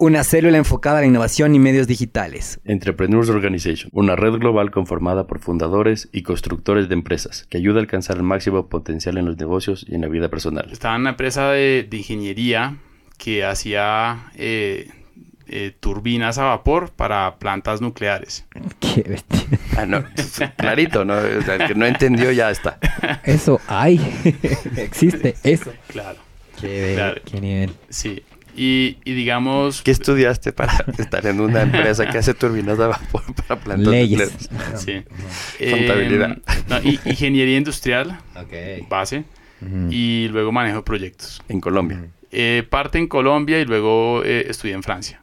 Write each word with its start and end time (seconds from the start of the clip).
una 0.00 0.24
célula 0.24 0.56
enfocada 0.56 0.98
a 0.98 1.00
la 1.02 1.06
innovación 1.06 1.54
y 1.54 1.58
medios 1.58 1.86
digitales. 1.86 2.58
Entrepreneurs 2.64 3.28
Organization, 3.28 3.90
una 3.92 4.16
red 4.16 4.32
global 4.32 4.70
conformada 4.70 5.26
por 5.26 5.40
fundadores 5.40 6.08
y 6.10 6.22
constructores 6.22 6.88
de 6.88 6.94
empresas 6.94 7.46
que 7.50 7.58
ayuda 7.58 7.76
a 7.76 7.82
alcanzar 7.82 8.16
el 8.16 8.22
máximo 8.22 8.66
potencial 8.68 9.18
en 9.18 9.26
los 9.26 9.36
negocios 9.36 9.84
y 9.86 9.94
en 9.94 10.00
la 10.00 10.08
vida 10.08 10.28
personal. 10.30 10.68
Estaba 10.72 10.94
en 10.94 11.02
una 11.02 11.10
empresa 11.10 11.50
de, 11.50 11.86
de 11.88 11.96
ingeniería 11.98 12.78
que 13.18 13.44
hacía 13.44 14.30
eh, 14.36 14.88
eh, 15.48 15.74
turbinas 15.78 16.38
a 16.38 16.44
vapor 16.44 16.90
para 16.92 17.36
plantas 17.38 17.82
nucleares. 17.82 18.46
Qué 18.80 19.02
bestia. 19.02 19.58
Ah, 19.76 19.84
no, 19.84 20.02
clarito, 20.56 21.04
¿no? 21.04 21.14
O 21.18 21.42
sea, 21.42 21.56
el 21.56 21.66
que 21.66 21.74
no 21.74 21.84
entendió 21.84 22.32
ya 22.32 22.50
está. 22.50 22.78
Eso 23.24 23.60
hay. 23.68 24.00
Existe 24.78 25.34
eso. 25.44 25.72
Claro, 25.88 26.18
Qué, 26.58 26.92
Claro. 26.94 27.20
qué 27.24 27.40
nivel. 27.40 27.72
sí. 27.90 28.22
Y, 28.62 28.98
y 29.06 29.14
digamos, 29.14 29.80
¿Qué 29.80 29.90
estudiaste 29.90 30.52
para 30.52 30.84
estar 30.98 31.26
en 31.26 31.40
una 31.40 31.62
empresa 31.62 32.10
que 32.10 32.18
hace 32.18 32.34
turbinas 32.34 32.76
de 32.76 32.88
vapor 32.88 33.22
para 33.34 33.58
plantas 33.58 33.88
Leyes. 33.90 34.50
sí. 34.76 35.02
Contabilidad. 35.70 36.32
Eh, 36.32 36.42
no, 36.68 36.78
y- 36.82 37.00
ingeniería 37.06 37.56
industrial, 37.56 38.18
base, 38.90 39.24
y 39.90 40.28
luego 40.28 40.52
manejo 40.52 40.76
de 40.78 40.82
proyectos. 40.82 41.42
En 41.48 41.60
Colombia. 41.60 42.04
Eh, 42.32 42.62
parte 42.68 42.98
en 42.98 43.06
Colombia 43.08 43.58
y 43.60 43.64
luego 43.64 44.22
eh, 44.24 44.44
estudié 44.48 44.74
en 44.74 44.82
Francia. 44.82 45.22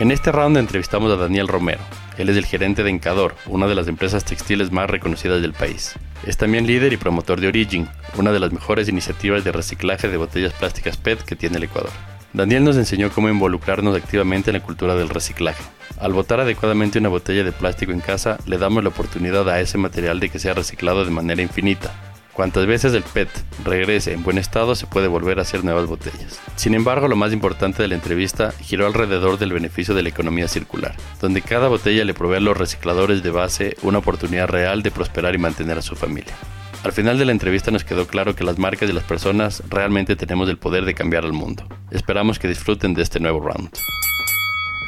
En 0.00 0.10
este 0.10 0.32
round 0.32 0.56
entrevistamos 0.56 1.12
a 1.12 1.16
Daniel 1.16 1.46
Romero. 1.46 1.82
Él 2.16 2.30
es 2.30 2.36
el 2.38 2.46
gerente 2.46 2.82
de 2.82 2.88
Encador, 2.88 3.34
una 3.44 3.66
de 3.66 3.74
las 3.74 3.86
empresas 3.86 4.24
textiles 4.24 4.72
más 4.72 4.88
reconocidas 4.88 5.42
del 5.42 5.52
país. 5.52 5.94
Es 6.26 6.38
también 6.38 6.66
líder 6.66 6.94
y 6.94 6.96
promotor 6.96 7.38
de 7.38 7.48
Origin, 7.48 7.86
una 8.16 8.32
de 8.32 8.40
las 8.40 8.50
mejores 8.50 8.88
iniciativas 8.88 9.44
de 9.44 9.52
reciclaje 9.52 10.08
de 10.08 10.16
botellas 10.16 10.54
plásticas 10.54 10.96
PET 10.96 11.20
que 11.20 11.36
tiene 11.36 11.58
el 11.58 11.64
Ecuador. 11.64 11.90
Daniel 12.32 12.64
nos 12.64 12.78
enseñó 12.78 13.10
cómo 13.10 13.28
involucrarnos 13.28 13.94
activamente 13.94 14.48
en 14.48 14.56
la 14.56 14.62
cultura 14.62 14.94
del 14.94 15.10
reciclaje. 15.10 15.62
Al 15.98 16.14
botar 16.14 16.40
adecuadamente 16.40 16.98
una 16.98 17.10
botella 17.10 17.44
de 17.44 17.52
plástico 17.52 17.92
en 17.92 18.00
casa, 18.00 18.38
le 18.46 18.56
damos 18.56 18.82
la 18.82 18.88
oportunidad 18.88 19.50
a 19.50 19.60
ese 19.60 19.76
material 19.76 20.18
de 20.18 20.30
que 20.30 20.38
sea 20.38 20.54
reciclado 20.54 21.04
de 21.04 21.10
manera 21.10 21.42
infinita, 21.42 21.92
Cuantas 22.40 22.64
veces 22.64 22.94
el 22.94 23.02
PET 23.02 23.28
regrese 23.66 24.14
en 24.14 24.22
buen 24.22 24.38
estado, 24.38 24.74
se 24.74 24.86
puede 24.86 25.08
volver 25.08 25.38
a 25.38 25.42
hacer 25.42 25.62
nuevas 25.62 25.86
botellas. 25.86 26.40
Sin 26.56 26.72
embargo, 26.72 27.06
lo 27.06 27.14
más 27.14 27.34
importante 27.34 27.82
de 27.82 27.88
la 27.88 27.96
entrevista 27.96 28.52
giró 28.62 28.86
alrededor 28.86 29.38
del 29.38 29.52
beneficio 29.52 29.94
de 29.94 30.02
la 30.02 30.08
economía 30.08 30.48
circular, 30.48 30.94
donde 31.20 31.42
cada 31.42 31.68
botella 31.68 32.02
le 32.02 32.14
provee 32.14 32.36
a 32.36 32.40
los 32.40 32.56
recicladores 32.56 33.22
de 33.22 33.30
base 33.30 33.76
una 33.82 33.98
oportunidad 33.98 34.48
real 34.48 34.82
de 34.82 34.90
prosperar 34.90 35.34
y 35.34 35.38
mantener 35.38 35.76
a 35.76 35.82
su 35.82 35.96
familia. 35.96 36.34
Al 36.82 36.92
final 36.92 37.18
de 37.18 37.26
la 37.26 37.32
entrevista 37.32 37.70
nos 37.72 37.84
quedó 37.84 38.06
claro 38.06 38.34
que 38.34 38.42
las 38.42 38.58
marcas 38.58 38.88
y 38.88 38.94
las 38.94 39.04
personas 39.04 39.62
realmente 39.68 40.16
tenemos 40.16 40.48
el 40.48 40.56
poder 40.56 40.86
de 40.86 40.94
cambiar 40.94 41.26
al 41.26 41.34
mundo. 41.34 41.66
Esperamos 41.90 42.38
que 42.38 42.48
disfruten 42.48 42.94
de 42.94 43.02
este 43.02 43.20
nuevo 43.20 43.40
round. 43.40 43.68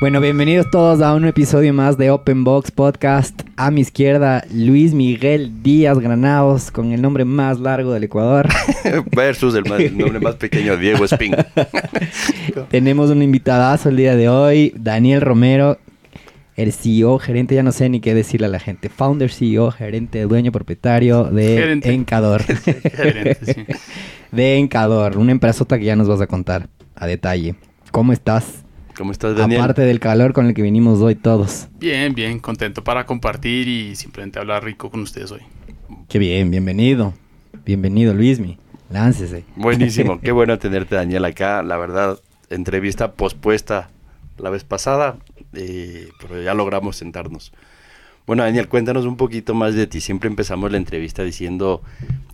Bueno, 0.02 0.20
bienvenidos 0.20 0.68
todos 0.68 1.00
a 1.00 1.14
un 1.14 1.24
episodio 1.26 1.72
más 1.72 1.96
de 1.96 2.10
Open 2.10 2.42
Box 2.42 2.72
Podcast. 2.72 3.42
A 3.56 3.70
mi 3.70 3.82
izquierda, 3.82 4.44
Luis 4.52 4.94
Miguel 4.94 5.62
Díaz 5.62 6.00
Granados, 6.00 6.72
con 6.72 6.90
el 6.90 7.00
nombre 7.00 7.24
más 7.24 7.60
largo 7.60 7.92
del 7.92 8.02
Ecuador. 8.02 8.48
Versus 9.14 9.54
el, 9.54 9.64
más- 9.64 9.78
el 9.78 9.96
nombre 9.96 10.18
más 10.18 10.34
pequeño, 10.34 10.76
Diego 10.76 11.04
Spin. 11.04 11.36
Tenemos 12.70 13.10
un 13.10 13.22
invitadazo 13.22 13.90
el 13.90 13.96
día 13.96 14.16
de 14.16 14.28
hoy, 14.28 14.74
Daniel 14.76 15.20
Romero, 15.20 15.78
el 16.56 16.72
CEO, 16.72 17.20
gerente, 17.20 17.54
ya 17.54 17.62
no 17.62 17.70
sé 17.70 17.88
ni 17.88 18.00
qué 18.00 18.12
decirle 18.12 18.48
a 18.48 18.50
la 18.50 18.58
gente. 18.58 18.88
Founder, 18.88 19.30
CEO, 19.30 19.70
gerente, 19.70 20.22
dueño, 20.22 20.50
propietario 20.50 21.26
de 21.26 21.54
Gerente. 21.58 21.94
Encador. 21.94 22.42
Gerente, 22.42 23.54
sí. 23.54 23.64
de 24.32 24.58
Encador, 24.58 25.16
una 25.16 25.30
empresota 25.30 25.78
que 25.78 25.84
ya 25.84 25.94
nos 25.94 26.08
vas 26.08 26.20
a 26.20 26.26
contar 26.26 26.66
a 26.96 27.06
detalle. 27.06 27.54
¿Cómo 27.92 28.12
estás? 28.12 28.61
¿Cómo 28.96 29.12
estás, 29.12 29.36
Daniel? 29.36 29.60
Aparte 29.62 29.82
del 29.82 30.00
calor 30.00 30.32
con 30.32 30.46
el 30.46 30.54
que 30.54 30.62
vinimos 30.62 31.00
hoy 31.00 31.14
todos. 31.14 31.68
Bien, 31.78 32.14
bien, 32.14 32.38
contento 32.40 32.84
para 32.84 33.06
compartir 33.06 33.66
y 33.68 33.96
simplemente 33.96 34.38
hablar 34.38 34.64
rico 34.64 34.90
con 34.90 35.00
ustedes 35.00 35.30
hoy. 35.32 35.40
Qué 36.08 36.18
bien, 36.18 36.50
bienvenido. 36.50 37.14
Bienvenido, 37.64 38.12
Luismi. 38.12 38.58
Láncese. 38.90 39.44
Buenísimo, 39.56 40.20
qué 40.20 40.32
bueno 40.32 40.58
tenerte 40.58 40.94
Daniel 40.94 41.24
acá. 41.24 41.62
La 41.62 41.78
verdad, 41.78 42.18
entrevista 42.50 43.12
pospuesta 43.12 43.90
la 44.36 44.50
vez 44.50 44.64
pasada, 44.64 45.16
eh, 45.54 46.08
pero 46.20 46.42
ya 46.42 46.52
logramos 46.52 46.96
sentarnos. 46.96 47.52
Bueno, 48.26 48.42
Daniel, 48.44 48.68
cuéntanos 48.68 49.06
un 49.06 49.16
poquito 49.16 49.54
más 49.54 49.74
de 49.74 49.86
ti. 49.86 50.00
Siempre 50.00 50.28
empezamos 50.28 50.70
la 50.70 50.76
entrevista 50.76 51.22
diciendo 51.24 51.82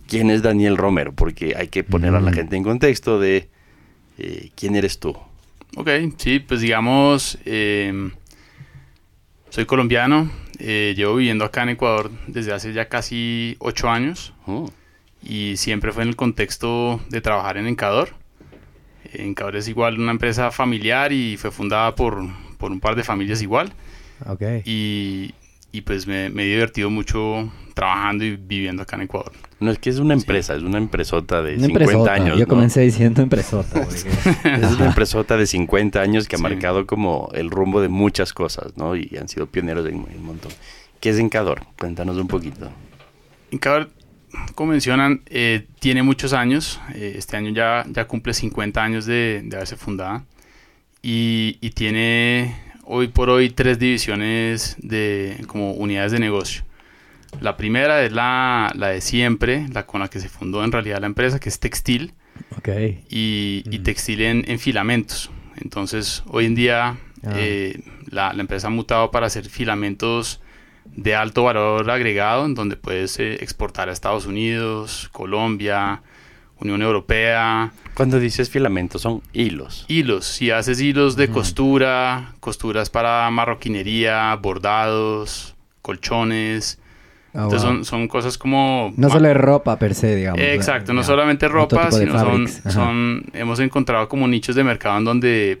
quién 0.07 0.29
es 0.29 0.41
Daniel 0.43 0.75
Romero, 0.77 1.13
porque 1.13 1.55
hay 1.57 1.69
que 1.69 1.83
poner 1.85 2.13
a 2.15 2.19
la 2.21 2.31
Mm. 2.31 2.33
gente 2.33 2.55
en 2.57 2.63
contexto 2.63 3.19
de 3.19 3.49
eh, 4.17 4.49
quién 4.55 4.75
eres 4.75 4.99
tú. 4.99 5.15
Ok, 5.75 5.89
sí, 6.17 6.39
pues 6.39 6.61
digamos, 6.61 7.37
eh, 7.45 8.11
soy 9.49 9.65
colombiano, 9.65 10.29
eh, 10.59 10.93
llevo 10.97 11.15
viviendo 11.15 11.45
acá 11.45 11.63
en 11.63 11.69
Ecuador 11.69 12.11
desde 12.27 12.53
hace 12.53 12.73
ya 12.73 12.87
casi 12.89 13.55
ocho 13.59 13.89
años 13.89 14.33
Mm, 14.45 14.65
y 15.21 15.57
siempre 15.57 15.91
fue 15.91 16.03
en 16.03 16.09
el 16.09 16.15
contexto 16.15 16.99
de 17.09 17.21
trabajar 17.21 17.57
en 17.57 17.67
Encador. 17.67 18.09
Encador 19.13 19.55
es 19.55 19.67
igual 19.67 19.99
una 19.99 20.11
empresa 20.11 20.49
familiar 20.51 21.11
y 21.11 21.37
fue 21.37 21.51
fundada 21.51 21.95
por, 21.95 22.23
por 22.57 22.71
un 22.71 22.79
par 22.79 22.95
de 22.95 23.03
familias 23.03 23.41
igual 23.41 23.71
Ok. 24.27 24.41
y, 24.65 25.33
y 25.71 25.81
pues 25.81 26.07
me, 26.07 26.29
me 26.29 26.43
he 26.43 26.47
divertido 26.47 26.89
mucho 26.89 27.51
trabajando 27.73 28.25
y 28.25 28.35
viviendo 28.35 28.81
acá 28.83 28.95
en 28.97 29.03
Ecuador. 29.03 29.31
No, 29.59 29.71
es 29.71 29.79
que 29.79 29.89
es 29.89 29.99
una 29.99 30.13
empresa, 30.13 30.55
es 30.55 30.63
una 30.63 30.77
empresota 30.77 31.41
de 31.41 31.55
Una 31.55 31.67
50 31.67 31.83
empresota. 31.83 32.13
años. 32.13 32.37
Yo 32.39 32.45
¿no? 32.45 32.47
comencé 32.49 32.81
diciendo 32.81 33.21
empresota. 33.21 33.81
porque- 33.83 34.09
Es 34.65 34.71
una 34.73 34.87
empresota 34.87 35.37
de 35.37 35.45
50 35.47 36.01
años 36.01 36.27
que 36.27 36.35
ha 36.35 36.37
Sí. 36.37 36.43
marcado 36.43 36.85
como 36.85 37.29
el 37.33 37.49
rumbo 37.49 37.81
de 37.81 37.87
muchas 37.89 38.33
cosas, 38.33 38.75
¿no? 38.77 38.95
Y 38.95 39.15
han 39.19 39.27
sido 39.29 39.47
pioneros 39.47 39.85
en 39.87 39.95
un 39.95 40.23
montón. 40.23 40.51
¿Qué 40.99 41.09
es 41.11 41.19
Encador? 41.19 41.61
Cuéntanos 41.79 42.17
un 42.17 42.27
poquito. 42.27 42.69
Encador, 43.51 43.89
como 44.55 44.71
mencionan, 44.71 45.21
eh, 45.27 45.65
tiene 45.79 46.03
muchos 46.03 46.33
años. 46.33 46.81
eh, 46.93 47.13
este 47.17 47.37
año 47.37 47.51
ya, 47.51 47.85
ya 47.89 48.05
cumple 48.05 48.33
50 48.33 48.83
años 48.83 49.05
de, 49.05 49.41
de 49.45 49.55
haberse 49.55 49.77
fundada. 49.77 50.25
Y, 51.01 51.57
y 51.61 51.69
tiene 51.69 52.55
hoy 52.91 53.07
por 53.07 53.29
hoy 53.29 53.51
tres 53.51 53.77
divisiones 53.77 54.75
de 54.79 55.37
como 55.47 55.73
unidades 55.73 56.11
de 56.11 56.19
negocio. 56.19 56.63
La 57.39 57.55
primera 57.55 58.03
es 58.03 58.11
la, 58.11 58.71
la 58.75 58.87
de 58.87 59.01
siempre, 59.01 59.67
la 59.71 59.85
con 59.85 60.01
la 60.01 60.07
que 60.07 60.19
se 60.19 60.27
fundó 60.29 60.63
en 60.63 60.71
realidad 60.71 60.99
la 60.99 61.05
empresa, 61.05 61.39
que 61.39 61.49
es 61.49 61.59
textil 61.59 62.13
ok. 62.57 62.69
y, 63.09 63.63
y 63.69 63.79
Mm. 63.79 63.83
textil 63.83 64.21
en, 64.21 64.43
en 64.47 64.57
filamentos. 64.59 65.29
Entonces, 65.57 66.23
hoy 66.27 66.45
en 66.45 66.55
día 66.55 66.97
Ah. 67.23 67.33
eh, 67.35 67.81
la, 68.09 68.33
la 68.33 68.41
empresa 68.41 68.67
ha 68.67 68.71
mutado 68.71 69.11
para 69.11 69.27
hacer 69.27 69.47
filamentos 69.49 70.39
de 70.85 71.15
alto 71.15 71.43
valor 71.43 71.91
agregado, 71.91 72.45
en 72.45 72.55
donde 72.55 72.77
puedes 72.77 73.19
eh, 73.19 73.35
exportar 73.43 73.89
a 73.89 73.91
Estados 73.91 74.25
Unidos, 74.25 75.09
Colombia, 75.11 76.01
Unión 76.61 76.81
Europea, 76.81 77.71
Cuando 77.93 78.19
dices 78.19 78.49
filamentos 78.49 79.01
son 79.01 79.21
hilos. 79.33 79.85
hilos. 79.87 80.25
Si 80.25 80.51
haces 80.51 80.81
hilos 80.81 81.15
de 81.15 81.29
costura, 81.29 82.33
costuras 82.39 82.89
para 82.89 83.29
marroquinería, 83.31 84.35
bordados, 84.35 85.55
colchones. 85.81 86.79
Ah, 87.33 87.43
Entonces 87.43 87.61
wow. 87.61 87.71
son, 87.75 87.85
son 87.85 88.07
cosas 88.07 88.37
como... 88.37 88.91
No 88.97 89.09
solo 89.09 89.29
es 89.29 89.37
ropa 89.37 89.77
per 89.77 89.93
se, 89.93 90.15
digamos. 90.15 90.41
Eh, 90.41 90.53
Exacto, 90.55 90.93
no 90.93 91.01
ya. 91.01 91.07
solamente 91.07 91.47
ropa, 91.47 91.91
sino 91.91 92.17
son, 92.19 92.47
son, 92.47 93.25
hemos 93.33 93.59
encontrado 93.59 94.09
como 94.09 94.27
nichos 94.27 94.55
de 94.55 94.63
mercado 94.63 94.97
en 94.97 95.05
donde 95.05 95.59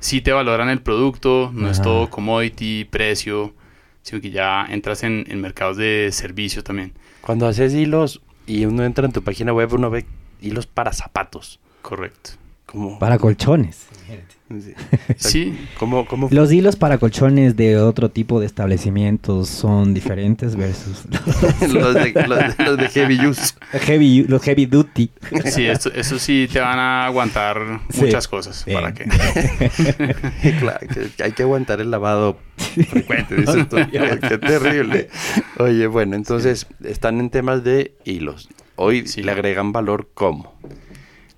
sí 0.00 0.20
te 0.20 0.32
valoran 0.32 0.68
el 0.68 0.80
producto, 0.80 1.50
no 1.54 1.68
es 1.70 1.78
Ajá. 1.78 1.84
todo 1.84 2.10
commodity, 2.10 2.84
precio, 2.84 3.54
sino 4.02 4.20
que 4.20 4.30
ya 4.30 4.66
entras 4.68 5.04
en, 5.04 5.24
en 5.28 5.40
mercados 5.40 5.76
de 5.76 6.08
servicio 6.12 6.64
también. 6.64 6.92
Cuando 7.20 7.46
haces 7.46 7.72
hilos 7.74 8.20
y 8.46 8.64
uno 8.66 8.84
entra 8.84 9.06
en 9.06 9.12
tu 9.12 9.22
página 9.22 9.52
web, 9.52 9.72
uno 9.72 9.90
ve 9.90 10.04
hilos 10.44 10.66
para 10.66 10.92
zapatos. 10.92 11.58
Correcto. 11.82 12.30
Como, 12.66 12.98
Para 12.98 13.18
colchones. 13.18 13.86
Sí. 15.16 15.56
¿Cómo, 15.78 16.06
cómo 16.06 16.28
Los 16.32 16.50
hilos 16.52 16.76
para 16.76 16.98
colchones 16.98 17.56
de 17.56 17.76
otro 17.78 18.10
tipo 18.10 18.40
de 18.40 18.46
establecimientos 18.46 19.48
son 19.48 19.94
diferentes 19.94 20.56
versus 20.56 21.04
los, 21.72 21.94
de, 21.94 22.12
los 22.26 22.56
de- 22.56 22.64
los 22.64 22.76
de 22.78 22.88
heavy 22.88 23.26
use? 23.26 23.54
los 23.72 23.82
heavy, 23.82 24.24
los 24.24 24.42
heavy 24.42 24.66
duty. 24.66 25.10
Sí, 25.44 25.66
esto, 25.66 25.92
eso 25.92 26.18
sí 26.18 26.48
te 26.52 26.58
van 26.60 26.78
a 26.78 27.06
aguantar 27.06 27.80
Sí. 27.90 28.02
muchas 28.06 28.26
cosas. 28.28 28.64
Bien. 28.64 28.80
¿Para 28.80 28.92
qué? 28.94 29.04
claro, 30.58 30.86
que 31.16 31.22
hay 31.22 31.32
que 31.32 31.42
aguantar 31.42 31.80
el 31.80 31.90
lavado 31.90 32.38
frecuente, 32.90 33.36
dices 33.36 33.68
tú. 33.68 33.76
Qué 33.90 34.38
terrible. 34.38 35.08
Oye, 35.58 35.86
bueno, 35.86 36.16
entonces 36.16 36.66
están 36.82 37.20
en 37.20 37.30
temas 37.30 37.62
de 37.62 37.94
hilos. 38.04 38.48
Hoy 38.76 39.06
Sí. 39.06 39.22
le 39.22 39.32
agregan 39.32 39.72
valor 39.72 40.08
cómo. 40.14 40.54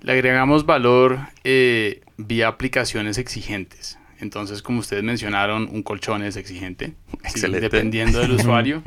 Le 0.03 0.13
agregamos 0.13 0.67
valor 0.67 1.19
eh, 1.45 2.01
vía 2.17 2.49
aplicaciones 2.49 3.19
exigentes. 3.19 3.99
Entonces, 4.19 4.63
como 4.63 4.81
ustedes 4.81 5.03
mencionaron, 5.03 5.69
un 5.71 5.83
colchón 5.83 6.23
es 6.23 6.37
exigente. 6.37 6.95
Sí, 7.11 7.19
Excelente. 7.25 7.61
dependiendo 7.69 8.21
del 8.21 8.33
usuario. 8.41 8.83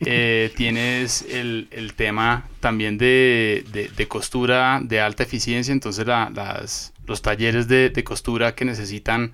Eh, 0.00 0.50
tienes 0.56 1.22
el, 1.30 1.68
el 1.70 1.94
tema 1.94 2.48
también 2.60 2.98
de, 2.98 3.64
de- 3.72 3.88
de 3.88 4.08
costura 4.08 4.80
de 4.82 5.00
alta 5.00 5.22
eficiencia. 5.22 5.70
Entonces, 5.72 6.06
la- 6.06 6.30
las, 6.34 6.92
los 7.06 7.22
talleres 7.22 7.68
de, 7.68 7.90
de 7.90 8.02
costura 8.04 8.54
que 8.56 8.64
necesitan 8.64 9.32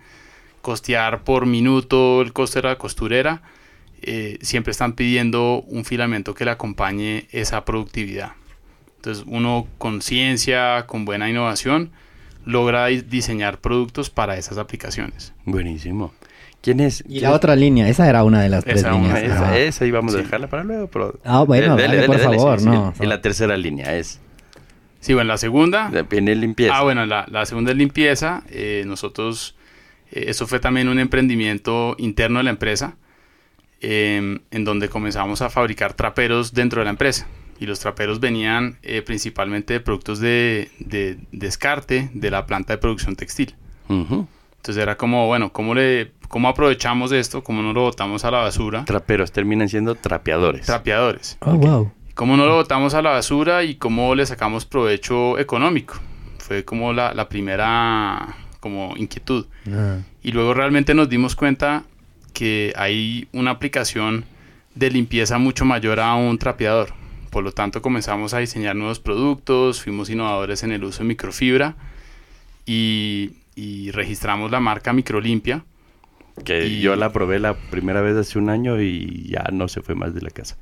costear 0.60 1.24
por 1.24 1.46
minuto 1.46 2.20
el 2.20 2.32
coste 2.34 2.60
de 2.60 2.68
la 2.68 2.76
costurera, 2.76 3.42
eh, 4.06 4.38
siempre 4.42 4.70
están 4.70 4.92
pidiendo 4.94 5.62
un 5.66 5.84
filamento 5.84 6.34
que 6.34 6.44
le 6.44 6.50
acompañe 6.52 7.26
esa 7.32 7.64
productividad. 7.64 8.32
Entonces 8.96 9.24
uno 9.26 9.66
con 9.78 10.00
ciencia, 10.02 10.86
con 10.86 11.04
buena 11.04 11.28
innovación, 11.28 11.90
logra 12.44 12.86
di- 12.86 13.02
diseñar 13.02 13.58
productos 13.58 14.10
para 14.10 14.36
esas 14.36 14.58
aplicaciones. 14.58 15.32
Buenísimo. 15.44 16.12
¿Quién 16.62 16.80
es? 16.80 17.04
Y 17.06 17.20
la 17.20 17.32
otra 17.32 17.56
línea, 17.56 17.88
esa 17.88 18.08
era 18.08 18.24
una 18.24 18.40
de 18.40 18.48
las 18.48 18.64
tres 18.64 18.78
Esa 18.80 18.92
líneas. 18.92 19.10
una, 19.10 19.20
Esa, 19.20 19.44
Ajá. 19.44 19.58
esa 19.58 19.84
íbamos 19.86 20.14
a 20.14 20.18
dejarla 20.18 20.46
para 20.48 20.64
luego, 20.64 20.86
pero... 20.88 21.20
Ah, 21.22 21.42
bueno, 21.42 21.76
dale, 21.76 22.04
por 22.04 22.18
favor, 22.18 22.58
sí, 22.58 22.64
sí. 22.64 22.70
no. 22.70 22.94
Y 22.98 23.06
la 23.06 23.20
tercera 23.20 23.56
línea 23.58 23.94
es... 23.96 24.20
Sí, 25.00 25.12
bueno, 25.12 25.28
la 25.28 25.36
segunda. 25.36 25.90
Viene 26.08 26.34
limpieza. 26.34 26.78
Ah, 26.78 26.82
bueno, 26.82 27.04
la, 27.04 27.26
la 27.30 27.44
segunda 27.44 27.72
es 27.72 27.76
limpieza. 27.76 28.42
Eh, 28.48 28.84
nosotros, 28.86 29.54
eh, 30.10 30.24
eso 30.28 30.46
fue 30.46 30.58
también 30.60 30.88
un 30.88 30.98
emprendimiento 30.98 31.94
interno 31.98 32.38
de 32.38 32.44
la 32.44 32.50
empresa, 32.50 32.96
eh, 33.84 34.40
en 34.50 34.64
donde 34.64 34.88
comenzamos 34.88 35.42
a 35.42 35.50
fabricar 35.50 35.92
traperos 35.92 36.54
dentro 36.54 36.80
de 36.80 36.84
la 36.86 36.90
empresa. 36.90 37.26
Y 37.60 37.66
los 37.66 37.78
traperos 37.78 38.18
venían 38.18 38.78
eh, 38.82 39.02
principalmente 39.02 39.74
de 39.74 39.80
productos 39.80 40.18
de, 40.18 40.70
de 40.78 41.18
descarte 41.30 42.10
de 42.12 42.30
la 42.30 42.46
planta 42.46 42.72
de 42.72 42.78
producción 42.78 43.14
textil. 43.14 43.54
Ujú. 43.88 44.26
Entonces 44.56 44.82
era 44.82 44.96
como, 44.96 45.26
bueno, 45.26 45.52
¿cómo, 45.52 45.74
le, 45.74 46.12
cómo 46.28 46.48
aprovechamos 46.48 47.12
esto? 47.12 47.44
¿Cómo 47.44 47.62
no 47.62 47.72
lo 47.72 47.82
botamos 47.82 48.24
a 48.24 48.30
la 48.30 48.38
basura? 48.38 48.84
Traperos 48.86 49.30
terminan 49.30 49.68
siendo 49.68 49.94
trapeadores. 49.94 50.66
Trapeadores. 50.66 51.36
Oh, 51.40 51.52
wow. 51.52 51.92
¿Cómo 52.14 52.36
no 52.36 52.46
lo 52.46 52.54
botamos 52.54 52.94
a 52.94 53.02
la 53.02 53.10
basura 53.10 53.62
y 53.62 53.74
cómo 53.74 54.14
le 54.14 54.24
sacamos 54.24 54.64
provecho 54.64 55.38
económico? 55.38 55.94
Fue 56.38 56.64
como 56.64 56.92
la, 56.92 57.12
la 57.12 57.28
primera 57.28 58.36
como 58.60 58.94
inquietud. 58.96 59.46
Ah. 59.70 59.98
Y 60.22 60.32
luego 60.32 60.54
realmente 60.54 60.94
nos 60.94 61.08
dimos 61.08 61.36
cuenta 61.36 61.84
que 62.34 62.74
hay 62.76 63.28
una 63.32 63.52
aplicación 63.52 64.26
de 64.74 64.90
limpieza 64.90 65.38
mucho 65.38 65.64
mayor 65.64 66.00
a 66.00 66.14
un 66.16 66.36
trapeador. 66.36 66.92
Por 67.30 67.42
lo 67.44 67.52
tanto, 67.52 67.80
comenzamos 67.80 68.34
a 68.34 68.38
diseñar 68.38 68.76
nuevos 68.76 69.00
productos, 69.00 69.82
fuimos 69.82 70.10
innovadores 70.10 70.62
en 70.62 70.72
el 70.72 70.84
uso 70.84 70.98
de 71.02 71.08
microfibra 71.08 71.74
y, 72.66 73.32
y 73.56 73.90
registramos 73.92 74.50
la 74.50 74.60
marca 74.60 74.92
Microlimpia. 74.92 75.64
que 76.44 76.66
y- 76.66 76.80
yo 76.80 76.96
la 76.96 77.12
probé 77.12 77.38
la 77.38 77.54
primera 77.54 78.00
vez 78.00 78.16
hace 78.16 78.38
un 78.38 78.50
año 78.50 78.80
y 78.80 79.28
ya 79.30 79.44
no 79.52 79.68
se 79.68 79.80
fue 79.82 79.94
más 79.94 80.14
de 80.14 80.20
la 80.22 80.30
casa. 80.30 80.56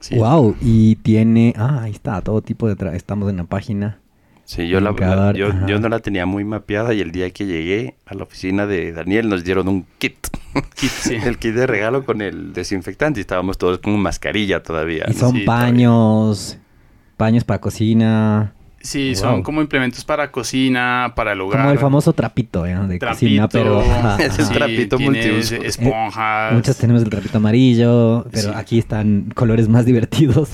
Sí. 0.00 0.16
Wow, 0.16 0.56
y 0.60 0.96
tiene, 0.96 1.54
ah, 1.56 1.80
ahí 1.82 1.92
está, 1.92 2.20
todo 2.20 2.42
tipo 2.42 2.68
de, 2.68 2.76
tra- 2.76 2.94
estamos 2.94 3.30
en 3.30 3.38
la 3.38 3.44
página. 3.44 3.98
Sí, 4.46 4.68
yo, 4.68 4.78
la, 4.80 4.92
la- 4.92 5.32
yo, 5.32 5.48
yo 5.66 5.78
no 5.80 5.88
la 5.88 6.00
tenía 6.00 6.26
muy 6.26 6.44
mapeada 6.44 6.92
y 6.92 7.00
el 7.00 7.12
día 7.12 7.30
que 7.30 7.46
llegué 7.46 7.96
a 8.06 8.14
la 8.14 8.24
oficina 8.24 8.66
de 8.66 8.92
Daniel 8.92 9.28
nos 9.28 9.42
dieron 9.44 9.68
un 9.68 9.86
kit. 9.98 10.16
Kit, 10.76 10.90
sí. 10.90 11.14
El 11.14 11.38
kit 11.38 11.54
de 11.54 11.66
regalo 11.66 12.04
con 12.04 12.20
el 12.22 12.52
desinfectante 12.52 13.18
y 13.18 13.22
estábamos 13.22 13.58
todos 13.58 13.78
con 13.78 13.98
mascarilla 13.98 14.62
todavía. 14.62 15.04
Y 15.08 15.14
son 15.14 15.32
Sí, 15.32 15.40
paños, 15.40 16.58
paños 17.16 17.44
para 17.44 17.60
cocina, 17.60 18.52
Sí, 18.80 19.12
Wow. 19.14 19.16
son 19.16 19.42
como 19.42 19.62
implementos 19.62 20.04
para 20.04 20.30
cocina, 20.30 21.14
para 21.16 21.32
el 21.32 21.40
hogar. 21.40 21.60
como 21.62 21.72
el 21.72 21.78
famoso 21.78 22.12
trapito, 22.12 22.66
¿eh? 22.66 22.74
De 22.86 22.98
trapito, 22.98 23.08
cocina, 23.08 23.48
pero... 23.48 23.82
Es 24.18 24.38
el 24.38 24.48
trapito 24.50 24.98
multiuso. 24.98 25.54
esponjas. 25.56 26.52
Muchos 26.52 26.76
tenemos 26.76 27.02
el 27.02 27.08
trapito 27.08 27.38
amarillo, 27.38 28.26
pero 28.30 28.50
Sí. 28.50 28.54
aquí 28.54 28.78
están 28.78 29.32
colores 29.34 29.68
más 29.70 29.86
divertidos. 29.86 30.50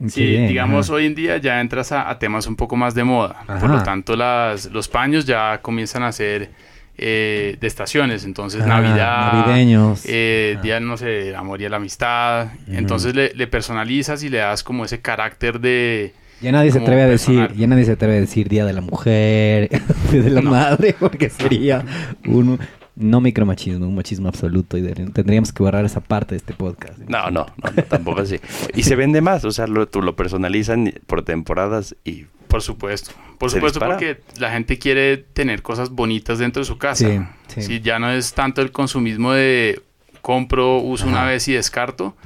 Qué 0.00 0.08
Sí, 0.10 0.24
digamos 0.46 0.86
ajá. 0.86 0.94
hoy 0.96 1.06
en 1.06 1.14
día 1.14 1.38
ya 1.38 1.60
entras 1.60 1.90
a, 1.92 2.08
a 2.08 2.18
temas 2.18 2.46
un 2.46 2.54
poco 2.56 2.76
más 2.76 2.94
de 2.94 3.02
moda. 3.04 3.42
Por 3.60 3.68
lo 3.70 3.82
tanto, 3.82 4.14
las, 4.16 4.66
los 4.66 4.88
paños 4.88 5.24
ya 5.26 5.60
comienzan 5.60 6.04
a 6.04 6.12
ser 6.12 6.50
eh, 6.96 7.56
de 7.60 7.66
estaciones. 7.66 8.24
Entonces, 8.24 8.62
Ah, 8.64 8.66
Navidad, 8.80 9.32
navideños. 9.32 10.02
eh, 10.06 10.54
Ah. 10.58 10.62
día, 10.62 10.80
no 10.80 10.96
sé, 10.96 11.30
el 11.30 11.34
amor 11.36 11.60
y 11.62 11.68
la 11.68 11.76
amistad. 11.78 12.48
Entonces 12.68 13.14
le, 13.14 13.32
le 13.34 13.46
personalizas 13.48 14.22
y 14.22 14.28
le 14.28 14.38
das 14.38 14.62
como 14.62 14.84
ese 14.84 15.00
carácter 15.00 15.60
de... 15.60 16.12
Ya 16.40 16.52
nadie 16.52 16.70
se 16.70 16.78
atreve 16.78 17.02
a 17.02 17.06
decir, 17.08 17.52
ya 17.56 17.66
nadie 17.66 17.84
se 17.84 17.92
atreve 17.92 18.18
a 18.18 18.20
decir 18.20 18.48
Día 18.48 18.64
de 18.64 18.72
la 18.72 18.80
Mujer, 18.80 19.68
Día 20.12 20.22
de 20.22 20.30
la 20.30 20.40
No. 20.40 20.50
Madre, 20.52 20.94
porque 20.98 21.28
sería 21.30 21.84
un 22.26 22.60
no 22.98 23.20
micromachismo, 23.20 23.86
un 23.86 23.94
machismo 23.94 24.28
absoluto 24.28 24.76
y 24.76 24.82
de- 24.82 24.94
tendríamos 25.10 25.52
que 25.52 25.62
borrar 25.62 25.84
esa 25.84 26.00
parte 26.00 26.34
de 26.34 26.38
este 26.38 26.52
podcast. 26.54 26.98
No, 26.98 27.30
no, 27.30 27.46
no, 27.62 27.70
no, 27.76 27.82
tampoco 27.84 28.20
así. 28.22 28.40
Y 28.74 28.82
se 28.82 28.96
vende 28.96 29.20
más, 29.20 29.44
o 29.44 29.50
sea, 29.52 29.66
lo, 29.66 29.86
tú 29.88 30.02
lo 30.02 30.16
personalizan 30.16 30.92
por 31.06 31.22
temporadas 31.22 31.94
y 32.04 32.24
Por 32.48 32.62
supuesto. 32.62 33.12
Por 33.38 33.50
supuesto, 33.50 33.78
dispara. 33.78 33.94
porque 33.94 34.20
la 34.40 34.50
gente 34.50 34.78
quiere 34.78 35.16
tener 35.18 35.62
cosas 35.62 35.90
bonitas 35.90 36.38
dentro 36.40 36.60
de 36.60 36.66
su 36.66 36.76
casa. 36.78 37.06
Sí, 37.08 37.20
sí. 37.46 37.62
Sí, 37.62 37.80
ya 37.80 37.98
no 38.00 38.10
es 38.10 38.34
tanto 38.34 38.62
el 38.62 38.72
consumismo 38.72 39.32
de 39.32 39.80
compro, 40.22 40.78
uso 40.78 41.06
una 41.06 41.24
vez 41.24 41.46
y 41.48 41.52
descarto, 41.52 42.16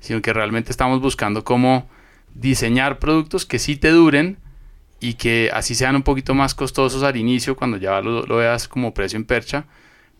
sino 0.00 0.20
que 0.20 0.32
realmente 0.32 0.70
estamos 0.70 1.00
buscando 1.00 1.44
cómo 1.44 1.88
diseñar 2.34 2.98
productos 2.98 3.46
que 3.46 3.58
sí 3.58 3.76
te 3.76 3.88
duren 3.90 4.36
y 5.00 5.14
que 5.14 5.50
así 5.52 5.74
sean 5.74 5.96
un 5.96 6.02
poquito 6.02 6.34
más 6.34 6.54
costosos 6.54 7.02
al 7.02 7.16
inicio 7.16 7.56
cuando 7.56 7.76
ya 7.78 8.00
lo, 8.02 8.26
lo 8.26 8.36
veas 8.36 8.68
como 8.68 8.92
precio 8.92 9.16
en 9.16 9.24
percha, 9.24 9.64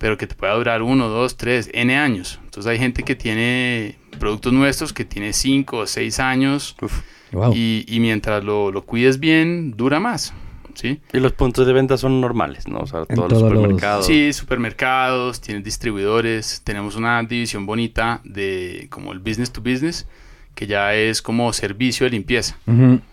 pero 0.00 0.16
que 0.16 0.26
te 0.26 0.34
pueda 0.34 0.54
durar 0.54 0.80
uno, 0.82 1.08
dos, 1.08 1.36
tres, 1.36 1.70
n 1.74 1.94
años. 1.96 2.40
Entonces 2.44 2.68
hay 2.70 2.78
gente 2.78 3.02
que 3.04 3.14
tiene 3.14 3.96
productos 4.18 4.52
nuestros 4.52 4.92
que 4.92 5.04
tiene 5.04 5.32
cinco 5.34 5.76
o 5.78 5.86
seis 5.86 6.18
años 6.18 6.74
uf. 6.82 7.00
Wow. 7.32 7.52
y, 7.54 7.84
y 7.86 8.00
mientras 8.00 8.42
lo, 8.42 8.72
lo 8.72 8.82
cuides 8.84 9.20
bien, 9.20 9.76
dura 9.76 10.00
más. 10.00 10.32
¿sí? 10.74 11.00
Y 11.12 11.18
los 11.18 11.32
puntos 11.32 11.66
de 11.66 11.72
venta 11.74 11.96
son 11.98 12.20
normales, 12.20 12.66
¿no? 12.66 12.78
O 12.78 12.86
sea, 12.86 13.00
En 13.08 13.14
todos 13.16 13.30
los 13.30 13.38
todos 13.40 13.42
los- 13.52 13.60
supermercados. 13.60 14.06
Sí, 14.06 14.32
supermercados, 14.32 15.40
tienes 15.42 15.62
distribuidores, 15.64 16.62
tenemos 16.64 16.96
una 16.96 17.22
división 17.22 17.66
bonita 17.66 18.20
de 18.24 18.86
como 18.90 19.12
el 19.12 19.18
business 19.18 19.52
to 19.52 19.60
business, 19.60 20.06
que 20.54 20.66
ya 20.66 20.94
es 20.94 21.22
como 21.22 21.52
servicio 21.52 22.04
de 22.04 22.10
limpieza. 22.10 22.56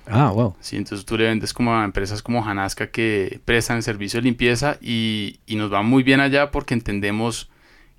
Ah, 0.07 0.31
wow. 0.31 0.55
¿sí? 0.59 0.75
Entonces 0.75 1.05
tú 1.05 1.17
le 1.17 1.25
vendes 1.25 1.53
como 1.53 1.75
a 1.75 1.85
empresas 1.85 2.21
como 2.21 2.45
Hanasca 2.45 2.87
que 2.87 3.39
prestan 3.45 3.77
el 3.77 3.83
servicio 3.83 4.19
de 4.19 4.25
limpieza 4.25 4.77
y, 4.81 5.39
y 5.45 5.55
nos 5.55 5.71
va 5.71 5.81
muy 5.81 6.03
bien 6.03 6.19
allá 6.19 6.51
porque 6.51 6.73
entendemos 6.73 7.49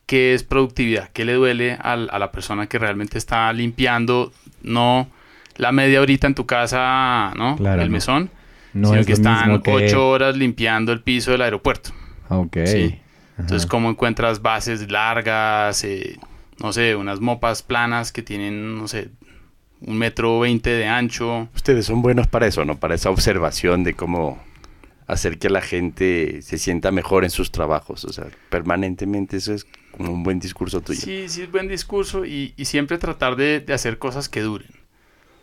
qué 0.07 0.35
es 0.35 0.42
productividad, 0.42 1.11
qué 1.12 1.25
le 1.25 1.35
duele 1.35 1.75
a 1.75 1.97
la 1.97 2.33
persona 2.33 2.66
que 2.66 2.78
realmente 2.78 3.18
está 3.18 3.52
limpiando, 3.52 4.33
no 4.62 5.09
la 5.57 5.73
media 5.73 6.00
horita 6.00 6.26
en 6.26 6.35
tu 6.35 6.47
casa, 6.47 7.33
¿no? 7.37 7.57
Claro, 7.57 7.83
el 7.83 7.90
mesón, 7.90 8.30
No 8.73 8.88
sino 8.88 9.00
es 9.00 9.07
que 9.07 9.12
están 9.12 9.61
que... 9.61 9.71
ocho 9.71 10.09
horas 10.09 10.37
limpiando 10.37 10.92
el 10.92 11.00
piso 11.02 11.33
del 11.33 11.42
aeropuerto. 11.42 11.90
Ok. 12.28 12.59
Sí. 12.64 12.99
Entonces, 13.38 13.62
Ajá. 13.64 13.68
¿cómo 13.68 13.90
encuentras 13.90 14.40
bases 14.40 14.90
largas, 14.90 15.85
eh, 15.85 16.16
no 16.62 16.73
sé, 16.73 16.97
unas 16.97 17.21
mopas 17.21 17.62
planas 17.62 18.12
que 18.12 18.23
tienen, 18.23 18.78
no 18.78 18.88
sé, 18.88 19.11
un 19.80 19.99
metro 19.99 20.40
veinte 20.40 20.70
de 20.70 20.87
ancho? 20.87 21.49
Ustedes 21.54 21.87
son 21.87 22.02
buenos 22.02 22.26
para 22.26 22.47
eso, 22.47 22.64
¿no? 22.64 22.78
Para 22.78 22.94
esa 22.94 23.11
observación 23.11 23.85
de 23.85 23.94
cómo 23.94 24.42
hacer 25.06 25.38
que 25.38 25.49
la 25.49 25.62
gente 25.62 26.42
se 26.42 26.58
sienta 26.58 26.90
mejor 26.90 27.25
en 27.25 27.30
sus 27.30 27.50
trabajos. 27.50 28.04
O 28.04 28.12
sea, 28.12 28.26
permanentemente 28.50 29.37
eso 29.38 29.54
es 29.54 29.66
como 29.92 30.12
un 30.12 30.23
buen 30.23 30.38
discurso 30.38 30.80
tuyo. 30.80 31.00
Sí, 31.00 31.28
sí 31.28 31.42
es 31.42 31.50
buen 31.50 31.68
discurso 31.68 32.25
y, 32.26 32.52
y 32.56 32.64
siempre 32.66 32.99
tratar 32.99 33.37
de, 33.37 33.61
de 33.61 33.73
hacer 33.73 33.99
cosas 33.99 34.28
que 34.28 34.40
duren. 34.42 34.68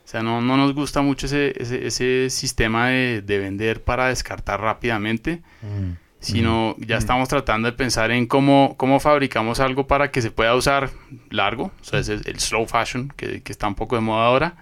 O 0.04 0.08
sea, 0.08 0.22
no, 0.22 0.40
no 0.40 0.56
nos 0.56 0.76
gusta 0.76 1.02
mucho 1.02 1.26
ese, 1.26 1.54
ese, 1.60 1.88
ese 1.88 2.30
sistema 2.30 2.90
de, 2.90 3.24
de 3.26 3.40
vender 3.40 3.84
para 3.84 4.10
descartar 4.10 4.62
rápidamente, 4.62 5.42
Mm. 5.64 6.05
Sino 6.26 6.76
ya 6.80 6.98
estamos 6.98 7.30
tratando 7.30 7.68
de 7.70 7.74
pensar 7.78 8.10
en 8.12 8.26
cómo, 8.26 8.74
cómo 8.78 9.00
fabricamos 9.00 9.60
algo 9.60 9.86
para 9.86 10.10
que 10.10 10.22
se 10.22 10.32
pueda 10.32 10.56
usar 10.56 10.90
largo, 11.30 11.66
o 11.80 11.84
sea, 11.84 12.00
ese 12.00 12.16
es 12.16 12.26
el 12.26 12.40
slow 12.40 12.66
fashion, 12.66 13.14
que, 13.16 13.42
que 13.44 13.52
está 13.52 13.68
un 13.68 13.76
poco 13.76 13.96
de 13.96 14.02
moda 14.02 14.26
ahora, 14.26 14.56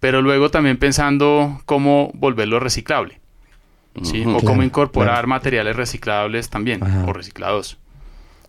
pero 0.00 0.22
luego 0.22 0.50
también 0.50 0.78
pensando 0.78 1.60
cómo 1.66 2.10
volverlo 2.14 2.58
reciclable. 2.58 3.20
O 3.94 4.00
Claro, 4.00 4.38
cómo 4.44 4.62
incorporar 4.62 5.14
claro. 5.14 5.28
materiales 5.28 5.76
reciclables 5.76 6.48
también, 6.48 6.82
Ajá. 6.82 7.04
o 7.04 7.12
reciclados. 7.12 7.78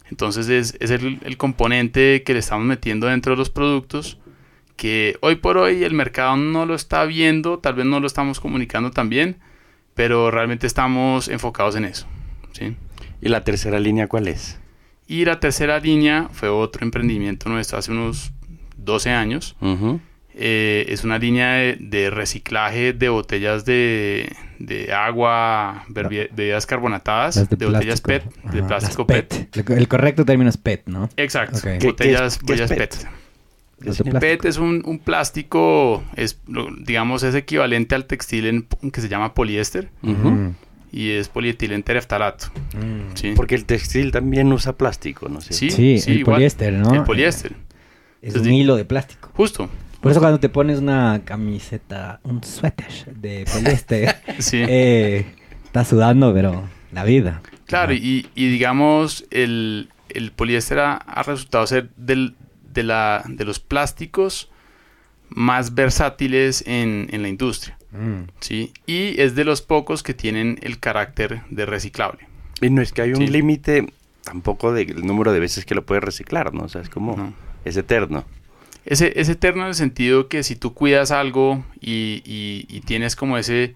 Entonces 0.09 0.47
es, 0.47 0.77
es 0.79 0.91
el, 0.91 1.19
el 1.23 1.37
componente 1.37 2.23
que 2.23 2.33
le 2.33 2.39
estamos 2.39 2.65
metiendo 2.65 3.07
dentro 3.07 3.33
de 3.33 3.37
los 3.37 3.49
productos 3.49 4.17
que 4.75 5.17
hoy 5.21 5.35
por 5.35 5.57
hoy 5.57 5.83
el 5.83 5.93
mercado 5.93 6.37
no 6.37 6.65
lo 6.65 6.73
está 6.73 7.03
viendo, 7.03 7.59
tal 7.59 7.73
vez 7.73 7.85
no 7.85 7.99
lo 7.99 8.07
estamos 8.07 8.39
comunicando 8.39 8.91
también, 8.91 9.37
pero 9.93 10.31
realmente 10.31 10.67
estamos 10.67 11.27
enfocados 11.27 11.75
en 11.75 11.83
eso. 11.83 12.07
¿Sí? 12.53 12.75
¿Y 13.21 13.29
la 13.29 13.43
tercera 13.43 13.79
línea 13.79 14.07
cuál 14.07 14.27
es? 14.27 14.59
Y 15.07 15.25
la 15.25 15.39
tercera 15.39 15.79
línea 15.79 16.29
fue 16.31 16.49
otro 16.49 16.83
emprendimiento 16.85 17.49
nuestro 17.49 17.77
hace 17.79 17.91
unos 17.91 18.31
12 18.77 19.09
años. 19.11 19.55
Eh, 20.41 20.85
es 20.89 21.03
una 21.03 21.17
línea 21.17 21.53
de, 21.53 21.77
de 21.79 22.09
reciclaje 22.09 22.93
de 22.93 23.09
botellas 23.09 23.65
de, 23.65 24.31
de 24.59 24.93
agua, 24.93 25.83
bebi- 25.89 26.29
bebidas 26.31 26.65
carbonatadas, 26.65 27.35
Las 27.35 27.49
de, 27.49 27.65
botellas 27.65 27.99
PET, 28.01 28.23
de 28.53 28.63
plástico 28.63 29.05
PET. 29.05 29.49
El, 29.57 29.77
el 29.77 29.87
correcto 29.89 30.23
término 30.23 30.49
es 30.49 30.55
PET, 30.57 30.83
¿no? 30.87 31.09
Exacto, 31.17 31.57
Ok. 31.57 31.63
¿Qué- 31.63 31.77
qué 31.79 31.87
botellas, 31.87 32.21
es- 32.21 32.37
qué 32.37 32.53
es 32.53 32.61
botellas 32.61 32.69
PET? 32.69 33.07
PET. 33.79 34.03
De 34.03 34.19
PET 34.19 34.45
es 34.45 34.57
un, 34.57 34.81
un 34.85 34.99
plástico, 34.99 36.03
es, 36.15 36.39
lo- 36.47 36.69
digamos, 36.85 37.23
es 37.23 37.33
equivalente 37.35 37.95
al 37.95 38.05
textil 38.05 38.45
en, 38.45 38.67
que 38.93 39.01
se 39.01 39.09
llama 39.09 39.33
poliéster 39.33 39.89
y 40.91 41.11
es 41.11 41.29
polietileno 41.29 41.83
tereftalato. 41.83 42.47
mm. 42.75 43.15
¿sí? 43.15 43.33
Porque 43.35 43.55
el 43.55 43.65
textil 43.65 44.11
también 44.11 44.51
usa 44.51 44.73
plástico, 44.77 45.29
¿no 45.29 45.41
sé. 45.41 45.53
Sí, 45.53 45.69
Sí, 45.69 45.99
sí, 45.99 46.11
el 46.11 46.19
igual. 46.19 46.35
poliéster, 46.35 46.73
¿no? 46.73 46.93
El 46.93 47.03
poliéster, 47.03 47.51
Es 48.21 48.29
Entonces, 48.29 48.47
un 48.47 48.53
hilo 48.53 48.75
de 48.75 48.85
plástico. 48.85 49.29
justo. 49.33 49.69
Por 50.01 50.11
eso 50.11 50.19
cuando 50.21 50.39
te 50.39 50.47
pones 50.49 50.79
una 50.79 51.21
camiseta, 51.25 52.21
un 52.23 52.41
suéter 52.43 52.87
de 53.15 53.45
poliéster, 53.51 54.15
Sí. 54.39 54.61
eh, 54.65 55.25
estás 55.65 55.87
sudando, 55.89 56.33
pero 56.33 56.63
la 56.93 57.03
vida. 57.03 57.41
Claro, 57.65 57.93
y 57.93 58.27
digamos, 58.35 59.25
el, 59.29 59.89
el 60.09 60.31
poliéster 60.31 60.79
ha, 60.79 60.93
ha 60.95 61.23
resultado 61.23 61.67
ser 61.67 61.89
del, 61.97 62.35
de, 62.73 62.83
la, 62.83 63.23
de 63.27 63.43
los 63.45 63.59
plásticos 63.59 64.49
más 65.29 65.75
versátiles 65.75 66.63
en, 66.65 67.07
en 67.11 67.21
la 67.21 67.27
industria, 67.27 67.77
Mm. 67.91 68.23
¿sí? 68.39 68.71
Y 68.85 69.19
es 69.21 69.35
de 69.35 69.43
los 69.45 69.61
pocos 69.61 70.03
que 70.03 70.13
tienen 70.13 70.59
el 70.61 70.79
carácter 70.79 71.41
de 71.49 71.65
reciclable. 71.65 72.27
Y 72.61 72.69
no 72.69 72.81
es 72.81 72.91
que 72.93 73.01
hay 73.01 73.11
un 73.11 73.17
Sí. 73.17 73.27
límite 73.27 73.91
tampoco 74.23 74.73
del 74.73 75.05
número 75.05 75.31
de 75.31 75.39
veces 75.39 75.65
que 75.65 75.73
lo 75.75 75.85
puedes 75.85 76.03
reciclar, 76.03 76.53
¿no? 76.53 76.63
O 76.65 76.69
sea, 76.69 76.81
es 76.81 76.89
como... 76.89 77.15
¿no? 77.17 77.33
Es 77.65 77.75
eterno. 77.77 78.25
Ese, 78.85 79.19
es 79.19 79.27
eterno 79.29 79.63
en 79.63 79.69
el 79.69 79.75
sentido 79.75 80.27
que 80.27 80.43
si 80.43 80.55
tú 80.55 80.73
cuidas 80.73 81.11
algo 81.11 81.63
y, 81.81 82.21
y- 82.25 82.65
y 82.69 82.81
tienes 82.81 83.15
como 83.15 83.37
ese, 83.37 83.75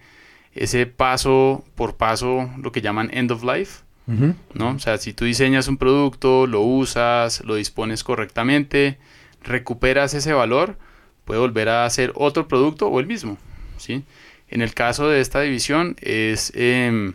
ese 0.54 0.86
paso 0.86 1.64
por 1.76 1.96
paso, 1.98 2.50
lo 2.62 2.72
que 2.72 2.82
llaman 2.82 3.10
end 3.14 3.32
of 3.32 3.44
life. 3.44 3.82
¿no? 4.06 4.70
O 4.72 4.80
sea, 4.80 4.98
si 4.98 5.14
tú 5.14 5.24
diseñas 5.26 5.68
un 5.70 5.78
producto, 5.78 6.46
lo 6.46 6.60
usas, 6.62 7.42
lo 7.46 7.56
dispones 7.56 8.04
correctamente, 8.04 8.98
recuperas 9.44 10.14
ese 10.14 10.34
valor, 10.34 10.78
puede 11.26 11.40
volver 11.40 11.70
a 11.70 11.86
hacer 11.86 12.12
otro 12.16 12.48
producto 12.50 12.88
o 12.88 13.00
el 13.00 13.08
mismo, 13.08 13.38
¿sí? 13.84 14.04
En 14.50 14.62
el 14.62 14.74
caso 14.74 15.10
de 15.10 15.20
esta 15.20 15.42
división 15.42 15.96
es 16.02 16.52
em, 16.56 17.14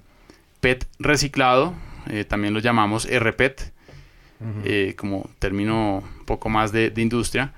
PET 0.61 0.87
reciclado, 0.99 1.75
eh, 2.09 2.25
también 2.25 2.55
lo 2.55 2.61
llamamos 2.61 3.09
RPET, 3.11 3.73
eh, 4.65 4.95
como 4.97 5.29
término 5.41 6.05
un 6.21 6.25
poco 6.25 6.49
más 6.49 6.71
de, 6.71 6.91
de 6.91 7.03
industria, 7.03 7.53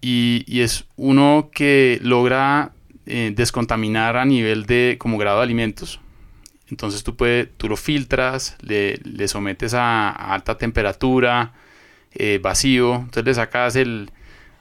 y, 0.00 0.44
y 0.46 0.60
es 0.60 0.84
uno 0.96 1.50
que 1.52 1.98
logra 2.02 2.72
eh, 3.06 3.32
descontaminar 3.34 4.16
a 4.16 4.24
nivel 4.24 4.66
de 4.66 4.96
como 4.98 5.18
grado 5.18 5.38
de 5.38 5.44
alimentos, 5.44 6.00
entonces 6.70 7.02
tú, 7.04 7.16
puedes, 7.16 7.48
tú 7.56 7.68
lo 7.68 7.76
filtras, 7.76 8.56
le, 8.60 8.98
le 9.04 9.28
sometes 9.28 9.74
a, 9.74 10.10
a 10.10 10.34
alta 10.34 10.58
temperatura, 10.58 11.52
eh, 12.12 12.38
vacío, 12.42 12.96
entonces 12.96 13.24
le 13.24 13.34
sacas 13.34 13.76
el 13.76 14.10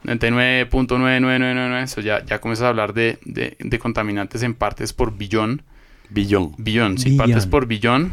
99.9999, 0.07 1.83
eso 1.83 2.01
ya, 2.01 2.24
ya 2.25 2.39
comienzas 2.39 2.65
a 2.65 2.69
hablar 2.69 2.93
de, 2.93 3.19
de- 3.25 3.55
de 3.59 3.79
contaminantes 3.79 4.43
en 4.43 4.53
partes 4.53 4.93
por 4.93 5.15
billón, 5.17 5.62
Billón. 6.09 6.53
billón, 6.57 6.97
sí, 6.97 7.12
Billón. 7.12 7.17
partes 7.27 7.45
por 7.47 7.65
billón, 7.67 8.12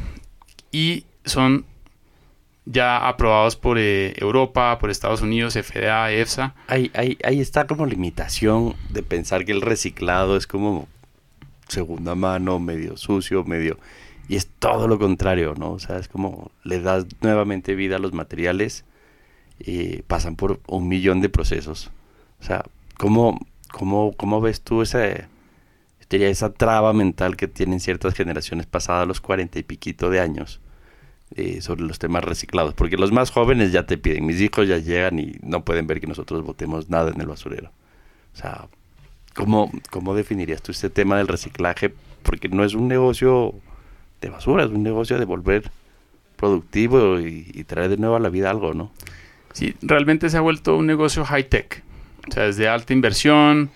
y 0.71 1.05
son 1.25 1.65
ya 2.65 3.09
aprobados 3.09 3.57
por 3.57 3.77
eh, 3.79 4.15
Europa, 4.19 4.79
por 4.79 4.91
Estados 4.91 5.21
Unidos, 5.23 5.55
FDA, 5.55 6.13
EFSA, 6.13 6.55
Ahí, 6.69 6.91
ahí, 6.95 7.19
ahí 7.25 7.41
está 7.41 7.67
como 7.67 7.87
limitación 7.87 8.75
de 8.91 9.03
pensar 9.03 9.45
que 9.45 9.53
el 9.53 9.61
reciclado 9.63 10.37
es 10.37 10.47
como 10.47 10.89
segunda 11.69 12.15
mano, 12.15 12.59
medio 12.61 12.97
sucio, 12.97 13.45
medio... 13.45 13.79
Y 14.29 14.37
es 14.37 14.47
todo 14.47 14.87
lo 14.87 14.99
contrario, 15.01 15.55
¿no? 15.59 15.73
O 15.73 15.79
sea, 15.81 15.99
es 15.99 16.07
como 16.07 16.53
le 16.63 16.81
das 16.81 17.07
nuevamente 17.21 17.75
vida 17.75 17.97
a 17.97 17.99
los 17.99 18.13
materiales 18.13 18.85
y 19.59 20.03
pasan 20.03 20.37
por 20.37 20.61
un 20.67 20.89
millón 20.89 21.21
de 21.21 21.29
procesos. 21.29 21.91
O 22.41 22.45
sea, 22.45 22.65
¿cómo, 22.99 23.39
cómo, 23.71 24.13
cómo 24.17 24.41
ves 24.41 24.61
tú 24.61 24.83
esa, 24.83 25.29
esa 26.11 26.53
traba 26.53 26.93
mental 26.93 27.37
que 27.37 27.49
tienen 27.49 27.81
ciertas 27.81 28.15
generaciones 28.15 28.67
pasadas 28.67 29.07
los 29.07 29.21
cuarenta 29.21 29.59
y 29.59 29.63
piquito 29.63 30.11
de 30.11 30.21
años 30.21 30.61
eh, 31.37 31.61
sobre 31.61 31.83
los 31.83 31.99
temas 31.99 32.25
reciclados? 32.25 32.75
Porque 32.75 32.97
los 32.97 33.13
más 33.13 33.31
jóvenes 33.31 33.73
ya 33.73 33.87
te 33.87 33.99
piden, 33.99 34.27
mis 34.27 34.41
hijos 34.41 34.69
ya 34.69 34.79
llegan 34.79 35.19
y 35.19 35.37
no 35.43 35.65
pueden 35.65 35.87
ver 35.87 36.01
que 36.01 36.07
nosotros 36.07 36.43
botemos 36.43 36.91
nada 36.91 37.11
en 37.11 37.21
el 37.21 37.27
basurero. 37.27 37.71
O 38.35 38.37
sea, 38.37 38.69
¿cómo, 39.35 39.71
cómo 39.91 40.15
definirías 40.15 40.63
tú 40.63 40.73
este 40.73 40.91
tema 40.91 41.19
del 41.19 41.29
reciclaje? 41.29 41.95
Porque 42.23 42.49
no 42.49 42.65
es 42.65 42.75
un 42.75 42.89
negocio 42.89 43.55
de 44.21 44.31
basura, 44.31 44.65
es 44.65 44.71
un 44.71 44.83
negocio 44.83 45.19
de 45.19 45.25
volver 45.25 45.71
productivo 46.37 47.21
y, 47.21 47.51
y 47.55 47.65
traer 47.65 47.91
de 47.91 47.97
nuevo 47.99 48.17
a 48.17 48.21
la 48.21 48.29
vida 48.29 48.51
algo, 48.51 48.75
¿no? 48.75 48.91
Sí, 49.53 49.75
realmente 49.83 50.29
se 50.31 50.37
ha 50.37 50.41
vuelto 50.41 50.77
un 50.77 50.87
negocio 50.87 51.25
high-tech. 51.25 51.83
O 52.29 52.33
sea, 52.33 52.47
es 52.47 52.57
de 52.57 52.69
alta 52.69 52.93
inversión, 52.93 53.71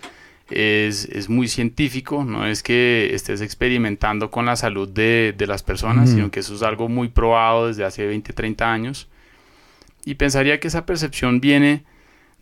es, 0.50 1.06
es 1.06 1.28
muy 1.28 1.48
científico, 1.48 2.24
no 2.24 2.46
es 2.46 2.62
que 2.62 3.10
estés 3.12 3.40
experimentando 3.40 4.30
con 4.30 4.46
la 4.46 4.54
salud 4.56 4.88
de, 4.88 5.34
de 5.36 5.46
las 5.46 5.62
personas, 5.62 6.08
Ujú. 6.08 6.16
sino 6.18 6.30
que 6.30 6.40
eso 6.40 6.54
es 6.54 6.62
algo 6.62 6.88
muy 6.88 7.08
probado 7.08 7.66
desde 7.68 7.84
hace 7.84 8.06
20, 8.06 8.32
30 8.32 8.72
años. 8.72 9.08
Y 10.04 10.14
pensaría 10.14 10.60
que 10.60 10.68
esa 10.68 10.86
percepción 10.86 11.40
viene 11.40 11.82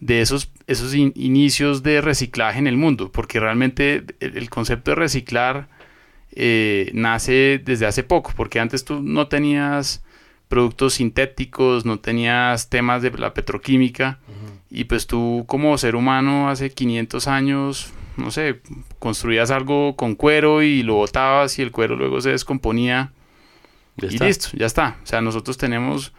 de 0.01 0.21
esos, 0.21 0.51
esos 0.67 0.95
in- 0.95 1.15
inicios 1.17 1.83
de 1.83 2.03
reciclaje 2.03 2.59
en 2.59 2.67
el 2.67 2.77
mundo, 2.77 3.11
porque 3.11 3.41
realmente 3.41 4.05
el, 4.21 4.37
el 4.37 4.51
concepto 4.51 4.91
de 4.91 4.97
reciclar 4.97 5.69
eh, 6.33 6.91
nace 6.93 7.59
desde 7.65 7.87
hace 7.87 8.03
poco, 8.03 8.33
porque 8.37 8.61
antes 8.61 8.85
tú 8.85 9.01
no 9.01 9.29
tenías 9.29 10.04
productos 10.55 10.95
sintéticos, 10.95 11.85
no 11.85 11.99
tenías 11.99 12.69
temas 12.69 13.03
de 13.03 13.11
la 13.11 13.35
petroquímica 13.35 14.21
y 14.71 14.85
pues 14.85 15.09
tú 15.09 15.43
como 15.49 15.77
ser 15.79 15.97
humano 15.97 16.49
hace 16.49 16.71
500 16.71 17.27
años, 17.27 17.93
no 18.17 18.31
sé, 18.31 18.61
construías 19.01 19.51
algo 19.51 19.97
con 19.97 20.15
cuero 20.15 20.63
y 20.63 20.85
lo 20.85 20.95
botabas 20.95 21.59
y 21.59 21.63
el 21.63 21.73
cuero 21.73 21.97
luego 21.97 22.21
se 22.21 22.31
descomponía 22.31 23.11
Ya 23.97 24.07
y 24.07 24.15
está. 24.15 24.27
listo, 24.27 24.49
ya 24.53 24.67
está. 24.67 24.97
O 25.03 25.07
sea, 25.09 25.21
nosotros 25.21 25.59
tenemos 25.59 26.13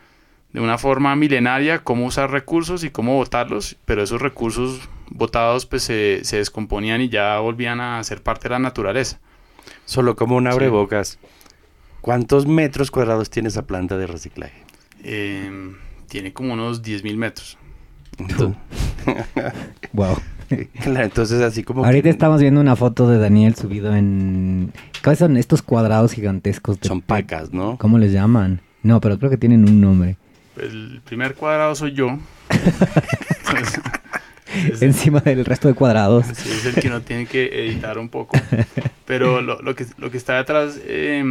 de 0.52 0.60
una 0.60 0.78
forma 0.78 1.16
milenaria 1.16 1.80
cómo 1.86 2.06
usar 2.06 2.30
recursos 2.30 2.84
y 2.84 2.90
cómo 2.90 3.16
botarlos, 3.16 3.78
pero 3.86 4.04
esos 4.04 4.22
recursos 4.22 4.82
botados 5.12 5.66
pues 5.66 5.84
se, 5.84 6.26
se 6.26 6.38
descomponían 6.40 7.00
y 7.00 7.08
ya 7.08 7.40
volvían 7.40 7.80
a 7.80 8.04
ser 8.04 8.22
parte 8.22 8.50
de 8.50 8.56
la 8.56 8.60
naturaleza. 8.60 9.18
Solo 9.86 10.18
como 10.18 10.36
un 10.36 10.44
Sí. 10.52 11.18
¿Cuántos 12.06 12.46
metros 12.46 12.92
cuadrados 12.92 13.32
tiene 13.32 13.48
esa 13.50 13.66
planta 13.66 13.98
de 13.98 14.06
reciclaje? 14.06 14.54
Eh, 15.04 15.72
tiene 16.08 16.34
como 16.34 16.54
unos 16.54 16.84
10.000 16.84 17.18
metros. 17.18 17.58
Wow. 19.94 20.16
Claro, 20.84 21.04
entonces 21.06 21.42
así 21.42 21.64
como... 21.64 21.84
Ahorita 21.84 22.04
que 22.04 22.10
estamos 22.12 22.40
viendo 22.40 22.62
una 22.62 22.76
foto 22.76 23.10
de 23.10 23.18
Daniel 23.18 23.56
subido 23.56 23.96
en... 23.96 24.72
¿Cuáles 25.04 25.18
son 25.18 25.38
estos 25.38 25.64
cuadrados 25.64 26.12
gigantescos? 26.14 26.80
de- 26.80 26.88
Son 26.88 27.02
pacas, 27.02 27.52
¿no? 27.52 27.80
¿Cómo 27.80 27.98
les 27.98 28.12
llaman? 28.12 28.62
No, 28.84 29.02
pero 29.02 29.18
creo 29.18 29.32
que 29.32 29.38
tienen 29.38 29.68
un 29.68 29.82
nombre. 29.82 30.18
El 30.62 31.02
primer 31.04 31.34
cuadrado 31.34 31.74
soy 31.74 31.94
yo. 31.94 32.20
Entonces, 32.50 33.82
es- 34.70 34.82
Encima 34.84 35.22
del 35.22 35.44
resto 35.46 35.68
de 35.68 35.74
cuadrados. 35.74 36.28
Sí, 36.36 36.48
es 36.52 36.66
el 36.68 36.76
que 36.76 36.88
uno 36.90 37.02
tiene 37.02 37.26
que 37.26 37.46
editar 37.66 37.98
un 37.98 38.10
poco. 38.10 38.38
Pero 39.08 39.42
lo, 39.42 39.60
lo 39.64 39.74
que, 39.74 39.88
lo 39.98 40.12
que 40.12 40.18
está 40.18 40.36
detrás 40.38 40.80
eh, 40.86 41.24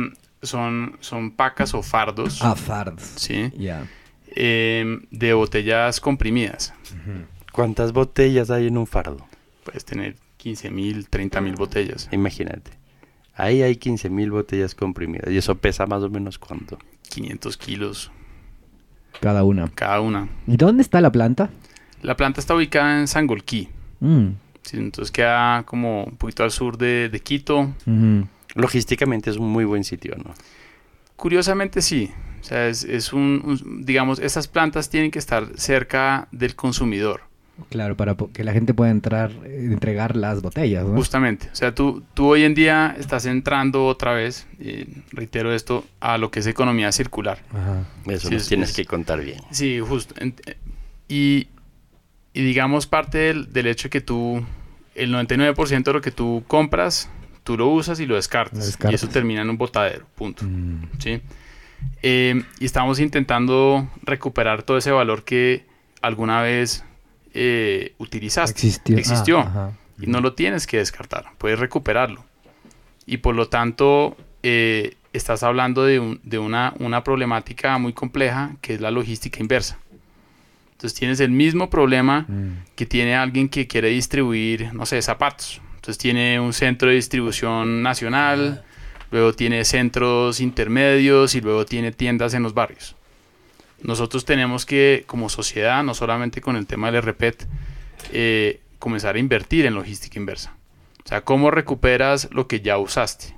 son, 0.44 0.96
son 1.00 1.30
pacas 1.32 1.74
o 1.74 1.82
fardos 1.82 2.40
Ah, 2.42 2.54
fardos. 2.54 3.02
¿sí? 3.16 3.50
Ya. 3.56 3.86
Eh, 4.36 4.98
de 5.10 5.32
botellas 5.34 6.00
comprimidas. 6.00 6.72
¿Cuántas 7.52 7.92
botellas 7.92 8.50
hay 8.50 8.66
en 8.66 8.78
un 8.78 8.86
fardo? 8.86 9.24
Puedes 9.64 9.84
tener 9.84 10.16
15 10.38 10.70
mil, 10.70 11.08
30 11.08 11.40
mil 11.40 11.54
botellas. 11.54 12.08
Imagínate. 12.12 12.72
Ahí 13.36 13.62
hay 13.62 13.74
15.000 13.74 14.30
botellas 14.30 14.76
comprimidas. 14.76 15.28
¿Y 15.32 15.36
eso 15.38 15.56
pesa 15.56 15.86
más 15.86 16.02
o 16.04 16.08
menos 16.08 16.38
cuánto? 16.38 16.78
500 17.08 17.56
kilos 17.56 18.12
Cada 19.20 19.42
una. 19.42 19.68
cada 19.74 20.00
una. 20.00 20.28
¿Y 20.46 20.56
dónde 20.56 20.82
está 20.82 21.00
la 21.00 21.10
planta? 21.10 21.50
La 22.02 22.16
planta 22.16 22.40
está 22.40 22.54
ubicada 22.54 23.00
en 23.00 23.08
Sangolquí. 23.08 23.68
Mm, 24.00 24.28
Sí, 24.62 24.76
entonces 24.78 25.10
queda 25.12 25.64
como 25.64 26.04
un 26.04 26.16
poquito 26.16 26.42
al 26.44 26.50
sur 26.50 26.78
de, 26.78 27.08
de 27.10 27.20
Quito. 27.20 27.74
Ujú. 27.86 28.26
Logísticamente 28.54 29.30
es 29.30 29.36
un 29.36 29.50
muy 29.50 29.64
buen 29.64 29.84
sitio, 29.84 30.14
¿no? 30.16 30.32
Curiosamente 31.16 31.82
sí. 31.82 32.10
O 32.40 32.44
sea, 32.44 32.68
es, 32.68 32.84
es 32.84 33.12
un, 33.12 33.40
un- 33.44 33.84
digamos, 33.86 34.18
estas 34.18 34.48
plantas 34.48 34.90
tienen 34.90 35.10
que 35.10 35.18
estar 35.18 35.46
cerca 35.56 36.28
del 36.32 36.54
consumidor. 36.54 37.22
Claro, 37.70 37.96
para 37.96 38.16
que 38.32 38.42
la 38.42 38.52
gente 38.52 38.74
pueda 38.74 38.90
entrar, 38.90 39.30
eh, 39.44 39.68
entregar 39.70 40.16
las 40.16 40.42
botellas, 40.42 40.84
¿no? 40.84 40.96
Justamente. 40.96 41.48
O 41.52 41.54
sea, 41.56 41.72
tú, 41.72 42.02
tú 42.12 42.26
hoy 42.26 42.42
en 42.42 42.52
día 42.54 42.96
estás 42.98 43.26
entrando 43.26 43.86
otra 43.86 44.12
vez, 44.12 44.46
eh, 44.58 44.86
reitero 45.12 45.54
esto, 45.54 45.84
a 46.00 46.18
lo 46.18 46.32
que 46.32 46.40
es 46.40 46.46
economía 46.48 46.90
circular. 46.90 47.38
Ajá. 47.50 47.84
Eso 48.06 48.28
Sí, 48.28 48.34
nos 48.34 48.42
es- 48.42 48.48
tienes 48.48 48.70
es- 48.70 48.76
que 48.76 48.84
contar 48.84 49.20
bien. 49.24 49.38
Sí, 49.52 49.78
justo. 49.78 50.14
Y, 51.08 51.46
y 52.32 52.42
digamos 52.42 52.86
parte 52.88 53.18
del, 53.18 53.52
del 53.52 53.68
hecho 53.68 53.88
que 53.88 54.00
tú, 54.00 54.44
el 54.96 55.12
99% 55.14 55.84
de 55.84 55.92
lo 55.92 56.00
que 56.00 56.10
tú 56.10 56.42
compras, 56.48 57.08
tú 57.44 57.56
lo 57.56 57.68
usas 57.68 58.00
y 58.00 58.06
lo 58.06 58.16
descartas. 58.16 58.58
Lo 58.58 58.64
descartas. 58.66 58.92
Y 58.92 58.94
eso 58.96 59.08
termina 59.08 59.42
en 59.42 59.50
un 59.50 59.56
botadero, 59.58 60.06
punto. 60.16 60.44
Mm, 60.44 60.82
¿sí? 60.98 61.20
Eh, 62.02 62.42
y 62.58 62.64
estamos 62.64 62.98
intentando 62.98 63.88
recuperar 64.02 64.62
todo 64.62 64.78
ese 64.78 64.90
valor 64.90 65.24
que 65.24 65.66
alguna 66.02 66.40
vez 66.42 66.84
eh, 67.34 67.94
utilizaste. 67.98 68.52
Existió. 68.52 68.96
Existió. 68.98 69.38
Ah. 69.40 69.70
Y 70.00 70.06
no 70.06 70.20
lo 70.20 70.32
tienes 70.34 70.66
que 70.66 70.78
descartar, 70.78 71.26
puedes 71.38 71.58
recuperarlo. 71.58 72.24
Y 73.06 73.18
por 73.18 73.34
lo 73.34 73.48
tanto, 73.48 74.16
eh, 74.42 74.96
estás 75.12 75.42
hablando 75.42 75.84
de, 75.84 76.00
un- 76.00 76.20
de 76.24 76.38
una, 76.38 76.74
una 76.78 77.04
problemática 77.04 77.76
muy 77.78 77.92
compleja 77.92 78.52
que 78.60 78.74
es 78.74 78.80
la 78.80 78.90
logística 78.90 79.38
inversa. 79.40 79.78
Entonces 80.72 80.98
tienes 80.98 81.20
el 81.20 81.30
mismo 81.30 81.70
problema 81.70 82.24
Mm, 82.28 82.64
que 82.74 82.86
tiene 82.86 83.14
alguien 83.14 83.48
que 83.48 83.66
quiere 83.66 83.88
distribuir, 83.88 84.72
no 84.74 84.84
sé, 84.86 85.00
zapatos. 85.02 85.60
Entonces 85.84 85.98
tiene 85.98 86.40
un 86.40 86.54
centro 86.54 86.88
de 86.88 86.94
distribución 86.94 87.82
nacional, 87.82 88.64
luego 89.10 89.34
tiene 89.34 89.66
centros 89.66 90.40
intermedios 90.40 91.34
y 91.34 91.42
luego 91.42 91.66
tiene 91.66 91.92
tiendas 91.92 92.32
en 92.32 92.42
los 92.42 92.54
barrios. 92.54 92.96
Nosotros 93.82 94.24
tenemos 94.24 94.64
que, 94.64 95.04
como 95.06 95.28
sociedad, 95.28 95.84
no 95.84 95.92
solamente 95.92 96.40
con 96.40 96.56
el 96.56 96.66
tema 96.66 96.90
del 96.90 97.02
RPET, 97.02 97.46
eh, 98.14 98.62
comenzar 98.78 99.16
a 99.16 99.18
invertir 99.18 99.66
en 99.66 99.74
logística 99.74 100.18
inversa. 100.18 100.54
O 101.04 101.06
sea, 101.06 101.20
cómo 101.20 101.50
recuperas 101.50 102.30
lo 102.32 102.48
que 102.48 102.62
ya 102.62 102.78
usaste. 102.78 103.34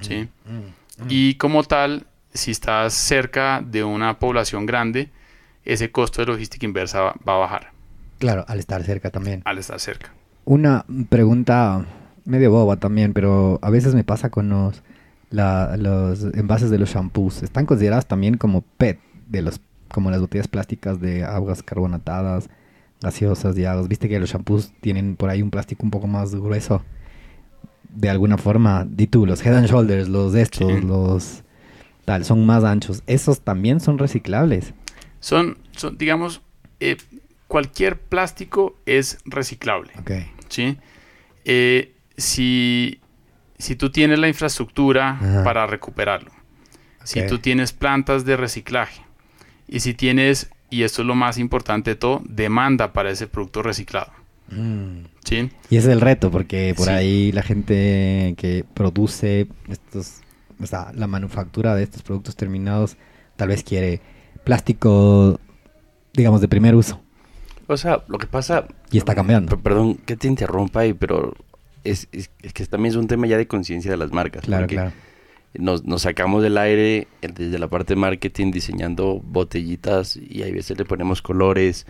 ¿sí? 0.00 0.28
Y 1.08 1.34
como 1.34 1.64
tal, 1.64 2.06
si 2.32 2.52
estás 2.52 2.94
cerca 2.94 3.60
de 3.60 3.82
una 3.82 4.20
población 4.20 4.66
grande, 4.66 5.10
ese 5.64 5.90
costo 5.90 6.22
de 6.22 6.26
logística 6.30 6.64
inversa 6.64 7.00
va- 7.00 7.14
va 7.28 7.34
a 7.34 7.38
bajar 7.38 7.72
Claro, 8.20 8.44
al 8.46 8.60
estar 8.60 8.84
cerca 8.84 9.10
también. 9.10 9.42
al 9.44 9.58
estar 9.58 9.80
cerca. 9.80 10.12
Una 10.46 10.86
pregunta 11.10 11.84
medio 12.24 12.50
boba 12.50 12.76
también, 12.76 13.12
pero 13.12 13.58
a 13.62 13.68
veces 13.70 13.94
me 13.94 14.04
pasa 14.04 14.30
con 14.30 14.48
los, 14.48 14.82
la- 15.30 15.76
los 15.76 16.22
envases 16.34 16.70
de 16.70 16.78
los 16.78 16.90
shampoos. 16.90 17.42
¿Están 17.42 17.66
considerados 17.66 18.06
también 18.06 18.36
como 18.38 18.62
PET, 18.78 18.98
de 19.28 19.42
los, 19.42 19.60
como 19.92 20.10
las 20.10 20.20
botellas 20.20 20.48
plásticas 20.48 21.00
de 21.00 21.24
aguas 21.24 21.62
carbonatadas, 21.62 22.48
gaseosas 23.02 23.58
y 23.58 23.64
aguas? 23.64 23.88
Viste 23.88 24.08
que 24.08 24.18
los 24.20 24.30
shampoos 24.30 24.72
tienen 24.80 25.16
por 25.16 25.30
ahí 25.30 25.42
un 25.42 25.50
plástico 25.50 25.82
un 25.84 25.90
poco 25.90 26.06
más 26.06 26.34
grueso. 26.34 26.82
De 27.90 28.08
alguna 28.08 28.38
forma, 28.38 28.86
di 28.88 29.06
tú, 29.08 29.26
los 29.26 29.44
Head 29.44 29.56
and 29.56 29.66
Shoulders, 29.68 30.08
los 30.08 30.32
de 30.32 30.42
estos, 30.42 30.72
Sí. 30.72 30.80
los 30.80 31.42
tal, 32.04 32.24
son 32.24 32.46
más 32.46 32.62
anchos. 32.62 33.02
¿Esos 33.08 33.40
también 33.40 33.80
son 33.80 33.98
reciclables? 33.98 34.74
Son, 35.18 35.58
son 35.72 35.98
digamos, 35.98 36.40
eh, 36.78 36.98
cualquier 37.48 37.98
plástico 37.98 38.76
es 38.86 39.18
reciclable. 39.24 39.92
¿Sí? 40.48 40.76
Eh, 41.44 41.94
si, 42.16 43.00
si 43.58 43.76
tú 43.76 43.90
tienes 43.90 44.18
la 44.18 44.28
infraestructura 44.28 45.10
Ajá. 45.10 45.44
para 45.44 45.66
recuperarlo, 45.66 46.30
si 47.04 47.24
tú 47.26 47.38
tienes 47.38 47.72
plantas 47.72 48.24
de 48.24 48.36
reciclaje 48.36 49.02
y 49.68 49.80
si 49.80 49.94
tienes, 49.94 50.50
y 50.70 50.82
esto 50.82 51.02
es 51.02 51.06
lo 51.08 51.14
más 51.14 51.38
importante 51.38 51.90
de 51.90 51.96
todo, 51.96 52.22
demanda 52.24 52.92
para 52.92 53.10
ese 53.10 53.26
producto 53.28 53.62
reciclado. 53.62 54.12
Mm. 54.50 55.06
¿sí? 55.24 55.50
Y 55.70 55.76
ese 55.76 55.88
es 55.88 55.92
el 55.92 56.00
reto, 56.00 56.30
porque 56.30 56.72
por 56.76 56.86
Sí. 56.86 56.92
ahí 56.92 57.32
la 57.32 57.42
gente 57.42 58.34
que 58.36 58.64
produce 58.74 59.48
estos, 59.68 60.20
o 60.60 60.66
sea, 60.66 60.92
la 60.94 61.06
manufactura 61.06 61.74
de 61.74 61.82
estos 61.84 62.02
productos 62.02 62.36
terminados, 62.36 62.96
tal 63.36 63.48
vez 63.48 63.62
quiere 63.62 64.00
plástico, 64.44 65.40
digamos, 66.14 66.40
de 66.40 66.48
primer 66.48 66.74
uso. 66.74 67.02
O 67.68 67.76
sea, 67.76 68.02
lo 68.08 68.18
que 68.18 68.26
pasa... 68.26 68.66
Y 68.90 68.98
está 68.98 69.14
cambiando. 69.14 69.58
Perdón 69.58 69.94
que 69.96 70.16
te 70.16 70.28
interrumpa 70.28 70.80
ahí, 70.80 70.92
pero 70.92 71.34
es, 71.84 72.08
es- 72.12 72.30
es 72.42 72.52
que 72.52 72.64
también 72.66 72.90
es 72.92 72.96
un 72.96 73.08
tema 73.08 73.26
ya 73.26 73.36
de 73.36 73.46
conciencia 73.48 73.90
de 73.90 73.96
las 73.96 74.12
marcas. 74.12 74.44
Claro, 74.44 74.66
claro. 74.66 74.92
Nos, 75.54 75.84
nos 75.84 76.02
sacamos 76.02 76.42
del 76.42 76.58
aire 76.58 77.08
eh, 77.22 77.28
desde 77.34 77.58
la 77.58 77.68
parte 77.68 77.94
de 77.94 78.00
marketing 78.00 78.50
diseñando 78.52 79.20
botellitas 79.24 80.16
y 80.16 80.42
a 80.42 80.46
veces 80.46 80.76
le 80.76 80.84
ponemos 80.84 81.22
colores 81.22 81.86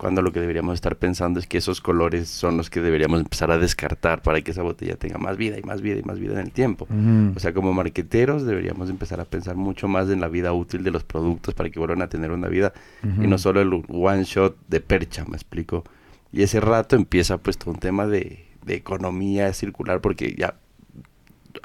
cuando 0.00 0.22
lo 0.22 0.32
que 0.32 0.40
deberíamos 0.40 0.76
estar 0.76 0.96
pensando 0.96 1.38
es 1.38 1.46
que 1.46 1.58
esos 1.58 1.82
colores 1.82 2.26
son 2.30 2.56
los 2.56 2.70
que 2.70 2.80
deberíamos 2.80 3.20
empezar 3.20 3.50
a 3.50 3.58
descartar 3.58 4.22
para 4.22 4.40
que 4.40 4.52
esa 4.52 4.62
botella 4.62 4.96
tenga 4.96 5.18
más 5.18 5.36
vida 5.36 5.58
y 5.58 5.62
más 5.62 5.82
vida 5.82 5.98
y 5.98 6.02
más 6.02 6.18
vida 6.18 6.32
en 6.32 6.38
el 6.38 6.52
tiempo. 6.52 6.88
O 7.36 7.38
sea, 7.38 7.52
como 7.52 7.74
marqueteros 7.74 8.46
deberíamos 8.46 8.88
empezar 8.88 9.20
a 9.20 9.26
pensar 9.26 9.56
mucho 9.56 9.88
más 9.88 10.08
en 10.08 10.22
la 10.22 10.28
vida 10.28 10.54
útil 10.54 10.84
de 10.84 10.90
los 10.90 11.04
productos 11.04 11.52
para 11.52 11.68
que 11.68 11.78
vuelvan 11.78 12.00
a 12.00 12.08
tener 12.08 12.30
una 12.30 12.48
vida 12.48 12.72
y 13.02 13.26
no 13.26 13.36
solo 13.36 13.60
el 13.60 13.84
one 13.88 14.24
shot 14.24 14.56
de 14.68 14.80
percha, 14.80 15.26
me 15.26 15.36
explico. 15.36 15.84
Y 16.32 16.44
ese 16.44 16.60
rato 16.60 16.96
empieza 16.96 17.36
pues 17.36 17.58
todo 17.58 17.72
un 17.72 17.78
tema 17.78 18.06
de, 18.06 18.46
de 18.64 18.76
economía 18.76 19.52
circular 19.52 20.00
porque 20.00 20.34
ya 20.34 20.54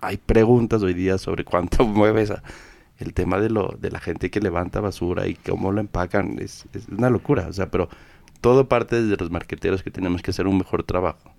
hay 0.02 0.18
preguntas 0.18 0.84
hoy 0.84 0.94
día 0.94 1.18
sobre 1.18 1.46
cuánto 1.46 1.86
mueve 1.88 2.24
esa, 2.24 2.44
el 2.98 3.14
tema 3.14 3.40
de 3.40 3.50
lo 3.50 3.78
de 3.80 3.92
la 3.92 4.02
gente 4.02 4.30
que 4.30 4.42
levanta 4.42 4.82
basura 4.82 5.26
y 5.26 5.36
cómo 5.36 5.72
lo 5.72 5.80
empacan 5.80 6.38
es, 6.40 6.66
es 6.74 6.90
una 6.90 7.10
locura, 7.10 7.48
o 7.48 7.54
sea, 7.54 7.72
pero 7.72 7.88
todo 8.46 8.68
parte 8.70 9.02
desde 9.02 9.18
los 9.18 9.32
marqueteros 9.32 9.82
que 9.82 9.90
tenemos 9.90 10.22
que 10.22 10.30
hacer 10.30 10.46
un 10.46 10.60
mejor 10.60 10.84
trabajo. 10.84 11.32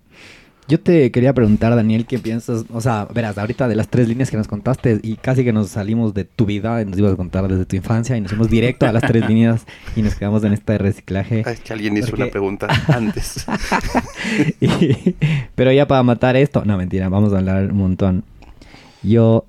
Yo 0.67 0.81
te 0.81 1.13
quería 1.13 1.33
preguntar, 1.33 1.73
Daniel, 1.77 2.05
¿qué 2.05 2.19
piensas? 2.19 2.65
O 2.73 2.81
sea, 2.81 3.07
verás, 3.15 3.39
ahorita 3.39 3.69
de 3.69 3.77
las 3.77 3.87
tres 3.87 4.09
líneas 4.09 4.29
que 4.29 4.37
nos 4.37 4.49
contaste 4.49 4.99
y 5.05 5.15
casi 5.15 5.45
que 5.45 5.53
nos 5.53 5.69
salimos 5.69 6.15
de 6.15 6.25
tu 6.25 6.47
vida, 6.47 6.85
nos 6.85 6.99
ibas 6.99 7.13
a 7.13 7.17
contar 7.17 7.47
desde 7.47 7.65
tu 7.65 7.77
infancia 7.77 8.17
y 8.17 8.21
nos 8.21 8.33
fuimos 8.33 8.51
directo 8.51 8.87
a 8.87 8.93
las 8.93 9.05
tres 9.05 9.25
líneas 9.29 9.65
y 9.95 10.03
nos 10.03 10.17
quedamos 10.17 10.43
en 10.43 10.53
esta 10.55 10.73
de 10.73 10.79
reciclaje. 10.79 11.45
Es 11.49 11.61
que 11.61 11.73
alguien 11.73 11.97
hizo 11.97 12.09
Porque- 12.09 12.25
una 12.25 12.33
pregunta 12.33 12.67
antes. 12.89 13.47
Y- 14.61 15.15
pero 15.55 15.71
ya 15.71 15.87
para 15.87 16.03
matar 16.03 16.35
esto, 16.35 16.65
no 16.65 16.77
mentira, 16.77 17.09
vamos 17.09 17.33
a 17.33 17.39
hablar 17.39 17.71
un 17.71 17.79
montón. 17.79 18.25
Yo 19.05 19.45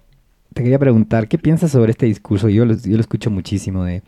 te 0.53 0.61
quería 0.61 0.77
preguntar, 0.77 1.27
¿qué 1.27 1.39
piensas 1.39 1.71
sobre 1.71 1.89
este 1.89 2.05
discurso? 2.05 2.49
Yo 2.49 2.65
lo, 2.65 2.75
yo 2.75 2.93
lo 2.93 3.01
escucho 3.01 3.31
muchísimo 3.31 3.83
de, 3.83 4.03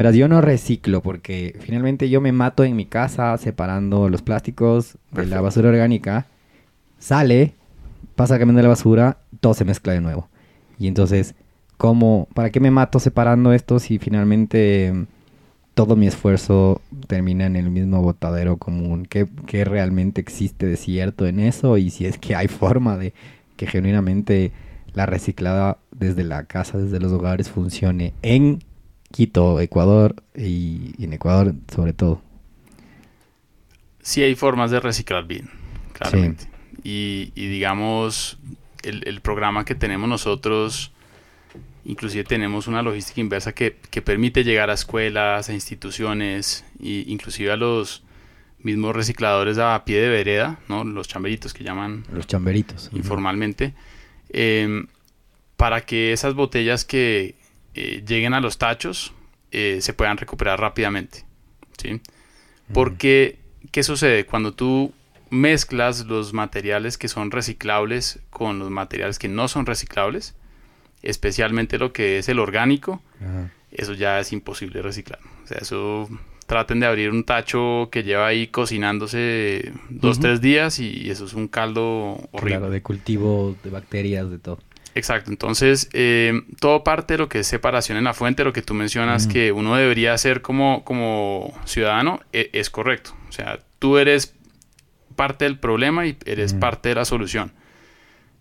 verás, 0.00 0.16
yo 0.16 0.28
no 0.28 0.40
reciclo 0.40 1.02
porque 1.02 1.54
finalmente 1.60 2.08
yo 2.08 2.22
me 2.22 2.32
mato 2.32 2.64
en 2.64 2.74
mi 2.74 2.86
casa 2.86 3.36
separando 3.36 4.08
los 4.08 4.22
plásticos 4.22 4.96
de 5.10 5.26
la 5.26 5.42
basura 5.42 5.68
orgánica, 5.68 6.26
sale, 6.98 7.52
pasa 8.16 8.38
de 8.38 8.62
la 8.62 8.68
basura, 8.68 9.18
todo 9.40 9.52
se 9.52 9.66
mezcla 9.66 9.92
de 9.92 10.00
nuevo. 10.00 10.30
Y 10.78 10.88
entonces, 10.88 11.34
¿cómo, 11.76 12.28
para 12.32 12.48
qué 12.48 12.60
me 12.60 12.70
mato 12.70 12.98
separando 12.98 13.52
esto 13.52 13.78
si 13.78 13.98
finalmente 13.98 14.90
mm, 14.90 15.04
todo 15.74 15.96
mi 15.96 16.06
esfuerzo 16.06 16.80
termina 17.06 17.44
en 17.44 17.56
el 17.56 17.68
mismo 17.70 18.00
botadero 18.00 18.56
común? 18.56 19.04
¿Qué, 19.04 19.28
qué 19.46 19.66
realmente 19.66 20.22
existe 20.22 20.64
de 20.64 20.78
cierto 20.78 21.26
en 21.26 21.40
eso? 21.40 21.76
Y 21.76 21.90
si 21.90 22.06
es 22.06 22.16
que 22.16 22.34
hay 22.34 22.48
forma 22.48 22.96
de 22.96 23.12
que 23.58 23.66
genuinamente 23.66 24.52
la 24.94 25.04
reciclada 25.04 25.76
desde 25.90 26.24
la 26.24 26.44
casa, 26.44 26.78
desde 26.78 27.00
los 27.00 27.12
hogares, 27.12 27.50
funcione 27.50 28.14
en 28.22 28.60
Quito, 29.12 29.60
Ecuador 29.60 30.14
y, 30.36 30.94
y 30.98 31.04
en 31.04 31.12
Ecuador 31.12 31.54
sobre 31.74 31.92
todo. 31.92 32.22
Sí 34.02 34.22
hay 34.22 34.34
formas 34.34 34.70
de 34.70 34.80
reciclar 34.80 35.26
bien, 35.26 35.50
claramente. 35.92 36.48
Y, 36.82 37.32
y 37.34 37.48
digamos, 37.48 38.38
el, 38.82 39.06
el 39.06 39.20
programa 39.20 39.64
que 39.64 39.74
tenemos 39.74 40.08
nosotros, 40.08 40.92
inclusive 41.84 42.24
tenemos 42.24 42.66
una 42.66 42.82
logística 42.82 43.20
inversa 43.20 43.52
que, 43.52 43.76
que 43.90 44.00
permite 44.00 44.44
llegar 44.44 44.70
a 44.70 44.74
escuelas, 44.74 45.48
a 45.50 45.52
instituciones, 45.52 46.64
e 46.82 47.04
inclusive 47.08 47.52
a 47.52 47.56
los 47.56 48.02
mismos 48.62 48.94
recicladores 48.94 49.58
a 49.58 49.84
pie 49.84 50.00
de 50.00 50.08
vereda, 50.08 50.60
¿no? 50.68 50.84
los 50.84 51.08
chamberitos 51.08 51.52
que 51.52 51.64
llaman 51.64 52.04
Los 52.12 52.26
chamberitos. 52.26 52.90
Informalmente, 52.92 53.74
eh, 54.30 54.84
para 55.56 55.82
que 55.82 56.12
esas 56.12 56.34
botellas 56.34 56.84
que 56.84 57.39
eh, 57.74 58.02
lleguen 58.06 58.34
a 58.34 58.40
los 58.40 58.58
tachos 58.58 59.12
eh, 59.52 59.78
se 59.80 59.92
puedan 59.92 60.16
recuperar 60.16 60.60
rápidamente. 60.60 61.24
¿sí? 61.76 62.00
Porque, 62.72 63.38
¿qué 63.72 63.82
sucede? 63.82 64.24
Cuando 64.24 64.52
tú 64.52 64.92
mezclas 65.30 66.06
los 66.06 66.32
materiales 66.32 66.98
que 66.98 67.08
son 67.08 67.30
reciclables 67.30 68.20
con 68.30 68.58
los 68.58 68.70
materiales 68.70 69.18
que 69.18 69.28
no 69.28 69.48
son 69.48 69.66
reciclables, 69.66 70.34
especialmente 71.02 71.78
lo 71.78 71.92
que 71.92 72.18
es 72.18 72.28
el 72.28 72.38
orgánico, 72.38 73.02
eso 73.72 73.94
ya 73.94 74.20
es 74.20 74.32
imposible 74.32 74.82
reciclar. 74.82 75.18
O 75.44 75.46
sea, 75.48 75.58
eso 75.58 76.08
traten 76.46 76.80
de 76.80 76.86
abrir 76.86 77.10
un 77.10 77.24
tacho 77.24 77.88
que 77.90 78.02
lleva 78.02 78.26
ahí 78.26 78.48
cocinándose 78.48 79.72
dos, 79.88 80.20
tres 80.20 80.40
días 80.40 80.78
y 80.78 81.10
eso 81.10 81.24
es 81.24 81.34
un 81.34 81.48
caldo 81.48 82.28
horrible. 82.32 82.58
Claro, 82.58 82.70
de 82.70 82.82
cultivo, 82.82 83.56
de 83.64 83.70
bacterias, 83.70 84.30
de 84.30 84.38
todo. 84.38 84.58
Exacto, 84.94 85.30
entonces 85.30 85.88
eh, 85.92 86.32
todo 86.58 86.82
parte 86.82 87.14
de 87.14 87.18
lo 87.18 87.28
que 87.28 87.40
es 87.40 87.46
separación 87.46 87.96
en 87.96 88.04
la 88.04 88.12
fuente, 88.14 88.42
lo 88.44 88.52
que 88.52 88.62
tú 88.62 88.74
mencionas 88.74 89.24
Ujú. 89.24 89.32
que 89.32 89.52
uno 89.52 89.76
debería 89.76 90.12
hacer 90.14 90.42
como, 90.42 90.84
como 90.84 91.56
ciudadano, 91.64 92.20
e- 92.32 92.50
es 92.52 92.70
correcto. 92.70 93.14
O 93.28 93.32
sea, 93.32 93.60
tú 93.78 93.98
eres 93.98 94.34
parte 95.16 95.44
del 95.44 95.58
problema 95.58 96.06
y 96.06 96.16
eres 96.24 96.52
Ujú. 96.52 96.60
parte 96.60 96.88
de 96.88 96.94
la 96.96 97.04
solución. 97.04 97.52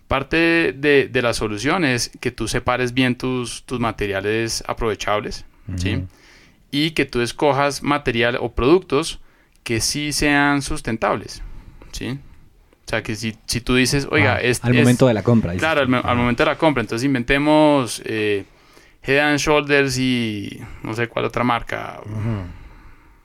Parte 0.08 0.74
de, 0.76 1.08
de 1.08 1.22
la 1.22 1.34
solución 1.34 1.86
es 1.86 2.10
que 2.20 2.32
tú 2.32 2.48
separes 2.48 2.94
bien 2.96 3.16
tus, 3.16 3.64
tus 3.66 3.80
materiales 3.80 4.64
aprovechables, 4.68 5.46
¿sí? 5.76 5.96
Ujú. 5.98 6.08
Y 6.72 6.92
que 6.92 7.06
tú 7.06 7.22
escojas 7.22 7.84
material 7.84 8.38
o 8.42 8.54
productos 8.54 9.20
que 9.64 9.82
sí 9.82 10.12
sean 10.14 10.64
sustentables, 10.64 11.44
¿sí? 11.92 12.18
O 12.90 12.92
sea, 12.92 13.04
que 13.04 13.16
si, 13.16 13.36
si 13.46 13.62
tú 13.62 13.76
dices, 13.76 14.08
oiga, 14.10 14.38
Ah, 14.38 14.42
es, 14.42 14.64
al 14.64 14.74
es- 14.74 14.80
momento 14.82 15.06
de 15.06 15.14
la 15.14 15.22
compra. 15.22 15.52
dices 15.52 15.62
Claro, 15.64 15.82
al, 15.82 15.94
Ah. 16.04 16.16
momento 16.16 16.42
de 16.44 16.50
la 16.50 16.58
compra. 16.58 16.82
Entonces 16.82 17.06
inventemos 17.06 18.02
eh, 18.04 18.46
Head 19.04 19.20
and 19.20 19.38
Shoulders 19.38 20.00
y 20.00 20.60
no 20.82 20.96
sé 20.96 21.08
cuál 21.08 21.26
otra 21.26 21.44
marca. 21.44 22.00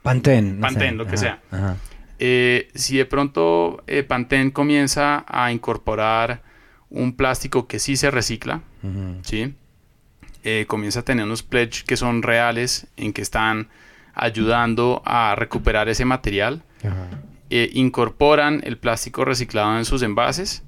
Pantene. 0.02 0.52
no 0.52 0.60
Pantene, 0.60 0.90
sé. 0.90 0.96
lo 0.96 1.04
que 1.06 1.14
Ajá, 1.14 1.16
sea. 1.16 1.40
ajá. 1.50 1.76
Eh, 2.18 2.68
si 2.74 2.98
de 2.98 3.06
pronto 3.06 3.82
eh, 3.86 4.02
Pantene 4.02 4.52
comienza 4.52 5.24
a 5.26 5.50
incorporar 5.50 6.42
un 6.90 7.16
plástico 7.16 7.66
que 7.66 7.78
sí 7.78 7.96
se 7.96 8.10
recicla. 8.10 8.60
¿sí? 9.22 9.54
Eh, 10.44 10.66
comienza 10.68 11.00
a 11.00 11.04
tener 11.04 11.24
unos 11.24 11.42
pledge 11.42 11.84
que 11.86 11.96
son 11.96 12.22
reales, 12.22 12.86
en 12.98 13.14
que 13.14 13.22
están 13.22 13.68
ayudando 14.12 15.00
a 15.06 15.34
recuperar 15.36 15.88
ese 15.88 16.04
material, 16.04 16.62
Ajá. 16.84 17.08
Eh, 17.50 17.70
incorporan 17.74 18.60
el 18.64 18.78
plástico 18.78 19.24
reciclado 19.24 19.76
en 19.78 19.84
sus 19.84 20.02
envases 20.02 20.62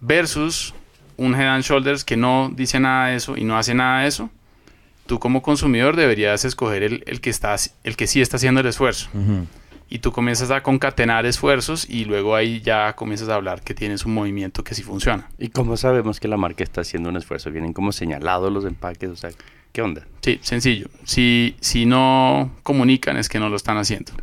versus 0.00 0.74
un 1.16 1.34
Head 1.34 1.48
and 1.48 1.64
Shoulders 1.64 2.04
que 2.04 2.16
no 2.16 2.50
dice 2.54 2.80
nada 2.80 3.08
de 3.08 3.16
eso 3.16 3.36
y 3.36 3.44
no 3.44 3.56
hace 3.56 3.74
nada 3.74 4.02
de 4.02 4.08
eso, 4.08 4.30
tú 5.06 5.18
como 5.18 5.42
consumidor 5.42 5.96
deberías 5.96 6.44
escoger 6.44 6.82
el, 6.82 7.04
el 7.06 7.20
que, 7.20 7.30
está, 7.30 7.56
el 7.84 7.96
que 7.96 8.06
sí 8.06 8.20
está 8.20 8.36
haciendo 8.36 8.60
el 8.60 8.66
esfuerzo. 8.66 9.08
Y 9.88 9.98
tú 9.98 10.12
comienzas 10.12 10.50
a 10.50 10.62
concatenar 10.62 11.26
esfuerzos 11.26 11.88
y 11.88 12.04
luego 12.06 12.34
ahí 12.34 12.60
ya 12.62 12.94
comienzas 12.96 13.28
a 13.28 13.34
hablar 13.34 13.60
que 13.60 13.74
tienes 13.74 14.04
un 14.06 14.14
movimiento 14.14 14.64
que 14.64 14.74
sí 14.74 14.82
funciona. 14.82 15.28
¿Y 15.38 15.48
cómo 15.48 15.76
sabemos 15.76 16.18
que 16.20 16.26
la 16.26 16.36
marca 16.36 16.64
está 16.64 16.80
haciendo 16.80 17.10
un 17.10 17.16
esfuerzo? 17.16 17.50
¿Vienen 17.50 17.72
como 17.72 17.92
señalados 17.92 18.52
los 18.52 18.64
empaques? 18.64 19.10
O 19.10 19.16
sea, 19.16 19.30
¿qué 19.74 19.82
onda? 19.82 20.06
Sí, 20.22 20.38
sencillo. 20.40 20.86
Si, 21.02 21.56
si 21.60 21.84
no 21.84 22.52
comunican 22.62 23.16
es 23.16 23.28
que 23.28 23.40
no 23.40 23.48
lo 23.48 23.56
están 23.56 23.76
haciendo. 23.76 24.12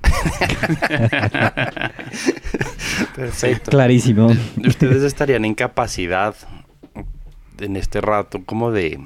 Perfecto. 3.16 3.70
Clarísimo. 3.70 4.32
¿Ustedes 4.66 5.04
estarían 5.04 5.44
en 5.44 5.54
capacidad 5.54 6.36
en 7.60 7.76
este 7.76 8.00
rato 8.00 8.46
como 8.46 8.72
de... 8.72 8.98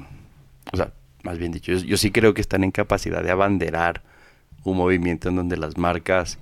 O 0.72 0.76
sea, 0.76 0.92
más 1.24 1.36
bien 1.36 1.50
dicho, 1.50 1.72
yo, 1.72 1.78
yo 1.78 1.96
sí 1.96 2.12
creo 2.12 2.32
que 2.32 2.42
están 2.42 2.62
en 2.62 2.70
capacidad 2.70 3.24
de 3.24 3.32
abanderar 3.32 4.04
un 4.62 4.76
movimiento 4.76 5.28
en 5.28 5.36
donde 5.36 5.56
las 5.56 5.76
marcas 5.76 6.38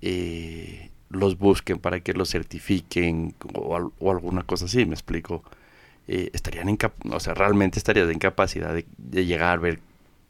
eh, 0.00 0.90
los 1.08 1.38
busquen 1.38 1.78
para 1.78 2.00
que 2.00 2.14
los 2.14 2.30
certifiquen 2.30 3.36
o, 3.54 3.92
o 3.96 4.10
alguna 4.10 4.42
cosa 4.42 4.64
así, 4.64 4.84
me 4.86 4.94
explico. 4.94 5.44
Eh, 6.12 6.28
estarían 6.32 6.68
en 6.68 6.76
o 7.12 7.20
sea, 7.20 7.34
realmente 7.34 7.78
estarías 7.78 8.10
en 8.10 8.18
capacidad 8.18 8.74
de, 8.74 8.84
llegar 9.24 9.56
a 9.58 9.60
ver 9.60 9.78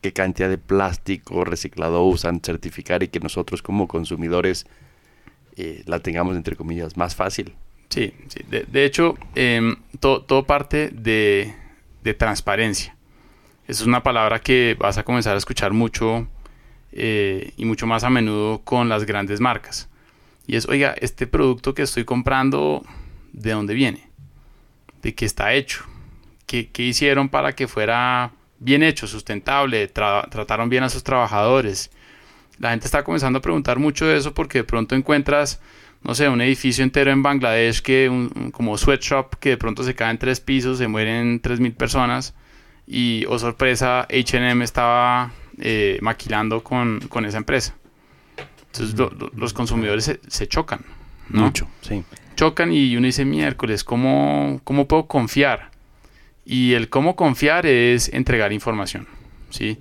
qué 0.02 0.12
cantidad 0.12 0.50
de 0.50 0.58
plástico 0.58 1.42
reciclado 1.42 2.04
usan, 2.04 2.42
certificar 2.44 3.02
y 3.02 3.08
que 3.08 3.18
nosotros 3.18 3.62
como 3.62 3.88
consumidores 3.88 4.66
eh, 5.56 5.82
la 5.86 6.00
tengamos 6.00 6.36
entre 6.36 6.54
comillas 6.54 6.98
más 6.98 7.16
fácil. 7.16 7.54
Sí, 7.88 8.12
sí. 8.28 8.40
De, 8.50 8.84
hecho, 8.84 9.16
em, 9.34 9.76
to- 10.00 10.20
todo 10.20 10.44
parte 10.44 10.90
de, 10.90 11.54
de 12.04 12.12
transparencia. 12.12 12.94
Esa 13.66 13.80
es 13.80 13.86
una 13.86 14.02
palabra 14.02 14.38
que 14.38 14.76
vas 14.78 14.98
a 14.98 15.02
comenzar 15.02 15.34
a 15.34 15.38
escuchar 15.38 15.72
mucho 15.72 16.28
eh, 16.92 17.54
y 17.56 17.64
mucho 17.64 17.86
más 17.86 18.04
a 18.04 18.10
menudo 18.10 18.60
con 18.64 18.90
las 18.90 19.06
grandes 19.06 19.40
marcas. 19.40 19.88
Y 20.46 20.56
es, 20.56 20.68
oiga, 20.68 20.94
este 21.00 21.26
producto 21.26 21.72
que 21.72 21.80
estoy 21.80 22.04
comprando, 22.04 22.84
¿de 23.32 23.52
dónde 23.52 23.72
viene? 23.72 24.09
¿De 25.02 25.14
qué 25.14 25.24
está 25.24 25.52
hecho? 25.54 25.84
¿Qué, 26.46 26.68
qué 26.70 26.82
hicieron 26.82 27.28
para 27.28 27.52
que 27.54 27.68
fuera 27.68 28.32
bien 28.58 28.82
hecho, 28.82 29.06
sustentable? 29.06 29.92
Tra- 29.92 30.28
¿Trataron 30.28 30.68
bien 30.68 30.82
a 30.82 30.88
sus 30.88 31.02
trabajadores? 31.04 31.90
La 32.58 32.70
gente 32.70 32.86
está 32.86 33.02
comenzando 33.04 33.38
a 33.38 33.42
preguntar 33.42 33.78
mucho 33.78 34.06
de 34.06 34.16
eso 34.18 34.34
porque 34.34 34.58
de 34.58 34.64
pronto 34.64 34.94
encuentras 34.94 35.60
no 36.02 36.14
sé, 36.14 36.28
un 36.30 36.40
edificio 36.40 36.82
entero 36.82 37.10
en 37.10 37.22
Bangladesh 37.22 37.82
que 37.82 38.08
un, 38.08 38.50
como 38.52 38.78
sweatshop 38.78 39.36
que 39.38 39.50
de 39.50 39.56
pronto 39.58 39.82
se 39.82 39.94
cae 39.94 40.10
en 40.10 40.16
tres 40.18 40.40
pisos, 40.40 40.78
se 40.78 40.88
mueren 40.88 41.40
tres 41.40 41.60
mil 41.60 41.72
personas 41.74 42.32
y, 42.86 43.24
oh 43.28 43.38
sorpresa, 43.38 44.06
H&M 44.10 44.64
estaba 44.64 45.30
eh, 45.58 45.98
maquilando 46.00 46.62
con, 46.64 47.00
con 47.08 47.26
esa 47.26 47.36
empresa. 47.36 47.74
Entonces 48.72 48.98
lo- 48.98 49.10
lo- 49.10 49.30
los 49.36 49.52
consumidores 49.52 50.04
se, 50.04 50.20
se 50.26 50.48
chocan, 50.48 50.80
¿no? 51.28 51.42
Mucho, 51.42 51.68
sí. 51.82 52.02
Chocan 52.36 52.72
y 52.72 52.96
uno 52.96 53.06
dice, 53.06 53.24
miércoles, 53.24 53.84
¿cómo, 53.84 54.60
¿cómo 54.64 54.86
puedo 54.88 55.06
confiar? 55.06 55.70
Y 56.44 56.72
el 56.74 56.88
cómo 56.88 57.16
confiar 57.16 57.66
es 57.66 58.12
entregar 58.12 58.52
información, 58.52 59.06
¿sí? 59.50 59.78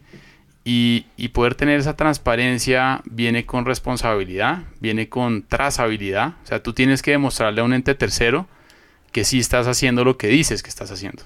Y, 0.66 1.06
y 1.18 1.30
poder 1.30 1.56
tener 1.56 1.80
esa 1.80 1.96
transparencia 1.96 3.02
viene 3.06 3.46
con 3.46 3.66
responsabilidad, 3.66 4.64
viene 4.80 5.10
con 5.10 5.44
trazabilidad. 5.44 6.36
O 6.44 6.48
sea, 6.48 6.62
tú 6.62 6.74
tienes 6.74 7.02
que 7.02 7.12
demostrarle 7.12 7.62
a 7.62 7.64
un 7.64 7.74
ente 7.74 7.96
tercero 7.96 8.48
que 9.12 9.24
sí 9.24 9.40
estás 9.40 9.68
haciendo 9.68 10.04
lo 10.04 10.18
que 10.18 10.28
dices 10.28 10.62
que 10.62 10.70
estás 10.70 10.92
haciendo. 10.92 11.24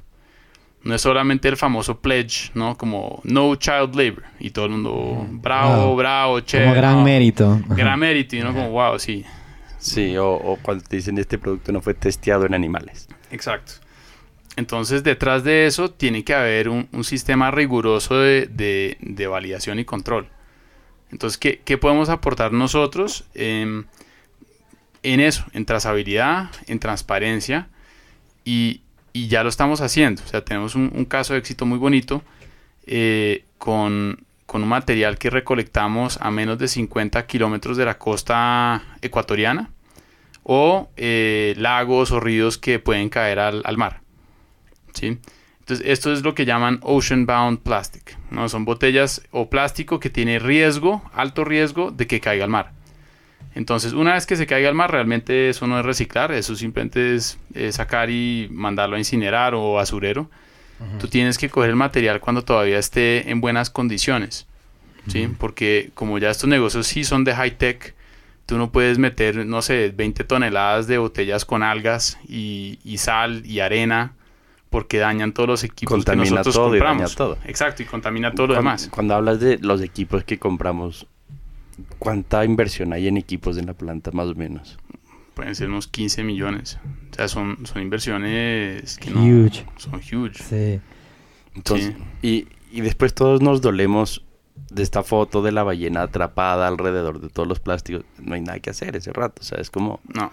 No 0.83 0.93
es 0.93 1.01
solamente 1.01 1.47
el 1.47 1.55
famoso 1.55 1.99
pledge, 1.99 2.51
¿no? 2.55 2.77
Como 2.77 3.21
no 3.23 3.55
child 3.55 3.95
labor. 3.95 4.23
Y 4.39 4.49
todo 4.49 4.65
el 4.65 4.71
mundo, 4.71 5.25
bravo, 5.29 5.95
bravo, 5.95 6.41
chévere. 6.41 6.69
Como 6.69 6.75
gran 6.75 6.95
no, 6.97 7.03
mérito. 7.03 7.61
Gran 7.69 7.99
mérito. 7.99 8.35
Y 8.35 8.41
uno 8.41 8.53
como, 8.53 8.69
wow, 8.71 8.99
sí. 8.99 9.23
Sí, 9.83 10.15
o, 10.17 10.31
o 10.31 10.57
cuando 10.61 10.83
te 10.83 10.95
dicen 10.95 11.17
este 11.17 11.37
producto 11.37 11.71
no 11.71 11.81
fue 11.81 11.93
testeado 11.93 12.45
en 12.45 12.53
animales. 12.53 13.07
Exacto. 13.31 13.73
Entonces, 14.55 15.03
detrás 15.03 15.43
de 15.43 15.65
eso 15.65 15.89
tiene 15.91 16.23
que 16.23 16.33
haber 16.33 16.69
un, 16.69 16.87
un 16.91 17.03
sistema 17.03 17.51
riguroso 17.51 18.15
de, 18.19 18.47
de- 18.47 18.97
de 19.01 19.27
validación 19.27 19.79
y 19.79 19.85
control. 19.85 20.27
Entonces, 21.11 21.37
¿qué, 21.37 21.61
qué 21.65 21.77
podemos 21.77 22.09
aportar 22.09 22.53
nosotros 22.53 23.25
Em, 23.33 23.85
en 25.03 25.19
eso? 25.19 25.43
En 25.53 25.65
trazabilidad, 25.65 26.49
en 26.67 26.79
transparencia, 26.79 27.67
y, 28.45 28.81
y 29.11 29.27
ya 29.27 29.43
lo 29.43 29.49
estamos 29.49 29.81
haciendo. 29.81 30.21
O 30.23 30.27
sea, 30.27 30.45
tenemos 30.45 30.75
un, 30.75 30.91
un 30.95 31.05
caso 31.05 31.33
de 31.33 31.39
éxito 31.39 31.65
muy 31.65 31.77
bonito 31.77 32.23
eh, 32.85 33.43
con, 33.57 34.23
con 34.45 34.63
un 34.63 34.69
material 34.69 35.17
que 35.17 35.29
recolectamos 35.29 36.17
a 36.21 36.29
menos 36.31 36.57
de 36.59 36.67
50 36.67 37.25
kilómetros 37.25 37.75
de 37.75 37.85
la 37.85 37.97
costa 37.97 38.83
ecuatoriana 39.01 39.71
o 40.43 40.89
eh, 40.97 41.55
lagos 41.57 42.11
o 42.11 42.19
ríos 42.19 42.57
que 42.57 42.79
pueden 42.79 43.09
caer 43.09 43.39
al, 43.39 43.61
al 43.65 43.77
mar. 43.77 44.01
¿sí? 44.93 45.17
Entonces, 45.59 45.87
esto 45.87 46.11
es 46.11 46.23
lo 46.23 46.35
que 46.35 46.45
llaman 46.45 46.79
ocean 46.81 47.25
bound 47.25 47.59
plastic. 47.59 48.17
¿no? 48.31 48.49
Son 48.49 48.65
botellas 48.65 49.21
o 49.31 49.49
plástico 49.49 49.99
que 49.99 50.09
tiene 50.09 50.39
riesgo, 50.39 51.01
alto 51.13 51.45
riesgo 51.45 51.91
de 51.91 52.05
que 52.05 52.19
caiga 52.19 52.43
al 52.43 52.49
mar. 52.49 52.71
Entonces, 53.55 53.93
una 53.93 54.13
vez 54.13 54.25
que 54.25 54.35
se 54.35 54.47
caiga 54.47 54.67
al 54.67 54.75
mar, 54.75 54.91
realmente 54.91 55.49
eso 55.49 55.67
no 55.67 55.79
es 55.79 55.85
reciclar, 55.85 56.31
eso 56.31 56.55
simplemente 56.55 57.15
es 57.15 57.37
eh, 57.53 57.71
sacar 57.71 58.09
y 58.09 58.47
mandarlo 58.51 58.95
a 58.95 58.99
incinerar 58.99 59.53
o 59.53 59.73
basurero. 59.73 60.29
Tú 60.99 61.07
tienes 61.07 61.37
que 61.37 61.49
coger 61.49 61.69
el 61.69 61.77
material 61.77 62.19
cuando 62.19 62.43
todavía 62.43 62.77
esté 62.77 63.29
en 63.29 63.39
buenas 63.39 63.69
condiciones. 63.69 64.47
¿sí? 65.07 65.29
Porque 65.37 65.91
como 65.93 66.17
ya 66.17 66.29
estos 66.29 66.49
negocios 66.49 66.87
sí 66.87 67.05
son 67.05 67.23
de 67.23 67.33
high 67.33 67.57
tech, 67.57 67.95
tú 68.45 68.57
no 68.57 68.71
puedes 68.71 68.97
meter, 68.99 69.45
no 69.45 69.61
sé, 69.61 69.93
20 69.95 70.23
toneladas 70.25 70.87
de 70.87 70.97
botellas 70.97 71.45
con 71.45 71.63
algas 71.63 72.17
y, 72.27 72.79
y 72.83 72.97
sal 72.97 73.45
y 73.45 73.59
arena 73.59 74.13
porque 74.69 74.97
dañan 74.97 75.33
todos 75.33 75.47
los 75.47 75.63
equipos 75.63 75.93
Contamina 75.93 76.23
que 76.25 76.31
nosotros 76.31 76.55
todo 76.55 76.75
y 76.75 76.79
daña 76.79 76.89
compramos. 77.05 77.15
todo. 77.15 77.37
Exacto, 77.45 77.83
y 77.83 77.85
contamina 77.85 78.31
todo 78.33 78.47
lo 78.47 78.53
Cuando- 78.55 78.69
demás. 78.71 78.89
Cuando 78.91 79.15
hablas 79.15 79.39
de 79.39 79.59
los 79.59 79.81
equipos 79.81 80.23
que 80.23 80.39
compramos, 80.39 81.05
¿cuánta 81.99 82.43
inversión 82.43 82.91
hay 82.93 83.07
en 83.07 83.17
equipos 83.17 83.57
en 83.57 83.67
la 83.67 83.73
planta 83.73 84.11
más 84.11 84.27
o 84.27 84.35
menos? 84.35 84.77
Pueden 85.35 85.55
ser 85.55 85.69
unos 85.69 85.87
15 85.87 86.23
millones. 86.23 86.79
O 87.11 87.15
sea, 87.15 87.27
son, 87.27 87.65
son 87.65 87.81
inversiones 87.81 88.97
que 88.97 89.09
no... 89.11 89.23
Huge. 89.23 89.65
Son 89.77 89.95
huge. 89.95 90.43
Sí. 90.43 90.81
Entonces, 91.55 91.93
y, 92.21 92.47
y 92.71 92.81
después 92.81 93.13
todos 93.13 93.41
nos 93.41 93.61
dolemos 93.61 94.23
de 94.73 94.83
esta 94.83 95.03
foto 95.03 95.41
de 95.41 95.51
la 95.51 95.63
ballena 95.63 96.01
atrapada 96.03 96.67
alrededor 96.67 97.19
de 97.21 97.29
todos 97.29 97.47
los 97.47 97.59
plásticos. 97.59 98.03
No 98.19 98.35
hay 98.35 98.41
nada 98.41 98.59
que 98.59 98.69
hacer 98.69 98.95
ese 98.95 99.11
rato, 99.13 99.41
o 99.41 99.45
sea, 99.45 99.59
es 99.59 99.69
como... 99.69 99.99
No. 100.13 100.31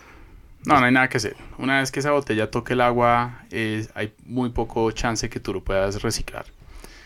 No, 0.66 0.79
no 0.79 0.85
hay 0.87 0.92
nada 0.92 1.09
que 1.09 1.16
hacer. 1.16 1.37
Una 1.59 1.81
vez 1.81 1.90
que 1.90 2.00
esa 2.00 2.11
botella 2.11 2.50
toque 2.50 2.74
el 2.74 2.83
agua, 2.83 3.42
es- 3.50 3.88
hay 3.94 4.12
muy 4.26 4.50
poco 4.50 4.90
chance 4.90 5.31
que 5.31 5.40
tú 5.40 5.55
lo 5.55 5.62
puedas 5.64 6.03
reciclar. 6.03 6.44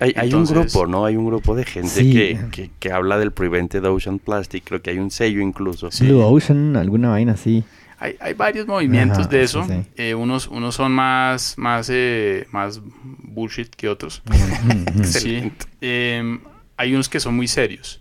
Hay, 0.01 0.13
hay 0.17 0.27
Entonces- 0.27 0.57
un 0.57 0.63
grupo, 0.65 0.87
¿no? 0.89 1.05
Hay 1.05 1.17
un 1.17 1.25
grupo 1.27 1.55
de 1.55 1.65
gente 1.65 1.89
Sí. 1.89 2.13
que, 2.13 2.39
que, 2.51 2.71
que 2.81 2.91
habla 2.93 3.17
del 3.17 3.31
Prevented 3.31 3.85
Ocean 3.85 4.19
Plastic. 4.19 4.65
Creo 4.65 4.83
que 4.83 4.91
hay 4.91 4.99
un 4.99 5.13
sello 5.13 5.41
incluso. 5.41 5.93
Sí. 5.93 6.05
Blue 6.07 6.21
Ocean, 6.25 6.77
alguna 6.77 7.11
vaina 7.11 7.33
así. 7.35 7.63
Hay, 8.01 8.17
hay 8.21 8.35
varios 8.35 8.67
movimientos 8.67 9.19
Ajá, 9.21 9.29
de 9.29 9.43
eso. 9.45 9.65
sí. 9.69 9.83
Eh, 9.97 10.15
unos, 10.17 10.49
unos 10.49 10.75
son 10.75 10.91
más, 10.91 11.55
más, 11.57 11.89
eh, 11.93 12.49
más 12.51 12.81
bullshit 13.19 13.73
que 13.73 13.89
otros. 13.89 14.21
Sí. 15.05 15.53
Eh, 15.81 16.39
hay 16.77 16.95
unos 16.95 17.09
que 17.09 17.21
son 17.21 17.35
muy 17.37 17.49
serios. 17.49 18.01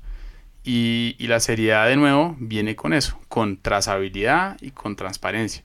Y, 0.66 1.16
y 1.20 1.28
la 1.28 1.40
seriedad, 1.42 1.88
de 1.88 1.98
nuevo, 1.98 2.36
viene 2.40 2.76
con 2.76 2.94
eso, 2.94 3.20
con 3.28 3.58
trazabilidad 3.58 4.58
y 4.62 4.72
con 4.72 4.96
transparencia. 4.96 5.64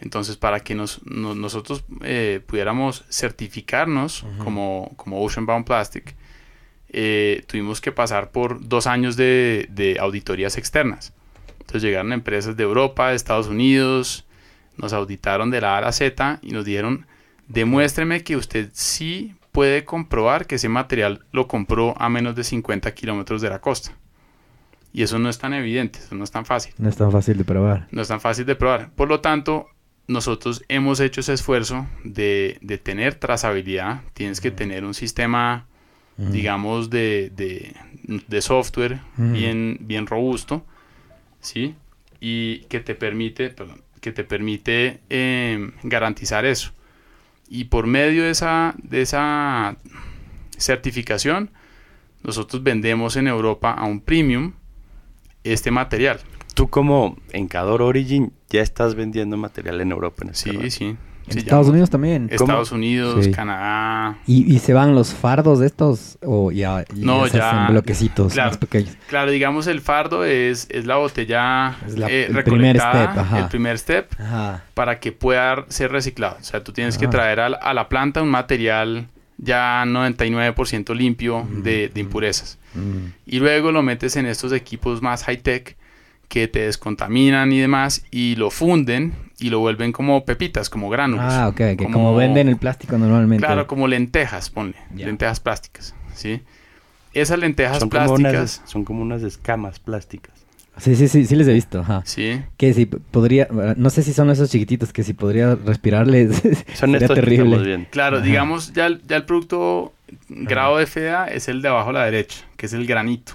Entonces, 0.00 0.38
para 0.38 0.60
que 0.60 0.74
nos, 0.74 1.04
no- 1.04 1.34
nosotros 1.34 1.84
eh, 2.02 2.40
pudiéramos 2.46 3.04
certificarnos 3.10 4.24
como, 4.42 4.92
como 4.96 5.22
Ocean 5.22 5.44
Bound 5.44 5.66
Plastic, 5.66 6.14
eh, 6.88 7.44
tuvimos 7.46 7.80
que 7.82 7.92
pasar 7.92 8.30
por 8.32 8.66
dos 8.66 8.86
años 8.86 9.16
de, 9.16 9.66
de 9.70 9.98
auditorías 10.00 10.56
externas. 10.56 11.12
Entonces 11.60 11.82
llegaron 11.82 12.12
empresas 12.12 12.56
de 12.56 12.62
Europa, 12.64 13.10
de 13.10 13.16
Estados 13.16 13.46
Unidos, 13.46 14.24
nos 14.78 14.92
auditaron 14.94 15.50
de 15.50 15.60
la 15.60 15.74
A 15.74 15.78
a 15.78 15.80
la 15.82 15.92
Z 15.92 16.38
y 16.42 16.50
nos 16.52 16.64
dijeron, 16.64 17.06
demuéstreme 17.46 18.24
que 18.24 18.36
usted 18.36 18.70
sí 18.72 19.34
puede 19.52 19.84
comprobar 19.84 20.46
que 20.46 20.56
ese 20.56 20.68
material 20.68 21.24
lo 21.32 21.48
compró 21.48 21.94
a 22.00 22.08
menos 22.08 22.34
de 22.36 22.44
50 22.44 22.92
kilómetros 22.94 23.40
de 23.42 23.50
la 23.50 23.60
costa. 23.60 23.92
Y 24.92 25.02
eso 25.02 25.18
no 25.18 25.28
es 25.28 25.38
tan 25.38 25.54
evidente, 25.54 25.98
eso 26.00 26.14
no 26.14 26.24
es 26.24 26.30
tan 26.30 26.44
fácil. 26.46 26.74
No 26.78 26.88
es 26.88 26.96
tan 26.96 27.12
fácil 27.12 27.36
de 27.38 27.44
probar. 27.44 27.86
No 27.92 28.02
es 28.02 28.08
tan 28.08 28.20
fácil 28.20 28.44
de 28.46 28.56
probar. 28.56 28.90
Por 28.94 29.08
lo 29.08 29.20
tanto, 29.20 29.68
nosotros 30.08 30.64
hemos 30.68 30.98
hecho 31.00 31.20
ese 31.20 31.32
esfuerzo 31.32 31.86
de, 32.02 32.58
de 32.60 32.78
tener 32.78 33.14
trazabilidad. 33.14 34.02
Tienes 34.14 34.40
que 34.40 34.50
tener 34.50 34.84
un 34.84 34.94
sistema, 34.94 35.66
Ujú. 36.18 36.32
digamos, 36.32 36.90
de, 36.90 37.30
de- 37.36 37.74
de 38.26 38.40
software 38.42 39.00
Ujú. 39.16 39.32
bien, 39.32 39.78
bien 39.82 40.06
robusto, 40.08 40.64
¿sí? 41.40 41.76
Y 42.20 42.60
que 42.64 42.80
te 42.80 42.94
permite, 42.96 43.50
perdón, 43.50 43.82
que 44.00 44.10
te 44.12 44.24
permite 44.24 45.00
eh, 45.08 45.70
garantizar 45.84 46.44
eso. 46.44 46.72
Y 47.50 47.64
por 47.64 47.86
medio 47.86 48.22
de 48.22 48.30
esa, 48.30 48.74
de 48.78 49.02
esa 49.02 49.76
certificación, 50.56 51.50
nosotros 52.22 52.62
vendemos 52.62 53.16
en 53.16 53.26
Europa 53.26 53.72
a 53.72 53.84
un 53.86 54.00
premium 54.00 54.52
este 55.44 55.70
material. 55.70 56.20
Tú 56.54 56.68
como 56.68 57.16
Encador 57.32 57.82
Origin 57.82 58.32
ya 58.50 58.62
estás 58.62 58.94
vendiendo 58.94 59.36
material 59.36 59.80
en 59.80 59.90
Europa. 59.90 60.22
En 60.24 60.30
este 60.30 60.50
Sí, 60.50 60.56
rato. 60.56 60.70
sí. 60.70 60.96
En 61.30 61.34
Sí, 61.34 61.38
Estados 61.40 61.68
Unidos 61.68 61.90
también. 61.90 62.28
Estados 62.30 62.72
Unidos, 62.72 63.24
Sí. 63.24 63.30
Canadá. 63.30 64.18
¿Y, 64.26 64.52
y 64.54 64.58
se 64.58 64.72
van 64.74 64.94
los 64.94 65.14
fardos 65.14 65.60
de 65.60 65.66
estos? 65.66 66.18
¿O 66.22 66.50
ya, 66.50 66.84
No, 66.94 67.26
se 67.28 67.38
ya- 67.38 67.50
hacen 67.62 67.72
bloquecitos 67.72 68.32
claro. 68.32 68.50
más 68.50 68.58
pequeños? 68.58 68.96
Claro, 69.08 69.30
digamos 69.30 69.66
el 69.68 69.80
fardo 69.80 70.24
es, 70.24 70.66
es 70.70 70.86
la 70.86 70.96
botella 70.96 71.76
Es 71.86 71.96
la- 71.98 72.08
eh, 72.08 72.26
el 72.26 72.42
primer 72.44 72.76
recolectada, 72.76 73.04
step, 73.12 73.18
ajá. 73.18 73.38
el 73.38 73.48
primer 73.48 73.78
step 73.78 74.12
Ajá. 74.20 74.64
para 74.74 74.98
que 75.00 75.12
pueda 75.12 75.64
ser 75.68 75.92
reciclado. 75.92 76.36
O 76.40 76.44
sea, 76.44 76.62
tú 76.64 76.72
tienes 76.72 76.98
que 76.98 77.06
traer 77.08 77.40
a 77.40 77.48
la, 77.50 77.56
a 77.58 77.72
la 77.74 77.88
planta 77.88 78.22
un 78.22 78.28
material 78.30 79.06
ya 79.38 79.84
99% 79.86 80.94
limpio 80.94 81.44
Mm, 81.44 81.62
de, 81.62 81.88
de 81.88 82.00
impurezas. 82.00 82.58
Mm. 82.74 83.12
Y 83.26 83.38
luego 83.38 83.72
lo 83.72 83.82
metes 83.82 84.16
en 84.16 84.26
estos 84.26 84.52
equipos 84.52 85.00
más 85.00 85.24
high-tech 85.24 85.76
que 86.28 86.46
te 86.46 86.60
descontaminan 86.60 87.50
y 87.52 87.58
demás 87.60 88.04
y 88.10 88.36
lo 88.36 88.50
funden 88.50 89.14
y 89.40 89.50
lo 89.50 89.58
vuelven 89.60 89.92
como 89.92 90.24
pepitas, 90.24 90.68
como 90.70 90.90
gránulos. 90.90 91.24
Ah, 91.28 91.48
ok. 91.48 91.56
Que 91.56 91.88
como... 91.92 92.14
venden 92.14 92.48
el 92.48 92.56
plástico 92.56 92.98
normalmente. 92.98 93.44
Claro, 93.46 93.66
como 93.66 93.88
lentejas, 93.88 94.50
ponle. 94.50 94.76
Lentejas 94.94 95.40
plásticas, 95.40 95.94
¿sí? 96.14 96.42
Esas 97.12 97.38
lentejas 97.38 97.80
Son 97.80 97.88
como, 97.88 98.04
plásticas, 98.16 98.58
unas, 98.58 98.70
son 98.70 98.84
como 98.84 99.02
unas 99.02 99.22
escamas 99.22 99.80
plásticas. 99.80 100.34
Sí, 100.76 100.94
sí, 100.94 101.08
sí. 101.08 101.26
Sí 101.26 101.34
les 101.36 101.48
he 101.48 101.52
visto. 101.52 101.80
Ajá. 101.80 102.02
¿sí? 102.06 102.40
Que 102.56 102.72
si 102.72 102.86
podría... 102.86 103.48
No 103.76 103.90
sé 103.90 104.02
si 104.02 104.12
son 104.12 104.30
esos 104.30 104.50
chiquititos 104.50 104.92
que 104.92 105.02
si 105.02 105.12
podría 105.12 105.54
respirarles 105.56 106.36
Son 106.74 106.92
sería 106.92 106.98
estos 107.06 107.14
terrible. 107.16 107.58
viendo. 107.58 107.88
Claro, 107.90 108.18
Ajá. 108.18 108.26
digamos, 108.26 108.72
ya 108.72 108.86
el, 108.86 109.02
ya 109.06 109.16
el 109.16 109.24
producto 109.24 109.92
grado 110.28 110.78
de 110.78 110.86
FDA 110.86 111.26
es 111.26 111.48
el 111.48 111.60
de 111.62 111.68
abajo 111.68 111.90
a 111.90 111.94
la 111.94 112.04
derecha, 112.04 112.44
que 112.56 112.66
es 112.66 112.72
el 112.72 112.86
granito. 112.86 113.32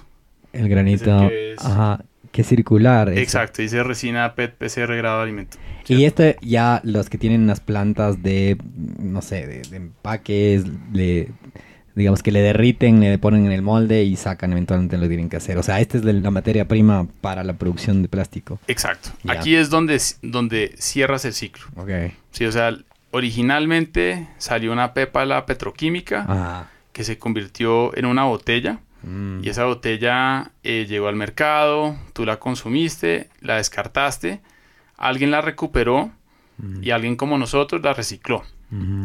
El 0.52 0.68
granito. 0.68 1.28
que 1.28 1.52
es- 1.52 1.64
Ajá. 1.64 2.02
Que 2.32 2.42
es 2.42 2.48
circular. 2.48 3.10
ese. 3.10 3.22
Exacto, 3.22 3.62
dice 3.62 3.82
resina 3.82 4.34
PET 4.34 4.54
PCR 4.56 4.94
grado 4.96 5.18
de 5.18 5.22
alimento. 5.24 5.56
Y 5.94 6.04
este 6.04 6.36
ya 6.42 6.80
los 6.84 7.08
que 7.10 7.18
tienen 7.18 7.42
unas 7.42 7.60
plantas 7.60 8.22
de, 8.22 8.56
no 8.98 9.22
sé, 9.22 9.46
de, 9.46 9.62
de 9.62 9.76
empaques, 9.76 10.64
le, 10.92 11.28
digamos 11.94 12.22
que 12.22 12.30
le 12.32 12.40
derriten, 12.42 13.00
le 13.00 13.18
ponen 13.18 13.46
en 13.46 13.52
el 13.52 13.62
molde 13.62 14.02
y 14.04 14.16
sacan 14.16 14.52
eventualmente 14.52 14.96
lo 14.96 15.02
que 15.04 15.08
tienen 15.08 15.28
que 15.28 15.36
hacer. 15.36 15.56
O 15.58 15.62
sea, 15.62 15.80
esta 15.80 15.96
es 15.98 16.04
la 16.04 16.30
materia 16.30 16.66
prima 16.68 17.06
para 17.20 17.42
la 17.44 17.54
producción 17.54 18.02
de 18.02 18.08
plástico. 18.08 18.58
Exacto. 18.68 19.10
Aquí 19.28 19.54
es 19.54 19.70
donde, 19.70 20.00
donde 20.22 20.74
cierras 20.78 21.24
el 21.24 21.32
ciclo. 21.32 21.64
Ok. 21.76 21.90
Sí, 22.32 22.44
o 22.44 22.52
sea, 22.52 22.76
originalmente 23.12 24.26
salió 24.38 24.72
una 24.72 24.92
pepa 24.94 25.24
la 25.24 25.46
petroquímica 25.46 26.24
Ah. 26.28 26.66
que 26.92 27.04
se 27.04 27.18
convirtió 27.18 27.96
en 27.96 28.06
una 28.06 28.24
botella 28.24 28.80
Mm. 29.02 29.44
y 29.44 29.48
esa 29.50 29.66
botella 29.66 30.50
eh, 30.64 30.86
llegó 30.88 31.06
al 31.08 31.14
mercado, 31.16 31.94
tú 32.12 32.24
la 32.24 32.38
consumiste, 32.40 33.28
la 33.40 33.56
descartaste, 33.56 34.40
alguien 34.96 35.30
la 35.30 35.40
recuperó 35.40 36.10
y 36.80 36.90
alguien 36.90 37.16
como 37.16 37.36
nosotros 37.38 37.82
la 37.82 37.92
recicló. 37.94 38.42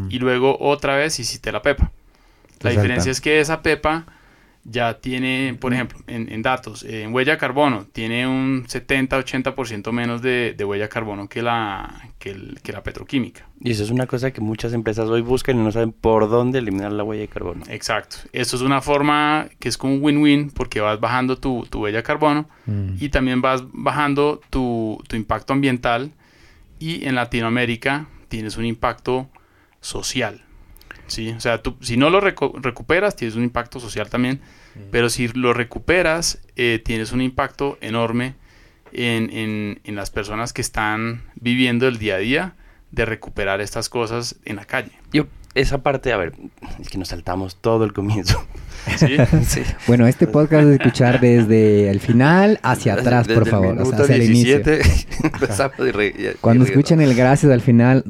Y 0.08 0.18
luego 0.18 0.56
otra 0.60 0.96
vez 0.96 1.18
hiciste 1.20 1.52
la 1.52 1.62
pepa. 1.62 1.92
La 2.60 2.70
Exacto. 2.70 2.70
diferencia 2.70 3.12
es 3.12 3.20
que 3.20 3.40
esa 3.40 3.62
pepa 3.62 4.06
ya 4.64 5.00
tiene, 5.00 5.56
por 5.60 5.72
ejemplo, 5.74 5.98
en, 6.06 6.30
en 6.32 6.40
datos, 6.42 6.84
eh, 6.84 7.02
en 7.02 7.12
huella 7.12 7.32
de 7.32 7.38
carbono, 7.38 7.84
tiene 7.92 8.26
un 8.28 8.64
70-80% 8.66 9.90
menos 9.92 10.22
de, 10.22 10.54
de 10.56 10.64
huella 10.64 10.84
de 10.84 10.88
carbono 10.88 11.28
que 11.28 11.42
la, 11.42 12.10
que, 12.18 12.30
el- 12.30 12.60
que 12.62 12.72
la 12.72 12.82
petroquímica. 12.82 13.48
Y 13.60 13.72
eso 13.72 13.82
es 13.82 13.90
una 13.90 14.06
cosa 14.06 14.30
que 14.30 14.40
muchas 14.40 14.72
empresas 14.72 15.08
hoy 15.08 15.20
buscan 15.20 15.58
y 15.58 15.64
no 15.64 15.72
saben 15.72 15.90
por 15.92 16.28
dónde 16.30 16.60
eliminar 16.60 16.92
la 16.92 17.02
huella 17.04 17.22
de 17.22 17.28
carbono. 17.28 17.64
Exacto. 17.68 18.16
Esto 18.32 18.54
es 18.56 18.62
una 18.62 18.80
forma 18.80 19.48
que 19.58 19.68
es 19.68 19.76
como 19.76 19.94
un 19.94 20.02
win-win 20.02 20.50
porque 20.50 20.80
vas 20.80 21.00
bajando 21.00 21.38
tu, 21.38 21.66
tu 21.68 21.80
huella 21.82 21.98
de 21.98 22.02
carbono 22.04 22.48
Mm. 22.66 22.94
y 23.00 23.08
también 23.08 23.42
vas 23.42 23.64
bajando 23.72 24.40
tu, 24.50 25.02
tu 25.08 25.16
impacto 25.16 25.52
ambiental 25.52 26.12
y 26.78 27.04
en 27.06 27.16
Latinoamérica 27.16 28.06
tienes 28.28 28.56
un 28.56 28.64
impacto 28.64 29.28
social. 29.80 30.42
¿Sí? 31.12 31.30
O 31.30 31.40
sea, 31.40 31.62
tú, 31.62 31.76
si 31.80 31.96
no 31.96 32.10
lo 32.10 32.20
recu- 32.20 32.60
recuperas, 32.60 33.14
tienes 33.16 33.36
un 33.36 33.44
impacto 33.44 33.78
social 33.80 34.08
también, 34.08 34.40
pero 34.90 35.08
si 35.10 35.28
lo 35.28 35.52
recuperas, 35.52 36.38
eh, 36.56 36.80
tienes 36.84 37.12
un 37.12 37.20
impacto 37.20 37.78
enorme 37.80 38.34
en, 38.92 39.30
en- 39.30 39.80
en 39.84 39.94
las 39.94 40.10
personas 40.10 40.52
que 40.52 40.62
están 40.62 41.22
viviendo 41.34 41.86
el 41.88 41.98
día 41.98 42.16
a 42.16 42.18
día 42.18 42.54
de 42.90 43.04
recuperar 43.04 43.60
estas 43.60 43.88
cosas 43.88 44.36
en 44.44 44.56
la 44.56 44.64
calle. 44.66 44.92
Yo, 45.12 45.26
esa 45.54 45.82
parte, 45.82 46.12
a 46.12 46.16
ver, 46.16 46.32
es 46.80 46.88
que 46.88 46.96
nos 46.98 47.08
saltamos 47.08 47.56
todo 47.56 47.84
el 47.84 47.92
comienzo. 47.92 48.42
¿sí? 48.96 49.16
sí. 49.46 49.62
Bueno, 49.86 50.06
este 50.06 50.26
podcast 50.26 50.66
es 50.66 50.72
escuchar 50.80 51.20
desde 51.20 51.88
el 51.90 52.00
final 52.00 52.58
hacia 52.62 52.94
atrás, 52.94 53.26
Desde 53.26 53.38
por 53.38 53.48
el 53.48 53.50
favor. 53.50 53.72
O 53.72 53.74
sea, 53.76 53.84
minuto 53.84 54.02
hacia 54.04 54.16
el 54.16 54.22
inicio. 54.24 54.58
17 54.60 55.06
empezamos 55.24 55.78
y 55.80 55.90
re- 55.90 56.06
y- 56.16 56.36
Cuando 56.40 56.64
y- 56.64 56.68
escuchen 56.68 57.00
el 57.02 57.14
gracias 57.14 57.50
al 57.52 57.60
final, 57.60 58.04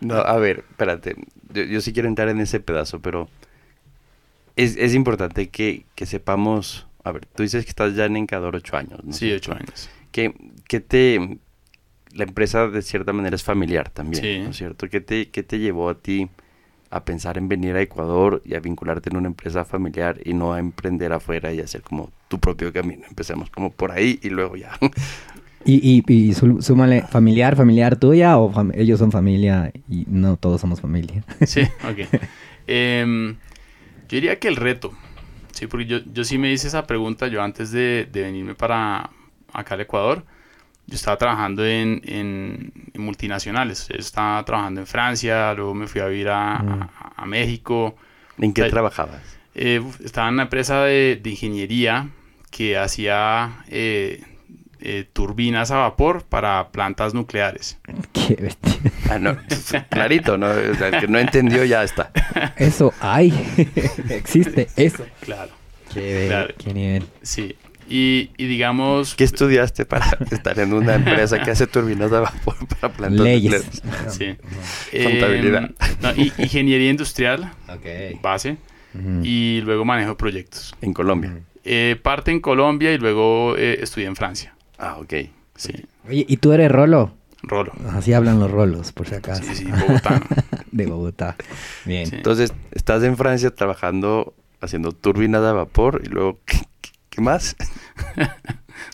No, 0.00 0.14
a 0.16 0.36
ver, 0.38 0.64
espérate. 0.70 1.16
Yo, 1.56 1.62
yo 1.64 1.80
sí 1.80 1.92
quiero 1.92 2.08
entrar 2.08 2.28
en 2.28 2.40
ese 2.40 2.60
pedazo, 2.60 3.00
pero 3.00 3.28
es, 4.56 4.76
es 4.76 4.94
importante 4.94 5.48
que, 5.48 5.84
que 5.94 6.06
sepamos. 6.06 6.86
A 7.04 7.12
ver, 7.12 7.26
tú 7.26 7.42
dices 7.42 7.64
que 7.64 7.70
estás 7.70 7.94
ya 7.94 8.04
en 8.04 8.16
Encador 8.16 8.56
ocho 8.56 8.76
años, 8.76 9.00
¿no? 9.04 9.12
Sí, 9.12 9.30
ocho 9.32 9.52
años. 9.52 9.88
que, 10.12 10.34
que 10.68 10.80
te 10.80 11.38
la 12.12 12.24
empresa 12.24 12.66
de 12.68 12.80
cierta 12.80 13.12
manera 13.12 13.36
es 13.36 13.42
familiar 13.44 13.90
también, 13.90 14.22
Sí. 14.22 14.38
¿no 14.40 14.50
es 14.50 14.56
cierto? 14.56 14.88
¿Qué 14.88 15.00
te, 15.02 15.28
qué 15.28 15.42
te 15.42 15.58
llevó 15.58 15.90
a 15.90 15.94
ti 15.98 16.28
a 16.88 17.04
pensar 17.04 17.36
en 17.36 17.46
venir 17.48 17.76
a 17.76 17.82
Ecuador 17.82 18.40
y 18.44 18.54
a 18.54 18.60
vincularte 18.60 19.10
en 19.10 19.16
una 19.18 19.26
empresa 19.26 19.64
familiar 19.66 20.18
y 20.24 20.32
no 20.32 20.54
a 20.54 20.58
emprender 20.58 21.12
afuera 21.12 21.52
y 21.52 21.60
hacer 21.60 21.82
como 21.82 22.10
tu 22.28 22.38
propio 22.40 22.72
camino? 22.72 23.04
Empecemos 23.06 23.50
como 23.50 23.70
por 23.70 23.92
ahí 23.92 24.18
y 24.22 24.30
luego 24.30 24.56
ya. 24.56 24.78
Y, 25.66 26.02
y, 26.08 26.12
y 26.12 26.32
sú- 26.34 26.62
súmale, 26.62 27.02
familiar, 27.02 27.56
familiar 27.56 27.96
tuya 27.96 28.38
o 28.38 28.52
fam- 28.52 28.72
ellos 28.74 28.98
son 28.98 29.10
familia 29.10 29.72
y 29.90 30.04
no 30.08 30.36
todos 30.36 30.60
somos 30.60 30.80
familia. 30.80 31.24
Sí, 31.46 31.62
ok. 31.84 32.08
Em, 32.66 33.32
yo 33.34 34.16
diría 34.16 34.38
que 34.38 34.48
el 34.48 34.56
reto, 34.56 34.92
sí, 35.52 35.66
porque 35.66 35.86
yo, 35.86 35.98
yo 36.12 36.24
sí 36.24 36.38
me 36.38 36.52
hice 36.52 36.68
esa 36.68 36.86
pregunta, 36.86 37.26
yo 37.28 37.42
antes 37.42 37.70
de, 37.72 38.08
de 38.10 38.22
venirme 38.22 38.54
para 38.54 39.10
acá 39.52 39.74
al 39.74 39.80
Ecuador, 39.80 40.24
yo 40.86 40.94
estaba 40.94 41.16
trabajando 41.16 41.66
en, 41.66 42.00
en- 42.04 42.72
en 42.94 43.02
multinacionales, 43.02 43.88
yo 43.88 43.96
estaba 43.96 44.44
trabajando 44.44 44.80
en 44.80 44.86
Francia, 44.86 45.52
luego 45.54 45.74
me 45.74 45.88
fui 45.88 46.00
a 46.00 46.06
vivir 46.06 46.28
a, 46.28 46.58
Mm. 46.62 46.68
a- 46.82 47.12
a 47.16 47.26
México, 47.26 47.96
¿En 48.38 48.52
qué 48.52 48.62
Ay. 48.64 48.70
trabajabas? 48.70 49.20
Eh, 49.54 49.82
estaba 50.04 50.28
en 50.28 50.34
una 50.34 50.42
empresa 50.44 50.82
de, 50.84 51.18
de 51.20 51.30
ingeniería 51.30 52.10
que 52.50 52.76
hacía 52.76 53.64
eh, 53.68 54.22
eh, 54.88 55.04
turbinas 55.12 55.70
a 55.72 55.78
vapor 55.78 56.22
para 56.28 56.68
plantas 56.70 57.12
nucleares. 57.12 57.78
Qué 58.12 58.34
bestia. 58.36 58.72
Ah, 59.10 59.18
no, 59.18 59.36
clarito, 59.90 60.38
¿no? 60.38 60.46
O 60.48 60.74
sea, 60.76 60.88
el 60.88 61.00
que 61.00 61.08
no 61.08 61.18
entendió 61.18 61.64
ya 61.64 61.82
está. 61.82 62.10
Eso 62.56 62.92
hay. 63.00 63.32
Existe 64.10 64.68
eso. 64.76 65.04
Claro, 65.20 65.50
Qué, 65.92 66.26
Claro. 66.28 66.54
qué 66.58 66.72
nivel. 66.74 67.04
sí. 67.22 67.56
Y, 67.88 68.30
y 68.36 68.46
digamos... 68.48 69.14
¿Qué 69.14 69.22
estudiaste 69.22 69.84
para 69.86 70.18
estar 70.32 70.58
en 70.58 70.72
una 70.72 70.96
empresa 70.96 71.40
que 71.40 71.52
hace 71.52 71.68
turbinas 71.68 72.10
de 72.10 72.18
vapor 72.18 72.56
para 72.80 72.92
plantas 72.92 73.20
Leyes. 73.24 73.64
nucleares? 73.84 74.12
Sí. 74.12 74.36
Contabilidad. 75.04 75.70
Eh, 75.70 75.96
no, 76.02 76.10
y- 76.16 76.32
ingeniería 76.38 76.90
industrial, 76.90 77.52
base, 78.22 78.56
y 79.22 79.60
luego 79.62 79.84
manejo 79.84 80.10
de 80.10 80.16
proyectos. 80.16 80.74
En 80.80 80.92
Colombia. 80.92 81.38
Eh, 81.64 81.96
parte 82.02 82.32
en 82.32 82.40
Colombia 82.40 82.92
y 82.92 82.98
luego 82.98 83.54
eh, 83.56 83.78
estudié 83.80 84.08
en 84.08 84.16
Francia. 84.16 84.52
Ah, 84.78 84.96
ok. 84.98 85.12
Sí, 85.54 85.72
Oye, 86.08 86.24
¿y 86.28 86.36
tú 86.36 86.52
eres 86.52 86.70
rolo? 86.70 87.12
rolo. 87.42 87.72
Así 87.92 88.12
hablan 88.12 88.40
los 88.40 88.50
rolos, 88.50 88.92
por 88.92 89.06
si 89.08 89.14
acaso. 89.14 89.42
Sí, 89.44 89.54
sí, 89.54 89.64
bogotano. 89.70 90.24
De 90.72 90.86
Bogotá. 90.86 91.36
Bien. 91.84 92.06
Sí. 92.06 92.16
Entonces, 92.16 92.52
estás 92.72 93.02
en 93.04 93.16
Francia 93.16 93.50
trabajando, 93.54 94.34
haciendo 94.60 94.92
turbinas 94.92 95.42
de 95.42 95.52
vapor 95.52 96.02
y 96.04 96.08
luego, 96.08 96.40
¿qué, 96.44 96.58
qué- 97.10 97.20
más? 97.20 97.56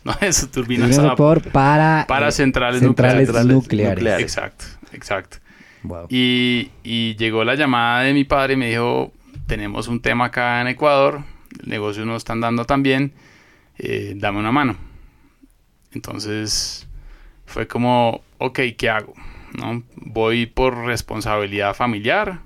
No, 0.05 0.15
eso, 0.21 0.49
turbinas 0.49 0.91
de 0.91 0.97
vapor. 0.99 1.39
vapor 1.41 1.53
para, 1.53 2.05
Para 2.09 2.29
eh, 2.29 2.33
centrales 2.33 2.81
centrales 2.81 3.29
nucleares. 3.29 3.53
nucleares. 3.55 3.95
Nucleares. 3.97 4.23
Exacto, 4.23 4.65
exacto. 4.93 5.39
Wow. 5.83 6.07
Y, 6.09 6.71
y 6.85 7.17
llegó 7.17 7.43
la 7.45 7.55
llamada 7.57 8.03
de 8.03 8.15
mi 8.15 8.25
padre 8.25 8.55
y 8.55 8.57
me 8.57 8.69
dijo, 8.71 9.13
tenemos 9.47 9.89
un 9.89 10.01
tema 10.01 10.27
acá 10.27 10.61
en 10.61 10.69
Ecuador, 10.69 11.23
el 11.63 11.69
negocio 11.69 12.05
no 12.05 12.15
está 12.17 12.33
andando 12.33 12.65
tan 12.65 12.83
bien, 12.85 13.13
eh, 13.79 14.15
dame 14.17 14.39
una 14.39 14.53
mano. 14.53 14.77
Entonces 15.95 16.87
fue 17.47 17.67
como, 17.67 18.23
ok, 18.39 18.61
¿qué 18.77 18.91
hago? 18.91 19.15
¿No? 19.55 19.83
Voy 19.97 20.47
por 20.47 20.77
responsabilidad 20.87 21.75
familiar, 21.75 22.41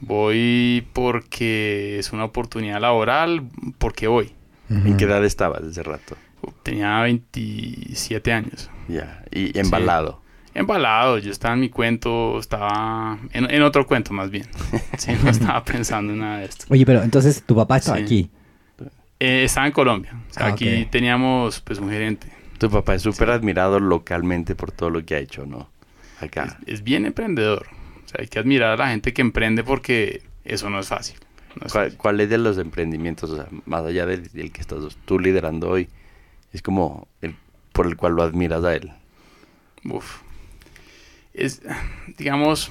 voy 0.00 0.86
porque 0.92 1.98
es 1.98 2.12
una 2.12 2.24
oportunidad 2.24 2.80
laboral, 2.80 3.42
porque 3.78 4.06
voy. 4.08 4.32
¿En 4.70 4.96
qué 4.96 5.04
edad 5.04 5.22
estabas 5.24 5.62
ese 5.64 5.82
rato? 5.82 6.16
Tenía 6.62 7.00
27 7.02 8.32
años. 8.32 8.70
Ya, 8.88 9.22
y 9.30 9.56
embalado. 9.58 10.22
Embalado, 10.54 11.18
yo 11.18 11.30
estaba 11.30 11.54
en 11.54 11.60
mi 11.60 11.68
cuento, 11.68 12.38
estaba 12.38 13.18
en, 13.32 13.50
en 13.50 13.62
otro 13.62 13.86
cuento 13.86 14.12
más 14.12 14.30
bien. 14.30 14.46
Sí, 14.98 15.12
no 15.22 15.30
estaba 15.30 15.64
pensando 15.64 16.12
en 16.12 16.20
nada 16.20 16.38
de 16.38 16.44
esto. 16.46 16.66
Oye, 16.68 16.84
pero 16.86 17.02
entonces 17.02 17.42
tu 17.42 17.54
papá 17.54 17.78
estaba 17.78 17.98
Sí. 17.98 18.02
aquí. 18.04 18.30
Eh, 19.20 19.44
estaba 19.44 19.66
en 19.66 19.72
Colombia. 19.72 20.12
O 20.30 20.34
sea, 20.34 20.46
Ah, 20.46 20.48
aquí 20.50 20.86
teníamos 20.90 21.60
pues 21.60 21.78
un 21.78 21.90
gerente. 21.90 22.26
Tu 22.62 22.70
papá 22.70 22.94
es 22.94 23.02
súper 23.02 23.30
admirado 23.30 23.80
localmente 23.80 24.54
por 24.54 24.70
todo 24.70 24.88
lo 24.88 25.04
que 25.04 25.16
ha 25.16 25.18
hecho, 25.18 25.46
¿no? 25.46 25.68
Acá. 26.20 26.58
Es, 26.64 26.74
es 26.74 26.84
bien 26.84 27.06
emprendedor. 27.06 27.66
O 28.04 28.08
sea, 28.08 28.20
hay 28.20 28.28
que 28.28 28.38
admirar 28.38 28.70
a 28.70 28.76
la 28.76 28.88
gente 28.90 29.12
que 29.12 29.20
emprende 29.20 29.64
porque 29.64 30.22
eso 30.44 30.70
no 30.70 30.78
es 30.78 30.86
fácil. 30.86 31.16
No 31.56 31.66
es 31.66 31.72
¿Cuál, 31.72 31.86
fácil. 31.86 31.98
cuál 31.98 32.20
es 32.20 32.30
de 32.30 32.38
los 32.38 32.58
emprendimientos, 32.58 33.30
o 33.30 33.36
sea, 33.36 33.46
más 33.66 33.84
allá 33.84 34.06
del, 34.06 34.30
del 34.30 34.52
que 34.52 34.60
estás 34.60 34.78
tú 35.04 35.18
liderando 35.18 35.70
hoy, 35.70 35.88
es 36.52 36.62
como 36.62 37.08
el 37.20 37.34
por 37.72 37.88
el 37.88 37.96
cual 37.96 38.12
lo 38.14 38.22
admiras 38.22 38.62
a 38.62 38.76
él? 38.76 38.92
Uf. 39.84 40.20
Es, 41.34 41.62
digamos, 42.16 42.70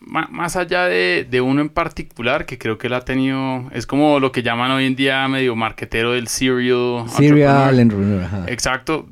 más 0.00 0.54
allá 0.54 0.84
de, 0.84 1.26
de 1.28 1.40
uno 1.40 1.60
en 1.60 1.70
particular, 1.70 2.46
que 2.46 2.58
creo 2.58 2.78
que 2.78 2.86
él 2.86 2.94
ha 2.94 3.04
tenido, 3.04 3.68
es 3.72 3.86
como 3.86 4.20
lo 4.20 4.30
que 4.30 4.44
llaman 4.44 4.70
hoy 4.70 4.86
en 4.86 4.94
día 4.94 5.26
medio 5.26 5.56
marquetero 5.56 6.12
del 6.12 6.28
serial. 6.28 7.08
Serial 7.08 7.80
entrepreneur. 7.80 7.80
entrepreneur, 7.80 8.22
ajá. 8.22 8.44
Exacto. 8.46 9.08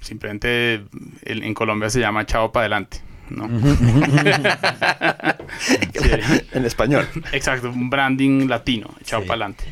Simplemente 0.00 0.82
el- 1.24 1.42
en 1.44 1.54
Colombia 1.54 1.90
se 1.90 2.00
llama 2.00 2.26
chao 2.26 2.50
para 2.52 2.62
adelante. 2.66 2.98
¿no? 3.30 3.48
Sí, 5.58 6.10
en 6.52 6.64
español. 6.64 7.06
exacto, 7.32 7.70
un 7.70 7.90
branding 7.90 8.48
latino, 8.48 8.94
chao 9.04 9.20
Sí. 9.22 9.26
para 9.28 9.44
adelante. 9.46 9.64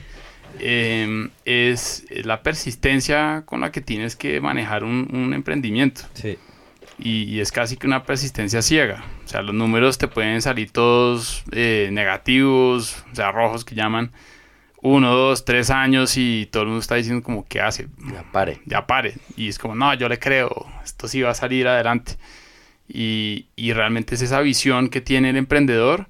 Eh, 0.60 1.28
es, 1.44 2.04
es 2.10 2.26
la 2.26 2.42
persistencia 2.42 3.42
con 3.46 3.60
la 3.60 3.70
que 3.70 3.80
tienes 3.80 4.16
que 4.16 4.40
manejar 4.40 4.82
un, 4.84 5.08
un 5.12 5.34
emprendimiento. 5.34 6.02
Sí. 6.14 6.36
Y, 6.98 7.22
y 7.24 7.40
es 7.40 7.52
casi 7.52 7.76
que 7.76 7.86
una 7.86 8.02
persistencia 8.04 8.60
ciega. 8.60 9.04
O 9.24 9.28
sea, 9.28 9.42
los 9.42 9.54
números 9.54 9.98
te 9.98 10.08
pueden 10.08 10.42
salir 10.42 10.70
todos 10.72 11.44
eh, 11.52 11.90
negativos, 11.92 13.04
o 13.12 13.14
sea, 13.14 13.30
rojos 13.30 13.64
que 13.64 13.74
llaman. 13.76 14.10
Uno, 14.80 15.12
dos, 15.14 15.44
tres 15.44 15.70
años 15.70 16.16
y 16.16 16.48
todo 16.52 16.62
el 16.62 16.68
mundo 16.68 16.80
está 16.80 16.94
diciendo 16.94 17.22
como, 17.22 17.44
¿qué 17.46 17.60
hace? 17.60 17.88
Ya 18.12 18.22
pare. 18.30 18.60
ya 18.64 18.86
pare. 18.86 19.14
Y 19.36 19.48
es 19.48 19.58
como, 19.58 19.74
no, 19.74 19.92
yo 19.94 20.08
le 20.08 20.18
creo, 20.18 20.66
esto 20.84 21.08
sí 21.08 21.20
va 21.22 21.30
a 21.30 21.34
salir 21.34 21.66
adelante. 21.66 22.16
Y, 22.88 23.46
y 23.56 23.72
realmente 23.72 24.14
es 24.14 24.22
esa 24.22 24.40
visión 24.40 24.88
que 24.88 25.00
tiene 25.00 25.30
el 25.30 25.36
emprendedor 25.36 26.06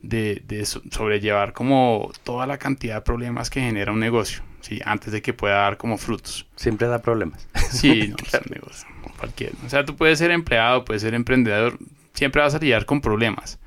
de, 0.00 0.42
de 0.46 0.64
so- 0.64 0.82
sobrellevar 0.90 1.52
como 1.52 2.12
toda 2.24 2.46
la 2.46 2.58
cantidad 2.58 2.96
de 2.96 3.00
problemas 3.02 3.50
que 3.50 3.60
genera 3.60 3.92
un 3.92 4.00
negocio, 4.00 4.42
¿sí? 4.60 4.80
antes 4.84 5.12
de 5.12 5.20
que 5.22 5.34
pueda 5.34 5.56
dar 5.56 5.76
como 5.76 5.98
frutos. 5.98 6.46
Siempre 6.56 6.86
da 6.88 7.00
problemas. 7.02 7.48
Sí, 7.70 8.08
no, 8.10 8.16
es 8.26 8.34
un 8.34 8.52
negocio, 8.54 8.88
cualquiera. 9.18 9.54
O 9.66 9.68
sea, 9.68 9.84
tú 9.84 9.96
puedes 9.96 10.18
ser 10.18 10.30
empleado, 10.30 10.84
puedes 10.84 11.02
ser 11.02 11.14
emprendedor, 11.14 11.78
siempre 12.14 12.42
vas 12.42 12.54
a 12.54 12.58
lidiar 12.58 12.86
con 12.86 13.00
problemas. 13.00 13.58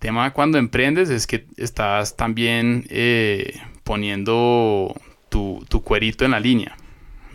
Tema 0.00 0.32
cuando 0.32 0.56
emprendes 0.58 1.10
es 1.10 1.26
que 1.26 1.44
estás 1.58 2.16
también 2.16 2.86
eh, 2.88 3.60
poniendo 3.84 4.98
tu, 5.28 5.64
tu 5.68 5.82
cuerito 5.82 6.24
en 6.24 6.30
la 6.30 6.40
línea, 6.40 6.74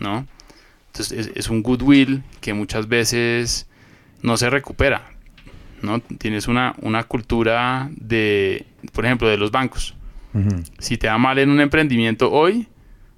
¿no? 0.00 0.26
Entonces 0.88 1.26
es, 1.28 1.32
es 1.36 1.48
un 1.48 1.62
goodwill 1.62 2.24
que 2.40 2.54
muchas 2.54 2.88
veces 2.88 3.68
no 4.20 4.36
se 4.36 4.50
recupera, 4.50 5.10
¿no? 5.80 6.00
Tienes 6.00 6.48
una, 6.48 6.74
una 6.82 7.04
cultura 7.04 7.88
de, 7.92 8.66
por 8.92 9.06
ejemplo, 9.06 9.28
de 9.28 9.36
los 9.36 9.50
bancos. 9.50 9.94
Si 10.78 10.98
te 10.98 11.06
va 11.08 11.16
mal 11.16 11.38
en 11.38 11.48
un 11.48 11.60
emprendimiento 11.60 12.30
hoy, 12.30 12.66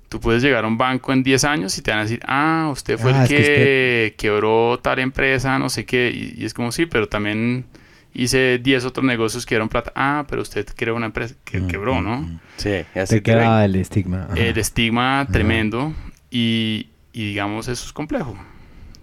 tú 0.08 0.20
puedes 0.20 0.40
llegar 0.42 0.64
a 0.64 0.68
un 0.68 0.78
banco 0.78 1.12
en 1.12 1.24
10 1.24 1.42
años 1.44 1.76
y 1.76 1.82
te 1.82 1.90
van 1.90 2.00
a 2.00 2.02
decir, 2.02 2.20
ah, 2.26 2.68
usted 2.70 2.96
fue 2.96 3.12
Ah, 3.12 3.22
el 3.22 3.28
que, 3.28 3.36
que 3.36 4.14
quebró 4.16 4.78
tal 4.80 5.00
empresa, 5.00 5.58
no 5.58 5.68
sé 5.68 5.84
qué. 5.84 6.12
Y, 6.14 6.40
y 6.40 6.44
es 6.44 6.54
como, 6.54 6.70
sí, 6.70 6.86
pero 6.86 7.08
también 7.08 7.64
hice 8.14 8.58
10 8.58 8.84
otros 8.84 9.04
negocios 9.04 9.44
que 9.46 9.54
dieron 9.54 9.68
plata. 9.68 9.92
Ah, 9.94 10.24
pero 10.28 10.42
usted 10.42 10.66
creó 10.76 10.94
una 10.96 11.06
empresa 11.06 11.34
que 11.44 11.60
Mm, 11.60 11.66
quebró, 11.68 11.94
mm, 12.00 12.04
¿no? 12.04 12.16
mm. 12.22 12.40
Sí, 12.56 12.70
así 12.94 13.16
Te 13.16 13.22
queda 13.22 13.64
el 13.64 13.76
estigma. 13.76 14.24
ajá. 14.30 14.34
El 14.40 14.58
estigma 14.58 15.26
tremendo 15.30 15.92
y, 16.30 16.88
y 17.12 17.26
digamos, 17.26 17.68
eso 17.68 17.84
es 17.86 17.92
complejo. 17.92 18.36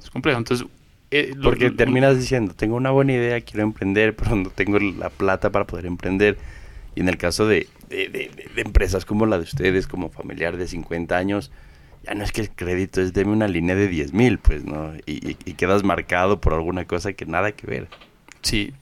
Es 0.04 0.10
complejo. 0.10 0.38
Entonces, 0.38 0.68
eh, 1.12 1.32
lo- 1.36 1.44
Porque 1.50 1.70
lo- 1.70 1.76
terminas 1.76 2.18
diciendo, 2.18 2.54
tengo 2.54 2.76
una 2.76 2.92
buena 2.92 3.14
idea, 3.14 3.40
quiero 3.42 3.64
emprender, 3.64 4.16
pero 4.18 4.36
no 4.36 4.50
tengo 4.50 4.80
la 4.80 5.10
plata 5.10 5.52
para 5.52 5.66
poder 5.66 5.86
emprender. 5.86 6.38
Y 6.96 7.02
en 7.02 7.10
el 7.10 7.18
caso 7.18 7.48
de, 7.48 7.68
de- 7.90 8.10
de- 8.10 8.32
de- 8.36 8.50
de 8.56 8.62
empresas 8.62 9.06
como 9.06 9.26
la 9.26 9.38
de 9.38 9.44
ustedes, 9.44 9.88
como 9.88 10.10
familiar 10.10 10.58
de 10.58 10.68
50 10.68 11.18
años, 11.18 11.52
ya 12.04 12.14
no 12.16 12.24
es 12.24 12.32
que 12.32 12.42
el 12.42 12.50
crédito 12.52 13.02
es 13.02 13.14
deme 13.14 13.32
una 13.32 13.48
línea 13.48 13.76
de 13.76 13.88
10 13.88 14.14
mil, 14.14 14.38
pues, 14.40 14.64
¿no? 14.64 14.94
Y, 15.06 15.32
y- 15.32 15.38
y 15.46 15.54
quedas 15.54 15.84
marcado 15.84 16.40
por 16.40 16.54
alguna 16.54 16.86
cosa 16.86 17.14
que 17.14 17.26
nada 17.26 17.52
que 17.54 17.66
ver. 17.68 17.88
Sí, 18.42 18.74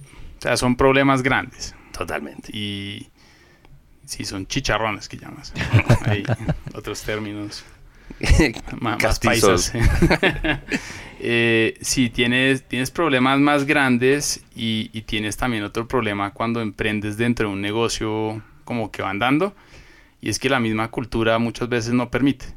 o 0.43 0.45
sea, 0.45 0.58
son 0.58 0.75
problemas 0.75 1.23
grandes. 1.23 1.73
Totalmente. 1.97 2.51
Y 2.53 3.08
sí, 4.06 4.25
son 4.25 4.45
chicharrones 4.45 5.08
que 5.08 5.15
llamas. 5.15 5.53
Hay 6.06 6.23
otros 6.73 7.01
términos. 7.03 7.63
más, 8.79 9.01
más 9.01 9.19
paisas. 9.19 9.71
Eh, 11.25 11.77
sí, 11.79 12.10
tienes, 12.10 12.67
tienes 12.67 12.91
problemas 12.91 13.39
más 13.39 13.63
grandes 13.63 14.43
y, 14.58 14.89
y 14.91 15.03
tienes 15.03 15.38
también 15.38 15.63
otro 15.63 15.88
problema 15.88 16.34
cuando 16.34 16.60
emprendes 16.60 17.15
dentro 17.15 17.47
de 17.47 17.53
un 17.53 17.62
negocio 17.62 18.43
como 18.65 18.91
que 18.91 19.01
va 19.01 19.10
andando 19.10 19.56
y 20.19 20.27
es 20.27 20.38
que 20.38 20.49
la 20.49 20.60
misma 20.60 20.91
cultura 20.91 21.39
muchas 21.39 21.69
veces 21.69 21.93
no 21.93 22.12
permite. 22.12 22.47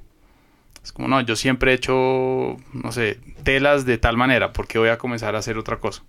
Es 0.83 0.91
como, 0.91 1.07
no, 1.07 1.21
yo 1.21 1.37
siempre 1.37 1.71
he 1.71 1.75
hecho, 1.77 2.57
no 2.73 2.91
sé, 2.91 3.21
telas 3.45 3.87
de 3.87 3.99
tal 3.99 4.17
manera, 4.17 4.53
porque 4.53 4.81
voy 4.81 4.89
a 4.89 4.99
comenzar 4.99 5.37
a 5.37 5.39
hacer 5.39 5.59
otra 5.59 5.79
cosa? 5.79 6.03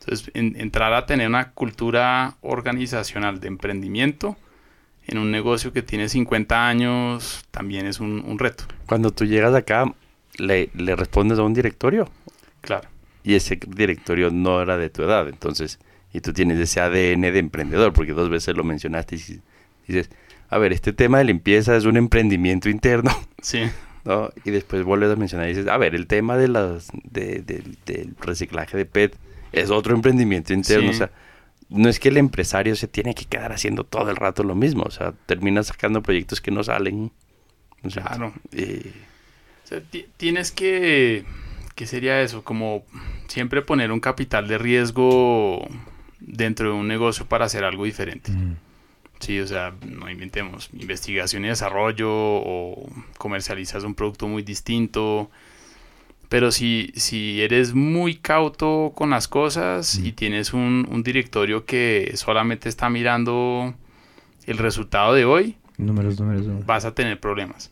Entonces, 0.00 0.30
en- 0.34 0.54
entrar 0.60 0.92
a 0.92 1.06
tener 1.06 1.28
una 1.28 1.50
cultura 1.52 2.36
organizacional 2.42 3.40
de 3.40 3.48
emprendimiento 3.48 4.36
en 5.06 5.18
un 5.18 5.30
negocio 5.30 5.72
que 5.72 5.82
tiene 5.82 6.08
50 6.08 6.68
años 6.68 7.44
también 7.50 7.86
es 7.86 8.00
un, 8.00 8.24
un 8.26 8.38
reto, 8.38 8.64
Cuando 8.86 9.10
tú 9.12 9.24
llegas 9.24 9.54
acá, 9.54 9.92
le, 10.36 10.70
le 10.74 10.96
respondes 10.96 11.38
a 11.38 11.42
un 11.42 11.54
directorio 11.54 12.08
claro. 12.60 12.88
y 13.24 13.34
ese 13.34 13.58
directorio 13.68 14.30
no 14.30 14.60
era 14.60 14.76
de 14.76 14.90
tu 14.90 15.02
edad, 15.02 15.28
entonces, 15.28 15.78
y 16.12 16.20
tú 16.20 16.32
tienes 16.32 16.58
ese 16.58 16.80
ADN 16.80 17.20
de 17.32 17.38
emprendedor, 17.38 17.92
porque 17.92 18.12
dos 18.12 18.28
veces 18.30 18.56
lo 18.56 18.64
mencionaste 18.64 19.14
y 19.16 19.40
dices, 19.86 20.10
a 20.48 20.58
ver, 20.58 20.72
este 20.72 20.92
tema 20.92 21.18
de 21.18 21.24
limpieza 21.24 21.76
es 21.76 21.84
un 21.84 21.96
emprendimiento 21.96 22.68
interno, 22.68 23.10
Sí, 23.40 23.62
¿no? 24.04 24.30
Y 24.44 24.50
después 24.50 24.82
vuelves 24.84 25.10
a 25.12 25.16
mencionar 25.16 25.46
y 25.46 25.54
dices, 25.54 25.68
a 25.68 25.76
ver, 25.78 25.94
el 25.94 26.06
tema 26.08 26.36
de 26.36 26.48
las, 26.48 26.88
de- 27.04 27.42
del 27.86 28.14
reciclaje 28.20 28.76
de 28.76 28.86
PET 28.86 29.16
es 29.52 29.70
otro 29.70 29.94
emprendimiento 29.94 30.52
interno, 30.52 30.88
Sí. 30.92 30.94
o 30.94 30.98
sea, 30.98 31.10
no 31.68 31.88
es 31.88 31.98
que 31.98 32.08
el 32.10 32.16
empresario 32.16 32.76
se 32.76 32.86
tiene 32.88 33.14
que 33.14 33.24
quedar 33.24 33.52
haciendo 33.52 33.84
todo 33.84 34.10
el 34.10 34.16
rato 34.16 34.42
lo 34.44 34.54
mismo, 34.54 34.84
o 34.84 34.90
sea, 34.90 35.12
termina 35.26 35.62
sacando 35.62 36.02
proyectos 36.02 36.40
que 36.40 36.50
no 36.50 36.62
salen. 36.62 37.10
¿no 37.82 37.88
es 37.88 37.92
cierto? 37.94 38.08
Claro. 38.10 38.32
Y- 38.52 38.88
O 39.64 39.68
sea, 39.68 39.80
ti- 39.80 40.06
tienes 40.16 40.52
que, 40.52 41.24
¿qué 41.74 41.86
sería 41.86 42.20
eso? 42.22 42.44
Como 42.44 42.84
siempre 43.26 43.62
poner 43.62 43.90
un 43.90 43.98
capital 44.00 44.46
de 44.46 44.58
riesgo 44.58 45.66
dentro 46.20 46.70
de 46.70 46.74
un 46.76 46.86
negocio 46.88 47.26
para 47.26 47.46
hacer 47.46 47.64
algo 47.64 47.84
diferente. 47.84 48.30
Sí, 49.18 49.40
o 49.40 49.46
sea, 49.46 49.74
no 49.84 50.08
inventemos 50.10 50.68
investigación 50.72 51.44
y 51.44 51.48
desarrollo 51.48 52.08
o 52.10 52.88
comercializas 53.18 53.82
un 53.82 53.94
producto 53.94 54.28
muy 54.28 54.42
distinto. 54.42 55.30
Pero 56.28 56.50
si, 56.50 56.92
si 56.96 57.40
eres 57.40 57.74
muy 57.74 58.16
cauto 58.16 58.92
con 58.96 59.10
las 59.10 59.28
cosas 59.28 59.98
y 59.98 60.12
tienes 60.12 60.52
un, 60.52 60.86
un 60.90 61.02
directorio 61.02 61.64
que 61.64 62.12
solamente 62.16 62.68
está 62.68 62.90
mirando 62.90 63.74
el 64.46 64.58
resultado 64.58 65.14
de 65.14 65.24
hoy, 65.24 65.56
Números, 65.78 66.18
números, 66.18 66.46
números. 66.46 66.66
vas 66.66 66.84
a 66.84 66.94
tener 66.94 67.20
problemas. 67.20 67.70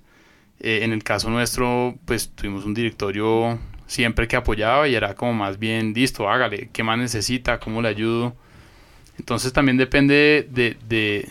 Eh, 0.60 0.80
en 0.82 0.92
el 0.92 1.02
caso 1.02 1.30
nuestro, 1.30 1.96
pues 2.04 2.28
tuvimos 2.30 2.64
un 2.64 2.74
directorio 2.74 3.58
siempre 3.86 4.28
que 4.28 4.36
apoyaba 4.36 4.86
y 4.88 4.94
era 4.94 5.14
como 5.14 5.32
más 5.34 5.58
bien, 5.58 5.92
listo, 5.92 6.28
hágale, 6.28 6.68
¿qué 6.72 6.82
más 6.84 6.98
necesita? 6.98 7.58
¿Cómo 7.58 7.82
le 7.82 7.88
ayudo? 7.88 8.34
Entonces 9.18 9.52
también 9.52 9.76
depende 9.76 10.46
de, 10.50 10.76
de- 10.88 11.28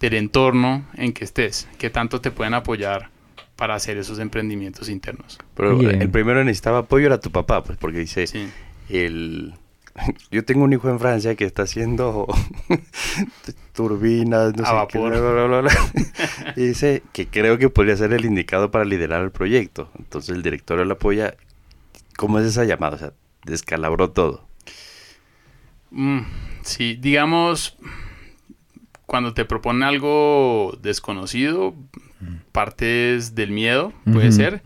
del 0.00 0.14
entorno 0.14 0.86
en 0.94 1.12
que 1.12 1.24
estés, 1.24 1.68
qué 1.78 1.90
tanto 1.90 2.20
te 2.20 2.30
pueden 2.30 2.54
apoyar 2.54 3.10
para 3.56 3.74
hacer 3.74 3.96
esos 3.96 4.18
emprendimientos 4.20 4.88
internos. 4.88 5.38
Pero 5.58 5.76
Oye. 5.76 5.90
el 6.02 6.08
primero 6.08 6.42
necesitaba 6.42 6.78
apoyo 6.78 7.04
era 7.06 7.20
tu 7.20 7.30
papá, 7.30 7.62
pues 7.62 7.76
porque 7.76 7.98
dice, 7.98 8.26
Sí. 8.26 8.48
el... 8.88 9.52
Yo 10.30 10.44
tengo 10.44 10.62
un 10.64 10.72
hijo 10.72 10.88
en 10.88 10.98
Francia 11.00 11.34
que 11.34 11.44
está 11.44 11.64
haciendo 11.64 12.26
turbinas, 13.74 14.56
no 14.56 14.62
A 14.64 14.66
sé 14.68 14.72
vapor. 14.74 15.12
qué, 15.12 15.20
bla, 15.20 15.32
bla, 15.32 15.44
bla, 15.46 15.60
bla. 15.62 15.72
Y 16.56 16.66
dice 16.68 17.02
que 17.12 17.26
creo 17.26 17.58
que 17.58 17.68
podría 17.68 17.96
ser 17.96 18.12
el 18.12 18.24
indicado 18.24 18.70
para 18.70 18.84
liderar 18.84 19.22
el 19.22 19.30
proyecto. 19.30 19.90
Entonces 19.98 20.34
el 20.34 20.42
directorio 20.42 20.84
lo 20.84 20.94
apoya. 20.94 21.34
¿Cómo 22.16 22.38
es 22.38 22.46
esa 22.46 22.64
llamada? 22.64 22.96
O 22.96 22.98
sea, 22.98 23.12
descalabró 23.44 24.10
todo. 24.10 24.46
Mm, 25.90 26.20
sí, 26.62 26.96
digamos, 27.00 27.76
cuando 29.06 29.34
te 29.34 29.44
proponen 29.44 29.82
algo 29.84 30.76
desconocido, 30.82 31.74
partes 32.52 33.34
del 33.34 33.50
miedo, 33.52 33.92
puede 34.12 34.32
ser. 34.32 34.62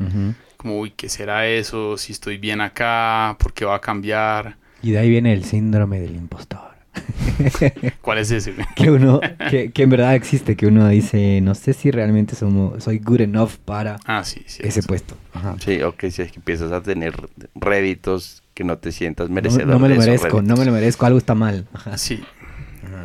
Como, 0.62 0.78
uy, 0.78 0.92
¿qué 0.96 1.08
será 1.08 1.46
eso? 1.48 1.96
Si 1.98 2.12
estoy 2.12 2.38
bien 2.38 2.60
acá, 2.60 3.36
¿por 3.38 3.52
qué 3.52 3.64
va 3.64 3.74
a 3.76 3.80
cambiar? 3.80 4.56
Y 4.82 4.92
de 4.92 4.98
ahí 4.98 5.10
viene 5.10 5.32
el 5.32 5.44
síndrome 5.44 6.00
del 6.00 6.14
impostor. 6.16 6.72
¿Cuál 8.00 8.18
es 8.18 8.30
ese? 8.30 8.54
que 8.76 8.90
uno, 8.90 9.20
que, 9.50 9.72
que 9.72 9.82
en 9.82 9.90
verdad 9.90 10.14
existe, 10.14 10.56
que 10.56 10.66
uno 10.66 10.88
dice, 10.88 11.40
no 11.42 11.54
sé 11.54 11.72
si 11.72 11.90
realmente 11.90 12.34
somo- 12.36 12.78
soy 12.80 12.98
good 12.98 13.22
enough 13.22 13.52
para 13.64 13.96
Ah, 14.04 14.24
sí, 14.24 14.42
sí. 14.46 14.62
ese 14.64 14.80
eso. 14.80 14.86
puesto. 14.88 15.16
Ajá. 15.34 15.56
Sí, 15.64 15.82
ok, 15.82 16.00
si 16.10 16.22
es 16.22 16.30
que 16.32 16.36
empiezas 16.36 16.70
a 16.72 16.82
tener 16.82 17.14
réditos 17.54 18.42
que 18.54 18.64
no 18.64 18.78
te 18.78 18.92
sientas 18.92 19.28
No, 19.30 19.34
merecedor 19.36 19.66
no 19.68 19.78
me 19.78 19.88
lo 19.88 19.94
de 19.94 20.00
merezco, 20.00 20.28
no 20.28 20.42
me 20.42 20.48
réditos. 20.48 20.66
lo 20.66 20.72
merezco, 20.72 21.06
algo 21.06 21.18
está 21.18 21.34
mal. 21.34 21.66
Ajá. 21.72 21.96
Sí, 21.98 22.22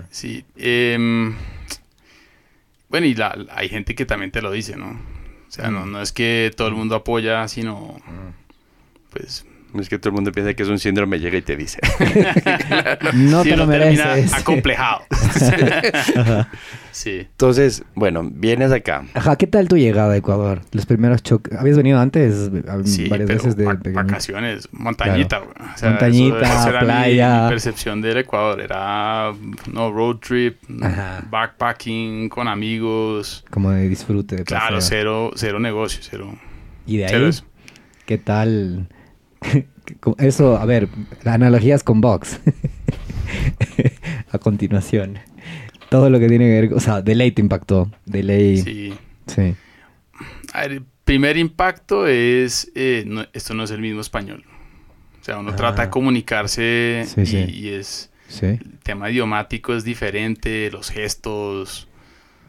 sí. 0.10 0.44
Em, 0.58 1.34
bueno, 2.90 3.06
y 3.08 3.14
la, 3.16 3.36
la- 3.36 3.56
hay 3.56 3.70
gente 3.70 3.96
que 3.96 4.06
también 4.06 4.32
te 4.32 4.42
lo 4.42 4.52
dice, 4.52 4.76
¿no? 4.76 5.00
Sea, 5.58 5.72
no, 5.72 5.88
no 5.88 6.00
es 6.04 6.12
que 6.12 6.52
todo 6.56 6.68
el 6.68 6.76
mundo 6.76 6.94
apoya, 6.96 7.48
sino, 7.48 8.00
pues... 9.10 9.44
No 9.74 9.82
es 9.82 9.90
que 9.90 10.00
todo 10.00 10.10
el 10.10 10.16
mundo 10.16 10.32
piensa 10.32 10.54
que 10.54 10.64
es 10.64 10.70
un 10.70 10.80
síndrome, 10.80 11.20
llega 11.20 11.38
y 11.38 11.42
te 11.42 11.56
dice. 11.56 11.80
No 13.14 13.44
sí, 13.44 13.50
te 13.50 13.58
lo 13.58 13.68
mereces. 13.68 14.34
acomplejado. 14.34 15.02
Sí. 16.92 17.20
Entonces, 17.30 17.84
bueno, 17.94 18.28
vienes 18.32 18.72
acá. 18.72 19.06
Ajá, 19.14 19.36
¿qué 19.36 19.46
tal 19.46 19.68
tu 19.68 19.78
llegada 19.78 20.14
a 20.14 20.18
Ecuador? 20.18 20.62
Los 20.72 20.88
primeros 20.88 21.22
choques. 21.22 21.56
¿Habías 21.56 21.78
venido 21.78 22.00
antes 22.00 22.50
a- 22.68 22.84
Sí, 22.86 23.08
varias 23.08 23.28
pero 23.28 23.38
veces 23.44 23.56
de 23.56 23.66
vacaciones, 23.94 24.68
montañita, 24.72 25.38
güey. 25.40 25.52
O 25.76 25.78
sea, 25.78 25.92
Montañita, 25.92 26.38
eso- 26.42 26.46
esa 26.46 26.70
era 26.70 26.80
mi- 26.80 26.86
playa. 26.86 27.44
Mi, 27.44 27.50
percepción 27.50 28.02
del 28.02 28.18
Ecuador 28.18 28.62
era 28.62 29.32
no 29.72 29.92
road 29.92 30.16
trip, 30.18 30.58
Ajá. 30.82 31.24
backpacking 31.30 32.30
con 32.30 32.48
amigos. 32.48 33.46
Como 33.52 33.70
de 33.70 33.88
disfrute 33.90 34.38
de 34.38 34.44
Claro, 34.44 34.82
cero, 34.82 35.32
cero 35.36 35.60
negocio, 35.60 36.00
cero. 36.02 36.36
Y 36.88 36.98
de 36.98 37.10
cero 37.10 37.26
ahí, 37.26 37.30
eso. 37.30 37.46
¿qué 38.08 38.18
tal? 38.18 38.88
Eso, 40.18 40.58
a 40.58 40.66
ver, 40.66 40.90
analogías 41.26 41.84
con 41.84 42.02
Vox. 42.02 42.40
a 44.32 44.38
continuación. 44.40 45.20
Todo 45.90 46.10
lo 46.10 46.20
que 46.20 46.28
tiene 46.28 46.46
que 46.46 46.62
ver, 46.62 46.74
o 46.74 46.80
sea, 46.80 47.02
de 47.02 47.16
ley 47.16 47.32
te 47.32 47.42
impactó. 47.42 47.90
De 48.06 48.24
ley. 48.24 48.58
Sí. 48.58 48.94
Sí. 49.28 49.56
El 50.54 50.84
primer 51.04 51.38
impacto 51.38 52.08
es, 52.08 52.72
eh, 52.76 53.04
no- 53.08 53.26
esto 53.34 53.54
no 53.54 53.64
es 53.64 53.72
el 53.72 53.80
mismo 53.82 54.02
español. 54.02 54.44
O 55.22 55.24
sea, 55.24 55.40
uno 55.40 55.52
Ah. 55.52 55.56
trata 55.56 55.84
de 55.84 55.90
comunicarse 55.90 57.04
Sí, 57.08 57.22
y, 57.22 57.26
sí. 57.26 57.38
y 57.50 57.70
es, 57.70 58.12
Sí. 58.28 58.46
el 58.46 58.80
tema 58.84 59.10
idiomático 59.10 59.74
es 59.76 59.84
diferente, 59.84 60.70
los 60.72 60.90
gestos. 60.90 61.88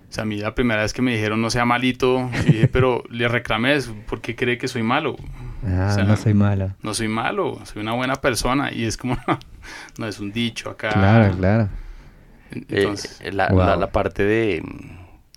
O 0.08 0.12
sea, 0.12 0.22
a 0.22 0.26
mí 0.26 0.36
la 0.38 0.54
primera 0.54 0.82
vez 0.82 0.92
que 0.92 1.02
me 1.02 1.12
dijeron 1.14 1.40
no 1.40 1.50
sea 1.50 1.64
malito, 1.64 2.30
dije, 2.46 2.66
pero 2.68 3.04
le 3.10 3.28
reclamé 3.28 3.78
¿por 4.08 4.20
qué 4.20 4.34
cree 4.34 4.56
que 4.58 4.66
soy 4.66 4.82
malo? 4.82 5.16
Ah, 5.66 5.88
O 5.90 5.94
sea, 5.94 6.04
no 6.04 6.16
soy 6.16 6.34
mala. 6.34 6.76
No 6.82 6.94
soy 6.94 7.08
malo, 7.08 7.58
soy 7.64 7.82
una 7.82 7.92
buena 7.94 8.16
persona. 8.16 8.72
Y 8.72 8.84
es 8.84 8.96
como, 8.96 9.16
no 9.98 10.06
es 10.06 10.20
un 10.20 10.32
dicho 10.32 10.70
acá. 10.70 10.90
Claro, 10.92 11.36
claro. 11.36 11.68
Entonces, 12.50 13.20
Eh, 13.20 13.32
la, 13.32 13.48
Wow. 13.48 13.58
la- 13.58 13.76
la 13.76 13.90
parte 13.92 14.24
de... 14.24 14.62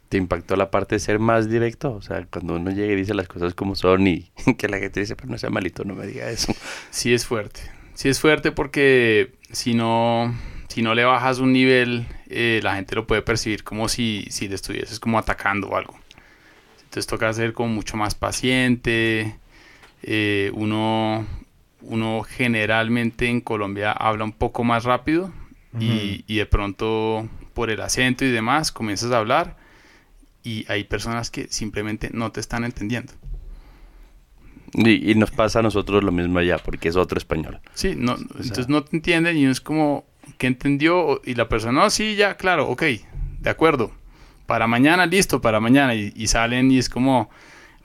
¿Te 0.09 0.17
impactó 0.17 0.57
la 0.57 0.69
parte 0.71 0.95
de 0.95 0.99
ser 0.99 1.19
más 1.19 1.49
directo? 1.49 1.93
O 1.93 2.01
sea, 2.01 2.25
cuando 2.29 2.55
uno 2.57 2.69
llega 2.71 2.91
y 2.91 2.97
dice 2.97 3.13
las 3.13 3.29
cosas 3.29 3.53
como 3.53 3.75
son 3.75 4.07
y 4.07 4.29
que 4.57 4.67
la 4.67 4.77
gente 4.77 4.99
dice, 4.99 5.15
pero 5.15 5.29
no 5.29 5.37
sea 5.37 5.49
malito, 5.49 5.85
no 5.85 5.95
me 5.95 6.05
diga 6.05 6.29
eso. 6.29 6.53
sí 6.89 7.13
es 7.13 7.25
fuerte. 7.25 7.61
Sí 7.93 8.09
es 8.09 8.19
fuerte 8.19 8.51
porque 8.51 9.35
si 9.51 9.73
no, 9.73 10.35
si 10.67 10.81
no 10.81 10.95
le 10.95 11.05
bajas 11.05 11.39
un 11.39 11.53
nivel, 11.53 12.07
eh, 12.27 12.59
la 12.61 12.75
gente 12.75 12.93
lo 12.95 13.07
puede 13.07 13.21
percibir 13.21 13.63
como 13.63 13.87
si, 13.87 14.25
si 14.31 14.49
le 14.49 14.55
estuvieses 14.55 14.99
como 14.99 15.17
atacando 15.17 15.69
o 15.69 15.77
algo. 15.77 15.97
Entonces 16.83 17.07
toca 17.07 17.31
ser 17.31 17.53
como 17.53 17.69
mucho 17.73 17.95
más 17.95 18.13
paciente. 18.13 19.37
Eh, 20.03 20.51
uno, 20.53 21.25
uno 21.81 22.23
generalmente 22.23 23.27
en 23.27 23.41
Colombia 23.41 23.91
habla 23.91 24.23
un 24.23 24.31
poco 24.31 24.63
más 24.63 24.83
rápido 24.83 25.31
y, 25.79 26.23
y 26.27 26.37
de 26.37 26.45
pronto 26.45 27.29
por 27.53 27.69
el 27.69 27.81
acento 27.81 28.25
y 28.25 28.31
demás 28.31 28.71
comienzas 28.71 29.11
a 29.11 29.19
hablar 29.19 29.57
y 30.43 30.65
hay 30.69 30.83
personas 30.83 31.29
que 31.29 31.47
simplemente 31.49 32.09
no 32.13 32.31
te 32.31 32.39
están 32.39 32.63
entendiendo. 32.63 33.13
Y, 34.73 35.11
y 35.11 35.15
nos 35.15 35.31
pasa 35.31 35.59
a 35.59 35.61
nosotros 35.61 36.03
lo 36.03 36.11
mismo 36.11 36.39
allá, 36.39 36.57
porque 36.57 36.89
es 36.89 36.95
otro 36.95 37.17
español. 37.17 37.59
Sí, 37.73 37.93
no, 37.95 38.15
entonces 38.17 38.69
no 38.69 38.83
te 38.83 38.95
entienden 38.95 39.37
y 39.37 39.45
es 39.45 39.59
como 39.61 40.05
que 40.37 40.47
entendió 40.47 41.21
y 41.25 41.35
la 41.35 41.49
persona, 41.49 41.83
no, 41.83 41.89
sí, 41.89 42.15
ya, 42.15 42.37
claro, 42.37 42.69
ok, 42.69 42.83
de 43.39 43.49
acuerdo. 43.49 43.91
Para 44.45 44.67
mañana, 44.67 45.05
listo, 45.05 45.41
para 45.41 45.59
mañana. 45.59 45.93
Y, 45.95 46.13
y 46.15 46.27
salen 46.27 46.71
y 46.71 46.77
es 46.77 46.89
como, 46.89 47.29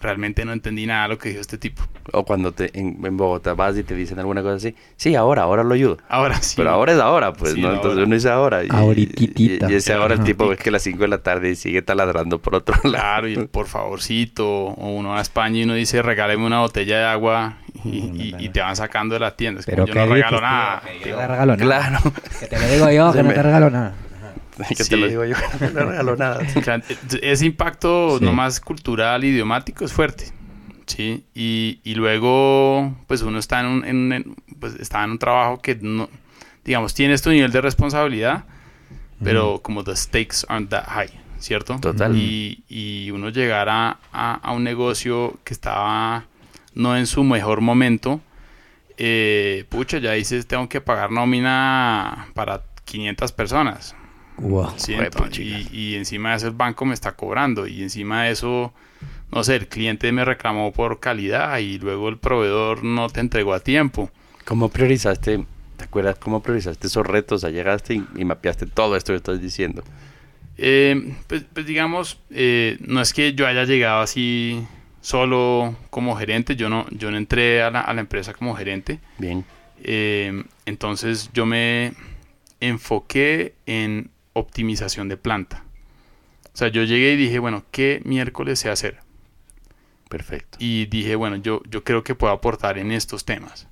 realmente 0.01 0.45
no 0.45 0.53
entendí 0.53 0.87
nada 0.87 1.05
de 1.05 1.09
lo 1.11 1.19
que 1.19 1.31
dijo 1.31 1.41
este 1.41 1.59
tipo. 1.59 1.83
O 2.13 2.25
cuando 2.25 2.53
te, 2.53 2.71
en, 2.79 2.99
en 3.05 3.17
Bogotá 3.17 3.55
vas 3.55 3.77
y 3.77 3.83
te 3.83 3.95
dicen 3.95 4.19
alguna 4.19 4.43
cosa 4.43 4.57
así, 4.57 4.75
sí, 4.97 5.15
ahora, 5.15 5.43
ahora 5.43 5.65
lo 5.65 5.75
ayudo. 5.75 5.99
Ahora 6.09 6.37
sí. 6.41 6.55
Pero 6.57 6.71
ahora 6.71 6.93
es 6.93 6.99
ahora, 7.01 7.33
pues, 7.33 7.53
Sí, 7.55 7.61
¿no? 7.61 7.69
ahora. 7.69 7.77
Entonces 7.79 8.05
uno 8.07 8.15
dice 8.15 8.29
ahora. 8.31 8.65
Y, 8.65 8.69
Ahorititita. 8.71 9.69
Y, 9.69 9.73
y 9.73 9.75
ese 9.77 9.93
ahora 9.95 10.15
el 10.15 10.23
tipo 10.25 10.53
es 10.53 10.59
que 10.59 10.69
a 10.69 10.73
las 10.73 10.83
5 10.83 10.99
de 10.99 11.09
la 11.09 11.19
tarde 11.19 11.55
sigue 11.57 11.83
taladrando 11.83 12.39
por 12.39 12.55
otro 12.55 12.75
lado. 12.85 12.91
Claro, 12.93 13.29
y 13.29 13.35
el 13.35 13.49
por 13.49 13.67
favorcito, 13.67 14.47
o 14.49 14.91
uno 14.95 15.11
va 15.11 15.19
a 15.19 15.23
España 15.23 15.59
y 15.59 15.65
uno 15.65 15.75
dice, 15.75 16.03
regáleme 16.03 16.45
una 16.47 16.61
botella 16.61 16.99
de 16.99 17.05
agua 17.05 17.59
y, 17.85 17.89
y- 17.99 18.35
y 18.39 18.49
te 18.51 18.61
van 18.61 18.77
sacando 18.77 19.15
de 19.15 19.21
las 19.21 19.37
tiendas. 19.37 19.65
Como, 19.65 19.75
Pero 19.77 19.87
yo 19.87 19.93
¿qué 19.95 19.99
no 20.07 20.15
regalo 20.15 20.41
nada. 20.41 20.83
Que 21.03 21.09
yo 21.11 21.17
no 21.17 21.23
te 21.23 21.27
regalo 21.29 21.57
nada. 21.57 21.89
Claro. 21.91 22.13
Que 22.41 22.47
te 22.47 22.59
lo 22.59 22.69
digo 22.69 22.91
yo, 22.91 23.13
que 23.13 23.23
no 23.23 23.33
te 23.33 23.43
regalo 23.43 23.71
nada. 23.71 23.95
que 24.69 24.75
te 24.77 24.85
Sí. 24.85 24.97
lo 24.97 25.07
digo 25.09 25.25
yo, 25.25 25.37
no 25.61 25.71
le 25.71 25.85
regalo 25.85 26.17
nada. 26.17 26.39
O 26.57 26.63
sea, 26.63 26.83
ese 27.23 27.47
impacto 27.47 28.19
Sí. 28.19 28.25
nomás 28.25 28.61
cultural, 28.61 29.25
idiomático 29.25 29.85
es 29.85 29.93
fuerte. 29.93 30.33
Sí, 30.87 31.25
y, 31.35 31.81
y 31.83 31.95
luego, 31.97 32.97
pues 33.09 33.23
uno 33.23 33.39
está 33.39 33.61
en 33.61 33.67
un, 33.67 33.85
en 33.85 33.97
un- 33.97 34.13
en- 34.13 34.37
pues 34.61 34.75
está 34.79 35.03
en 35.05 35.11
un 35.13 35.19
trabajo 35.19 35.59
que 35.61 35.75
no, 35.81 36.09
digamos, 36.65 36.95
tienes 36.95 37.23
tu 37.23 37.31
nivel 37.31 37.51
de 37.51 37.61
responsabilidad, 37.61 38.45
pero 39.23 39.61
como 39.63 39.83
the 39.83 39.97
stakes 39.97 40.45
aren't 40.49 40.71
that 40.71 40.85
high, 40.87 41.11
¿cierto? 41.41 41.77
Total. 41.81 42.15
Y, 42.17 42.63
y 42.69 43.11
uno 43.11 43.31
llegar 43.31 43.69
a, 43.69 43.99
a- 44.13 44.35
a 44.37 44.53
un 44.53 44.63
negocio 44.63 45.39
que 45.43 45.55
estaba 45.55 46.27
no 46.75 46.97
en 46.97 47.07
su 47.07 47.25
mejor 47.25 47.63
momento, 47.63 48.21
eh, 48.97 49.65
pucha, 49.69 49.99
ya 49.99 50.13
dices, 50.13 50.47
tengo 50.47 50.69
que 50.69 50.81
pagar 50.81 51.11
nómina 51.11 52.29
para 52.35 52.63
500 52.85 53.33
personas. 53.33 53.97
Wow. 54.39 54.75
Y, 55.39 55.69
y 55.73 55.95
encima 55.95 56.31
de 56.31 56.37
eso 56.37 56.47
el 56.49 56.55
banco 56.55 56.85
me 56.85 56.95
está 56.95 57.13
cobrando 57.13 57.67
y 57.67 57.83
encima 57.83 58.25
de 58.25 58.33
eso, 58.33 58.73
no 59.33 59.43
sé, 59.45 59.57
el 59.57 59.69
cliente 59.69 60.13
me 60.13 60.25
reclamó 60.25 60.73
por 60.73 61.01
calidad 61.01 61.59
y 61.59 61.79
luego 61.79 62.09
el 62.09 62.19
proveedor 62.19 62.85
no 62.85 63.09
te 63.09 63.21
entregó 63.21 63.55
a 63.55 63.61
tiempo. 63.61 64.11
¿Cómo 64.45 64.69
priorizaste, 64.69 65.45
te 65.77 65.85
acuerdas 65.85 66.17
cómo 66.19 66.43
priorizaste 66.43 66.87
esos 66.87 67.07
retos? 67.07 67.39
O 67.39 67.41
sea, 67.41 67.51
llegaste 67.51 67.95
y, 67.95 68.07
y 68.15 68.25
mapeaste 68.25 68.67
todo 68.67 68.97
esto 68.97 69.13
que 69.13 69.17
estás 69.17 69.41
diciendo. 69.41 69.83
Eh, 70.59 71.15
pues, 71.27 71.45
pues 71.53 71.67
digamos, 71.67 72.21
eh, 72.31 72.79
no 72.81 73.01
es 73.01 73.13
que 73.13 73.35
yo 73.35 73.47
haya 73.47 73.65
llegado 73.65 74.01
así 74.01 74.67
solo 75.01 75.77
como 75.91 76.17
gerente. 76.17 76.57
Yo 76.57 76.69
no, 76.69 76.87
yo 76.91 77.11
no 77.11 77.17
entré 77.17 77.63
a 77.63 77.71
la, 77.71 77.81
a 77.81 77.95
la 77.95 78.01
empresa 78.01 78.33
como 78.33 78.55
gerente. 78.55 79.01
Bien. 79.19 79.45
Eh, 79.83 80.45
entonces 80.65 81.31
yo 81.35 81.47
me 81.47 81.93
enfoqué 82.61 83.55
en 83.67 84.11
optimización 84.37 85.09
de 85.09 85.17
planta. 85.17 85.65
O 86.53 86.57
sea, 86.57 86.69
yo 86.69 86.85
llegué 86.85 87.13
y 87.13 87.17
dije, 87.17 87.39
bueno, 87.39 87.65
¿qué 87.71 88.01
miércoles 88.05 88.59
sé 88.59 88.71
hacer? 88.71 89.01
Perfecto. 90.09 90.59
Y 90.61 90.87
dije, 90.87 91.17
bueno, 91.17 91.37
yo, 91.37 91.63
yo 91.69 91.85
creo 91.85 92.05
que 92.05 92.15
puedo 92.15 92.33
aportar 92.33 92.79
en 92.79 92.93
estos 92.93 93.25
temas. 93.25 93.69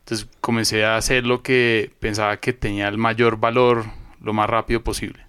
Entonces 0.00 0.28
comencé 0.40 0.84
a 0.84 0.96
hacer 0.96 1.26
lo 1.26 1.42
que 1.42 1.90
pensaba 1.98 2.36
que 2.38 2.52
tenía 2.52 2.88
el 2.88 2.98
mayor 2.98 3.38
valor 3.38 3.86
lo 4.20 4.32
más 4.32 4.48
rápido 4.48 4.84
posible. 4.84 5.24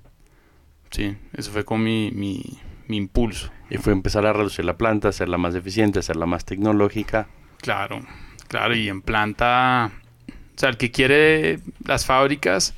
Sí, 0.92 1.16
eso 1.34 1.52
fue 1.52 1.66
con 1.66 1.84
mi, 1.84 2.12
mi, 2.12 2.60
mi 2.88 2.98
impulso. 2.98 3.52
Y 3.70 3.78
fue 3.78 3.94
empezar 3.94 4.26
a 4.26 4.34
reducir 4.34 4.66
la 4.66 4.78
planta, 4.78 5.10
hacerla 5.10 5.38
más 5.38 5.56
eficiente, 5.56 6.00
hacerla 6.00 6.26
más 6.26 6.46
tecnológica. 6.46 7.28
Claro, 7.58 8.02
claro, 8.48 8.76
y 8.76 8.88
en 8.88 9.02
planta, 9.02 9.92
o 10.30 10.60
sea, 10.60 10.70
el 10.70 10.78
que 10.78 10.92
quiere 10.92 11.60
las 11.84 12.06
fábricas 12.06 12.76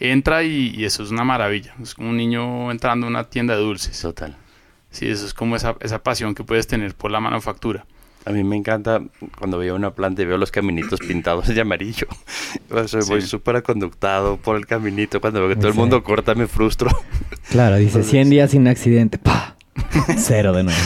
entra 0.00 0.42
y, 0.42 0.74
y 0.76 0.84
eso 0.84 1.02
es 1.02 1.10
una 1.10 1.24
maravilla. 1.24 1.74
Es 1.82 1.94
como 1.94 2.10
un 2.10 2.16
niño 2.16 2.70
entrando 2.70 3.06
a 3.06 3.10
una 3.10 3.24
tienda 3.24 3.56
de 3.56 3.62
dulces. 3.62 4.00
Total. 4.00 4.36
Sí, 4.90 5.08
eso 5.08 5.26
es 5.26 5.34
como 5.34 5.56
esa, 5.56 5.76
esa 5.80 6.02
pasión 6.02 6.34
que 6.34 6.44
puedes 6.44 6.66
tener 6.66 6.94
por 6.94 7.10
la 7.10 7.20
manufactura. 7.20 7.84
A 8.24 8.30
mí 8.30 8.44
me 8.44 8.56
encanta 8.56 9.00
cuando 9.38 9.58
veo 9.58 9.74
una 9.74 9.92
planta 9.94 10.22
y 10.22 10.26
veo 10.26 10.36
los 10.38 10.50
caminitos 10.50 11.00
pintados 11.00 11.48
de 11.48 11.60
amarillo. 11.60 12.06
O 12.70 12.86
sea, 12.86 13.00
Voy 13.08 13.22
súper 13.22 13.56
aconductado 13.56 14.36
por 14.36 14.56
el 14.56 14.66
caminito. 14.66 15.20
Cuando 15.20 15.40
veo 15.40 15.48
que 15.50 15.56
todo 15.56 15.68
el 15.68 15.74
mundo 15.74 16.02
corta, 16.02 16.34
me 16.34 16.46
frustro. 16.46 16.90
Claro, 17.50 17.76
dice 17.76 18.02
100 18.04 18.30
días 18.30 18.50
sin 18.50 18.68
accidente. 18.68 19.18
¡Pah! 19.18 19.56
Cero 20.18 20.52
de 20.52 20.64
nuevo. 20.64 20.78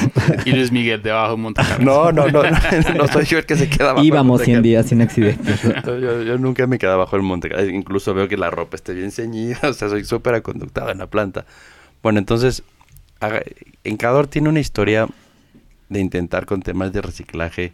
Y 0.45 0.53
Luis 0.53 0.71
Miguel 0.73 1.03
debajo 1.03 1.33
de 1.33 1.37
Montacargas. 1.39 1.81
No, 1.81 2.13
no, 2.13 2.29
no, 2.29 2.43
no, 2.43 2.51
no 2.97 3.09
soy 3.09 3.25
yo 3.25 3.39
el 3.39 3.47
que 3.47 3.57
se 3.57 3.69
queda 3.69 3.87
abajo. 3.91 3.99
del 4.01 4.07
Íbamos 4.07 4.27
Monte 4.27 4.45
100 4.45 4.55
Carlo. 4.57 4.63
días 4.69 4.87
sin 4.87 5.03
accidentes. 5.03 5.65
No, 5.87 5.99
Yo, 5.99 6.23
yo 6.23 6.39
nunca 6.39 6.67
me 6.67 6.79
quedo 6.79 6.93
abajo 6.93 7.17
del 7.17 7.25
monte. 7.25 7.49
Carlo. 7.49 7.69
Incluso 7.71 8.15
veo 8.15 8.29
que 8.29 8.37
la 8.37 8.51
ropa 8.51 8.77
esté 8.77 8.95
bien 8.95 9.11
ceñida. 9.11 9.59
O 9.65 9.73
sea, 9.73 9.89
soy 9.89 10.05
súper 10.05 10.35
aconductado 10.35 10.91
en 10.91 10.99
la 10.99 11.07
planta. 11.09 11.45
Bueno, 12.03 12.19
entonces, 12.19 12.63
Encador 13.85 14.27
tiene 14.27 14.49
una 14.49 14.61
historia 14.61 15.09
de 15.89 16.01
intentar 16.01 16.47
con 16.47 16.63
temas 16.63 16.93
de 16.93 17.03
reciclaje 17.03 17.73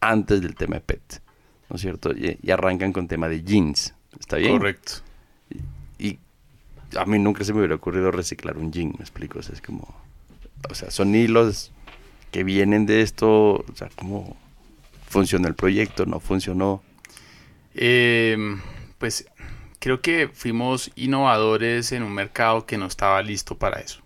antes 0.00 0.40
del 0.40 0.54
tema 0.54 0.76
de 0.76 0.80
PET. 0.82 1.20
¿No 1.70 1.76
es 1.76 1.82
cierto? 1.82 2.12
Y, 2.12 2.38
y 2.42 2.50
arrancan 2.50 2.92
con 2.92 3.08
tema 3.08 3.28
de 3.28 3.42
jeans. 3.42 3.94
¿Está 4.18 4.36
bien? 4.36 4.58
Correcto. 4.58 4.92
Y 5.98 6.18
a 6.96 7.04
mí 7.04 7.18
nunca 7.18 7.44
se 7.44 7.52
me 7.52 7.58
hubiera 7.58 7.74
ocurrido 7.74 8.10
reciclar 8.10 8.56
un 8.56 8.72
jean, 8.72 8.88
me 8.96 9.02
explico. 9.02 9.38
O 9.40 9.42
sea, 9.42 9.54
es 9.54 9.60
como. 9.60 9.94
O 10.70 10.74
sea, 10.74 10.90
son 10.90 11.14
hilos 11.14 11.72
que 12.30 12.44
vienen 12.44 12.86
de 12.86 13.02
esto. 13.02 13.28
O 13.56 13.74
sea, 13.74 13.90
¿cómo 13.96 14.36
funcionó 15.06 15.48
el 15.48 15.54
proyecto? 15.54 16.06
¿No 16.06 16.20
funcionó? 16.20 16.82
Eh, 17.74 18.36
pues 18.98 19.26
creo 19.78 20.00
que 20.02 20.28
fuimos 20.28 20.90
innovadores 20.96 21.92
en 21.92 22.02
un 22.02 22.12
mercado 22.14 22.66
que 22.66 22.78
no 22.78 22.86
estaba 22.86 23.22
listo 23.22 23.56
para 23.58 23.80
eso. 23.80 24.02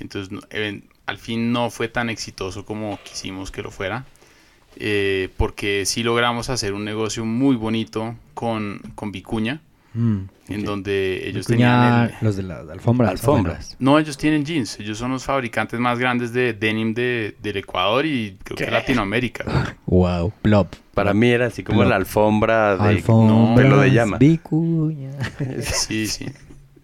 Entonces, 0.00 0.38
al 1.06 1.18
fin 1.18 1.52
no 1.52 1.70
fue 1.70 1.88
tan 1.88 2.08
exitoso 2.10 2.64
como 2.64 2.98
quisimos 3.02 3.50
que 3.50 3.62
lo 3.62 3.70
fuera. 3.70 4.06
eh, 4.76 5.30
porque 5.36 5.84
sí 5.86 6.02
logramos 6.02 6.48
hacer 6.50 6.72
un 6.74 6.84
negocio 6.84 7.24
muy 7.26 7.56
bonito 7.56 8.16
con, 8.34 8.80
con 8.94 9.12
Vicuña, 9.12 9.60
Mm. 9.94 10.20
en 10.48 10.64
donde 10.64 11.28
ellos 11.28 11.46
tenían 11.46 12.04
el- 12.04 12.14
los 12.22 12.36
de 12.36 12.42
las 12.44 12.68
alfombras. 12.68 13.10
Alfombras. 13.10 13.76
No, 13.78 13.98
ellos 13.98 14.16
tienen 14.16 14.44
jeans. 14.44 14.78
Ellos 14.80 14.96
son 14.98 15.10
los 15.12 15.24
fabricantes 15.24 15.78
más 15.78 15.98
grandes 15.98 16.32
de 16.32 16.52
denim 16.54 16.94
de, 16.94 17.36
del 17.42 17.58
Ecuador 17.58 18.06
y 18.06 18.36
creo 18.42 18.56
que 18.56 18.64
¿Qué? 18.64 18.70
Latinoamérica. 18.70 19.44
Wow, 19.86 20.32
plop. 20.40 20.72
Para 20.94 21.12
mí 21.12 21.28
era 21.28 21.46
así 21.46 21.62
como 21.62 21.82
No. 21.84 21.90
la 21.90 21.96
alfombra 21.96 22.76
de 22.76 22.88
Alfombras, 22.88 23.56
pelo 23.58 23.78
de 23.80 23.90
llama. 23.92 24.16
Vicuña. 24.18 25.10
Sí, 25.60 26.06
sí. 26.06 26.26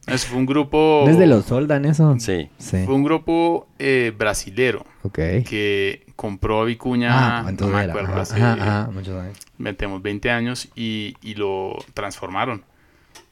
Eso 0.07 0.29
fue 0.29 0.39
un 0.39 0.47
grupo... 0.47 1.05
¿Desde 1.07 1.27
los 1.27 1.45
soldan 1.45 1.85
eso? 1.85 2.17
Sí. 2.19 2.49
Sí. 2.57 2.83
Fue 2.87 2.95
un 2.95 3.05
grupo 3.05 3.69
eh, 3.79 4.11
brasilero 4.17 4.87
Ok. 5.03 5.19
que 5.47 6.07
compró 6.17 6.63
a 6.63 6.65
Vicuña, 6.65 7.39
Ah, 7.39 7.43
no 7.43 7.49
entonces 7.51 7.77
me 7.77 7.83
era. 7.85 7.93
acuerdo, 7.93 8.13
Ajá, 8.13 8.21
hace 8.23 8.37
ajá, 8.37 8.53
ajá, 8.55 8.91
muchos 8.91 9.23
años. 9.23 9.37
metemos 9.59 10.01
20 10.03 10.31
años 10.31 10.69
y, 10.75 11.15
y 11.23 11.35
lo 11.35 11.77
transformaron. 11.93 12.63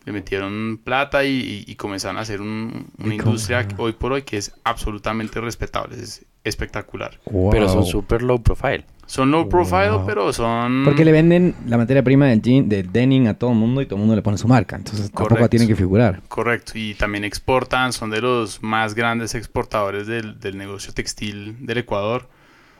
Le 0.07 0.13
metieron 0.13 0.81
plata 0.83 1.25
y, 1.25 1.65
y- 1.67 1.71
y 1.71 1.75
comenzaron 1.75 2.17
a 2.17 2.21
hacer 2.21 2.41
un- 2.41 2.87
una 2.99 3.15
industria 3.15 3.69
que 3.69 3.75
hoy 3.77 3.93
por 3.93 4.13
hoy 4.13 4.23
que 4.23 4.39
es 4.39 4.55
absolutamente 4.65 5.41
respetable, 5.41 5.97
es 6.01 6.25
espectacular. 6.45 7.21
Pero 7.51 7.69
son 7.69 7.85
super 7.85 8.23
low 8.23 8.41
profile. 8.43 8.87
Son 9.07 9.31
low 9.31 9.49
profile, 9.49 9.91
Wow. 9.91 10.07
pero 10.07 10.33
son... 10.33 10.83
Porque 10.85 11.05
le 11.05 11.13
venden 11.13 11.55
la 11.67 11.77
materia 11.77 12.03
prima 12.03 12.27
del 12.27 12.41
jean, 12.43 12.69
del 12.69 12.91
denim 12.93 13.27
a 13.29 13.35
todo 13.35 13.51
el 13.51 13.57
mundo 13.57 13.81
y 13.83 13.87
todo 13.87 13.97
el 13.97 14.01
mundo 14.01 14.17
le 14.17 14.23
pone 14.23 14.37
su 14.39 14.49
marca. 14.49 14.75
Entonces 14.77 15.07
tampoco 15.11 15.29
Correcto. 15.31 15.49
tiene 15.51 15.67
que 15.69 15.77
figurar. 15.77 16.23
Correcto, 16.29 16.73
y 16.77 16.95
también 16.95 17.25
exportan, 17.25 17.93
son 17.93 18.11
de 18.11 18.21
los 18.21 18.63
más 18.63 18.95
grandes 18.95 19.35
exportadores 19.37 20.07
del, 20.09 20.39
del 20.41 20.57
negocio 20.57 20.93
textil 20.93 21.57
del 21.67 21.79
Ecuador. 21.79 22.29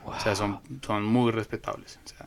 O 0.05 0.17
sea, 0.19 0.35
son, 0.35 0.59
son 0.85 1.03
muy 1.05 1.31
respetables. 1.31 1.99
o 2.05 2.07
sea, 2.09 2.26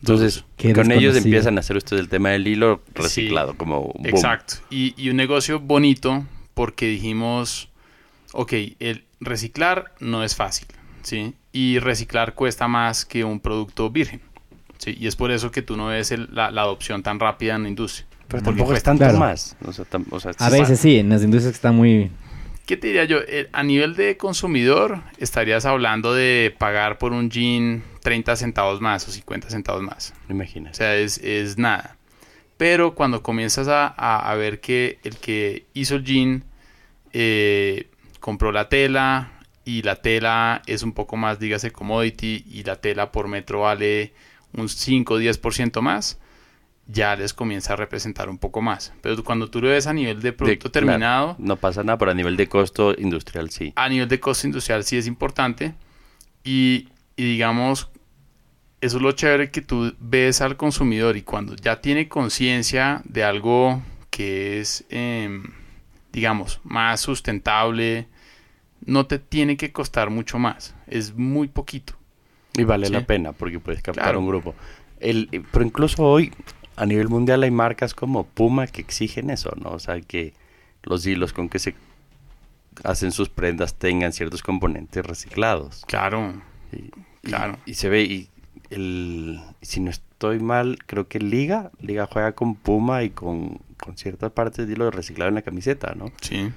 Entonces, 0.00 0.44
con 0.74 0.90
ellos 0.92 1.16
empiezan 1.16 1.56
a 1.56 1.60
hacer 1.60 1.76
ustedes 1.76 2.00
el 2.00 2.08
tema 2.08 2.30
del 2.30 2.46
hilo 2.46 2.82
reciclado, 2.94 3.52
Sí, 3.52 3.56
como 3.58 3.80
un 3.80 4.02
boom. 4.02 4.06
Exacto. 4.06 4.54
Y, 4.70 4.94
y 4.96 5.10
un 5.10 5.16
negocio 5.16 5.60
bonito 5.60 6.24
porque 6.54 6.86
dijimos, 6.86 7.68
ok, 8.32 8.52
el 8.78 9.04
reciclar 9.20 9.92
no 10.00 10.24
es 10.24 10.34
fácil, 10.34 10.66
¿sí? 11.02 11.34
Y 11.52 11.78
reciclar 11.80 12.34
cuesta 12.34 12.66
más 12.68 13.04
que 13.04 13.24
un 13.24 13.40
producto 13.40 13.90
virgen, 13.90 14.20
¿sí? 14.78 14.96
Y 14.98 15.06
es 15.06 15.16
por 15.16 15.30
eso 15.30 15.50
que 15.50 15.60
tú 15.62 15.76
no 15.76 15.86
ves 15.88 16.10
el- 16.12 16.28
la, 16.32 16.50
la 16.50 16.62
adopción 16.62 17.02
tan 17.02 17.20
rápida 17.20 17.56
en 17.56 17.64
la 17.64 17.68
industria. 17.68 18.06
Pero 18.28 18.42
tampoco 18.42 18.72
es 18.74 18.82
tanto 18.82 19.04
Claro. 19.04 19.18
más. 19.18 19.56
O 19.66 19.72
sea, 19.72 19.84
tam- 19.84 20.06
o 20.10 20.18
sea, 20.20 20.32
A 20.38 20.48
veces 20.50 20.78
sí, 20.80 20.96
en 20.98 21.08
las 21.10 21.22
industrias 21.22 21.52
que 21.52 21.56
están 21.56 21.74
muy... 21.76 22.10
¿Qué 22.70 22.76
te 22.76 22.86
diría 22.86 23.04
yo? 23.04 23.18
Eh, 23.26 23.48
a 23.52 23.64
nivel 23.64 23.96
de 23.96 24.16
consumidor, 24.16 25.02
estarías 25.18 25.64
hablando 25.66 26.14
de 26.14 26.54
pagar 26.56 26.98
por 26.98 27.12
un 27.12 27.28
jean 27.28 27.82
30 28.00 28.36
centavos 28.36 28.80
más 28.80 29.08
o 29.08 29.10
50 29.10 29.50
centavos 29.50 29.82
más. 29.82 30.14
imagino. 30.28 30.70
O 30.70 30.74
sea, 30.74 30.94
es, 30.96 31.18
es 31.18 31.58
nada. 31.58 31.96
Pero 32.58 32.94
cuando 32.94 33.24
comienzas 33.24 33.66
a, 33.66 33.88
a- 33.88 34.30
a 34.30 34.34
ver 34.36 34.60
que 34.60 35.00
el 35.02 35.16
que 35.16 35.66
hizo 35.74 35.96
el 35.96 36.04
jean 36.04 36.44
eh, 37.12 37.88
compró 38.20 38.52
la 38.52 38.68
tela 38.68 39.32
y 39.64 39.82
la 39.82 39.96
tela 39.96 40.62
es 40.66 40.84
un 40.84 40.92
poco 40.92 41.16
más, 41.16 41.40
dígase, 41.40 41.72
commodity 41.72 42.44
y 42.48 42.62
la 42.62 42.76
tela 42.76 43.10
por 43.10 43.26
metro 43.26 43.62
vale 43.62 44.12
un 44.52 44.68
5 44.68 45.14
o 45.14 45.18
10% 45.18 45.82
más, 45.82 46.20
ya 46.92 47.14
les 47.16 47.32
comienza 47.34 47.74
a 47.74 47.76
representar 47.76 48.28
un 48.28 48.38
poco 48.38 48.60
más. 48.62 48.92
Pero 49.02 49.22
cuando 49.24 49.48
tú 49.50 49.60
lo 49.60 49.68
ves 49.68 49.86
a 49.86 49.92
nivel 49.92 50.20
de 50.22 50.32
producto 50.32 50.68
De- 50.68 50.72
claro, 50.72 50.86
terminado, 50.86 51.36
no 51.38 51.56
pasa 51.56 51.82
nada, 51.82 51.98
pero 51.98 52.10
a 52.10 52.14
nivel 52.14 52.36
de 52.36 52.48
costo 52.48 52.94
industrial 52.98 53.50
sí. 53.50 53.72
a 53.76 53.88
nivel 53.88 54.08
de 54.08 54.18
costo 54.20 54.46
industrial 54.46 54.82
sí 54.84 54.96
es 54.96 55.06
importante. 55.06 55.74
Y, 56.44 56.88
y 57.16 57.24
digamos, 57.24 57.90
eso 58.80 58.96
es 58.96 59.02
lo 59.02 59.12
chévere 59.12 59.50
que 59.50 59.60
tú 59.62 59.94
ves 60.00 60.40
al 60.40 60.56
consumidor 60.56 61.16
y 61.16 61.22
cuando 61.22 61.54
ya 61.56 61.80
tiene 61.80 62.08
conciencia 62.08 63.02
de 63.04 63.24
algo 63.24 63.82
que 64.10 64.58
es, 64.60 64.84
em, 64.88 65.44
digamos, 66.12 66.60
más 66.64 67.00
sustentable, 67.00 68.06
no 68.84 69.06
te 69.06 69.18
tiene 69.18 69.56
que 69.58 69.70
costar 69.72 70.08
mucho 70.10 70.38
más. 70.38 70.74
Es 70.86 71.14
muy 71.14 71.48
poquito. 71.48 71.92
Y 72.54 72.64
vale 72.64 72.86
Sí. 72.86 72.92
la 72.92 73.06
pena 73.06 73.32
porque 73.32 73.60
puedes 73.60 73.82
captar 73.82 74.04
Claro. 74.04 74.20
un 74.20 74.26
grupo. 74.26 74.54
El, 74.98 75.28
eh, 75.32 75.42
pero 75.52 75.64
incluso 75.64 76.02
hoy, 76.02 76.32
a 76.80 76.86
nivel 76.86 77.10
mundial, 77.10 77.42
hay 77.42 77.50
marcas 77.50 77.92
como 77.92 78.24
Puma 78.24 78.66
que 78.66 78.80
exigen 78.80 79.28
eso, 79.28 79.52
¿no? 79.60 79.68
O 79.68 79.78
sea, 79.78 80.00
que 80.00 80.32
los 80.82 81.04
hilos 81.04 81.34
con 81.34 81.50
que 81.50 81.58
se 81.58 81.74
hacen 82.84 83.12
sus 83.12 83.28
prendas 83.28 83.74
tengan 83.74 84.14
ciertos 84.14 84.42
componentes 84.42 85.04
reciclados. 85.04 85.84
Claro, 85.86 86.40
Y, 86.72 86.90
Claro. 87.20 87.58
Y, 87.66 87.74
se 87.74 87.90
ve, 87.90 88.04
y 88.04 88.28
el, 88.70 89.42
si 89.60 89.80
no 89.80 89.90
estoy 89.90 90.38
mal, 90.38 90.78
creo 90.86 91.06
que 91.06 91.18
Liga, 91.18 91.70
Liga 91.82 92.08
juega 92.10 92.32
con 92.32 92.54
Puma 92.54 93.02
y 93.02 93.10
con, 93.10 93.60
con 93.76 93.98
ciertas 93.98 94.32
partes 94.32 94.66
de 94.66 94.72
hilo 94.72 94.90
reciclado 94.90 95.28
en 95.28 95.34
la 95.34 95.42
camiseta, 95.42 95.94
¿no? 95.94 96.10
sí. 96.22 96.50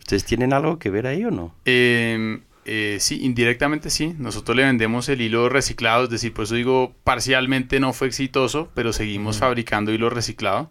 ¿Ustedes 0.00 0.26
tienen 0.26 0.52
algo 0.52 0.78
que 0.78 0.90
ver 0.90 1.06
ahí 1.06 1.24
o 1.24 1.30
no? 1.30 1.54
Em, 1.64 2.42
eh, 2.66 2.98
sí, 3.00 3.20
indirectamente 3.22 3.90
sí. 3.90 4.14
Nosotros 4.18 4.56
le 4.56 4.64
vendemos 4.64 5.08
el 5.08 5.20
hilo 5.20 5.48
reciclado, 5.48 6.04
es 6.04 6.10
decir, 6.10 6.32
por 6.32 6.44
eso 6.44 6.54
digo, 6.54 6.94
parcialmente 7.04 7.80
no 7.80 7.92
fue 7.92 8.06
exitoso, 8.08 8.70
pero 8.74 8.92
seguimos 8.92 9.38
fabricando 9.38 9.92
hilo 9.92 10.10
reciclado 10.10 10.70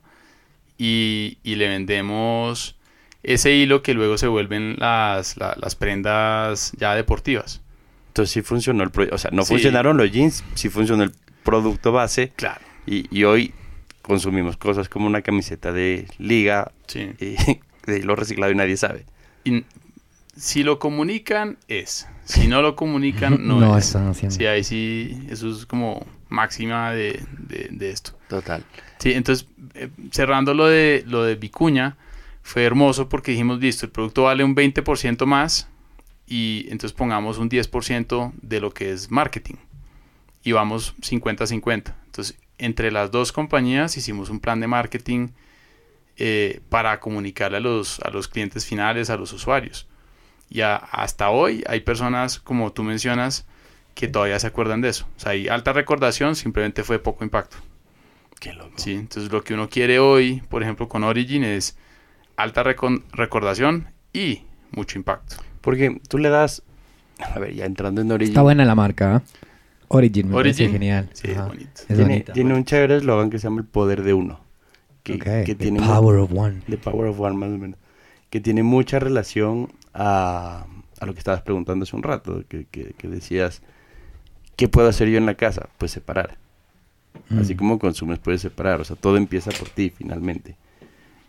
y, 0.77 1.37
y 1.43 1.55
le 1.55 1.67
vendemos 1.69 2.75
ese 3.23 3.53
hilo 3.53 3.83
que 3.83 3.93
luego 3.93 4.17
se 4.17 4.27
vuelven 4.27 4.75
las, 4.79 5.37
la- 5.37 5.55
las 5.61 5.75
prendas 5.75 6.73
ya 6.77 6.93
deportivas. 6.95 7.61
Entonces 8.09 8.31
sí 8.33 8.41
funcionó 8.41 8.83
el 8.83 8.91
proyecto. 8.91 9.15
O 9.15 9.19
sea, 9.19 9.31
no 9.31 9.43
Sí. 9.43 9.53
funcionaron 9.53 9.97
los 9.97 10.11
jeans, 10.11 10.43
sí 10.55 10.69
funcionó 10.69 11.03
el 11.03 11.11
producto 11.43 11.91
base. 11.91 12.31
Claro. 12.35 12.61
Y, 12.85 13.07
y 13.17 13.23
hoy 13.23 13.53
consumimos 14.01 14.57
cosas 14.57 14.89
como 14.89 15.07
una 15.07 15.21
camiseta 15.21 15.71
de 15.71 16.07
liga 16.17 16.71
Sí. 16.87 17.11
y 17.19 17.35
de 17.91 17.99
hilo 17.99 18.15
reciclado 18.15 18.51
y 18.51 18.55
nadie 18.55 18.75
sabe. 18.77 19.05
Y 19.45 19.63
si 20.36 20.63
lo 20.63 20.79
comunican, 20.79 21.57
es. 21.67 22.07
Si 22.25 22.47
no 22.47 22.61
lo 22.61 22.75
comunican, 22.75 23.39
no, 23.47 23.59
No 23.59 23.77
es. 23.77 23.88
están 23.88 24.07
haciendo. 24.07 24.36
Sí, 24.36 24.45
ahí 24.45 24.63
sí, 24.63 25.25
eso 25.29 25.49
es 25.49 25.65
como 25.65 26.05
máxima 26.29 26.91
de, 26.91 27.23
de- 27.38 27.67
de 27.71 27.89
esto. 27.91 28.17
Total. 28.27 28.63
Sí, 28.99 29.11
entonces, 29.13 29.47
eh, 29.75 29.89
cerrando 30.11 30.53
lo 30.53 30.67
de, 30.67 31.03
lo 31.07 31.23
de 31.23 31.36
Vicuña, 31.36 31.97
fue 32.41 32.63
hermoso 32.63 33.07
porque 33.09 33.31
dijimos, 33.31 33.59
listo, 33.59 33.86
el 33.86 33.91
producto 33.91 34.23
vale 34.23 34.43
un 34.43 34.55
20% 34.55 35.25
más 35.25 35.69
y 36.27 36.65
entonces 36.69 36.93
pongamos 36.93 37.38
un 37.38 37.49
10% 37.49 38.31
de 38.41 38.59
lo 38.59 38.73
que 38.73 38.91
es 38.91 39.11
marketing 39.11 39.55
y 40.43 40.51
vamos 40.53 40.95
50-50. 41.01 41.93
Entonces, 42.05 42.38
entre 42.57 42.91
las 42.91 43.11
dos 43.11 43.31
compañías 43.31 43.95
hicimos 43.97 44.29
un 44.29 44.39
plan 44.39 44.59
de 44.59 44.67
marketing 44.67 45.29
eh, 46.17 46.61
para 46.69 46.99
comunicarle 46.99 47.57
a 47.57 47.61
los, 47.61 47.99
a 48.01 48.09
los 48.09 48.27
clientes 48.27 48.65
finales, 48.65 49.09
a 49.09 49.17
los 49.17 49.31
usuarios. 49.34 49.88
Y 50.53 50.61
a- 50.61 50.75
hasta 50.75 51.31
hoy 51.31 51.63
hay 51.67 51.79
personas, 51.79 52.39
como 52.39 52.71
tú 52.71 52.83
mencionas, 52.83 53.45
que 53.95 54.07
todavía 54.07 54.37
se 54.39 54.45
acuerdan 54.47 54.81
de 54.81 54.89
eso. 54.89 55.07
O 55.17 55.19
sea, 55.19 55.31
hay 55.31 55.47
alta 55.47 55.73
recordación, 55.73 56.35
simplemente 56.35 56.83
fue 56.83 56.99
poco 56.99 57.23
impacto. 57.23 57.57
Qué 58.39 58.53
loco. 58.53 58.73
Sí, 58.75 58.93
entonces 58.93 59.31
lo 59.31 59.43
que 59.43 59.55
uno 59.55 59.67
quiere 59.67 59.97
hoy, 59.97 60.43
por 60.49 60.61
ejemplo, 60.61 60.87
con 60.87 61.03
Origin 61.03 61.43
es 61.43 61.75
alta 62.37 62.63
recon- 62.63 63.01
recordación 63.13 63.87
y 64.13 64.43
mucho 64.71 64.97
impacto. 64.99 65.37
Porque 65.61 65.99
tú 66.07 66.19
le 66.19 66.29
das. 66.29 66.61
A 67.19 67.39
ver, 67.39 67.53
ya 67.55 67.65
entrando 67.65 68.01
en 68.01 68.11
Origin. 68.11 68.31
Está 68.31 68.41
buena 68.43 68.63
la 68.65 68.75
marca. 68.75 69.17
¿eh? 69.17 69.37
Origin, 69.87 70.27
me 70.29 70.33
parece 70.35 70.63
Origin. 70.65 70.71
genial. 70.79 71.09
Sí, 71.13 71.31
es 71.31 71.37
Ajá. 71.37 71.47
bonito. 71.47 71.69
Es 71.81 71.87
Tiene, 71.87 72.03
bonita. 72.03 72.33
tiene 72.33 72.53
un 72.53 72.65
chévere 72.65 72.97
eslogan 72.97 73.29
que 73.31 73.39
se 73.39 73.43
llama 73.47 73.61
el 73.61 73.67
poder 73.67 74.03
de 74.03 74.13
uno. 74.13 74.39
Que, 75.03 75.13
Ok, 75.15 75.23
que 75.23 75.43
the 75.45 75.55
tiene 75.55 75.79
power 75.79 76.17
of 76.19 76.31
one. 76.33 76.61
The 76.69 76.77
Power 76.77 77.07
of 77.07 77.19
One, 77.19 77.35
más 77.37 77.49
o 77.49 77.57
menos. 77.57 77.79
Que 78.29 78.39
tiene 78.39 78.63
mucha 78.63 78.99
relación 78.99 79.71
a, 79.93 80.65
a 80.99 81.05
lo 81.05 81.13
que 81.13 81.19
estabas 81.19 81.41
preguntando 81.41 81.83
hace 81.83 81.95
un 81.95 82.03
rato, 82.03 82.43
que, 82.47 82.65
que- 82.71 82.93
que 82.97 83.07
decías, 83.07 83.61
¿qué 84.55 84.67
puedo 84.67 84.87
hacer 84.87 85.07
yo 85.09 85.17
en 85.17 85.25
la 85.25 85.35
casa? 85.35 85.69
Pues 85.77 85.91
separar. 85.91 86.37
Así 87.39 87.53
Mm. 87.53 87.57
como 87.57 87.79
consumes, 87.79 88.19
puedes 88.19 88.41
separar. 88.41 88.81
O 88.81 88.83
sea, 88.83 88.95
todo 88.95 89.17
empieza 89.17 89.51
por 89.51 89.69
ti, 89.69 89.89
finalmente. 89.95 90.55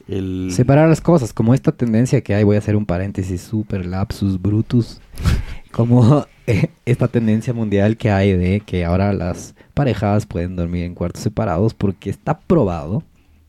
El... 0.09 0.49
Separar 0.53 0.89
las 0.89 1.01
cosas, 1.01 1.33
como 1.33 1.55
esta 1.55 1.73
tendencia 1.73 2.21
que 2.21 2.35
hay, 2.35 2.45
voy 2.45 2.57
a 2.57 2.59
hacer 2.59 2.77
un 2.77 2.85
paréntesis, 2.87 3.41
super 3.41 3.87
lapsus 3.87 4.41
brutus, 4.41 5.01
como 5.73 6.27
eh, 6.47 6.69
esta 6.85 7.09
tendencia 7.09 7.55
mundial 7.55 7.97
que 7.97 8.11
hay 8.11 8.33
de 8.33 8.61
que 8.61 8.85
ahora 8.85 9.13
las 9.15 9.55
parejas 9.73 10.27
pueden 10.27 10.57
dormir 10.57 10.85
en 10.85 10.95
cuartos 10.95 11.23
separados 11.23 11.73
porque 11.75 12.11
está 12.11 12.39
probado 12.39 13.03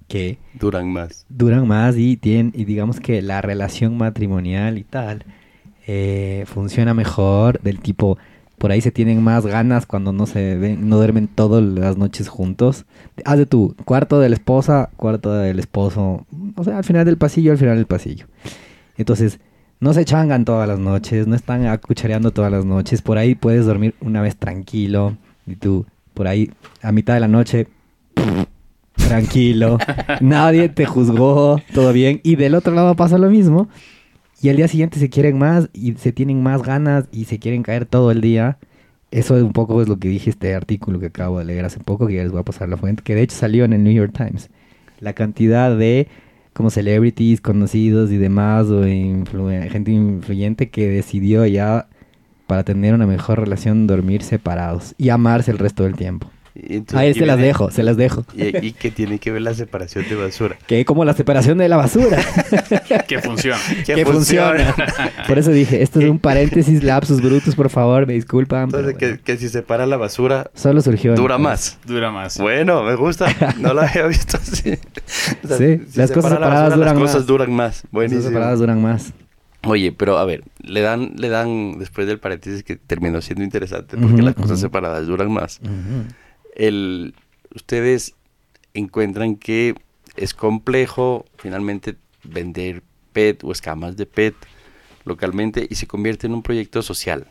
que 0.08 0.38
Duran 0.54 0.92
más. 0.92 1.26
duran 1.30 1.68
más 1.68 1.98
y 1.98 2.18
tienen, 2.18 2.52
y 2.56 2.66
digamos 2.66 3.00
que 3.00 3.22
la 3.22 3.42
relación 3.42 3.98
matrimonial 3.98 4.78
y 4.78 4.84
tal 4.84 5.24
eh, 5.88 6.46
funciona 6.48 6.94
mejor 6.94 7.60
del 7.62 7.80
tipo 7.80 8.18
por 8.58 8.72
ahí 8.72 8.82
se 8.82 8.92
tienen 8.92 9.22
más 9.22 9.46
ganas 9.46 9.86
cuando 9.86 10.14
no 10.14 10.26
se 10.26 10.58
ven, 10.58 10.88
no 10.88 10.98
duermen 10.98 11.28
todas 11.28 11.62
las 11.62 11.98
noches 11.98 12.30
juntos. 12.30 12.86
Haz 13.26 13.38
de 13.38 13.46
tu 13.46 13.76
cuarto 13.86 14.20
de 14.20 14.30
la 14.30 14.36
esposa, 14.36 14.90
cuarto 14.96 15.34
del 15.34 15.60
esposo, 15.60 16.26
o 16.56 16.64
sea, 16.64 16.78
al 16.78 16.84
final 16.84 17.06
del 17.06 17.18
pasillo, 17.18 17.52
al 17.52 17.58
final 17.58 17.76
del 17.76 17.86
pasillo. 17.86 18.28
Entonces, 18.98 19.40
no 19.80 19.94
se 19.94 20.06
changan 20.06 20.46
todas 20.46 20.68
las 20.68 20.80
noches, 20.80 21.28
no 21.28 21.36
están 21.36 21.66
acuchareando 21.68 22.32
todas 22.32 22.52
las 22.52 22.66
noches, 22.66 23.02
por 23.02 23.18
ahí 23.18 23.36
puedes 23.36 23.66
dormir 23.66 23.94
una 24.00 24.22
vez 24.22 24.38
tranquilo 24.38 25.18
y 25.46 25.56
tú 25.56 25.86
por 26.14 26.28
ahí 26.28 26.50
a 26.82 26.92
mitad 26.94 27.14
de 27.14 27.20
la 27.20 27.28
noche 27.28 27.68
tranquilo, 29.08 29.78
nadie 30.22 30.70
te 30.70 30.86
juzgó, 30.86 31.62
todo 31.74 31.94
bien. 31.94 32.22
Y 32.24 32.36
del 32.36 32.56
otro 32.56 32.74
lado 32.74 32.96
pasa 32.96 33.18
lo 33.18 33.30
mismo. 33.30 33.70
Y 34.42 34.50
al 34.50 34.58
día 34.58 34.68
siguiente 34.68 35.00
se 35.00 35.10
quieren 35.10 35.38
más 35.38 35.70
y 35.74 35.94
se 35.94 36.12
tienen 36.12 36.44
más 36.44 36.62
ganas 36.62 37.06
y 37.12 37.26
se 37.26 37.40
quieren 37.40 37.64
caer 37.64 37.86
todo 37.86 38.12
el 38.12 38.22
día. 38.22 38.58
Eso 39.12 39.38
es 39.38 39.44
un 39.44 39.54
poco 39.54 39.82
es 39.82 39.88
lo 39.88 39.98
que 39.98 40.10
dije 40.10 40.30
este 40.30 40.54
artículo 40.56 41.00
que 41.00 41.08
acabo 41.08 41.40
de 41.40 41.46
leer 41.46 41.66
hace 41.66 41.80
poco, 41.80 42.08
que 42.08 42.16
ya 42.16 42.24
les 42.24 42.32
voy 42.32 42.42
a 42.42 42.44
pasar 42.44 42.68
la 42.68 42.78
fuente, 42.78 43.02
que 43.04 43.16
de 43.16 43.22
hecho 43.22 43.36
salió 43.38 43.64
en 43.64 43.74
el 43.74 43.84
New 43.84 43.94
York 43.94 44.14
Times. 44.16 44.50
La 45.00 45.14
cantidad 45.14 45.76
de 45.76 46.08
como 46.54 46.70
celebrities 46.70 47.42
conocidos 47.42 48.12
y 48.12 48.18
demás, 48.18 48.68
o 48.68 48.84
gente 48.84 49.92
influyente 49.92 50.70
que 50.70 50.88
decidió 50.90 51.46
ya 51.46 51.88
para 52.48 52.64
tener 52.64 52.94
una 52.94 53.06
mejor 53.06 53.40
relación 53.40 53.88
dormir 53.88 54.24
separados 54.24 54.96
y 54.98 55.10
amarse 55.10 55.52
el 55.52 55.58
resto 55.58 55.84
del 55.84 55.96
tiempo. 55.96 56.30
Entonces 56.58 56.98
Ahí 56.98 57.14
se 57.14 57.26
las 57.26 57.36
viene- 57.36 57.48
dejo, 57.48 57.70
se 57.70 57.84
las 57.84 57.98
dejo. 57.98 58.26
Y, 58.34 58.66
y 58.68 58.72
que 58.72 58.90
tiene 58.90 59.20
que 59.20 59.30
ver 59.32 59.42
la 59.42 59.54
separación 59.54 60.06
de 60.08 60.16
basura. 60.16 60.58
Que 60.68 60.86
como 60.86 61.04
la 61.04 61.14
separación 61.14 61.58
de 61.58 61.68
la 61.68 61.76
basura. 61.78 62.18
Que 63.08 63.20
funciona. 63.20 63.60
que 63.86 64.06
funciona. 64.06 64.74
Por 65.28 65.38
eso 65.38 65.52
dije, 65.52 65.82
esto 65.84 66.00
es 66.00 66.10
un 66.10 66.18
paréntesis, 66.20 66.82
lapsus 66.84 67.22
brutus, 67.22 67.56
por 67.56 67.70
favor, 67.70 68.08
me 68.08 68.14
disculpan. 68.14 68.64
Entonces, 68.66 68.96
que, 68.96 69.06
bueno. 69.08 69.22
que 69.24 69.38
si 69.38 69.50
separa 69.50 69.86
la 69.86 69.98
basura, 69.98 70.50
Solo 70.54 70.82
surgió. 70.82 71.14
dura 71.16 71.38
más. 71.38 71.78
Dura 71.86 72.10
más. 72.12 72.38
Bueno, 72.40 72.84
me 72.84 72.96
gusta. 72.96 73.28
No 73.60 73.74
lo 73.74 73.82
había 73.82 74.08
visto 74.08 74.38
así. 74.38 74.78
O 75.44 75.48
sea, 75.48 75.58
Sí, 75.58 75.82
las 75.96 76.12
cosas 76.12 76.32
separa 76.32 76.40
la 76.40 76.46
separadas 76.46 76.70
basura, 76.70 76.76
duran 76.76 76.86
Las 76.96 77.02
cosas 77.02 77.16
más. 77.16 77.28
duran 77.28 77.52
más. 77.54 77.84
Buenísimo. 77.92 78.24
separadas 78.28 78.60
duran 78.60 78.82
más. 78.82 79.14
Oye, 79.68 79.92
pero 79.92 80.18
a 80.20 80.26
ver, 80.26 80.44
le 80.60 80.82
dan, 80.82 81.14
le 81.18 81.28
dan, 81.30 81.80
después 81.80 82.06
del 82.08 82.20
paréntesis 82.20 82.64
que 82.64 82.76
terminó 82.76 83.20
siendo 83.22 83.44
interesante, 83.44 83.98
porque 83.98 84.22
las 84.22 84.36
cosas 84.36 84.60
separadas 84.60 85.08
duran 85.08 85.32
más. 85.32 85.60
El, 86.56 87.14
ustedes 87.54 88.16
encuentran 88.74 89.36
que 89.36 89.76
es 90.16 90.34
complejo 90.34 91.26
finalmente 91.38 91.96
vender 92.24 92.82
PET 93.14 93.44
o 93.44 93.52
escamas 93.52 93.96
de 93.98 94.06
PET 94.06 94.36
localmente 95.04 95.68
y 95.70 95.76
se 95.76 95.88
convierte 95.88 96.28
en 96.28 96.34
un 96.34 96.42
proyecto 96.42 96.82
social. 96.82 97.28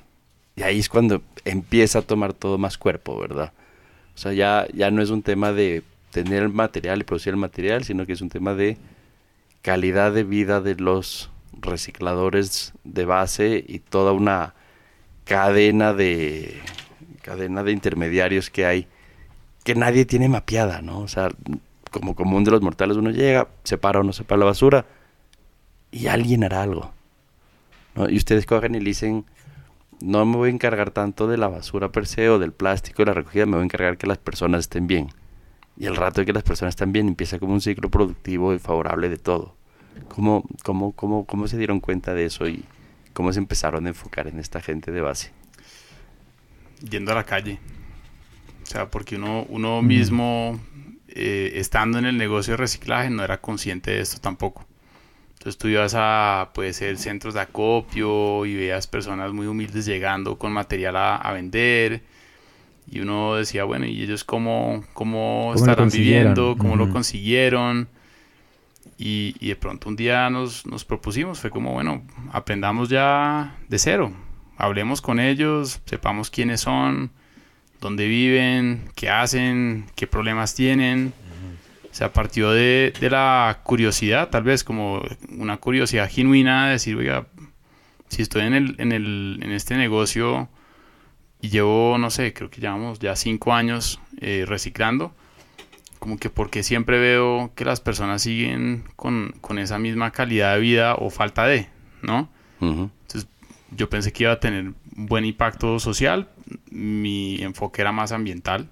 Y 0.56 0.62
ahí 0.62 0.78
es 0.78 0.88
cuando 0.88 1.22
empieza 1.44 2.00
a 2.00 2.02
tomar 2.02 2.32
todo 2.32 2.58
más 2.58 2.78
cuerpo, 2.78 3.18
¿verdad? 3.18 3.52
O 4.14 4.18
sea, 4.18 4.32
ya, 4.32 4.66
ya 4.72 4.90
no 4.90 5.02
es 5.02 5.10
un 5.10 5.22
tema 5.22 5.52
de 5.52 5.82
tener 6.10 6.44
el 6.44 6.50
material 6.50 7.00
y 7.00 7.04
producir 7.04 7.32
el 7.32 7.38
material, 7.38 7.84
sino 7.84 8.06
que 8.06 8.12
es 8.12 8.20
un 8.20 8.28
tema 8.28 8.54
de 8.54 8.78
calidad 9.62 10.12
de 10.12 10.22
vida 10.22 10.60
de 10.60 10.76
los 10.76 11.30
recicladores 11.60 12.72
de 12.84 13.04
base 13.04 13.64
y 13.66 13.80
toda 13.80 14.12
una 14.12 14.54
cadena 15.24 15.92
de 15.92 16.60
cadena 17.22 17.64
de 17.64 17.72
intermediarios 17.72 18.50
que 18.50 18.66
hay 18.66 18.86
que 19.64 19.74
nadie 19.74 20.04
tiene 20.04 20.28
mapeada, 20.28 20.82
¿no? 20.82 21.00
O 21.00 21.08
sea, 21.08 21.30
como 21.90 22.14
común 22.14 22.44
de 22.44 22.50
los 22.50 22.62
mortales 22.62 22.96
uno 22.96 23.10
llega, 23.10 23.48
separa 23.64 24.00
o 24.00 24.02
no 24.02 24.12
separa 24.12 24.38
la 24.40 24.46
basura 24.46 24.86
y 25.90 26.06
alguien 26.06 26.44
hará 26.44 26.62
algo. 26.62 26.92
¿no? 27.94 28.08
Y 28.08 28.16
ustedes 28.16 28.46
cogen 28.46 28.74
y 28.74 28.80
dicen, 28.80 29.24
no 30.00 30.26
me 30.26 30.36
voy 30.36 30.50
a 30.50 30.52
encargar 30.52 30.90
tanto 30.90 31.26
de 31.26 31.38
la 31.38 31.48
basura 31.48 31.90
per 31.92 32.06
se 32.06 32.28
o 32.28 32.38
del 32.38 32.52
plástico 32.52 33.02
de 33.02 33.06
la 33.06 33.14
recogida, 33.14 33.46
me 33.46 33.52
voy 33.52 33.62
a 33.62 33.64
encargar 33.64 33.96
que 33.96 34.06
las 34.06 34.18
personas 34.18 34.60
estén 34.60 34.86
bien. 34.86 35.08
Y 35.76 35.86
el 35.86 35.96
rato 35.96 36.20
de 36.20 36.26
que 36.26 36.32
las 36.32 36.42
personas 36.42 36.72
están 36.72 36.92
bien 36.92 37.08
empieza 37.08 37.38
como 37.38 37.52
un 37.52 37.60
ciclo 37.60 37.90
productivo 37.90 38.54
y 38.54 38.58
favorable 38.58 39.08
de 39.08 39.16
todo. 39.16 39.56
¿Cómo, 40.08 40.44
cómo, 40.62 40.92
cómo, 40.92 41.24
cómo 41.24 41.48
se 41.48 41.56
dieron 41.56 41.80
cuenta 41.80 42.14
de 42.14 42.26
eso 42.26 42.46
y 42.48 42.64
cómo 43.12 43.32
se 43.32 43.38
empezaron 43.38 43.86
a 43.86 43.88
enfocar 43.88 44.28
en 44.28 44.38
esta 44.38 44.60
gente 44.60 44.92
de 44.92 45.00
base? 45.00 45.32
Yendo 46.88 47.12
a 47.12 47.14
la 47.14 47.24
calle. 47.24 47.58
O 48.64 48.66
sea, 48.66 48.90
porque 48.90 49.16
uno, 49.16 49.44
uno 49.50 49.82
mismo, 49.82 50.58
eh, 51.08 51.52
estando 51.56 51.98
en 51.98 52.06
el 52.06 52.16
negocio 52.16 52.54
de 52.54 52.56
reciclaje, 52.56 53.10
no 53.10 53.22
era 53.22 53.40
consciente 53.40 53.90
de 53.90 54.00
esto 54.00 54.20
tampoco. 54.20 54.66
Entonces 55.34 55.58
tú 55.58 55.68
ibas 55.68 55.94
a, 55.94 56.50
puede 56.54 56.72
ser, 56.72 56.96
centros 56.96 57.34
de 57.34 57.40
acopio 57.40 58.46
y 58.46 58.54
veías 58.54 58.86
personas 58.86 59.32
muy 59.32 59.46
humildes 59.46 59.84
llegando 59.84 60.38
con 60.38 60.52
material 60.52 60.96
a, 60.96 61.16
a 61.16 61.32
vender. 61.34 62.02
Y 62.90 63.00
uno 63.00 63.34
decía, 63.34 63.64
bueno, 63.64 63.84
¿y 63.84 64.02
ellos 64.02 64.24
cómo, 64.24 64.82
cómo, 64.94 65.50
lo 65.52 65.60
estarán 65.60 65.90
viviendo? 65.90 66.56
¿Cómo 66.58 66.76
lo 66.76 66.84
Ujú. 66.84 66.92
consiguieron? 66.94 67.88
Y, 68.96 69.34
y 69.38 69.48
de 69.48 69.56
pronto 69.56 69.90
un 69.90 69.96
día 69.96 70.30
nos, 70.30 70.64
nos 70.66 70.86
propusimos, 70.86 71.40
fue 71.40 71.50
como, 71.50 71.72
bueno, 71.72 72.02
aprendamos 72.32 72.88
ya 72.88 73.58
de 73.68 73.78
cero. 73.78 74.12
Hablemos 74.56 75.02
con 75.02 75.20
ellos, 75.20 75.80
sepamos 75.84 76.30
quiénes 76.30 76.62
son, 76.62 77.10
dónde 77.84 78.08
viven, 78.08 78.88
qué 78.96 79.10
hacen, 79.10 79.86
qué 79.94 80.06
problemas 80.06 80.54
tienen. 80.54 81.12
O 81.84 81.94
sea, 81.96 82.12
partió 82.12 82.50
de, 82.50 82.92
de 82.98 83.10
la 83.10 83.60
curiosidad, 83.62 84.30
tal 84.30 84.42
vez 84.42 84.64
como 84.64 85.00
una 85.28 85.58
curiosidad 85.58 86.10
genuina 86.10 86.66
de 86.66 86.72
decir, 86.72 86.96
oiga, 86.96 87.26
si 88.08 88.22
estoy 88.22 88.42
en, 88.42 88.54
el, 88.54 88.74
en, 88.78 88.90
el, 88.90 89.38
en 89.40 89.52
este 89.52 89.76
negocio 89.76 90.48
y 91.40 91.50
llevo, 91.50 91.96
no 91.98 92.10
sé, 92.10 92.32
creo 92.32 92.50
que 92.50 92.60
llevamos 92.60 92.98
ya 92.98 93.14
cinco 93.14 93.52
años 93.52 94.00
eh, 94.20 94.44
reciclando, 94.48 95.14
como 96.00 96.16
que 96.16 96.30
porque 96.30 96.64
siempre 96.64 96.98
veo 96.98 97.52
que 97.54 97.64
las 97.64 97.80
personas 97.80 98.22
siguen 98.22 98.84
con, 98.96 99.34
con 99.40 99.58
esa 99.58 99.78
misma 99.78 100.10
calidad 100.10 100.54
de 100.54 100.60
vida 100.60 100.94
o 100.96 101.10
falta 101.10 101.46
de, 101.46 101.68
¿no? 102.02 102.28
Entonces, 102.60 103.28
yo 103.70 103.90
pensé 103.90 104.12
que 104.12 104.24
iba 104.24 104.32
a 104.32 104.40
tener 104.40 104.64
un 104.96 105.06
buen 105.06 105.24
impacto 105.26 105.78
social. 105.78 106.28
Mi 106.70 107.42
enfoque 107.42 107.82
era 107.82 107.92
más 107.92 108.12
ambiental. 108.12 108.68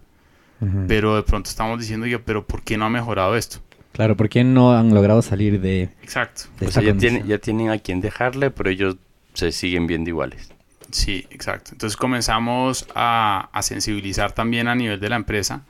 Pero 0.86 1.16
de 1.16 1.24
pronto 1.24 1.50
estamos 1.50 1.80
diciendo, 1.80 2.06
yo, 2.06 2.22
pero 2.22 2.46
¿por 2.46 2.62
qué 2.62 2.76
no 2.76 2.84
ha 2.84 2.88
mejorado 2.88 3.34
esto? 3.36 3.58
Claro, 3.90 4.16
¿por 4.16 4.28
qué 4.28 4.44
no 4.44 4.72
han 4.72 4.94
logrado 4.94 5.20
salir 5.20 5.60
de, 5.60 5.90
Exacto. 6.02 6.44
de 6.60 6.68
O 6.68 6.70
sea, 6.70 6.84
ya, 6.84 6.96
tienen, 6.96 7.26
ya 7.26 7.38
tienen 7.38 7.70
a 7.70 7.78
quien 7.78 8.00
dejarle, 8.00 8.52
pero 8.52 8.70
ellos 8.70 8.96
se 9.34 9.50
siguen 9.50 9.88
viendo 9.88 10.10
iguales. 10.10 10.52
Sí, 10.92 11.26
exacto. 11.30 11.70
Entonces 11.72 11.96
comenzamos 11.96 12.86
a, 12.94 13.48
a 13.52 13.62
sensibilizar 13.62 14.32
también 14.32 14.68
a 14.68 14.76
nivel 14.76 15.00
de 15.00 15.08
la 15.08 15.16
empresa 15.16 15.64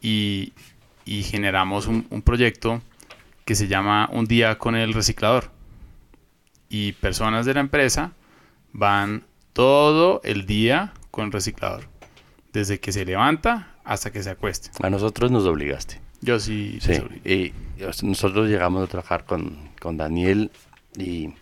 y, 0.00 0.52
y 1.04 1.22
generamos 1.22 1.86
un, 1.86 2.04
un 2.10 2.22
proyecto 2.22 2.82
que 3.44 3.54
se 3.54 3.68
llama 3.68 4.08
Un 4.12 4.26
día 4.26 4.58
con 4.58 4.74
el 4.74 4.92
reciclador. 4.94 5.50
Y 6.68 6.92
personas 6.92 7.46
de 7.46 7.54
la 7.54 7.60
empresa 7.60 8.12
van 8.72 9.22
todo 9.52 10.20
el 10.24 10.44
día 10.44 10.92
con 11.10 11.26
el 11.26 11.32
reciclador. 11.32 11.84
Desde 12.52 12.80
que 12.80 12.92
se 12.92 13.04
levanta 13.04 13.76
hasta 13.84 14.10
que 14.10 14.22
se 14.22 14.30
acueste. 14.30 14.70
A 14.82 14.90
nosotros 14.90 15.30
nos 15.30 15.44
obligaste. 15.44 16.00
Yo 16.20 16.40
sí. 16.40 16.78
Sí, 16.80 17.00
y 17.24 17.52
nosotros 18.02 18.48
llegamos 18.48 18.84
a 18.84 18.86
trabajar 18.86 19.24
con, 19.24 19.70
con 19.80 19.96
Daniel 19.96 20.50
y 20.96 21.34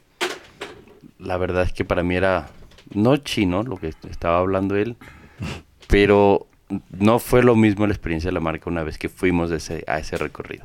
la 1.19 1.37
verdad 1.39 1.63
es 1.63 1.73
que 1.73 1.85
para 1.85 2.03
mí 2.03 2.17
era 2.17 2.49
no 2.93 3.17
chino 3.17 3.63
lo 3.63 3.77
que 3.79 3.89
estaba 3.89 4.39
hablando 4.39 4.77
él, 4.77 4.97
pero 5.89 6.47
no 6.91 7.19
fue 7.19 7.43
lo 7.43 7.57
mismo 7.57 7.87
la 7.87 7.93
experiencia 7.93 8.29
de 8.29 8.35
la 8.35 8.41
marca 8.41 8.71
una 8.71 8.83
vez 8.83 8.99
que 8.99 9.09
fuimos 9.09 9.51
de 9.51 9.57
ese, 9.57 9.85
a 9.87 9.99
ese 9.99 10.17
recorrido. 10.19 10.65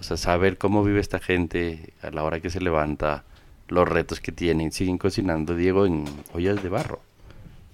O 0.00 0.02
sea, 0.02 0.16
saber 0.16 0.56
cómo 0.56 0.82
vive 0.82 1.00
esta 1.00 1.18
gente 1.18 1.92
a 2.02 2.10
la 2.10 2.24
hora 2.24 2.40
que 2.40 2.50
se 2.50 2.60
levanta, 2.60 3.24
los 3.68 3.86
retos 3.86 4.20
que 4.20 4.32
tienen, 4.32 4.72
siguen 4.72 4.98
cocinando, 4.98 5.54
Diego, 5.54 5.86
en 5.86 6.04
ollas 6.32 6.62
de 6.62 6.68
barro. 6.68 7.02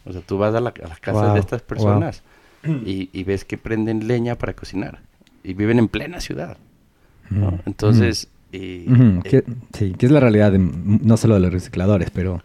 O 0.06 0.12
sea, 0.12 0.22
tú 0.22 0.38
vas 0.38 0.54
a, 0.54 0.60
la- 0.60 0.72
a 0.82 0.88
las 0.88 1.00
casas 1.00 1.24
Wow, 1.24 1.34
de 1.34 1.40
estas 1.40 1.62
personas 1.62 2.22
y, 2.84 3.10
y 3.12 3.24
ves 3.24 3.44
que 3.44 3.58
prenden 3.58 4.06
leña 4.08 4.36
para 4.36 4.54
cocinar 4.54 5.00
y 5.44 5.54
viven 5.54 5.78
en 5.78 5.88
plena 5.88 6.20
ciudad. 6.20 6.56
¿no? 7.30 7.48
Ujú. 7.48 7.58
Entonces, 7.66 8.28
eh, 8.52 8.86
Ujú, 8.88 9.20
eh, 9.24 9.30
que- 9.30 9.44
sí, 9.72 9.94
que 9.98 10.06
es 10.06 10.12
la 10.12 10.20
realidad 10.20 10.52
de, 10.52 10.58
no 10.58 11.16
solo 11.16 11.34
de 11.34 11.40
los 11.40 11.52
recicladores, 11.52 12.10
pero 12.10 12.42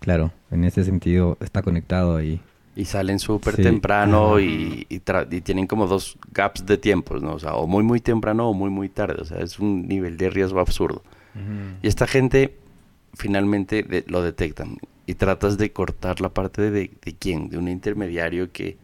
claro, 0.00 0.32
en 0.50 0.64
ese 0.64 0.84
sentido 0.84 1.36
está 1.40 1.62
conectado 1.62 2.16
ahí. 2.16 2.40
y 2.76 2.86
salen 2.86 3.18
súper 3.20 3.54
Sí. 3.56 3.62
temprano 3.62 4.40
y, 4.40 4.86
y 4.90 4.96
y 4.96 5.40
tienen 5.42 5.66
como 5.68 5.86
dos 5.86 6.18
gaps 6.32 6.66
de 6.66 6.76
tiempos, 6.76 7.22
¿no? 7.22 7.34
O 7.34 7.38
sea, 7.38 7.54
o 7.54 7.66
muy 7.68 7.84
muy 7.84 8.00
temprano 8.00 8.48
o 8.50 8.52
muy 8.52 8.68
muy 8.68 8.88
tarde. 8.88 9.22
O 9.22 9.24
sea, 9.24 9.38
es 9.38 9.58
un 9.60 9.86
nivel 9.86 10.16
de 10.16 10.28
riesgo 10.28 10.58
absurdo. 10.60 11.02
Y 11.82 11.86
esta 11.86 12.06
gente 12.06 12.56
finalmente 13.14 13.82
de- 13.84 14.04
lo 14.08 14.22
detectan 14.22 14.78
y 15.06 15.14
tratas 15.14 15.58
de 15.58 15.72
cortar 15.72 16.20
la 16.20 16.30
parte 16.30 16.70
de, 16.70 16.90
de 17.02 17.14
quién, 17.16 17.48
de 17.50 17.58
un 17.58 17.68
intermediario 17.68 18.50
que 18.52 18.76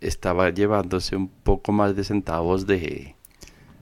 estaba 0.00 0.50
llevándose 0.50 1.16
un 1.16 1.28
poco 1.28 1.72
más 1.72 1.94
de 1.96 2.04
centavos 2.04 2.66
de... 2.66 3.14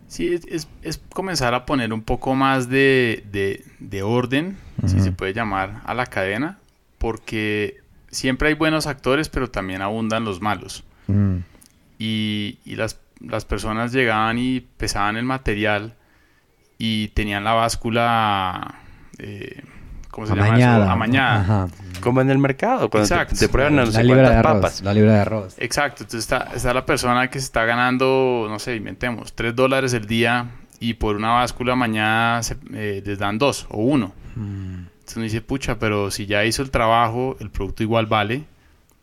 Sí, 0.06 0.32
es, 0.32 0.46
es- 0.46 0.68
es 0.82 0.98
comenzar 1.12 1.54
a 1.54 1.66
poner 1.66 1.92
un 1.92 2.02
poco 2.02 2.34
más 2.34 2.68
de, 2.68 3.24
de- 3.30 3.64
de 3.78 4.02
orden, 4.02 4.56
si 4.86 5.00
se 5.00 5.12
puede 5.12 5.32
llamar, 5.34 5.82
a 5.84 5.94
la 5.94 6.06
cadena, 6.06 6.58
porque 6.98 7.80
siempre 8.10 8.48
hay 8.48 8.54
buenos 8.54 8.86
actores, 8.86 9.28
pero 9.28 9.50
también 9.50 9.82
abundan 9.82 10.24
los 10.24 10.40
malos. 10.40 10.84
Mm, 11.08 11.38
Y, 11.98 12.58
y 12.64 12.76
las, 12.76 13.00
las 13.20 13.44
personas 13.44 13.92
llegaban 13.92 14.38
y 14.38 14.60
pesaban 14.60 15.16
el 15.16 15.24
material 15.24 15.94
y 16.78 17.08
tenían 17.08 17.42
la 17.44 17.54
báscula, 17.54 18.76
eh, 19.18 19.62
¿cómo 20.26 20.26
se 20.26 20.34
llama? 20.34 20.92
Amañada. 20.92 21.40
Ajá. 21.40 21.68
Como 22.00 22.20
en 22.20 22.30
el 22.30 22.38
mercado, 22.38 22.88
cuando 22.90 23.08
te, 23.08 23.14
Exacto. 23.14 23.34
te 23.38 23.48
prueban 23.48 23.74
no 23.76 23.84
La 23.84 23.90
sé 23.90 24.04
libra 24.04 24.30
de 24.30 24.36
arroz. 24.36 24.52
papas. 24.54 24.82
La 24.82 24.94
libra 24.94 25.14
de 25.14 25.20
arroz. 25.20 25.54
Exacto, 25.58 26.04
entonces 26.04 26.20
está, 26.20 26.48
está 26.54 26.72
la 26.72 26.86
persona 26.86 27.28
que 27.28 27.38
se 27.40 27.44
está 27.46 27.64
ganando, 27.64 28.46
no 28.48 28.58
sé, 28.58 28.76
inventemos, 28.76 29.32
3 29.34 29.54
dólares 29.56 29.92
el 29.94 30.06
día 30.06 30.46
y 30.80 30.94
por 30.94 31.16
una 31.16 31.30
báscula 31.30 31.74
mañana 31.74 32.40
se- 32.42 32.56
eh, 32.72 33.02
les 33.04 33.18
dan 33.18 33.38
dos 33.38 33.66
o 33.70 33.82
uno. 33.82 34.12
Mm, 34.36 34.86
Entonces 35.00 35.16
uno 35.16 35.24
dice, 35.24 35.40
pucha, 35.40 35.78
pero 35.78 36.10
si 36.10 36.26
ya 36.26 36.44
hizo 36.44 36.62
el 36.62 36.70
trabajo, 36.70 37.36
el 37.40 37.50
producto 37.50 37.82
igual 37.82 38.06
vale, 38.06 38.44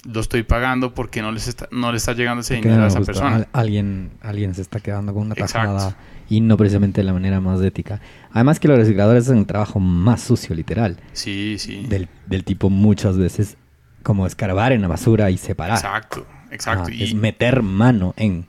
lo 0.07 0.21
estoy 0.21 0.43
pagando 0.43 0.93
porque 0.93 1.21
no, 1.21 1.31
les 1.31 1.47
está, 1.47 1.67
no 1.71 1.91
le 1.91 1.97
está 1.97 2.13
llegando 2.13 2.41
ese 2.41 2.53
¿por 2.55 2.61
qué 2.63 2.69
dinero 2.69 2.81
no 2.81 2.85
a 2.85 2.89
esa 2.89 2.99
gusta? 2.99 3.11
persona. 3.11 3.35
Al- 3.37 3.47
alguien, 3.53 4.11
alguien 4.21 4.53
se 4.53 4.61
está 4.61 4.79
quedando 4.79 5.13
con 5.13 5.23
una 5.23 5.33
Exacto. 5.33 5.73
tajada 5.73 5.95
y 6.29 6.41
no 6.41 6.57
precisamente 6.57 7.01
de 7.01 7.05
la 7.05 7.13
manera 7.13 7.39
más 7.41 7.61
ética. 7.61 8.01
Además 8.31 8.59
que 8.59 8.67
los 8.67 8.77
recicladores 8.77 9.25
hacen 9.25 9.37
un 9.37 9.45
trabajo 9.45 9.79
más 9.79 10.21
sucio, 10.21 10.55
literal. 10.55 10.97
Sí, 11.13 11.57
sí. 11.59 11.85
Del, 11.87 12.07
del 12.27 12.43
tipo 12.43 12.69
muchas 12.69 13.17
veces 13.17 13.57
como 14.03 14.25
escarbar 14.27 14.71
en 14.71 14.81
la 14.81 14.87
basura 14.87 15.29
y 15.31 15.37
separar. 15.37 15.77
Exacto, 15.77 16.25
exacto. 16.51 16.91
Y, 16.91 17.03
Es 17.03 17.13
meter 17.15 17.61
mano 17.63 18.13
en... 18.17 18.45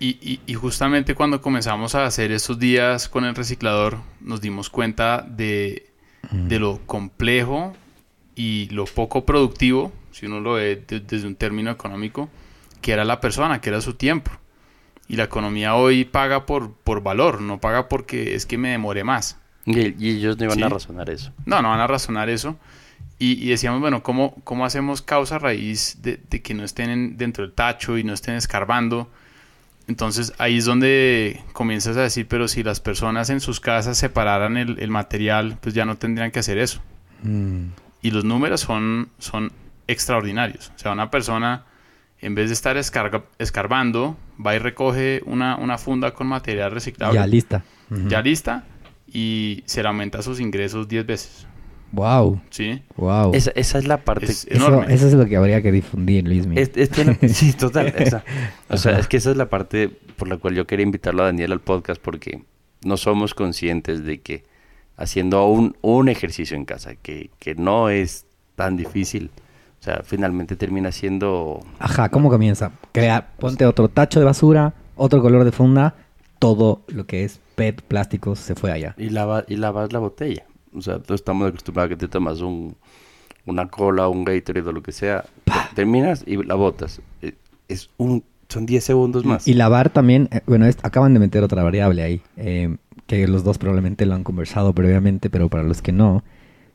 y- 0.00 0.18
y- 0.20 0.40
y 0.46 0.54
justamente 0.54 1.14
cuando 1.14 1.40
comenzamos 1.40 1.94
a 1.94 2.06
hacer 2.06 2.32
estos 2.32 2.58
días 2.58 3.08
con 3.08 3.24
el 3.24 3.34
reciclador, 3.34 3.98
nos 4.20 4.40
dimos 4.40 4.68
cuenta 4.70 5.22
de, 5.28 5.90
Mm. 6.32 6.48
de 6.48 6.58
lo 6.58 6.80
complejo 6.86 7.72
y 8.34 8.68
lo 8.70 8.84
poco 8.84 9.24
productivo, 9.24 9.92
si 10.10 10.26
uno 10.26 10.40
lo 10.40 10.54
ve 10.54 10.82
de- 10.88 11.00
desde 11.00 11.26
un 11.28 11.36
término 11.36 11.70
económico, 11.70 12.28
que 12.80 12.90
era 12.92 13.04
la 13.04 13.20
persona, 13.20 13.60
que 13.60 13.68
era 13.70 13.80
su 13.80 13.94
tiempo. 13.94 14.32
Y 15.08 15.16
la 15.16 15.24
economía 15.24 15.74
hoy 15.76 16.04
paga 16.04 16.46
por, 16.46 16.72
por 16.72 17.02
valor, 17.02 17.40
no 17.40 17.60
paga 17.60 17.88
porque 17.88 18.34
es 18.34 18.44
que 18.46 18.58
me 18.58 18.70
demoré 18.70 19.04
más. 19.04 19.38
Y, 19.64 19.94
y 20.04 20.16
ellos 20.16 20.36
no 20.38 20.44
iban 20.44 20.58
a 20.62 20.68
razonar 20.68 21.10
eso. 21.10 21.32
No, 21.44 21.62
no 21.62 21.68
van 21.70 21.80
a 21.80 21.86
razonar 21.86 22.28
eso. 22.28 22.56
Y, 23.18 23.32
y 23.44 23.48
decíamos, 23.50 23.80
bueno, 23.80 24.02
¿cómo, 24.02 24.34
¿cómo 24.44 24.64
hacemos 24.66 25.02
causa 25.02 25.38
raíz 25.38 25.98
de, 26.02 26.20
de 26.28 26.42
que 26.42 26.54
no 26.54 26.64
estén 26.64 26.90
en- 26.90 27.16
dentro 27.16 27.44
del 27.44 27.52
tacho 27.54 27.96
y 27.98 28.04
no 28.04 28.12
estén 28.12 28.34
escarbando? 28.34 29.10
Entonces 29.88 30.32
ahí 30.38 30.58
es 30.58 30.64
donde 30.64 31.40
comienzas 31.52 31.96
a 31.96 32.02
decir, 32.02 32.26
pero 32.28 32.48
si 32.48 32.62
las 32.64 32.80
personas 32.80 33.30
en 33.30 33.40
sus 33.40 33.60
casas 33.60 33.96
separaran 33.96 34.56
el, 34.56 34.78
el 34.80 34.90
material, 34.90 35.58
pues 35.60 35.74
ya 35.74 35.84
no 35.84 35.96
tendrían 35.96 36.32
que 36.32 36.40
hacer 36.40 36.58
eso. 36.58 36.80
Mm, 37.22 37.66
Y 38.02 38.10
los 38.10 38.24
números 38.24 38.60
son, 38.60 39.08
son 39.18 39.52
extraordinarios. 39.86 40.72
O 40.74 40.78
sea, 40.78 40.92
una 40.92 41.10
persona, 41.10 41.64
en 42.20 42.34
vez 42.34 42.48
de 42.48 42.54
estar 42.54 42.76
escarga- 42.76 43.24
escarbando, 43.38 44.16
va 44.44 44.54
y 44.54 44.58
recoge 44.58 45.22
una, 45.26 45.56
una 45.56 45.78
funda 45.78 46.12
con 46.14 46.26
material 46.26 46.70
reciclable, 46.72 47.18
ya 47.18 47.26
lista. 47.26 47.64
Ya 48.08 48.20
lista, 48.20 48.64
y 49.06 49.62
se 49.66 49.82
le 49.82 49.88
aumenta 49.88 50.20
sus 50.22 50.40
ingresos 50.40 50.88
10 50.88 51.06
veces. 51.06 51.46
Wow, 51.92 52.40
¿Sí? 52.50 52.82
wow. 52.96 53.32
Esa, 53.32 53.52
esa 53.54 53.78
es 53.78 53.86
la 53.86 53.98
parte... 53.98 54.26
Es 54.26 54.44
Eso, 54.50 54.66
enorme. 54.68 54.92
eso 54.92 55.06
es 55.06 55.14
lo 55.14 55.24
que 55.26 55.36
habría 55.36 55.62
que 55.62 55.70
difundir, 55.70 56.26
Luismi. 56.26 56.58
Es- 56.58 56.72
es- 56.74 56.90
tiene- 56.90 57.16
sí, 57.28 57.52
total. 57.52 57.94
esa. 57.96 58.24
O 58.68 58.76
sea, 58.76 58.98
es 58.98 59.06
que 59.06 59.16
esa 59.18 59.30
es 59.30 59.36
la 59.36 59.48
parte 59.48 59.88
por 60.16 60.26
la 60.28 60.36
cual 60.36 60.54
yo 60.54 60.66
quería 60.66 60.82
invitarlo 60.84 61.22
a 61.22 61.26
Daniel 61.26 61.52
al 61.52 61.60
podcast 61.60 62.02
porque 62.02 62.42
no 62.84 62.96
somos 62.96 63.34
conscientes 63.34 64.04
de 64.04 64.20
que 64.20 64.42
haciendo 64.96 65.46
un, 65.46 65.76
un 65.80 66.08
ejercicio 66.08 66.56
en 66.56 66.64
casa, 66.64 66.96
que, 66.96 67.30
que 67.38 67.54
no 67.54 67.88
es 67.88 68.26
tan 68.56 68.76
difícil, 68.76 69.30
sea, 69.86 70.02
finalmente 70.04 70.56
termina 70.56 70.92
siendo... 70.92 71.60
Ajá, 71.78 72.08
¿cómo 72.10 72.28
comienza? 72.28 72.72
Crear, 72.92 73.28
ponte 73.38 73.64
otro 73.66 73.88
tacho 73.88 74.18
de 74.20 74.26
basura, 74.26 74.74
otro 74.96 75.22
color 75.22 75.44
de 75.44 75.52
funda, 75.52 75.94
todo 76.38 76.82
lo 76.88 77.06
que 77.06 77.24
es 77.24 77.40
PET, 77.54 77.82
plásticos, 77.82 78.38
se 78.38 78.54
fue 78.54 78.70
allá. 78.72 78.94
Y, 78.98 79.08
lava, 79.10 79.44
y 79.48 79.56
lavas 79.56 79.92
la 79.92 79.98
botella. 79.98 80.44
O 80.74 80.82
sea, 80.82 80.98
todos 80.98 81.20
estamos 81.20 81.48
acostumbrados 81.48 81.86
a 81.86 81.88
que 81.90 81.96
te 81.96 82.08
tomas 82.08 82.40
un, 82.42 82.76
una 83.46 83.68
cola, 83.68 84.08
un 84.08 84.24
Gatorade 84.24 84.68
o 84.68 84.72
lo 84.72 84.82
que 84.82 84.92
sea, 84.92 85.24
terminas 85.74 86.22
y 86.26 86.36
la 86.42 86.54
botas. 86.54 87.00
Eh, 87.22 87.32
Es 87.68 87.88
un, 87.96 88.22
son 88.48 88.66
10 88.66 88.84
segundos 88.84 89.24
más. 89.24 89.48
Y 89.48 89.54
lavar 89.54 89.88
también, 89.90 90.28
eh, 90.32 90.42
bueno, 90.46 90.66
es- 90.66 90.76
acaban 90.82 91.14
de 91.14 91.20
meter 91.20 91.42
otra 91.42 91.62
variable 91.62 92.02
ahí, 92.02 92.20
eh, 92.36 92.76
que 93.06 93.26
los 93.26 93.42
dos 93.44 93.56
probablemente 93.56 94.04
lo 94.04 94.14
han 94.14 94.22
conversado 94.24 94.74
previamente, 94.74 95.30
pero 95.30 95.48
para 95.48 95.62
los 95.62 95.80
que 95.80 95.92
no, 95.92 96.22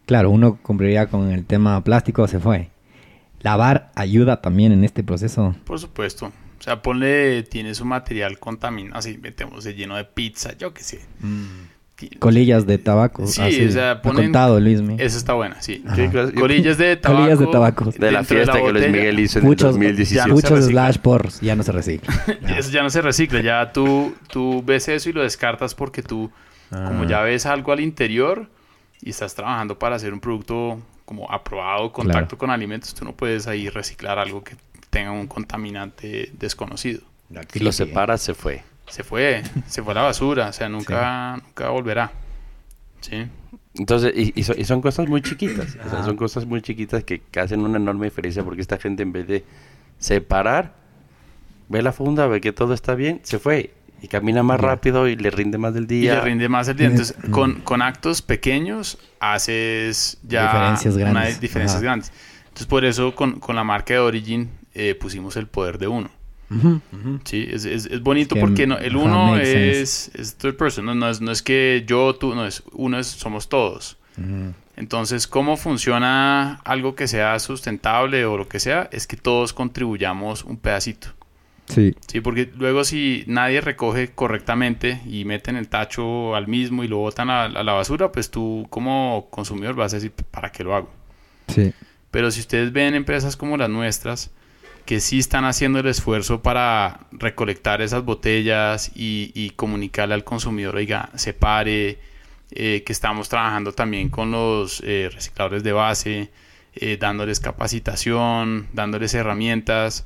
claro, 0.08 0.32
uno 0.32 0.58
cumpliría 0.64 1.08
con 1.08 1.30
el 1.32 1.46
tema 1.46 1.84
plástico, 1.84 2.28
se 2.28 2.40
fue. 2.40 2.71
Lavar 3.42 3.92
ayuda 3.96 4.42
también 4.42 4.72
en 4.72 4.84
este 4.84 5.04
proceso. 5.04 5.56
Por 5.66 5.80
supuesto. 5.80 6.28
O 6.60 6.64
sea, 6.64 6.82
ponle, 6.82 7.42
tienes 7.44 7.82
un 7.82 7.88
material 7.88 8.38
contaminado, 8.38 8.98
así 9.00 9.18
metemos 9.18 9.64
de 9.64 9.74
lleno 9.74 9.96
de 9.96 10.04
pizza, 10.06 10.56
yo 10.58 10.74
qué 10.74 10.84
sé. 10.84 11.00
Ti- 11.96 12.10
Colillas 12.20 12.66
de 12.68 12.78
tabaco. 12.78 13.26
Sí, 13.28 13.42
así, 13.42 13.66
o 13.66 13.72
sea, 13.72 14.02
ponen- 14.02 14.24
contado 14.26 14.60
Luismi. 14.60 14.96
Esa 15.00 15.18
está 15.18 15.34
buena, 15.34 15.62
sí. 15.62 15.84
Colillas 16.36 16.78
de 16.78 16.98
tabaco. 16.98 17.18
Colillas 17.20 17.40
de 17.40 17.48
tabaco. 17.48 17.86
de 17.92 18.12
la 18.12 18.24
fiesta 18.24 18.62
que 18.62 18.72
Luis. 18.72 18.88
Miguel 18.90 19.20
hizo 19.20 19.40
en 19.40 19.46
Muchos, 19.46 19.70
el 19.70 19.74
2017. 19.82 20.16
ya 20.16 20.28
no 20.28 20.38
se 20.38 20.50
muchos 20.50 20.66
slash 20.66 20.98
porros, 20.98 21.42
ya 21.42 21.56
no 21.56 21.64
se 21.64 21.72
recicla. 21.72 22.14
Eso 22.58 22.70
ya 22.72 22.84
no 22.84 22.90
se 22.92 23.02
recicla, 23.02 23.42
ya 23.42 23.72
tú, 23.72 24.14
tú 24.32 24.62
ves 24.64 24.88
eso 24.88 25.10
y 25.10 25.14
lo 25.14 25.22
descartas 25.24 25.74
porque 25.76 26.02
tú, 26.04 26.32
como 26.70 27.04
Ah. 27.04 27.08
ya 27.08 27.22
ves 27.22 27.46
algo 27.48 27.72
al 27.72 27.80
interior 27.80 28.48
y 29.02 29.10
estás 29.12 29.34
trabajando 29.36 29.78
para 29.80 29.96
hacer 29.96 30.14
un 30.14 30.20
producto 30.20 30.80
como 31.12 31.30
aprobado, 31.30 31.92
contacto 31.92 32.22
Claro. 32.22 32.38
con 32.38 32.50
alimentos, 32.52 32.94
tú 32.96 33.04
no 33.04 33.12
puedes 33.12 33.46
ahí 33.46 33.68
reciclar 33.68 34.18
algo 34.18 34.46
que 34.46 34.56
tenga 34.90 35.12
un 35.12 35.28
contaminante 35.28 36.32
desconocido. 36.40 37.02
Y 37.54 37.60
lo 37.60 37.74
separas, 37.74 38.22
se 38.22 38.34
fue. 38.34 38.64
Se 38.88 39.04
fue, 39.04 39.44
se 39.68 39.84
fue 39.84 39.92
a 39.92 39.96
la 39.96 40.02
basura, 40.04 40.48
o 40.48 40.54
sea, 40.54 40.70
nunca, 40.70 41.36
nunca 41.46 41.68
volverá. 41.70 42.14
Sí. 43.02 43.28
Entonces, 43.76 44.14
y, 44.16 44.32
y 44.40 44.44
son, 44.44 44.58
y 44.58 44.64
son 44.64 44.82
cosas 44.82 45.10
muy 45.10 45.22
chiquitas. 45.22 45.68
O 45.68 45.90
sea, 45.90 46.00
Ajá. 46.00 46.04
son 46.06 46.16
cosas 46.16 46.46
muy 46.46 46.62
chiquitas 46.62 47.04
que, 47.04 47.20
que 47.20 47.40
hacen 47.42 47.60
una 47.60 47.76
enorme 47.78 48.06
diferencia 48.06 48.42
porque 48.46 48.62
esta 48.62 48.78
gente 48.78 49.04
en 49.04 49.12
vez 49.12 49.28
de 49.28 49.44
separar, 50.00 50.76
ve 51.68 51.82
la 51.82 51.92
funda, 51.92 52.26
ve 52.28 52.40
que 52.40 52.54
todo 52.54 52.74
está 52.74 52.96
bien, 52.96 53.20
se 53.24 53.38
fue. 53.38 53.74
Y 54.02 54.08
camina 54.08 54.42
más 54.44 54.60
rápido 54.60 55.08
y 55.08 55.16
le 55.16 55.30
rinde 55.30 55.58
más 55.60 55.74
del 55.76 55.84
y 55.84 55.88
día. 55.88 56.16
le 56.16 56.22
rinde 56.22 56.50
más 56.50 56.68
el 56.68 56.76
día. 56.78 56.88
Entonces, 56.88 57.16
Mm. 57.28 57.32
con, 57.32 57.62
con 57.62 57.82
actos 57.82 58.22
pequeños 58.24 58.98
haces 59.20 60.18
ya 60.24 60.48
Diferencias 60.48 60.96
una 60.96 61.12
grandes. 61.12 61.40
diferencias 61.40 61.76
Ajá. 61.78 61.84
grandes. 61.84 62.12
Entonces, 62.46 62.68
por 62.68 62.84
eso 62.84 63.14
con, 63.16 63.40
con 63.40 63.56
la 63.56 63.64
marca 63.64 63.94
de 63.94 64.00
Origin 64.00 64.50
eh, 64.74 64.96
pusimos 64.96 65.36
el 65.38 65.48
poder 65.48 65.78
de 65.78 65.88
uno. 65.88 66.10
Sí, 67.24 67.48
es, 67.50 67.64
es, 67.64 67.86
es 67.86 68.02
bonito 68.02 68.36
Que, 68.36 68.42
porque 68.42 68.68
no, 68.68 68.78
el 68.78 68.98
uno 68.98 69.38
es, 69.38 70.12
es 70.16 70.36
third 70.36 70.58
person, 70.58 70.84
no, 70.86 70.94
no 70.94 71.10
es, 71.10 71.22
no 71.22 71.32
es 71.32 71.42
que 71.42 71.86
yo, 71.88 72.14
tú, 72.16 72.36
no 72.36 72.46
es 72.46 72.64
uno, 72.74 73.00
es, 73.00 73.08
somos 73.08 73.48
todos. 73.48 73.98
Entonces, 74.76 75.28
¿cómo 75.28 75.56
funciona 75.58 76.56
algo 76.66 76.94
que 76.96 77.08
sea 77.08 77.40
sustentable 77.40 78.26
o 78.26 78.36
lo 78.38 78.50
que 78.50 78.60
sea? 78.60 78.90
Es 78.92 79.08
que 79.08 79.16
todos 79.16 79.54
contribuyamos 79.54 80.44
un 80.44 80.58
pedacito. 80.58 81.08
Sí. 81.74 81.96
Sí, 82.08 82.20
porque 82.20 82.52
luego 82.58 82.84
si 82.84 83.24
nadie 83.28 83.62
recoge 83.62 84.10
correctamente 84.10 85.02
y 85.06 85.24
meten 85.26 85.56
el 85.56 85.70
tacho 85.70 86.36
al 86.36 86.48
mismo 86.48 86.84
y 86.84 86.88
lo 86.88 86.98
botan 86.98 87.30
a, 87.30 87.46
a 87.46 87.64
la 87.64 87.74
basura, 87.74 88.12
pues 88.12 88.30
tú 88.30 88.68
como 88.70 89.28
consumidor 89.32 89.76
vas 89.76 89.94
a 89.94 89.98
decir, 89.98 90.12
¿para 90.12 90.52
qué 90.52 90.64
lo 90.64 90.76
hago? 90.76 90.90
Sí. 91.48 91.74
Pero 92.12 92.30
si 92.30 92.42
ustedes 92.42 92.74
ven 92.74 92.94
empresas 92.94 93.38
como 93.38 93.56
las 93.56 93.70
nuestras, 93.70 94.32
que 94.86 95.00
sí 95.00 95.20
están 95.20 95.46
haciendo 95.46 95.80
el 95.80 95.88
esfuerzo 95.88 96.42
para 96.42 97.08
recolectar 97.12 97.82
esas 97.82 98.04
botellas 98.04 98.92
y, 98.94 99.32
y 99.34 99.52
comunicarle 99.52 100.14
al 100.14 100.26
consumidor, 100.26 100.76
oiga, 100.76 101.10
separe, 101.16 102.00
eh, 102.52 102.84
que 102.86 102.92
estamos 102.92 103.30
trabajando 103.30 103.72
también 103.72 104.10
con 104.10 104.32
los 104.32 104.82
eh, 104.86 105.10
recicladores 105.14 105.64
de 105.64 105.72
base, 105.72 106.32
eh, 106.74 106.98
dándoles 107.00 107.40
capacitación, 107.40 108.68
dándoles 108.74 109.14
herramientas. 109.14 110.06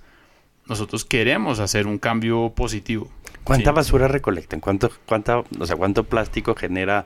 Nosotros 0.67 1.05
queremos 1.05 1.59
hacer 1.59 1.87
un 1.87 1.97
cambio 1.99 2.49
positivo. 2.55 3.07
¿Cuánta 3.43 3.71
Sí. 3.71 3.75
basura 3.75 4.07
recolectan? 4.07 4.59
¿Cuánto, 4.59 4.89
cuánta, 5.05 5.39
o 5.59 5.65
sea, 5.65 5.75
¿Cuánto 5.75 6.05
plástico 6.05 6.55
genera 6.55 7.05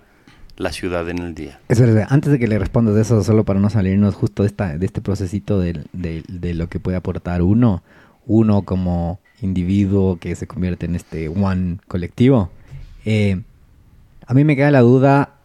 la 0.56 0.72
ciudad 0.72 1.10
en 1.10 1.20
el 1.20 1.36
día? 1.36 1.60
Espera, 1.68 2.08
antes 2.10 2.32
de 2.32 2.40
que 2.40 2.48
le 2.48 2.58
respondas 2.60 2.96
de 2.96 3.02
eso, 3.02 3.22
solo 3.24 3.44
para 3.44 3.60
no 3.60 3.70
salirnos 3.70 4.16
justo 4.16 4.44
de, 4.44 4.48
esta, 4.48 4.78
de 4.78 4.86
este 4.86 5.02
procesito 5.02 5.60
de, 5.60 5.84
de 5.94 6.54
lo 6.54 6.68
que 6.70 6.80
puede 6.80 6.96
aportar 6.98 7.42
uno, 7.42 7.84
uno 8.26 8.62
como 8.62 9.20
individuo 9.42 10.18
que 10.20 10.36
se 10.36 10.48
convierte 10.48 10.86
en 10.86 10.96
este 10.96 11.28
one 11.28 11.78
colectivo, 11.88 12.50
eh, 13.06 13.42
a 14.26 14.34
mí 14.34 14.44
me 14.44 14.56
queda 14.56 14.72
la 14.72 14.82
duda 14.82 15.36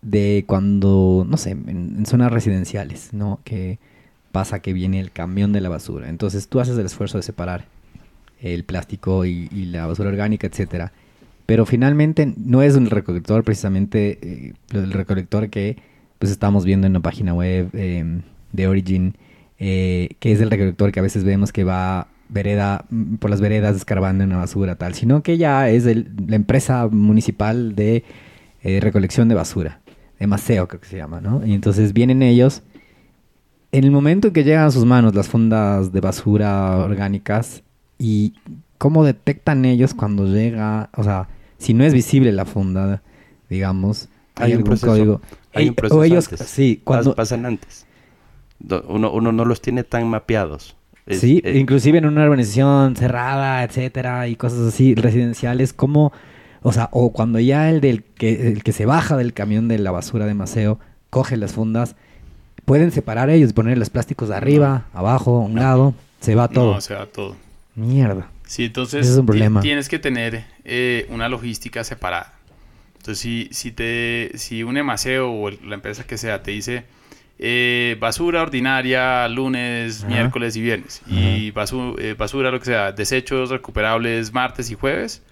de 0.00 0.44
cuando, 0.46 1.26
no 1.28 1.36
sé, 1.36 1.50
en, 1.50 1.68
en 1.98 2.06
zonas 2.06 2.30
residenciales, 2.32 3.12
¿no? 3.12 3.40
Que 3.44 3.78
pasa 4.32 4.60
que 4.60 4.72
viene 4.72 5.00
el 5.00 5.10
camión 5.10 5.52
de 5.52 5.60
la 5.60 5.68
basura. 5.68 6.08
Entonces 6.08 6.48
tú 6.48 6.60
haces 6.60 6.76
el 6.78 6.86
esfuerzo 6.86 7.18
de 7.18 7.22
separar 7.22 7.66
el 8.40 8.64
plástico 8.64 9.24
y, 9.24 9.48
la 9.66 9.86
basura 9.86 10.08
orgánica, 10.10 10.46
etcétera. 10.46 10.92
Pero 11.46 11.66
finalmente 11.66 12.32
no 12.36 12.62
es 12.62 12.76
un 12.76 12.86
recolector 12.90 13.42
precisamente 13.42 14.18
eh, 14.22 14.52
el 14.72 14.92
recolector 14.92 15.48
que 15.48 15.76
pues 16.18 16.30
estamos 16.32 16.64
viendo 16.64 16.86
en 16.86 16.92
la 16.92 17.00
página 17.00 17.32
web 17.32 17.70
eh, 17.72 18.20
de 18.52 18.66
Origin, 18.66 19.14
eh, 19.58 20.10
que 20.20 20.32
es 20.32 20.40
el 20.40 20.50
recolector 20.50 20.92
que 20.92 21.00
a 21.00 21.02
veces 21.02 21.24
vemos 21.24 21.52
que 21.52 21.64
va 21.64 22.08
vereda 22.28 22.84
por 23.20 23.30
las 23.30 23.40
veredas 23.40 23.76
escarbando 23.76 24.22
en 24.24 24.30
la 24.30 24.36
basura 24.36 24.76
tal, 24.76 24.94
sino 24.94 25.22
que 25.22 25.38
ya 25.38 25.70
es 25.70 25.86
el- 25.86 26.10
la 26.26 26.36
empresa 26.36 26.86
municipal 26.88 27.74
de 27.74 28.04
eh, 28.62 28.80
recolección 28.80 29.28
de 29.28 29.34
basura, 29.36 29.80
de 30.18 30.26
Maceo 30.26 30.66
creo 30.68 30.80
que 30.80 30.88
se 30.88 30.96
llama, 30.96 31.20
¿no? 31.20 31.46
Y 31.46 31.54
entonces 31.54 31.92
vienen 31.92 32.22
ellos 32.22 32.62
en 33.72 33.84
el 33.84 33.90
momento 33.90 34.28
en 34.28 34.34
que 34.34 34.44
llegan 34.44 34.66
a 34.66 34.70
sus 34.70 34.84
manos 34.84 35.14
las 35.14 35.28
fundas 35.28 35.92
de 35.92 36.00
basura 36.00 36.76
orgánicas 36.78 37.62
y 37.98 38.34
cómo 38.78 39.04
detectan 39.04 39.64
ellos 39.64 39.94
cuando 39.94 40.26
llega, 40.26 40.90
o 40.96 41.02
sea, 41.04 41.28
si 41.58 41.74
no 41.74 41.84
es 41.84 41.92
visible 41.92 42.32
la 42.32 42.44
funda, 42.44 43.02
digamos, 43.50 44.08
hay, 44.36 44.52
un 44.52 44.58
algún 44.58 44.64
proceso. 44.64 44.86
código. 44.86 45.20
Hay 45.54 45.68
un 45.68 45.74
proceso 45.74 45.98
o 46.00 46.04
ellos, 46.04 46.28
antes. 46.32 46.46
sí, 46.48 46.80
cuando, 46.84 47.12
Pas- 47.12 47.16
pasan 47.16 47.44
antes. 47.46 47.86
Uno, 48.88 49.12
uno 49.12 49.32
no 49.32 49.44
los 49.44 49.60
tiene 49.60 49.84
tan 49.84 50.08
mapeados. 50.08 50.76
Es- 51.06 51.20
sí, 51.20 51.40
eh, 51.44 51.58
inclusive 51.58 51.98
en 51.98 52.06
una 52.06 52.24
urbanización 52.24 52.94
cerrada, 52.96 53.64
etcétera, 53.64 54.28
y 54.28 54.36
cosas 54.36 54.60
así, 54.60 54.94
residenciales, 54.94 55.72
como, 55.72 56.12
o 56.62 56.72
sea, 56.72 56.88
o 56.92 57.12
cuando 57.12 57.38
ya 57.40 57.70
el 57.70 57.80
del 57.80 58.04
que, 58.04 58.48
el 58.52 58.62
que 58.62 58.72
se 58.72 58.86
baja 58.86 59.16
del 59.16 59.32
camión 59.32 59.68
de 59.68 59.78
la 59.78 59.90
basura 59.90 60.26
de 60.26 60.34
Maceo 60.34 60.78
coge 61.10 61.36
las 61.36 61.52
fundas, 61.52 61.96
pueden 62.64 62.90
separar 62.92 63.30
ellos, 63.30 63.52
poner 63.52 63.78
los 63.78 63.90
plásticos 63.90 64.28
de 64.28 64.36
arriba, 64.36 64.86
abajo, 64.92 65.36
a 65.38 65.40
un 65.46 65.54
lado, 65.56 65.94
se 66.20 66.34
va 66.34 66.48
todo. 66.48 66.72
No, 66.72 66.78
o 66.78 66.80
sea, 66.80 67.06
todo. 67.06 67.36
Mierda. 67.74 68.28
Sí, 68.46 68.64
entonces 68.66 69.02
Ese 69.02 69.12
es 69.12 69.18
un 69.18 69.26
problema. 69.26 69.60
tienes 69.60 69.88
que 69.88 69.98
tener 69.98 70.44
eh, 70.64 71.06
una 71.10 71.28
logística 71.28 71.84
separada. 71.84 72.32
Entonces, 72.96 73.18
si, 73.20 73.48
si, 73.52 73.70
te, 73.72 74.32
si 74.34 74.62
un 74.64 74.76
emaseo 74.76 75.30
o 75.30 75.48
el- 75.48 75.58
la 75.68 75.74
empresa 75.76 76.04
que 76.04 76.18
sea 76.18 76.42
te 76.42 76.50
dice 76.50 76.84
eh, 77.38 77.96
basura 78.00 78.42
ordinaria 78.42 79.28
lunes, 79.28 80.00
Ajá. 80.00 80.08
miércoles 80.08 80.56
y 80.56 80.60
viernes, 80.60 81.02
y 81.06 81.52
basu- 81.52 81.94
eh, 82.00 82.14
basura, 82.18 82.50
lo 82.50 82.58
que 82.58 82.64
sea, 82.66 82.90
desechos 82.90 83.50
recuperables 83.50 84.32
martes 84.32 84.70
y 84.72 84.74
jueves, 84.74 85.22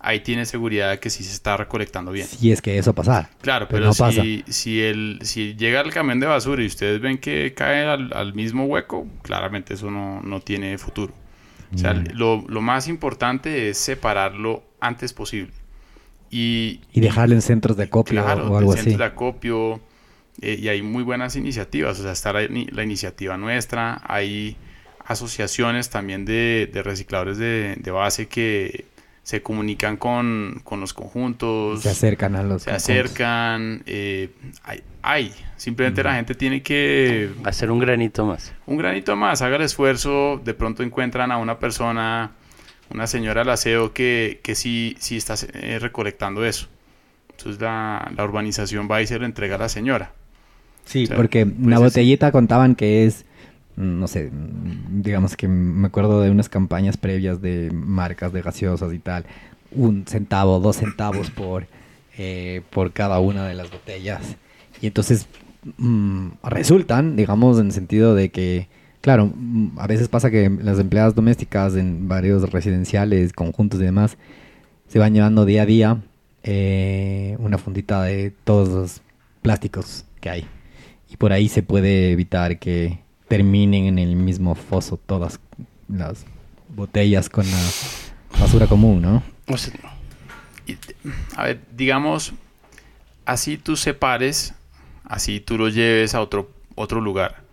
ahí 0.00 0.20
tienes 0.20 0.48
seguridad 0.48 0.90
de 0.90 1.00
que 1.00 1.10
sí 1.10 1.24
se 1.24 1.32
está 1.32 1.56
recolectando 1.56 2.12
bien. 2.12 2.28
Si 2.28 2.52
es 2.52 2.62
que 2.62 2.78
eso 2.78 2.94
pasara. 2.94 3.30
Claro, 3.40 3.68
Pero 3.68 3.80
pero, 3.80 3.86
no 3.86 3.94
pasa. 3.94 4.22
si, 4.22 4.44
si, 4.48 4.80
el, 4.82 5.18
si 5.22 5.54
llega 5.56 5.80
el 5.80 5.92
camión 5.92 6.20
de 6.20 6.26
basura 6.26 6.62
y 6.62 6.66
ustedes 6.66 7.00
ven 7.00 7.18
que 7.18 7.54
cae 7.54 7.86
al, 7.86 8.12
al 8.14 8.34
mismo 8.34 8.66
hueco, 8.66 9.06
claramente 9.22 9.74
eso 9.74 9.90
no, 9.90 10.20
no 10.22 10.40
tiene 10.40 10.76
futuro. 10.78 11.14
O 11.74 11.78
sea, 11.78 11.94
Mm. 11.94 12.08
lo, 12.14 12.44
lo 12.48 12.60
más 12.60 12.88
importante 12.88 13.70
es 13.70 13.78
separarlo 13.78 14.64
antes 14.80 15.12
posible. 15.12 15.52
Y, 16.30 16.80
Y 16.92 17.00
dejarlo 17.00 17.34
en 17.34 17.42
centros 17.42 17.76
de 17.76 17.84
acopio 17.84 18.22
claro, 18.22 18.48
o 18.48 18.56
algo 18.56 18.72
centros 18.72 18.94
así. 18.94 18.96
de 18.96 19.04
acopio. 19.04 19.80
eh, 20.42 20.58
y 20.60 20.68
hay 20.68 20.82
muy 20.82 21.02
buenas 21.02 21.36
iniciativas. 21.36 21.98
O 22.00 22.02
sea, 22.02 22.12
está 22.12 22.32
la, 22.32 22.42
la 22.48 22.82
iniciativa 22.84 23.36
nuestra. 23.38 24.00
Hay 24.04 24.56
asociaciones 25.04 25.90
también 25.90 26.24
de, 26.24 26.70
de 26.72 26.82
recicladores 26.82 27.38
de, 27.38 27.76
de 27.78 27.90
base 27.90 28.28
que 28.28 28.89
se 29.30 29.42
comunican 29.42 29.96
con, 29.96 30.60
con 30.64 30.80
los 30.80 30.92
conjuntos 30.92 31.82
Se 31.82 31.90
acercan 31.90 32.34
a 32.34 32.42
los 32.42 32.62
se 32.62 32.70
conjuntos. 32.70 32.90
acercan, 32.90 33.82
eh, 33.86 34.30
hay, 34.64 34.82
hay. 35.02 35.32
simplemente 35.56 36.02
la 36.02 36.14
gente 36.16 36.34
tiene 36.34 36.62
que, 36.62 37.30
hacer 37.44 37.70
un 37.70 37.78
granito 37.78 38.26
más. 38.26 38.52
un 38.66 38.76
granito 38.76 39.14
más, 39.14 39.40
haga 39.40 39.54
el 39.54 39.62
esfuerzo, 39.62 40.40
de 40.44 40.52
pronto 40.52 40.82
encuentran 40.82 41.30
a 41.30 41.36
una 41.38 41.60
persona, 41.60 42.32
una 42.92 43.06
señora 43.06 43.42
del 43.42 43.50
aseo 43.50 43.92
que, 43.92 44.40
que 44.42 44.56
sí, 44.56 44.96
sí 44.98 45.16
está 45.16 45.34
eh, 45.52 45.78
recolectando 45.78 46.44
eso. 46.44 46.66
Entonces 47.30 47.62
la, 47.62 48.10
la 48.16 48.24
urbanización 48.24 48.88
va 48.90 49.00
y 49.00 49.06
se 49.06 49.16
lo 49.16 49.26
entrega 49.26 49.54
a 49.54 49.58
la 49.58 49.68
señora. 49.68 50.12
Sí, 50.86 51.04
O 51.04 51.06
sea, 51.06 51.16
porque 51.16 51.46
pues 51.46 51.56
una 51.66 51.76
es- 51.76 51.82
botellita 51.82 52.32
contaban 52.32 52.74
que 52.74 53.06
es, 53.06 53.24
mm, 53.24 53.29
no 53.76 54.08
sé, 54.08 54.30
digamos 54.90 55.36
que 55.36 55.48
me 55.48 55.86
acuerdo 55.86 56.20
de 56.20 56.30
unas 56.30 56.48
campañas 56.48 56.96
previas 56.96 57.40
de 57.40 57.70
marcas 57.72 58.32
de 58.32 58.42
gaseosas 58.42 58.92
y 58.92 58.98
tal, 58.98 59.24
un 59.72 60.04
centavo, 60.06 60.60
dos 60.60 60.76
centavos 60.76 61.30
por, 61.30 61.66
eh, 62.18 62.62
por 62.70 62.92
cada 62.92 63.20
una 63.20 63.46
de 63.46 63.54
las 63.54 63.70
botellas. 63.70 64.36
Y 64.80 64.86
entonces 64.86 65.26
mm, 65.78 66.28
resultan, 66.42 67.16
digamos, 67.16 67.58
en 67.58 67.66
el 67.66 67.72
sentido 67.72 68.14
de 68.14 68.30
que, 68.30 68.68
claro, 69.00 69.32
mm, 69.34 69.78
a 69.78 69.86
veces 69.86 70.08
pasa 70.08 70.30
que 70.30 70.50
las 70.50 70.78
empleadas 70.78 71.14
domésticas 71.14 71.76
en 71.76 72.08
varios 72.08 72.50
residenciales, 72.50 73.32
conjuntos 73.32 73.80
y 73.80 73.84
demás, 73.84 74.16
se 74.88 74.98
van 74.98 75.14
llevando 75.14 75.44
día 75.44 75.62
a 75.62 75.66
día 75.66 76.02
eh, 76.42 77.36
una 77.38 77.58
fundita 77.58 78.02
de 78.02 78.32
todos 78.44 78.68
los 78.68 79.02
plásticos 79.42 80.04
que 80.20 80.30
hay. 80.30 80.46
Y 81.10 81.16
por 81.16 81.32
ahí 81.32 81.48
se 81.48 81.62
puede 81.62 82.12
evitar 82.12 82.58
que 82.58 83.00
terminen 83.30 83.86
en 83.86 83.98
el 84.00 84.16
mismo 84.16 84.56
foso 84.56 84.96
todas 84.96 85.38
las 85.88 86.26
botellas 86.68 87.28
con 87.28 87.48
la 87.48 87.58
basura 88.40 88.66
común, 88.66 89.02
¿no? 89.02 89.22
O 89.46 89.56
sea, 89.56 89.72
Y, 90.66 90.76
a 91.36 91.44
ver, 91.44 91.60
digamos, 91.76 92.32
así 93.24 93.56
tú 93.56 93.76
separes, 93.76 94.52
así 95.04 95.38
tú 95.38 95.56
lo 95.58 95.68
lleves 95.68 96.16
a 96.16 96.20
otro, 96.20 96.50
otro 96.74 97.00
lugar. 97.00 97.44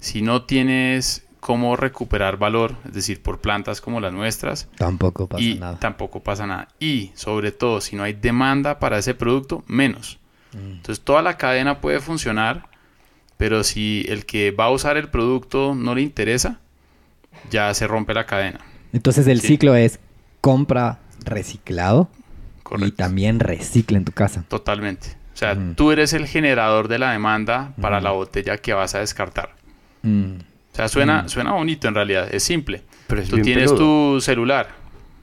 Si 0.00 0.20
no 0.20 0.42
tienes 0.46 1.24
cómo 1.38 1.76
recuperar 1.76 2.36
valor, 2.36 2.74
es 2.86 2.92
decir, 2.94 3.22
por 3.22 3.40
plantas 3.40 3.80
como 3.80 4.00
las 4.00 4.12
nuestras, 4.12 4.66
Tampoco 4.76 5.28
pasa 5.28 5.44
y 5.44 5.54
nada. 5.54 5.78
tampoco 5.78 6.24
pasa 6.24 6.44
nada. 6.48 6.68
Y 6.80 7.12
sobre 7.14 7.52
todo, 7.52 7.80
si 7.80 7.94
no 7.94 8.02
hay 8.02 8.14
demanda 8.14 8.80
para 8.80 8.98
ese 8.98 9.14
producto, 9.14 9.62
menos. 9.68 10.18
Mm. 10.54 10.72
Entonces 10.72 11.04
toda 11.04 11.22
la 11.22 11.36
cadena 11.36 11.80
puede 11.80 12.00
funcionar, 12.00 12.68
pero 13.40 13.64
si 13.64 14.04
el 14.08 14.26
que 14.26 14.50
va 14.50 14.66
a 14.66 14.70
usar 14.70 14.98
el 14.98 15.08
producto 15.08 15.74
no 15.74 15.94
le 15.94 16.02
interesa, 16.02 16.60
ya 17.50 17.72
se 17.72 17.86
rompe 17.86 18.12
la 18.12 18.26
cadena. 18.26 18.60
Entonces 18.92 19.26
el 19.26 19.40
Sí. 19.40 19.46
ciclo 19.48 19.74
es 19.74 19.98
compra 20.42 20.98
reciclado 21.24 22.10
y 22.58 22.62
Correcto. 22.62 22.96
también 22.96 23.40
recicla 23.40 23.96
en 23.96 24.04
tu 24.04 24.12
casa. 24.12 24.44
Totalmente. 24.48 25.16
O 25.32 25.36
sea, 25.36 25.54
Mm. 25.54 25.74
tú 25.74 25.90
eres 25.90 26.12
el 26.12 26.26
generador 26.26 26.88
de 26.88 26.98
la 26.98 27.12
demanda 27.12 27.72
para 27.80 27.98
Mm. 28.00 28.04
la 28.04 28.10
botella 28.10 28.58
que 28.58 28.74
vas 28.74 28.94
a 28.94 28.98
descartar. 29.00 29.54
Mm. 30.02 30.34
O 30.72 30.76
sea, 30.76 30.88
suena, 30.88 31.22
Mm. 31.22 31.28
suena 31.30 31.52
bonito 31.52 31.88
en 31.88 31.94
realidad, 31.94 32.28
es 32.32 32.42
simple. 32.42 32.82
pero 33.06 33.22
es 33.22 33.28
Tú 33.28 33.40
tienes 33.42 33.72
peludo. 33.72 34.14
tu 34.14 34.20
celular, 34.20 34.68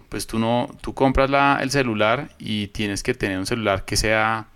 pues 0.09 0.27
tú 0.27 0.39
no, 0.39 0.69
tú 0.81 0.93
compras 0.93 1.29
la, 1.29 1.59
el 1.61 1.69
celular 1.71 2.29
y 2.37 2.67
tienes 2.67 3.01
que 3.03 3.13
tener 3.13 3.37
un 3.39 3.45
celular 3.45 3.85
que 3.85 3.95
sea, 3.95 4.47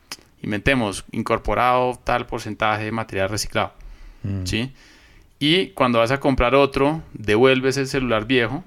inventemos, 0.42 1.06
incorporado 1.12 2.00
tal 2.04 2.26
porcentaje 2.26 2.86
de 2.86 2.92
material 2.92 3.30
reciclado, 3.30 3.74
Mm. 4.24 4.46
¿sí? 4.46 4.72
Y 5.40 5.68
cuando 5.70 6.00
vas 6.00 6.12
a 6.12 6.20
comprar 6.20 6.54
otro, 6.56 7.02
devuelves 7.14 7.78
el 7.78 7.88
celular 7.88 8.26
viejo 8.26 8.64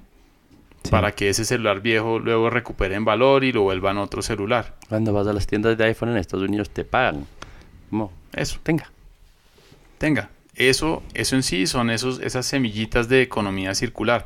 Sí. 0.83 0.91
para 0.91 1.13
que 1.13 1.29
ese 1.29 1.45
celular 1.45 1.79
viejo 1.81 2.19
luego 2.19 2.49
recupere 2.49 2.95
en 2.95 3.05
valor 3.05 3.43
y 3.43 3.51
lo 3.51 3.61
vuelvan 3.63 3.97
otro 3.97 4.21
celular. 4.21 4.75
Cuando 4.89 5.13
vas 5.13 5.25
a 5.27 5.33
las 5.33 5.47
tiendas 5.47 5.77
de 5.77 5.83
iPhone 5.85 6.09
en 6.09 6.17
Estados 6.17 6.47
Unidos 6.47 6.69
te 6.69 6.83
pagan. 6.83 7.25
Como, 7.89 8.11
Eso, 8.33 8.59
tenga. 8.61 8.91
tenga. 9.97 10.29
Eso, 10.55 11.01
eso 11.13 11.35
en 11.35 11.43
sí 11.43 11.65
son 11.67 11.89
esos, 11.89 12.19
esas 12.19 12.45
semillitas 12.45 13.07
de 13.09 13.21
economía 13.21 13.73
circular. 13.75 14.25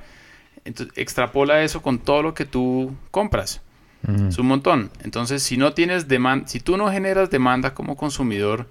Entonces, 0.65 0.95
extrapola 0.97 1.63
eso 1.63 1.81
con 1.81 1.99
todo 1.99 2.21
lo 2.23 2.33
que 2.33 2.45
tú 2.45 2.93
compras. 3.11 3.61
Mm. 4.07 4.27
Es 4.29 4.37
un 4.37 4.47
montón. 4.47 4.91
Entonces, 5.03 5.43
si 5.43 5.57
no 5.57 5.73
tienes 5.73 6.07
demanda, 6.07 6.47
si 6.47 6.59
tú 6.59 6.77
no 6.77 6.89
generas 6.91 7.29
demanda 7.29 7.73
como 7.73 7.95
consumidor 7.95 8.67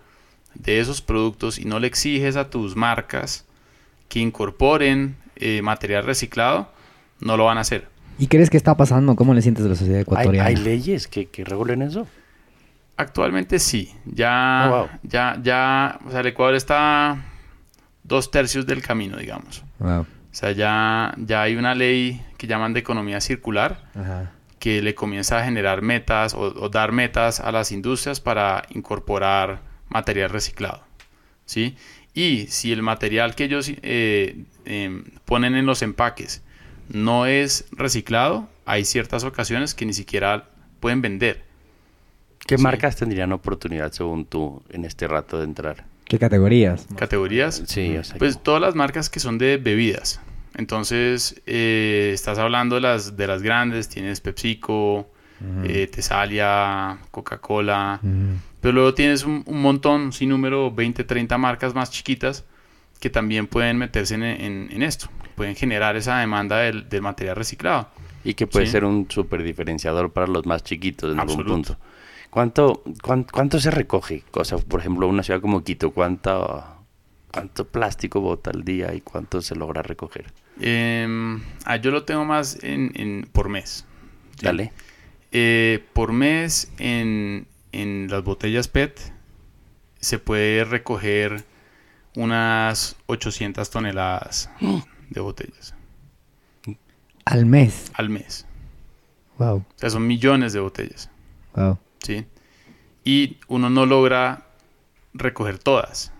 de 0.54 0.80
esos 0.80 1.02
productos 1.02 1.58
y 1.58 1.64
no 1.64 1.78
le 1.78 1.86
exiges 1.86 2.36
a 2.36 2.50
tus 2.50 2.74
marcas 2.76 3.44
que 4.08 4.20
incorporen 4.20 5.16
eh, 5.36 5.60
material 5.62 6.04
reciclado, 6.04 6.70
no 7.20 7.36
lo 7.36 7.44
van 7.44 7.58
a 7.58 7.60
hacer. 7.60 7.86
¿Y 8.18 8.26
crees 8.26 8.50
que 8.50 8.56
está 8.56 8.76
pasando? 8.76 9.14
¿Cómo 9.14 9.34
le 9.34 9.42
sientes 9.42 9.64
a 9.64 9.68
la 9.68 9.74
sociedad 9.76 9.98
¿Hay, 9.98 10.02
ecuatoriana? 10.02 10.48
hay 10.48 10.56
leyes 10.56 11.06
que, 11.06 11.26
que 11.26 11.44
regulen 11.44 11.82
eso? 11.82 12.06
Actualmente 12.96 13.58
sí. 13.60 13.92
Ya, 14.06 14.66
Oh, 14.66 14.76
wow. 14.78 14.88
ya, 15.04 15.38
ya, 15.42 16.00
o 16.04 16.10
sea, 16.10 16.20
el 16.20 16.26
Ecuador 16.26 16.56
está 16.56 17.22
dos 18.02 18.30
tercios 18.32 18.66
del 18.66 18.82
camino, 18.82 19.18
digamos. 19.18 19.62
Wow. 19.78 20.00
O 20.00 20.06
sea, 20.32 20.50
ya, 20.52 21.14
ya 21.18 21.42
hay 21.42 21.54
una 21.56 21.74
ley 21.76 22.20
que 22.36 22.46
llaman 22.48 22.72
de 22.72 22.80
economía 22.80 23.20
circular 23.20 23.84
Ajá. 23.94 24.32
Que 24.58 24.82
le 24.82 24.94
comienza 24.94 25.38
a 25.38 25.44
generar 25.44 25.82
metas 25.82 26.34
o, 26.34 26.40
o 26.40 26.68
dar 26.68 26.92
metas 26.92 27.40
a 27.40 27.52
las 27.52 27.72
industrias 27.72 28.20
para 28.20 28.64
incorporar 28.70 29.62
material 29.88 30.30
reciclado. 30.30 30.82
¿sí? 31.46 31.76
Y 32.14 32.46
si 32.48 32.72
el 32.72 32.82
material 32.82 33.34
que 33.34 33.44
ellos 33.44 33.70
eh, 33.82 34.44
em, 34.64 35.04
ponen 35.24 35.54
en 35.54 35.66
los 35.66 35.82
empaques 35.82 36.42
no 36.88 37.26
es 37.26 37.66
reciclado, 37.72 38.48
hay 38.66 38.84
ciertas 38.84 39.24
ocasiones 39.24 39.74
que 39.74 39.86
ni 39.86 39.92
siquiera 39.92 40.48
pueden 40.80 41.00
vender. 41.02 41.44
¿Qué 42.46 42.56
Sí. 42.56 42.62
marcas 42.62 42.96
tendrían 42.96 43.32
oportunidad, 43.32 43.92
según 43.92 44.24
tú, 44.24 44.62
en 44.70 44.84
este 44.84 45.06
rato 45.06 45.38
de 45.38 45.44
entrar? 45.44 45.84
¿Qué 46.06 46.18
categorías? 46.18 46.86
Categorías, 46.96 47.62
Sí, 47.66 47.96
o 47.98 48.02
sea, 48.04 48.16
pues 48.16 48.42
todas 48.42 48.60
las 48.62 48.74
marcas 48.74 49.10
que 49.10 49.20
son 49.20 49.36
de 49.36 49.58
bebidas. 49.58 50.20
Entonces, 50.54 51.40
eh, 51.46 52.10
estás 52.14 52.38
hablando 52.38 52.76
de 52.76 52.80
las, 52.82 53.16
de 53.16 53.26
las 53.26 53.42
grandes, 53.42 53.88
tienes 53.88 54.20
PepsiCo, 54.20 55.08
eh, 55.64 55.86
Tesalia, 55.86 56.98
Coca-Cola. 57.10 58.00
Pero 58.60 58.72
luego 58.74 58.94
tienes 58.94 59.24
un, 59.24 59.42
un 59.46 59.62
montón, 59.62 60.12
sin 60.12 60.30
número, 60.30 60.70
20, 60.72 61.04
30 61.04 61.38
marcas 61.38 61.74
más 61.74 61.90
chiquitas 61.90 62.44
que 63.00 63.08
también 63.10 63.46
pueden 63.46 63.78
meterse 63.78 64.14
en, 64.16 64.24
en- 64.24 64.68
en 64.72 64.82
esto. 64.82 65.08
Pueden 65.36 65.54
generar 65.54 65.94
esa 65.96 66.18
demanda 66.18 66.58
del, 66.58 66.88
del 66.88 67.02
material 67.02 67.36
reciclado. 67.36 67.88
y 68.24 68.34
que 68.34 68.48
puede 68.48 68.66
sí. 68.66 68.72
ser 68.72 68.84
un 68.84 69.06
súper 69.08 69.44
diferenciador 69.44 70.12
para 70.12 70.26
los 70.26 70.44
más 70.44 70.64
chiquitos 70.64 71.12
en 71.12 71.20
algún 71.20 71.36
punto. 71.44 71.76
¿Cuánto, 72.30 72.82
cuán- 73.02 73.24
cuánto 73.30 73.60
se 73.60 73.70
recoge? 73.70 74.24
O 74.32 74.44
sea, 74.44 74.58
por 74.58 74.80
ejemplo, 74.80 75.06
una 75.06 75.22
ciudad 75.22 75.40
como 75.40 75.62
Quito, 75.62 75.92
¿cuánto, 75.92 76.77
¿cuánto 77.32 77.66
plástico 77.68 78.20
bota 78.20 78.50
al 78.50 78.64
día 78.64 78.94
y 78.94 79.00
cuánto 79.00 79.40
se 79.42 79.54
logra 79.54 79.82
recoger? 79.82 80.32
Em, 80.60 81.40
ah, 81.64 81.76
yo 81.76 81.90
lo 81.90 82.04
tengo 82.04 82.24
más 82.24 82.62
en, 82.62 82.92
en- 82.94 83.28
por 83.32 83.48
mes. 83.48 83.84
¿sí? 84.38 84.44
Dale. 84.46 84.72
Eh, 85.30 85.84
por 85.92 86.12
mes 86.12 86.72
en, 86.78 87.46
en 87.72 88.08
las 88.10 88.24
botellas 88.24 88.66
PET 88.68 88.98
se 90.00 90.18
puede 90.18 90.64
recoger 90.64 91.44
unas 92.16 92.96
800 93.06 93.68
toneladas 93.70 94.50
de 95.10 95.20
botellas 95.20 95.74
Al 97.24 97.46
mes. 97.46 97.90
al 97.94 98.08
mes. 98.08 98.46
Wow. 99.38 99.56
O 99.58 99.64
sea, 99.76 99.90
son 99.90 100.06
millones 100.06 100.52
de 100.52 100.60
botellas. 100.60 101.10
Wow. 101.54 101.78
¿sí? 102.02 102.24
Y 103.04 103.36
uno 103.48 103.70
no 103.70 103.86
logra 103.86 104.46
recoger 105.14 105.58
todas, 105.58 106.12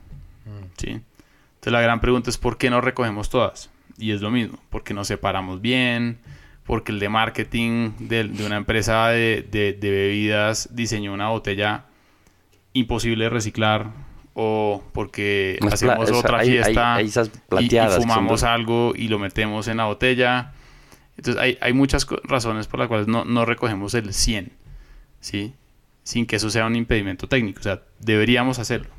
¿sí? 0.76 0.88
Entonces 0.90 1.72
la 1.72 1.80
gran 1.80 2.00
pregunta 2.00 2.30
es 2.30 2.38
¿por 2.38 2.56
qué 2.58 2.70
no 2.70 2.80
recogemos 2.80 3.30
todas? 3.30 3.70
Y 3.98 4.12
es 4.12 4.20
lo 4.20 4.30
mismo, 4.30 4.58
porque 4.70 4.94
nos 4.94 5.08
separamos 5.08 5.60
bien, 5.60 6.18
porque 6.64 6.92
el 6.92 7.00
de 7.00 7.08
marketing 7.08 7.92
de, 7.98 8.24
de 8.24 8.46
una 8.46 8.56
empresa 8.56 9.08
de, 9.08 9.46
de- 9.50 9.72
de 9.72 9.90
bebidas 9.90 10.68
diseñó 10.72 11.12
una 11.12 11.28
botella 11.30 11.84
imposible 12.74 13.24
de 13.24 13.30
reciclar 13.30 13.90
o 14.34 14.84
porque 14.92 15.58
hacemos 15.72 16.08
otra 16.18 16.38
hay- 16.38 16.48
fiesta 16.50 16.94
hay 16.94 17.06
y- 17.64 17.68
son 17.94 18.02
fumamos 18.02 18.42
algo 18.44 18.92
y 18.94 19.08
lo 19.08 19.18
metemos 19.18 19.66
en 19.68 19.78
la 19.78 19.86
botella. 19.86 20.52
Entonces 21.16 21.42
hay, 21.42 21.58
hay 21.60 21.72
muchas 21.72 22.06
razones 22.22 22.68
por 22.68 22.78
las 22.78 22.86
cuales 22.88 23.08
no, 23.08 23.24
no 23.24 23.44
recogemos 23.44 23.94
el 23.94 24.14
100, 24.14 24.52
¿sí? 25.20 25.54
Sin 26.04 26.24
que 26.26 26.36
eso 26.36 26.48
sea 26.50 26.66
un 26.66 26.76
impedimento 26.76 27.26
técnico. 27.26 27.58
O 27.58 27.62
sea, 27.64 27.82
deberíamos 27.98 28.60
hacerlo, 28.60 28.90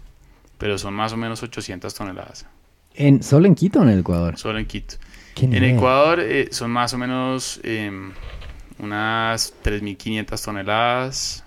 pero 0.60 0.78
son 0.78 0.93
más 0.93 1.12
o 1.14 1.18
menos 1.18 1.41
800 1.41 1.93
toneladas, 1.95 2.45
En, 2.93 3.24
¿Solo 3.24 3.47
en 3.47 3.55
Quito 3.55 3.80
o 3.80 3.84
en 3.84 3.89
el 3.89 3.99
Ecuador? 3.99 4.38
solo 4.38 4.60
en 4.60 4.68
Quito. 4.68 4.95
¿Qué 5.34 5.45
En 5.45 5.51
nivel? 5.51 5.72
Ecuador 5.72 6.20
eh, 6.20 6.49
son 6.51 6.70
más 6.70 6.93
o 6.93 6.97
menos 6.99 7.60
em, 7.64 8.12
unas 8.78 9.53
3.500 9.64 10.43
toneladas. 10.43 11.43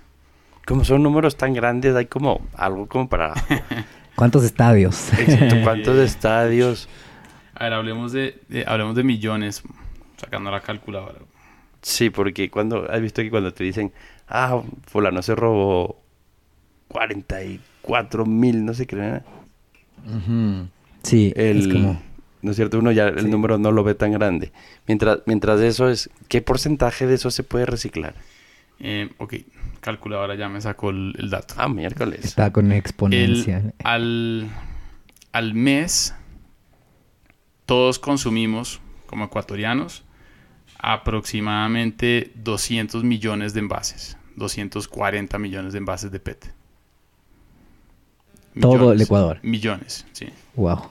Como 0.67 0.85
son 0.85 1.03
números 1.03 1.37
tan 1.37 1.53
grandes, 1.55 1.95
hay 1.95 2.07
como 2.07 2.41
algo 2.57 2.87
como 2.89 3.09
para... 3.09 3.35
¿Cuántos 4.17 4.45
estadios? 4.45 5.13
Exacto, 5.19 5.57
¿Cuántos 5.63 5.99
estadios? 5.99 6.89
A 7.55 7.65
ver, 7.65 7.73
hablemos 7.75 8.13
de, 8.13 8.41
de- 8.49 8.65
hablemos 8.67 8.95
de 8.97 9.03
millones, 9.05 9.63
sacando 10.17 10.51
la 10.51 10.61
calculadora. 10.61 11.19
Sí, 11.83 12.11
porque 12.11 12.51
cuando... 12.51 12.91
¿Has 12.91 13.01
visto 13.01 13.23
que 13.23 13.31
cuando 13.31 13.53
te 13.53 13.65
dicen... 13.65 13.93
Ah, 14.29 14.63
fulano 14.87 15.21
se 15.23 15.35
robó 15.35 16.02
44 16.93 18.27
mil, 18.27 18.65
no 18.65 18.75
sé 18.75 18.87
qué... 18.87 18.97
¿no? 18.97 20.69
Sí, 21.03 21.33
el, 21.37 21.59
es 21.61 21.69
como... 21.69 22.01
¿no 22.43 22.51
es 22.51 22.57
cierto? 22.57 22.79
Uno 22.79 22.93
ya 22.93 23.09
el 23.09 23.21
Sí. 23.21 23.29
número 23.29 23.59
no 23.59 23.73
lo 23.73 23.83
ve 23.85 23.95
tan 23.95 24.13
grande. 24.13 24.53
Mientras, 24.87 25.21
mientras 25.27 25.61
eso 25.61 25.89
es, 25.89 26.11
¿qué 26.29 26.43
porcentaje 26.43 27.07
de 27.07 27.15
eso 27.15 27.31
se 27.31 27.43
puede 27.43 27.67
reciclar? 27.67 28.15
Eh, 28.81 29.11
ok, 29.19 29.35
calculadora 29.81 30.35
ya 30.35 30.49
me 30.49 30.61
sacó 30.61 30.91
el, 30.91 31.15
el 31.19 31.31
dato. 31.31 31.55
Ah, 31.57 31.69
miércoles. 31.69 32.25
Está 32.25 32.53
con 32.53 32.73
El- 32.73 32.79
exponencial. 32.79 33.75
al, 33.85 34.49
al 35.33 35.55
mes, 35.55 36.15
todos 37.65 37.99
consumimos, 38.01 38.81
como 39.07 39.25
ecuatorianos, 39.27 40.03
aproximadamente 40.79 42.33
200 42.35 43.05
millones 43.05 43.55
de 43.55 43.61
envases. 43.61 44.17
240 44.37 45.39
millones 45.39 45.73
de 45.75 45.79
envases 45.79 46.11
de 46.11 46.19
PET. 46.19 46.53
Todo 48.61 48.93
el 48.93 49.01
Ecuador. 49.01 49.39
Millones, 49.43 50.07
sí, 50.13 50.27
Wow. 50.57 50.83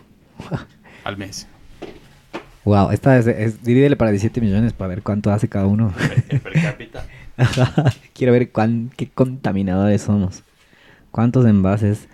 al 1.04 1.18
mes. 1.18 1.48
Wow, 2.64 2.92
esta 2.92 3.18
es, 3.18 3.28
es- 3.28 3.64
divídele 3.64 3.96
para 3.96 4.12
17 4.12 4.40
millones 4.42 4.74
para 4.74 4.90
ver 4.90 5.02
cuánto 5.04 5.32
hace 5.32 5.48
cada 5.50 5.66
uno. 5.66 5.94
Per 6.30 6.54
cápita. 6.62 7.06
Quiero 8.14 8.34
ver 8.34 8.52
cuán, 8.52 8.92
qué 8.96 9.10
contaminadores 9.10 10.02
somos. 10.04 10.44
¿Cuántos 11.12 11.46
envases? 11.46 12.08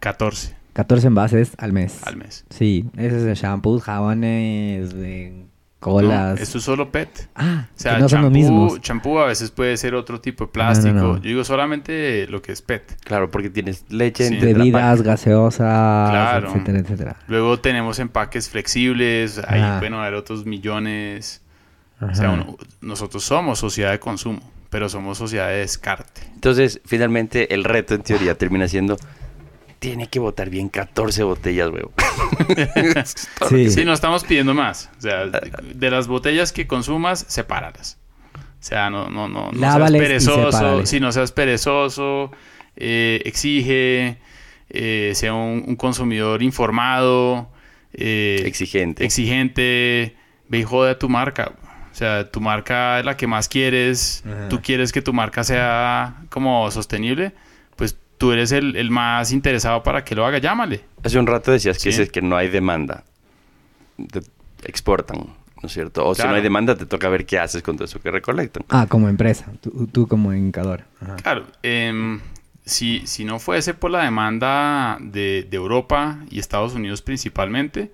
14 0.00 0.54
14 0.74 1.06
envases 1.06 1.52
al 1.58 1.72
mes. 1.72 2.00
al 2.06 2.16
mes. 2.16 2.44
Sí, 2.50 2.84
ese 2.96 3.16
es 3.18 3.22
de 3.22 3.34
shampoos, 3.34 3.82
jabones, 3.82 4.92
de 4.92 5.46
colas. 5.84 6.36
No, 6.36 6.42
esto 6.42 6.58
es 6.58 6.64
solo 6.64 6.90
PET. 6.90 7.28
Ah, 7.34 7.66
O 7.68 7.78
sea, 7.78 7.96
que 7.96 8.00
no 8.00 8.08
champú, 8.08 8.78
champú 8.78 9.18
a 9.18 9.26
veces 9.26 9.50
puede 9.50 9.76
ser 9.76 9.94
otro 9.94 10.20
tipo 10.20 10.44
de 10.44 10.46
No, 10.46 10.48
no, 10.48 10.52
plástico. 10.52 10.94
no. 10.94 11.14
Yo 11.16 11.20
digo 11.22 11.44
solamente 11.44 12.26
lo 12.28 12.40
que 12.40 12.52
es 12.52 12.62
PET. 12.62 12.96
Claro, 13.04 13.30
porque 13.30 13.50
tienes 13.50 13.84
leche 13.90 14.28
Sí. 14.28 14.36
Bebidas, 14.36 15.02
gaseosas, 15.02 16.10
Claro. 16.10 16.48
etcétera, 16.48 16.78
etcétera. 16.78 17.16
Luego 17.28 17.60
tenemos 17.60 17.98
empaques 17.98 18.48
flexibles, 18.48 19.38
ahí 19.46 19.60
Ajá. 19.60 19.78
pueden 19.78 19.94
haber 19.94 20.14
otros 20.14 20.46
millones. 20.46 21.42
O 22.00 22.14
sea, 22.14 22.30
uno- 22.30 22.56
nosotros 22.80 23.22
somos 23.22 23.58
sociedad 23.58 23.90
de 23.92 23.98
consumo, 24.00 24.40
pero 24.70 24.88
somos 24.88 25.18
sociedad 25.18 25.48
de 25.48 25.58
descarte. 25.58 26.22
Entonces, 26.34 26.80
finalmente, 26.84 27.54
el 27.54 27.62
reto 27.64 27.94
en 27.94 28.02
teoría 28.02 28.36
termina 28.36 28.66
siendo... 28.68 28.96
Tiene 29.78 30.06
que 30.06 30.18
botar 30.18 30.48
bien 30.48 30.70
14 30.70 31.22
botellas, 31.24 31.68
huevo. 31.70 31.92
Sí. 33.48 33.70
Sí, 33.70 33.84
no 33.84 33.92
estamos 33.92 34.24
pidiendo 34.24 34.54
más. 34.54 34.90
O 34.98 35.00
sea, 35.00 35.26
de 35.26 35.90
las 35.90 36.06
botellas 36.06 36.52
que 36.52 36.66
consumas, 36.66 37.24
sepáralas. 37.28 37.98
O 38.34 38.66
sea, 38.66 38.88
no, 38.90 39.08
no, 39.10 39.28
no, 39.28 39.50
no 39.52 39.58
seas 39.72 39.90
perezoso. 39.92 40.86
Si 40.86 41.00
no 41.00 41.12
seas 41.12 41.32
perezoso, 41.32 42.30
eh, 42.76 43.20
exige, 43.24 44.18
eh, 44.70 45.12
sea 45.14 45.34
un, 45.34 45.64
un 45.66 45.76
consumidor 45.76 46.42
informado, 46.42 47.50
eh, 47.92 48.42
Exigente. 48.46 49.04
exigente, 49.04 50.16
ve 50.48 50.58
y 50.58 50.62
jode 50.64 50.92
a 50.92 50.98
tu 50.98 51.08
marca. 51.08 51.52
O 51.92 51.94
sea, 51.96 52.28
tu 52.30 52.40
marca 52.40 52.98
es 52.98 53.04
la 53.04 53.16
que 53.16 53.26
más 53.26 53.48
quieres, 53.48 54.24
Ajá. 54.26 54.48
tú 54.48 54.60
quieres 54.62 54.90
que 54.92 55.00
tu 55.02 55.12
marca 55.12 55.44
sea 55.44 56.16
como 56.30 56.68
sostenible, 56.72 57.34
tú 58.18 58.32
eres 58.32 58.52
el, 58.52 58.76
el 58.76 58.90
más 58.90 59.32
interesado 59.32 59.82
para 59.82 60.04
que 60.04 60.14
lo 60.14 60.24
haga, 60.26 60.38
llámale. 60.38 60.84
Hace 61.02 61.18
un 61.18 61.26
rato 61.26 61.50
decías 61.52 61.78
que, 61.82 61.92
Sí. 61.92 62.02
es 62.02 62.10
que 62.10 62.22
no 62.22 62.36
hay 62.36 62.48
demanda. 62.48 63.04
Te 64.10 64.20
exportan, 64.64 65.18
¿no 65.18 65.66
es 65.66 65.72
cierto? 65.72 66.06
O 66.06 66.14
si 66.14 66.22
no 66.22 66.30
hay 66.34 66.42
demanda, 66.42 66.74
te 66.76 66.86
toca 66.86 67.08
ver 67.08 67.26
qué 67.26 67.38
haces 67.38 67.62
con 67.62 67.76
todo 67.76 67.84
eso 67.84 68.00
que 68.00 68.10
recolectan. 68.10 68.64
Ah, 68.70 68.86
como 68.88 69.08
empresa. 69.08 69.52
Tú, 69.60 69.86
tú 69.92 70.08
como 70.08 70.32
indicador. 70.32 70.84
Ajá. 71.00 71.16
Claro, 71.16 71.46
em, 71.62 72.20
si, 72.64 73.06
si 73.06 73.24
no 73.24 73.38
fuese 73.38 73.74
por 73.74 73.90
la 73.90 74.02
demanda 74.04 74.96
de, 75.00 75.46
de 75.48 75.56
Europa 75.56 76.18
y 76.30 76.38
Estados 76.38 76.74
Unidos 76.74 77.02
principalmente, 77.02 77.92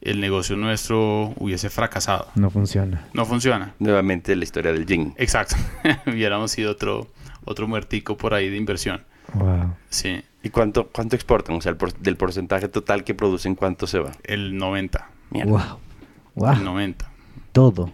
el 0.00 0.20
negocio 0.20 0.56
nuestro 0.56 1.34
hubiese 1.38 1.68
fracasado. 1.70 2.28
No 2.36 2.50
funciona. 2.50 3.06
No 3.12 3.26
funciona. 3.26 3.74
Nuevamente 3.80 4.36
la 4.36 4.44
historia 4.44 4.72
del 4.72 4.86
gin. 4.86 5.12
Exacto. 5.18 5.56
Hubiéramos 6.06 6.52
sido 6.52 6.70
otro, 6.70 7.08
otro 7.44 7.66
muertico 7.66 8.16
por 8.16 8.32
ahí 8.32 8.48
de 8.48 8.56
inversión. 8.56 9.02
Wow. 9.34 9.74
Sí, 9.88 10.22
¿Y 10.42 10.50
cuánto, 10.50 10.88
cuánto 10.88 11.16
exportan? 11.16 11.56
O 11.56 11.60
sea, 11.60 11.70
el 11.70 11.76
por- 11.76 11.92
del 11.98 12.16
porcentaje 12.16 12.68
total 12.68 13.02
que 13.04 13.14
producen, 13.14 13.54
¿cuánto 13.54 13.86
se 13.86 13.98
va? 13.98 14.12
el 14.24 14.56
90. 14.56 15.08
Mierda. 15.30 15.50
Wow. 15.50 15.62
Wow. 16.36 16.52
El 16.52 16.64
90. 16.64 17.10
Todo. 17.52 17.92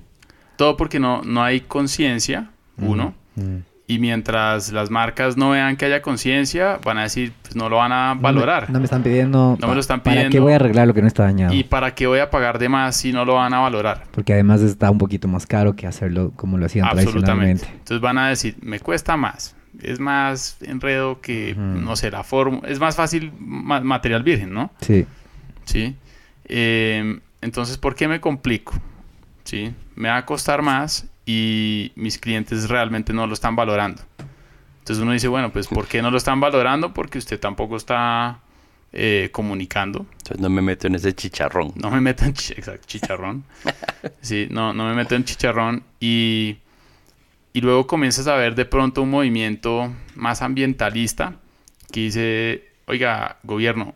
Todo 0.56 0.76
porque 0.76 1.00
no, 1.00 1.22
no 1.22 1.42
hay 1.42 1.60
conciencia, 1.62 2.50
uno. 2.78 3.14
Mm. 3.36 3.56
Y 3.86 3.98
mientras 3.98 4.72
las 4.72 4.88
marcas 4.90 5.36
no 5.36 5.50
vean 5.50 5.76
que 5.76 5.84
haya 5.84 6.00
conciencia, 6.00 6.78
van 6.84 6.96
a 6.98 7.02
decir, 7.02 7.32
pues 7.42 7.54
no 7.56 7.68
lo 7.68 7.76
van 7.76 7.92
a 7.92 8.08
No 8.10 8.14
me- 8.16 8.20
valorar. 8.22 8.70
No 8.70 8.78
me, 8.78 8.84
están 8.84 9.02
pidiendo. 9.02 9.58
No 9.60 9.66
me 9.68 9.74
lo 9.74 9.80
están 9.80 10.00
¿Para 10.02 10.14
qué 10.16 10.26
pidiendo. 10.28 10.42
voy 10.44 10.52
a 10.52 10.56
arreglar 10.56 10.86
lo 10.86 10.94
que 10.94 11.02
no 11.02 11.08
está 11.08 11.24
dañado? 11.24 11.52
¿Y 11.54 11.64
para 11.64 11.94
qué 11.94 12.06
voy 12.06 12.20
a 12.20 12.30
pagar 12.30 12.58
de 12.58 12.68
más 12.68 12.96
si 12.96 13.12
no 13.12 13.24
lo 13.24 13.34
van 13.34 13.52
a 13.52 13.58
valorar? 13.60 14.04
Porque 14.12 14.32
además 14.32 14.60
está 14.62 14.90
un 14.90 14.98
poquito 14.98 15.28
más 15.28 15.46
caro 15.46 15.74
que 15.76 15.86
hacerlo 15.86 16.32
como 16.36 16.56
lo 16.56 16.66
hacían 16.66 16.86
Absolutamente. 16.86 17.24
tradicionalmente. 17.24 17.66
Entonces 17.72 18.00
van 18.00 18.18
a 18.18 18.28
decir, 18.28 18.56
me 18.62 18.80
cuesta 18.80 19.16
más. 19.16 19.54
Es 19.82 19.98
más 20.00 20.56
enredo 20.62 21.20
que, 21.20 21.54
no 21.56 21.96
sé, 21.96 22.10
la 22.10 22.22
forma. 22.24 22.60
Es 22.66 22.78
más 22.78 22.96
fácil 22.96 23.32
ma- 23.38 23.80
material 23.80 24.22
virgen, 24.22 24.52
¿no? 24.52 24.70
Sí. 24.80 25.06
¿Sí? 25.64 25.96
Eh, 26.46 27.18
entonces, 27.40 27.76
¿por 27.78 27.94
qué 27.94 28.08
me 28.08 28.20
complico? 28.20 28.74
¿Sí? 29.44 29.72
Me 29.96 30.08
va 30.08 30.18
a 30.18 30.26
costar 30.26 30.62
más 30.62 31.06
y 31.26 31.92
mis 31.96 32.18
clientes 32.18 32.68
realmente 32.68 33.12
no 33.12 33.26
lo 33.26 33.34
están 33.34 33.56
valorando. 33.56 34.02
Entonces 34.80 35.02
uno 35.02 35.12
dice, 35.12 35.28
bueno, 35.28 35.50
pues 35.50 35.66
¿por 35.66 35.86
qué 35.86 36.02
no 36.02 36.10
lo 36.10 36.18
están 36.18 36.40
valorando? 36.40 36.92
Porque 36.92 37.16
usted 37.18 37.40
tampoco 37.40 37.76
está 37.76 38.40
eh, 38.92 39.30
comunicando. 39.32 40.06
Entonces 40.18 40.40
no 40.40 40.50
me 40.50 40.60
meto 40.62 40.86
en 40.86 40.94
ese 40.94 41.14
chicharrón. 41.14 41.72
No 41.76 41.90
me 41.90 42.00
meto 42.00 42.24
en 42.26 42.34
chi- 42.34 42.52
exacto, 42.52 42.86
chicharrón. 42.86 43.44
Sí, 44.20 44.46
no, 44.50 44.72
no 44.74 44.86
me 44.88 44.94
meto 44.94 45.14
en 45.14 45.24
chicharrón. 45.24 45.82
Y, 46.00 46.56
y 47.54 47.60
luego 47.60 47.86
comienzas 47.86 48.26
a 48.26 48.34
ver 48.34 48.56
de 48.56 48.66
pronto 48.66 49.00
un 49.00 49.10
movimiento 49.10 49.94
más 50.16 50.42
ambientalista 50.42 51.36
que 51.92 52.00
dice, 52.00 52.68
oiga, 52.86 53.38
gobierno, 53.44 53.94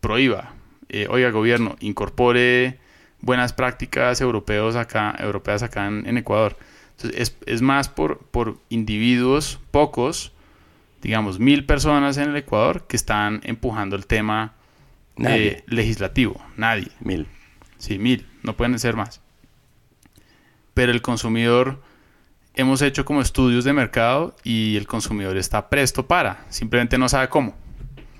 prohíba. 0.00 0.52
Eh, 0.88 1.06
oiga, 1.08 1.30
gobierno, 1.30 1.76
incorpore 1.80 2.78
buenas 3.20 3.52
prácticas 3.52 4.20
europeos 4.20 4.74
acá, 4.74 5.14
europeas 5.18 5.62
acá 5.62 5.86
en, 5.86 6.06
en 6.06 6.18
Ecuador. 6.18 6.56
Entonces, 6.96 7.20
es, 7.20 7.36
es 7.46 7.62
más 7.62 7.88
por, 7.88 8.18
por 8.18 8.58
individuos, 8.68 9.60
pocos, 9.70 10.32
digamos, 11.00 11.38
mil 11.38 11.64
personas 11.66 12.16
en 12.16 12.30
el 12.30 12.36
Ecuador 12.36 12.88
que 12.88 12.96
están 12.96 13.40
empujando 13.44 13.94
el 13.94 14.06
tema 14.06 14.54
eh, 15.18 15.62
legislativo. 15.66 16.44
Nadie. 16.56 16.88
Mil. 16.98 17.28
Sí, 17.76 17.98
mil. 17.98 18.26
No 18.42 18.56
pueden 18.56 18.76
ser 18.80 18.96
más. 18.96 19.20
Pero 20.74 20.90
el 20.90 21.00
consumidor, 21.00 21.80
hemos 22.58 22.82
hecho 22.82 23.04
como 23.04 23.20
estudios 23.22 23.64
de 23.64 23.72
mercado 23.72 24.36
y 24.44 24.76
el 24.76 24.86
consumidor 24.86 25.36
está 25.36 25.68
presto 25.70 26.06
para. 26.06 26.44
Simplemente 26.50 26.98
no 26.98 27.08
sabe 27.08 27.28
cómo. 27.28 27.54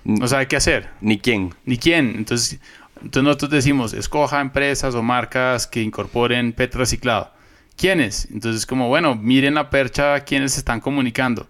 No 0.03 0.27
sabe 0.27 0.47
qué 0.47 0.55
hacer. 0.55 0.89
Ni 1.01 1.19
quién. 1.19 1.53
Ni 1.65 1.77
quién. 1.77 2.13
Entonces, 2.17 2.59
entonces 2.95 3.23
nosotros 3.23 3.51
decimos, 3.51 3.93
escoja 3.93 4.41
empresas 4.41 4.95
o 4.95 5.03
marcas 5.03 5.67
que 5.67 5.81
incorporen 5.81 6.53
PET 6.53 6.73
reciclado. 6.75 7.31
¿Quiénes? 7.75 8.27
Entonces, 8.31 8.65
como, 8.65 8.87
bueno, 8.89 9.15
miren 9.15 9.53
la 9.53 9.69
percha, 9.69 10.19
¿quiénes 10.21 10.57
están 10.57 10.79
comunicando? 10.81 11.47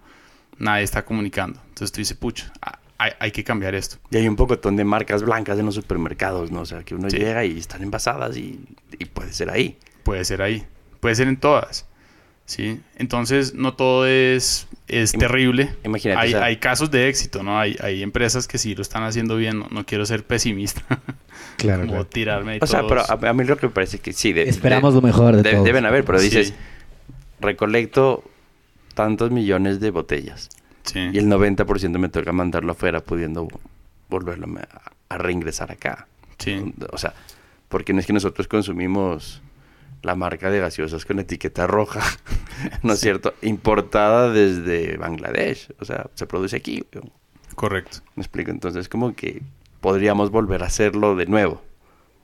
Nadie 0.58 0.84
está 0.84 1.06
comunicando. 1.06 1.60
Entonces 1.70 1.92
tú 1.92 2.02
dices, 2.02 2.18
pucha, 2.18 2.52
hay, 2.98 3.12
hay 3.20 3.32
que 3.32 3.44
cambiar 3.44 3.74
esto. 3.76 3.98
Y 4.12 4.18
hay 4.18 4.28
un 4.28 4.36
pocotón 4.36 4.76
de 4.76 4.84
marcas 4.84 5.24
blancas 5.24 5.58
en 5.58 5.66
los 5.66 5.76
supermercados, 5.76 6.52
¿no? 6.52 6.62
O 6.62 6.66
sea, 6.66 6.84
que 6.84 6.94
uno 6.96 7.10
Sí. 7.10 7.18
llega 7.18 7.46
y 7.46 7.58
están 7.58 7.82
envasadas 7.82 8.36
y, 8.38 8.60
y 9.00 9.06
puede 9.06 9.32
ser 9.34 9.50
ahí. 9.50 9.78
Puede 10.04 10.26
ser 10.26 10.42
ahí. 10.42 10.66
Puede 11.00 11.16
ser 11.16 11.28
en 11.30 11.38
todas. 11.38 11.88
¿Sí? 12.50 12.80
Entonces, 12.96 13.54
no 13.54 13.76
todo 13.76 14.08
es, 14.08 14.68
es 14.88 15.12
terrible. 15.12 15.76
imagínate, 15.86 16.20
Hay, 16.20 16.30
o 16.30 16.38
sea- 16.38 16.46
hay 16.46 16.58
casos 16.58 16.90
de 16.90 17.08
éxito, 17.08 17.44
¿no? 17.44 17.60
Hay, 17.60 17.78
hay 17.80 18.02
empresas 18.02 18.48
que 18.48 18.58
sí 18.58 18.74
lo 18.74 18.82
están 18.82 19.04
haciendo 19.04 19.36
bien. 19.36 19.60
No, 19.60 19.68
no 19.70 19.86
quiero 19.86 20.04
ser 20.06 20.24
pesimista. 20.26 20.82
Claro, 21.58 21.82
como 21.82 21.92
claro. 21.92 22.08
tirarme 22.08 22.54
de 22.54 22.60
O 22.62 22.68
sea, 22.68 22.84
pero 22.88 23.04
todos. 23.06 23.24
a, 23.24 23.30
a 23.30 23.34
mí 23.34 23.44
lo 23.44 23.58
que 23.58 23.68
me 23.68 23.74
parece 23.74 23.98
es 23.98 24.02
que 24.02 24.14
sí. 24.14 24.32
de- 24.34 24.48
Esperamos 24.50 24.94
de- 24.94 25.02
lo 25.02 25.06
mejor 25.08 25.36
de 25.36 25.44
de- 25.44 25.52
todos. 25.52 25.66
Deben 25.66 25.86
haber, 25.86 26.06
pero 26.06 26.18
Sí. 26.20 26.26
dices, 26.30 26.54
recolecto 27.42 28.24
tantos 28.94 29.32
millones 29.32 29.80
de 29.80 29.92
botellas 29.92 30.50
Sí. 30.84 31.00
y 31.14 31.18
el 31.18 31.28
90% 31.28 32.00
me 32.00 32.10
toca 32.10 32.32
mandarlo 32.32 32.72
afuera 32.72 33.02
pudiendo 33.02 33.48
volverlo 34.10 34.48
a, 34.60 34.92
a 35.14 35.18
reingresar 35.18 35.72
acá. 35.72 36.08
Sí. 36.38 36.74
O 36.92 36.98
sea, 36.98 37.14
porque 37.68 37.94
no 37.94 38.00
es 38.00 38.06
que 38.06 38.14
nosotros 38.14 38.48
consumimos 38.48 39.42
la 40.04 40.16
marca 40.16 40.50
de 40.50 40.60
gaseosas 40.60 41.06
con 41.06 41.20
etiqueta 41.20 41.68
roja, 41.68 42.02
¿no 42.84 42.94
es 42.94 43.00
cierto? 43.00 43.34
Importada 43.42 44.32
desde 44.32 44.98
Bangladesh. 44.98 45.70
O 45.80 45.86
sea, 45.86 46.08
se 46.16 46.26
produce 46.28 46.56
aquí. 46.56 46.84
Correcto. 47.56 48.00
¿Me 48.16 48.22
explico? 48.24 48.52
Entonces, 48.52 48.88
como 48.90 49.16
que 49.16 49.42
podríamos 49.82 50.32
volver 50.32 50.64
a 50.64 50.68
hacerlo 50.68 51.16
de 51.16 51.26
nuevo. 51.26 51.62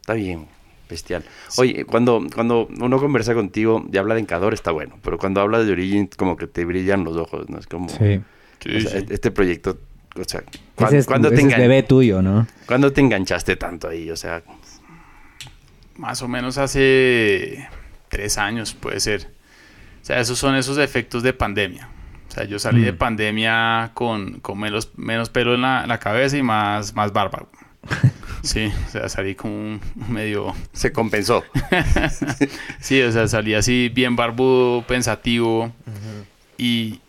Está 0.01 0.13
bien, 0.13 0.47
bestial. 0.89 1.24
Oye, 1.57 1.84
cuando, 1.86 2.22
cuando 2.34 2.68
uno 2.80 2.99
conversa 2.99 3.34
contigo 3.34 3.86
y 3.91 3.97
habla 3.97 4.13
de 4.16 4.22
Encador 4.22 4.53
está 4.53 4.72
bueno, 4.72 4.97
pero 5.03 5.18
cuando 5.18 5.41
hablas 5.41 5.66
de 5.66 5.72
Origin, 5.74 6.09
como 6.18 6.38
que 6.38 6.47
te 6.47 6.63
brillan 6.63 7.03
los 7.03 7.18
ojos, 7.18 7.49
¿no? 7.49 7.57
Es 7.57 7.68
como, 7.68 7.89
Sí. 7.89 8.22
Sí, 8.59 8.78
o 8.78 8.82
sea, 8.82 8.99
este 9.09 9.32
proyecto, 9.32 9.78
o 10.16 10.24
sea, 10.24 10.43
¿cuán- 10.76 10.88
Ese 10.89 10.97
es, 10.99 11.05
¿cuándo, 11.05 11.28
ese 11.28 11.38
te 11.38 11.43
engan- 11.43 11.88
tuyo, 11.88 12.22
¿no? 12.22 12.47
cuándo 12.68 12.91
te 12.93 13.01
enganchaste 13.01 13.57
tanto 13.57 13.88
ahí? 13.89 14.09
O 14.09 14.16
sea, 14.16 14.41
Más 15.98 16.22
o 16.22 16.28
menos 16.28 16.58
hace 16.58 17.68
tres 18.10 18.38
años, 18.38 18.74
puede 18.74 19.00
ser. 19.00 19.30
O 20.02 20.06
sea, 20.06 20.20
esos 20.20 20.38
son 20.38 20.56
esos 20.56 20.78
efectos 20.78 21.24
de 21.24 21.34
pandemia. 21.34 21.89
O 22.28 22.32
sea, 22.32 22.43
yo 22.43 22.60
salí 22.60 22.82
de 22.82 22.91
Mm. 22.91 22.98
pandemia 22.98 23.91
con, 23.93 24.39
con 24.41 24.60
menos, 24.60 24.89
menos 24.98 25.30
pelo 25.30 25.56
en 25.56 25.62
la, 25.62 25.84
en 25.84 25.89
la 25.89 26.00
cabeza 26.00 26.38
y 26.38 26.43
más, 26.43 26.93
más 26.96 27.12
barba. 27.14 27.46
Sí, 28.43 28.72
o 28.88 28.91
sea, 28.91 29.10
salí 29.10 29.34
como 29.34 29.56
un 29.56 29.82
medio... 30.10 30.54
se 30.72 30.91
compensó. 30.91 31.43
Sí, 32.80 33.02
o 33.02 33.12
sea, 33.12 33.28
salí 33.28 33.56
así 33.56 33.89
bien 33.89 34.16
barbudo, 34.16 34.84
pensativo. 34.84 35.74
y, 36.58 37.00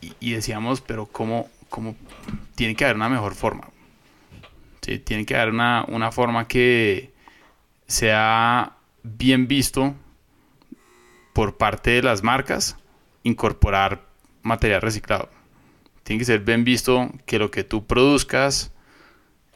y- 0.00 0.14
y 0.20 0.30
decíamos, 0.32 0.80
pero 0.80 1.06
¿cómo, 1.06 1.48
¿cómo? 1.70 1.96
Tiene 2.54 2.76
que 2.76 2.84
haber 2.84 2.94
una 2.96 3.08
mejor 3.08 3.34
forma. 3.34 3.68
Sí, 4.82 5.00
tiene 5.00 5.26
que 5.26 5.34
haber 5.34 5.52
una, 5.52 5.84
una 5.88 6.12
forma 6.12 6.46
que 6.46 7.09
sea 7.90 8.76
bien 9.02 9.48
visto 9.48 9.96
por 11.32 11.56
parte 11.56 11.90
de 11.90 12.02
las 12.02 12.22
marcas 12.22 12.76
incorporar 13.24 14.06
material 14.42 14.80
reciclado. 14.80 15.28
Tiene 16.04 16.20
que 16.20 16.24
ser 16.24 16.40
bien 16.40 16.62
visto 16.62 17.10
que 17.26 17.40
lo 17.40 17.50
que 17.50 17.64
tú 17.64 17.86
produzcas 17.86 18.72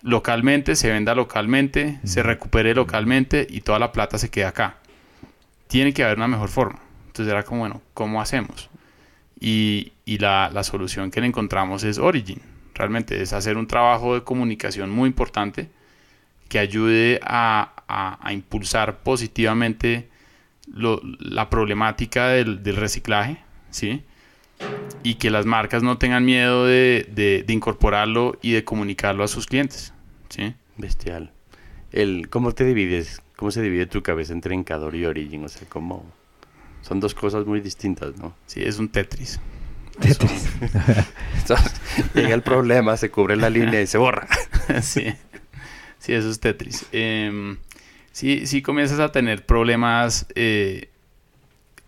localmente 0.02 0.74
se 0.74 0.90
venda 0.90 1.14
localmente, 1.14 2.00
se 2.02 2.24
recupere 2.24 2.74
localmente 2.74 3.46
y 3.48 3.60
toda 3.60 3.78
la 3.78 3.92
plata 3.92 4.18
se 4.18 4.30
quede 4.30 4.46
acá. 4.46 4.78
Tiene 5.68 5.94
que 5.94 6.02
haber 6.02 6.16
una 6.16 6.28
mejor 6.28 6.48
forma. 6.48 6.80
Entonces 7.06 7.30
era 7.32 7.44
como, 7.44 7.60
bueno, 7.60 7.82
¿cómo 7.94 8.20
hacemos? 8.20 8.68
Y, 9.38 9.92
y 10.04 10.18
la, 10.18 10.50
la 10.52 10.64
solución 10.64 11.12
que 11.12 11.20
le 11.20 11.28
encontramos 11.28 11.84
es 11.84 11.98
Origin. 11.98 12.42
Realmente 12.74 13.22
es 13.22 13.32
hacer 13.32 13.56
un 13.56 13.68
trabajo 13.68 14.14
de 14.14 14.24
comunicación 14.24 14.90
muy 14.90 15.06
importante 15.06 15.70
que 16.48 16.58
ayude 16.58 17.20
a, 17.22 17.73
a- 17.88 18.18
a 18.26 18.32
impulsar 18.32 19.02
positivamente 19.02 20.08
lo- 20.72 21.00
la 21.18 21.50
problemática 21.50 22.28
del, 22.28 22.62
del 22.62 22.76
reciclaje, 22.76 23.38
¿sí? 23.70 24.02
Y 25.02 25.14
que 25.16 25.30
las 25.30 25.44
marcas 25.46 25.82
no 25.82 25.98
tengan 25.98 26.24
miedo 26.24 26.64
de, 26.66 27.06
de- 27.14 27.42
de 27.46 27.52
incorporarlo 27.52 28.38
y 28.42 28.52
de 28.52 28.64
comunicarlo 28.64 29.24
a 29.24 29.28
sus 29.28 29.46
clientes, 29.46 29.92
¿sí? 30.28 30.54
Bestial. 30.76 31.32
El, 31.92 32.28
¿Cómo 32.30 32.52
te 32.52 32.64
divides? 32.64 33.20
¿Cómo 33.36 33.50
se 33.50 33.60
divide 33.62 33.86
tu 33.86 34.02
cabeza 34.02 34.32
entre 34.32 34.54
Encador 34.54 34.94
y 34.94 35.04
Origin? 35.04 35.44
O 35.44 35.48
sea, 35.48 35.68
¿cómo? 35.68 36.04
Son 36.82 37.00
dos 37.00 37.14
cosas 37.14 37.46
muy 37.46 37.60
distintas, 37.60 38.16
¿no? 38.16 38.34
Sí, 38.46 38.62
es 38.62 38.78
un 38.78 38.88
Tetris. 38.88 39.40
Tetris. 40.00 40.48
Entonces, 41.38 41.72
llega 42.14 42.34
el 42.34 42.42
problema, 42.42 42.96
se 42.96 43.10
cubre 43.10 43.36
la 43.36 43.50
línea 43.50 43.80
y 43.80 43.86
se 43.86 43.98
borra. 43.98 44.26
sí. 44.82 45.04
sí, 45.98 46.12
eso 46.12 46.30
es 46.30 46.40
Tetris. 46.40 46.86
Em, 46.92 47.56
sí, 48.14 48.46
sí 48.46 48.62
comienzas 48.62 49.00
a 49.00 49.10
tener 49.10 49.44
problemas 49.44 50.26
eh, 50.36 50.88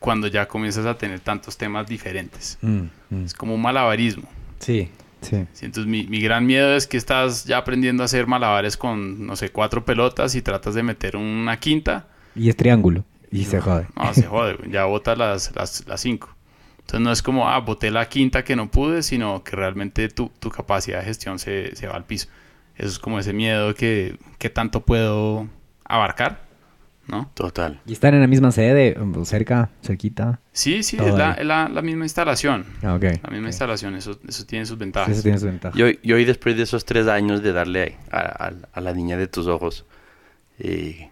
cuando 0.00 0.26
ya 0.26 0.46
comienzas 0.46 0.84
a 0.84 0.98
tener 0.98 1.20
tantos 1.20 1.56
temas 1.56 1.86
diferentes. 1.86 2.58
Mm, 2.60 2.82
mm. 3.10 3.24
Es 3.24 3.32
como 3.32 3.54
un 3.54 3.62
malabarismo. 3.62 4.28
Sí, 4.58 4.90
sí. 5.20 5.46
Sí, 5.52 5.64
entonces 5.64 5.86
mi, 5.86 6.04
mi 6.08 6.20
gran 6.20 6.44
miedo 6.44 6.76
es 6.76 6.86
que 6.86 6.96
estás 6.96 7.44
ya 7.44 7.58
aprendiendo 7.58 8.02
a 8.02 8.06
hacer 8.06 8.26
malabares 8.26 8.76
con, 8.76 9.24
no 9.26 9.36
sé, 9.36 9.50
cuatro 9.50 9.84
pelotas 9.84 10.34
y 10.34 10.42
tratas 10.42 10.74
de 10.74 10.82
meter 10.82 11.16
una 11.16 11.58
quinta. 11.58 12.08
Y 12.34 12.48
es 12.48 12.56
triángulo. 12.56 13.04
Y 13.30 13.44
se 13.44 13.60
jode. 13.60 13.86
No, 13.96 14.12
se 14.12 14.26
jode, 14.26 14.58
ya 14.70 14.84
botas 14.84 15.16
las, 15.16 15.54
las, 15.54 15.86
las 15.86 16.00
cinco. 16.00 16.34
Entonces 16.80 17.00
no 17.00 17.12
es 17.12 17.22
como, 17.22 17.48
ah, 17.48 17.58
boté 17.60 17.90
la 17.90 18.08
quinta 18.08 18.44
que 18.44 18.56
no 18.56 18.70
pude, 18.70 19.02
sino 19.02 19.42
que 19.44 19.56
realmente 19.56 20.08
tu, 20.08 20.30
tu 20.40 20.50
capacidad 20.50 21.00
de 21.00 21.04
gestión 21.04 21.38
se, 21.38 21.74
se 21.76 21.86
va 21.86 21.94
al 21.94 22.04
piso. 22.04 22.28
Eso 22.76 22.88
es 22.88 22.98
como 22.98 23.18
ese 23.18 23.32
miedo 23.32 23.74
que, 23.74 24.18
que 24.38 24.50
tanto 24.50 24.80
puedo 24.82 25.48
abarcar, 25.88 26.40
¿no? 27.08 27.30
Total. 27.34 27.80
¿Y 27.86 27.92
están 27.92 28.14
en 28.14 28.20
la 28.20 28.26
misma 28.26 28.50
sede? 28.52 28.96
¿Cerca? 29.24 29.70
¿Cerquita? 29.82 30.40
Sí, 30.52 30.82
sí, 30.82 30.96
es 30.98 31.14
la, 31.14 31.36
la, 31.42 31.68
la 31.68 31.82
misma 31.82 32.04
instalación. 32.04 32.64
Ah, 32.82 32.94
ok. 32.94 33.04
La 33.22 33.30
misma 33.30 33.48
instalación, 33.48 33.94
eso, 33.94 34.18
eso 34.26 34.44
tiene 34.46 34.66
sus 34.66 34.76
ventajas. 34.78 35.12
Eso 35.12 35.22
tiene 35.22 35.38
su 35.38 35.46
ventaja. 35.46 35.78
Y 35.78 35.82
hoy, 35.82 35.98
y 36.02 36.12
hoy 36.12 36.24
después 36.24 36.56
de 36.56 36.62
esos 36.64 36.84
tres 36.84 37.06
años 37.08 37.42
de 37.42 37.52
darle 37.52 37.96
a, 38.10 38.18
a- 38.46 38.52
a 38.72 38.80
la 38.80 38.92
niña 38.92 39.16
de 39.16 39.28
tus 39.28 39.46
ojos, 39.46 39.84
eh, 40.58 41.10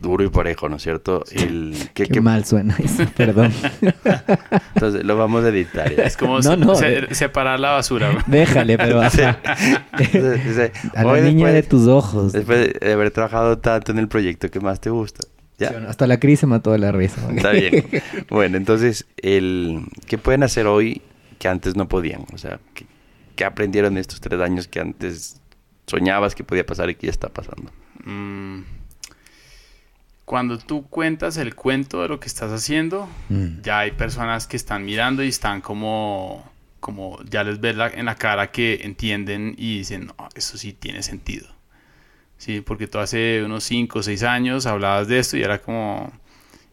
duro 0.00 0.24
y 0.24 0.28
parejo, 0.28 0.68
¿no 0.68 0.76
es 0.76 0.82
cierto? 0.82 1.24
El, 1.32 1.74
Qué, 1.94 2.04
¿qué- 2.04 2.08
qué- 2.14 2.20
mal 2.20 2.44
suena 2.44 2.76
eso, 2.78 3.04
perdón. 3.16 3.52
Entonces 4.74 5.04
lo 5.04 5.16
vamos 5.16 5.44
a 5.44 5.48
editar. 5.48 5.94
ya. 5.94 6.04
Es 6.04 6.16
como 6.16 6.36
No, 6.36 6.42
se- 6.42 6.56
no, 6.56 6.74
se- 6.74 6.98
eh. 6.98 7.14
separar 7.14 7.58
la 7.60 7.70
basura. 7.72 8.24
Déjale, 8.26 8.76
pero 8.78 9.00
ajá. 9.02 9.38
Entonces, 9.98 10.44
dice, 10.44 10.72
A 10.94 11.04
la 11.04 11.10
hoy 11.12 11.20
niña 11.22 11.48
de 11.48 11.54
después- 11.54 11.68
tus 11.68 11.88
ojos. 11.88 12.32
Después 12.32 12.72
de 12.80 12.92
haber 12.92 13.10
trabajado 13.10 13.58
tanto 13.58 13.92
en 13.92 13.98
el 13.98 14.08
proyecto 14.08 14.50
que 14.50 14.60
más 14.60 14.80
te 14.80 14.90
gusta. 14.90 15.26
Ya. 15.58 15.68
Sí, 15.68 15.74
bueno, 15.74 15.88
Hasta 15.88 16.06
la 16.06 16.20
Cris 16.20 16.40
se 16.40 16.46
mató 16.46 16.70
de 16.72 16.78
la 16.78 16.92
risa. 16.92 17.20
Está 17.34 17.50
bien. 17.50 17.84
Bueno, 18.30 18.56
entonces, 18.56 19.06
el, 19.16 19.80
¿qué 20.06 20.16
pueden 20.18 20.42
hacer 20.44 20.66
hoy 20.66 21.02
que 21.38 21.48
antes 21.48 21.74
no 21.76 21.88
podían? 21.88 22.24
O 22.32 22.38
sea, 22.38 22.60
¿qué, 22.74 22.86
qué 23.34 23.44
aprendieron 23.44 23.94
de 23.94 24.00
estos 24.00 24.20
tres 24.20 24.40
años 24.40 24.68
que 24.68 24.78
antes 24.80 25.40
soñabas 25.88 26.34
que 26.36 26.44
podía 26.44 26.64
pasar 26.64 26.90
y 26.90 26.94
que 26.94 27.06
ya 27.08 27.10
está 27.10 27.28
pasando? 27.28 27.72
Mm, 28.04 28.60
Cuando 30.28 30.58
tú 30.58 30.86
cuentas 30.88 31.38
el 31.38 31.54
cuento 31.54 32.02
de 32.02 32.08
lo 32.08 32.20
que 32.20 32.26
estás 32.28 32.52
haciendo, 32.52 33.08
Mm. 33.30 33.62
ya 33.62 33.78
hay 33.78 33.92
personas 33.92 34.46
que 34.46 34.58
están 34.58 34.84
mirando 34.84 35.24
y 35.24 35.28
están 35.28 35.62
como, 35.62 36.44
como 36.80 37.18
ya 37.30 37.44
les 37.44 37.60
ves 37.60 37.76
la- 37.76 37.88
en 37.88 38.04
la 38.04 38.14
cara 38.14 38.50
que 38.50 38.80
entienden 38.82 39.54
y 39.56 39.78
dicen, 39.78 40.08
"No, 40.08 40.28
eso 40.34 40.58
sí 40.58 40.74
tiene 40.74 41.02
sentido. 41.02 41.46
Sí, 42.36 42.60
porque 42.60 42.86
tú 42.86 42.98
hace 42.98 43.42
unos 43.42 43.64
5 43.64 44.00
o 44.00 44.02
6 44.02 44.22
años 44.22 44.66
hablabas 44.66 45.08
de 45.08 45.18
esto 45.18 45.38
y 45.38 45.42
era 45.42 45.62
como, 45.62 46.12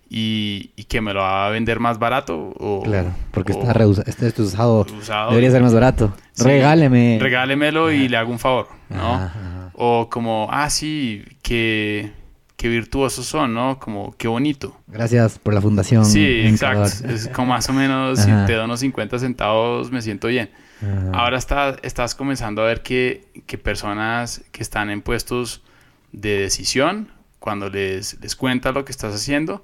¿y, 0.09 0.71
y 0.75 0.83
que 0.83 0.99
me 0.99 1.13
lo 1.13 1.21
va 1.21 1.47
a 1.47 1.49
vender 1.49 1.79
más 1.79 1.97
barato? 1.97 2.37
O, 2.59 2.83
Claro, 2.83 3.11
porque 3.31 3.53
o 3.53 3.59
está 3.61 3.71
reusado. 3.71 4.03
Este 4.05 4.27
es 4.27 4.37
usado. 4.37 4.85
usado. 4.99 5.29
Debería 5.29 5.51
ser 5.51 5.61
más 5.63 5.73
barato. 5.73 6.13
Sí. 6.33 6.43
Regáleme. 6.43 7.19
Regálemelo 7.21 7.89
y 7.91 8.09
le 8.09 8.17
hago 8.17 8.31
un 8.33 8.39
favor, 8.39 8.67
¿no? 8.89 9.13
Ajá, 9.15 9.25
ajá. 9.27 9.71
O 9.75 10.09
como, 10.09 10.47
ah, 10.51 10.69
sí, 10.69 11.23
qué, 11.41 12.11
qué 12.57 12.67
virtuosos 12.69 13.25
son, 13.25 13.53
¿no? 13.53 13.79
Como, 13.79 14.15
qué 14.17 14.27
bonito. 14.27 14.77
Gracias 14.87 15.39
por 15.39 15.53
la 15.53 15.61
fundación. 15.61 16.05
Sí, 16.05 16.25
exacto. 16.45 17.07
Es 17.07 17.27
como 17.29 17.49
más 17.49 17.69
o 17.69 17.73
menos, 17.73 18.19
si 18.19 18.31
te 18.47 18.53
doy 18.53 18.65
unos 18.65 18.79
50 18.79 19.19
centavos, 19.19 19.91
me 19.91 20.01
siento 20.01 20.27
bien. 20.27 20.49
Ajá. 20.81 21.11
Ahora 21.13 21.37
está- 21.37 21.77
estás 21.83 22.15
comenzando 22.15 22.61
a 22.61 22.65
ver 22.65 22.81
que, 22.81 23.27
que 23.45 23.57
personas 23.57 24.43
que 24.51 24.61
están 24.63 24.89
en 24.89 25.01
puestos 25.01 25.63
de 26.11 26.39
decisión, 26.39 27.11
cuando 27.39 27.69
les, 27.69 28.19
les 28.21 28.35
cuentas 28.35 28.73
lo 28.73 28.85
que 28.85 28.91
estás 28.91 29.13
haciendo, 29.13 29.63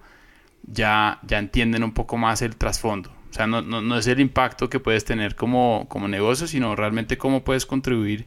ya, 0.64 1.20
ya 1.26 1.40
entienden 1.40 1.84
un 1.84 1.94
poco 1.94 2.18
más 2.18 2.42
el 2.42 2.56
trasfondo. 2.56 3.10
O 3.30 3.34
sea, 3.34 3.48
no, 3.48 3.62
no, 3.62 3.82
no 3.82 3.98
es 3.98 4.08
el 4.08 4.20
impacto 4.20 4.70
que 4.70 4.80
puedes 4.80 5.06
tener 5.06 5.36
como, 5.36 5.86
como 5.88 6.08
negocio, 6.08 6.48
sino 6.48 6.76
realmente 6.76 7.18
cómo 7.18 7.44
puedes 7.44 7.66
contribuir 7.66 8.26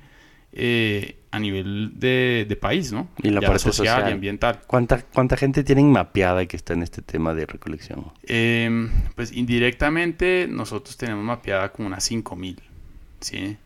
eh, 0.57 1.17
a 1.33 1.39
nivel 1.41 1.93
de, 1.99 2.47
de 2.49 2.57
país, 2.57 2.93
¿no? 2.93 3.09
Y 3.23 3.31
la 3.31 3.41
Ya 3.41 3.49
parte 3.49 3.65
social, 3.65 3.87
social. 3.97 4.11
y 4.11 4.13
ambiental. 4.15 4.61
¿Cuánta, 4.67 5.03
¿Cuánta 5.03 5.37
gente 5.37 5.65
tienen 5.65 5.91
mapeada 5.91 6.47
que 6.47 6.57
está 6.57 6.75
en 6.75 6.83
este 6.83 7.03
tema 7.03 7.35
de 7.35 7.45
recolección? 7.47 8.13
Eh, 8.23 8.89
pues 9.17 9.33
indirectamente 9.33 10.47
nosotros 10.49 10.97
tenemos 10.97 11.25
mapeada 11.25 11.73
como 11.73 11.89
unas 11.89 12.05
5000, 12.05 12.61
¿sí? 13.21 13.57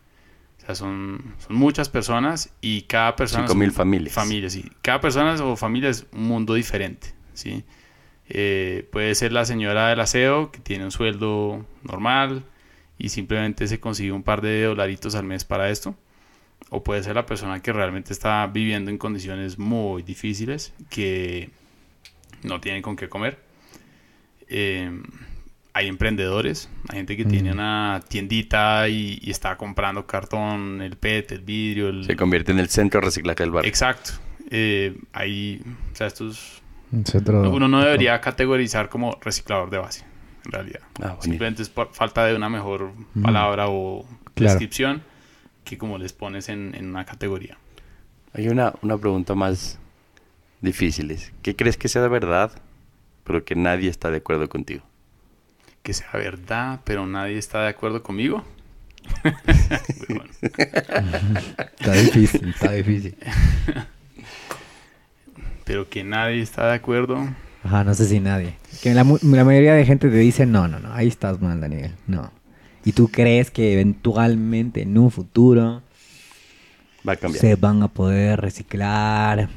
O 0.62 0.66
sea, 0.66 0.74
son, 0.74 1.34
son 1.46 1.56
muchas 1.56 1.88
personas 1.90 2.50
y 2.62 2.82
cada 2.82 3.16
persona... 3.16 3.46
5.000 3.46 3.48
son- 3.66 3.72
familias. 3.72 4.14
Familias, 4.14 4.52
sí. 4.54 4.64
Cada 4.82 5.00
persona 5.00 5.34
o 5.44 5.56
familia 5.56 5.90
es 5.90 6.06
un 6.12 6.22
mundo 6.24 6.54
diferente, 6.54 7.08
¿sí? 7.34 7.64
Eh, 8.30 8.86
puede 8.92 9.14
ser 9.14 9.32
la 9.32 9.44
señora 9.44 9.88
del 9.88 10.00
aseo 10.00 10.50
que 10.52 10.58
tiene 10.60 10.84
un 10.84 10.90
sueldo 10.90 11.64
normal 11.82 12.44
y 12.98 13.08
simplemente 13.10 13.66
se 13.66 13.78
consigue 13.80 14.12
un 14.12 14.22
par 14.22 14.40
de 14.42 14.64
dolaritos 14.64 15.14
al 15.14 15.24
mes 15.24 15.44
para 15.44 15.70
esto. 15.70 15.94
O 16.70 16.82
puede 16.84 17.02
ser 17.02 17.14
la 17.14 17.24
persona 17.26 17.60
que 17.60 17.72
realmente 17.72 18.12
está 18.12 18.46
viviendo 18.46 18.90
en 18.90 18.98
condiciones 18.98 19.58
muy 19.58 20.02
difíciles, 20.02 20.74
que 20.90 21.50
no 22.42 22.60
tienen 22.60 22.82
con 22.82 22.94
qué 22.96 23.08
comer. 23.08 23.38
Eh, 24.48 24.90
hay 25.74 25.86
emprendedores, 25.86 26.68
hay 26.88 26.98
gente 26.98 27.16
que 27.16 27.24
tiene 27.24 27.50
Mm. 27.50 27.54
una 27.54 28.00
tiendita 28.08 28.88
y, 28.88 29.18
y 29.22 29.30
está 29.30 29.56
comprando 29.56 30.06
cartón, 30.06 30.82
el 30.82 30.96
PET, 30.96 31.32
el 31.32 31.40
vidrio, 31.40 31.88
el, 31.88 32.04
Se 32.04 32.16
convierte 32.16 32.52
en 32.52 32.58
el 32.58 32.68
centro 32.68 33.00
de 33.00 33.06
reciclaje 33.06 33.42
del 33.44 33.52
barrio. 33.52 33.68
Exacto. 33.68 34.12
Eh, 34.50 34.96
ahí, 35.12 35.62
o 35.92 35.94
sea, 35.96 36.06
estos, 36.08 36.62
Es 37.06 37.14
otro- 37.14 37.50
uno 37.50 37.68
no 37.68 37.80
debería 37.82 38.20
categorizar 38.20 38.88
como 38.88 39.18
reciclador 39.22 39.70
de 39.70 39.78
base, 39.78 40.04
en 40.46 40.52
realidad. 40.52 40.80
Ah. 41.02 41.16
Simplemente 41.20 41.62
es 41.62 41.68
por 41.68 41.92
falta 41.94 42.24
de 42.26 42.34
una 42.34 42.48
mejor 42.48 42.92
Mm. 43.14 43.22
palabra 43.22 43.66
o 43.68 44.04
Claro. 44.34 44.52
descripción 44.52 45.02
que 45.68 45.76
como 45.76 45.98
les 45.98 46.14
pones 46.14 46.48
en, 46.48 46.74
en 46.74 46.88
una 46.88 47.04
categoría. 47.04 47.58
Hay 48.32 48.48
una, 48.48 48.72
una 48.80 48.96
pregunta 48.96 49.34
más 49.34 49.78
difícil. 50.62 51.10
es, 51.10 51.30
¿Qué 51.42 51.54
crees 51.54 51.76
que 51.76 51.88
sea 51.88 52.00
de 52.00 52.08
verdad, 52.08 52.52
pero 53.24 53.44
que 53.44 53.54
nadie 53.54 53.90
está 53.90 54.10
de 54.10 54.16
acuerdo 54.16 54.48
contigo? 54.48 54.82
Que 55.82 55.92
sea 55.92 56.08
verdad, 56.14 56.80
pero 56.84 57.06
nadie 57.06 57.36
está 57.36 57.62
de 57.62 57.68
acuerdo 57.68 58.02
conmigo. 58.02 58.44
Bueno. 60.08 60.24
Está 61.78 61.92
difícil, 61.92 62.48
está 62.48 62.72
difícil. 62.72 63.14
Pero 65.64 65.88
que 65.88 66.02
nadie 66.02 66.40
está 66.40 66.66
de 66.68 66.74
acuerdo. 66.74 67.28
Ajá, 67.62 67.84
no 67.84 67.92
sé 67.94 68.06
si 68.06 68.20
nadie. 68.20 68.54
Que 68.82 68.94
la, 68.94 69.04
la 69.04 69.44
mayoría 69.44 69.74
de 69.74 69.84
gente 69.84 70.08
te 70.08 70.16
dice, 70.16 70.46
no, 70.46 70.66
no, 70.66 70.78
no, 70.78 70.92
ahí 70.94 71.08
estás 71.08 71.40
mal, 71.40 71.60
Daniel. 71.60 71.94
No. 72.06 72.30
Y 72.88 72.92
tú 72.92 73.08
crees 73.08 73.50
que 73.50 73.74
eventualmente 73.74 74.80
en 74.82 74.96
un 74.96 75.10
futuro 75.10 75.82
Va 77.06 77.12
a 77.12 77.16
cambiar. 77.16 77.40
se 77.40 77.54
van 77.54 77.82
a 77.82 77.88
poder 77.88 78.40
reciclar. 78.40 79.48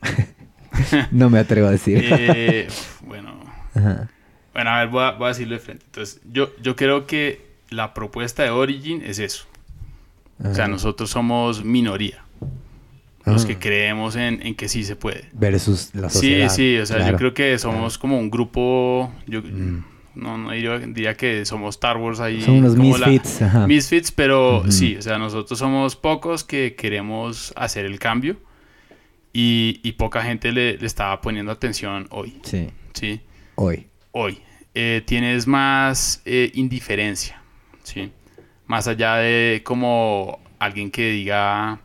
no 1.10 1.28
me 1.30 1.38
atrevo 1.38 1.68
a 1.68 1.72
decir. 1.72 2.02
Eh, 2.10 2.68
bueno, 3.02 3.38
Ajá. 3.74 4.08
Bueno, 4.54 4.70
a 4.70 4.78
ver, 4.80 4.88
voy 4.88 5.02
a, 5.04 5.10
voy 5.12 5.26
a 5.26 5.28
decirlo 5.28 5.54
de 5.54 5.60
frente. 5.60 5.84
Entonces, 5.84 6.20
yo, 6.32 6.50
yo 6.62 6.76
creo 6.76 7.06
que 7.06 7.44
la 7.68 7.92
propuesta 7.92 8.42
de 8.42 8.48
Origin 8.50 9.02
es 9.04 9.18
eso. 9.18 9.44
O 10.42 10.54
sea, 10.54 10.66
nosotros 10.66 11.10
somos 11.10 11.62
minoría. 11.64 12.24
Los 13.26 13.44
que 13.44 13.58
creemos 13.58 14.16
en, 14.16 14.40
en 14.46 14.54
que 14.54 14.68
sí 14.70 14.82
se 14.84 14.96
puede. 14.96 15.24
Versus 15.32 15.90
la 15.94 16.08
Sí, 16.08 16.14
sociedad. 16.18 16.48
sí, 16.48 16.78
o 16.78 16.86
sea, 16.86 17.10
yo 17.10 17.16
creo 17.18 17.34
que 17.34 17.58
somos 17.58 17.98
como 17.98 18.18
un 18.18 18.30
grupo. 18.30 19.12
Yo 19.26 19.42
Mm. 19.42 19.84
No, 20.16 20.36
no 20.38 20.50
diría, 20.50 20.78
diría 20.78 21.14
que 21.16 21.44
somos 21.44 21.76
Star 21.76 21.96
Wars 21.98 22.18
ahí. 22.20 22.40
Son 22.42 22.56
unos 22.56 22.74
como 22.74 22.96
la- 22.98 23.06
misfits. 23.06 23.42
ajá. 23.42 23.66
misfits, 23.66 24.10
pero 24.12 24.64
sí, 24.70 24.96
o 24.96 25.02
sea, 25.02 25.18
nosotros 25.18 25.58
somos 25.58 25.94
pocos 25.96 26.42
que 26.44 26.74
queremos 26.74 27.52
hacer 27.56 27.84
el 27.86 27.98
cambio. 27.98 28.36
Y, 29.32 29.80
y 29.82 29.92
poca 29.92 30.22
gente 30.22 30.50
le, 30.50 30.78
le 30.78 30.86
estaba 30.86 31.20
poniendo 31.20 31.52
atención 31.52 32.06
hoy. 32.10 32.38
Sí, 32.42 32.68
¿sí? 32.94 33.20
hoy. 33.56 33.86
hoy. 34.12 34.40
Eh, 34.74 35.02
tienes 35.04 35.46
más 35.46 36.22
eh, 36.24 36.50
indiferencia, 36.54 37.40
¿sí? 37.82 38.10
Más 38.66 38.88
allá 38.88 39.16
de 39.16 39.60
como 39.62 40.40
alguien 40.58 40.90
que 40.90 41.10
diga 41.10 41.80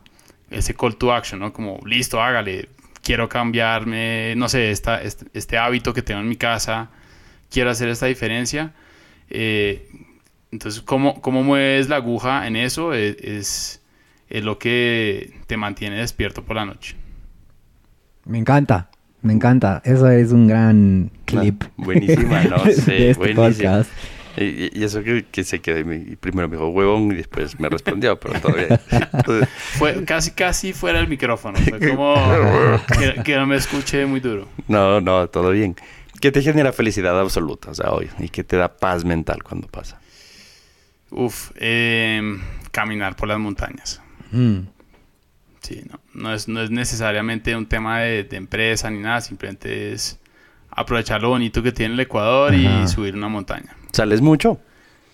ese 0.50 0.74
call 0.74 0.96
to 0.96 1.12
action, 1.12 1.40
¿no? 1.40 1.52
Como, 1.52 1.78
listo, 1.84 2.22
hágale, 2.22 2.68
quiero 3.02 3.28
cambiarme, 3.28 4.34
no 4.36 4.48
sé, 4.48 4.70
esta, 4.70 5.02
este, 5.02 5.26
este 5.34 5.58
hábito 5.58 5.92
que 5.92 6.00
tengo 6.02 6.20
en 6.22 6.28
mi 6.30 6.36
casa, 6.36 6.90
quiero 7.52 7.70
hacer 7.70 7.88
esta 7.88 8.06
diferencia. 8.06 8.72
Eh, 9.30 9.88
entonces, 10.50 10.82
¿cómo, 10.82 11.20
¿cómo 11.20 11.42
mueves 11.42 11.88
la 11.88 11.96
aguja 11.96 12.46
en 12.46 12.56
eso? 12.56 12.92
Es, 12.94 13.16
es, 13.20 13.82
es 14.28 14.44
lo 14.44 14.58
que 14.58 15.34
te 15.46 15.56
mantiene 15.56 15.96
despierto 15.96 16.44
por 16.44 16.56
la 16.56 16.64
noche. 16.64 16.96
Me 18.24 18.38
encanta, 18.38 18.90
me 19.22 19.32
encanta. 19.32 19.82
Eso 19.84 20.08
es 20.10 20.32
un 20.32 20.46
gran 20.46 21.10
clip. 21.24 21.62
Ah, 21.64 21.70
buenísima, 21.76 22.44
no 22.44 22.62
de 22.64 22.72
sé, 22.74 23.10
este 23.10 23.34
buenísima. 23.34 23.48
podcast. 23.78 23.90
Y, 24.36 24.78
y- 24.78 24.84
eso 24.84 25.02
que, 25.02 25.26
que 25.30 25.44
se 25.44 25.60
quedó. 25.60 25.78
y 25.92 26.16
primero 26.16 26.48
me 26.48 26.56
dijo 26.56 26.68
huevón 26.68 27.12
y 27.12 27.16
después 27.16 27.58
me 27.60 27.68
respondió, 27.68 28.18
pero 28.18 28.40
todavía. 28.40 28.80
Entonces, 29.12 29.48
Fue 29.56 30.04
casi, 30.04 30.30
casi 30.30 30.72
fuera 30.72 31.00
el 31.00 31.08
micrófono. 31.08 31.58
Fue 31.58 31.78
como 31.96 32.14
que, 32.98 33.22
que 33.22 33.36
no 33.36 33.46
me 33.46 33.56
escuche 33.56 34.06
muy 34.06 34.20
duro. 34.20 34.48
no, 34.68 35.00
no, 35.00 35.26
todo 35.28 35.50
bien. 35.50 35.76
¿Qué 36.22 36.30
te 36.30 36.40
genera 36.40 36.72
felicidad 36.72 37.18
absoluta, 37.18 37.72
o 37.72 37.74
sea, 37.74 37.90
hoy? 37.90 38.08
¿Y 38.20 38.28
qué 38.28 38.44
te 38.44 38.56
da 38.56 38.76
paz 38.76 39.04
mental 39.04 39.42
cuando 39.42 39.66
pasa? 39.66 40.00
Uf, 41.10 41.50
em, 41.56 42.40
caminar 42.70 43.16
por 43.16 43.26
las 43.26 43.40
montañas. 43.40 44.00
Mm. 44.30 44.58
Sí, 45.62 45.82
no, 45.90 45.98
no, 46.14 46.32
es, 46.32 46.46
no 46.46 46.62
es 46.62 46.70
necesariamente 46.70 47.56
un 47.56 47.66
tema 47.66 48.02
de, 48.02 48.22
de 48.22 48.36
empresa 48.36 48.88
ni 48.88 49.00
nada, 49.00 49.20
simplemente 49.20 49.92
es 49.92 50.20
aprovechar 50.70 51.20
lo 51.22 51.30
bonito 51.30 51.60
que 51.60 51.72
tiene 51.72 51.94
el 51.94 52.00
Ecuador 52.00 52.54
Ajá. 52.54 52.84
y 52.84 52.86
subir 52.86 53.16
una 53.16 53.26
montaña. 53.26 53.76
¿Sales 53.90 54.20
mucho? 54.20 54.60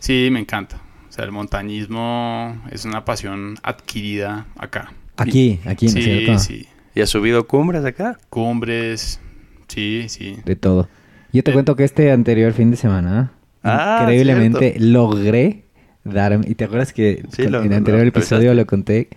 Sí, 0.01 0.29
me 0.31 0.41
encanta. 0.41 0.79
O 1.09 1.11
sea, 1.13 1.25
el 1.25 1.33
montañismo 1.33 2.63
es 2.71 2.85
una 2.85 3.07
pasión 3.07 3.57
adquirida 3.63 4.45
acá. 4.59 4.93
Aquí, 5.17 5.59
aquí, 5.65 5.87
¿no 5.87 5.99
es 5.99 6.05
Sí, 6.05 6.39
sí. 6.39 6.69
¿Y 6.95 7.01
has 7.01 7.09
subido 7.09 7.47
cumbres 7.47 7.83
acá? 7.87 8.19
Cumbres, 8.29 9.21
sí, 9.69 10.05
sí. 10.11 10.37
De 10.45 10.55
todo. 10.55 10.87
Yo 11.33 11.43
te 11.43 11.51
Eh, 11.51 11.55
cuento 11.55 11.77
que 11.77 11.85
este 11.85 12.11
anterior 12.11 12.53
fin 12.53 12.71
de 12.71 12.77
semana, 12.77 13.33
Ah, 13.63 13.99
increíblemente, 14.03 14.77
logré 14.79 15.65
darme... 16.05 16.47
Y 16.49 16.55
te 16.55 16.65
acuerdas 16.65 16.93
que 16.93 17.23
Sí, 17.33 17.43
con- 17.45 17.53
lo- 17.53 17.61
en 17.63 17.67
el 17.73 17.79
anterior 17.79 18.03
lo 18.03 18.09
episodio 18.09 18.55
lo 18.55 18.67
conté. 18.67 19.09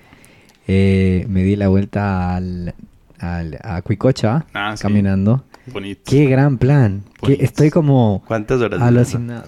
eh, 0.67 1.25
me 1.29 1.43
di 1.43 1.55
la 1.55 1.67
vuelta 1.69 2.35
al, 2.35 2.73
al- 3.19 3.57
a 3.63 3.81
Cuicocha 3.81 4.45
Ah, 4.53 4.73
sí. 4.77 4.81
caminando. 4.83 5.43
Bonito. 5.67 6.01
Qué 6.05 6.25
gran 6.25 6.57
plan. 6.57 7.03
Que 7.21 7.37
estoy 7.41 7.69
como 7.69 8.23
¿Cuántas 8.27 8.59
horas? 8.61 8.79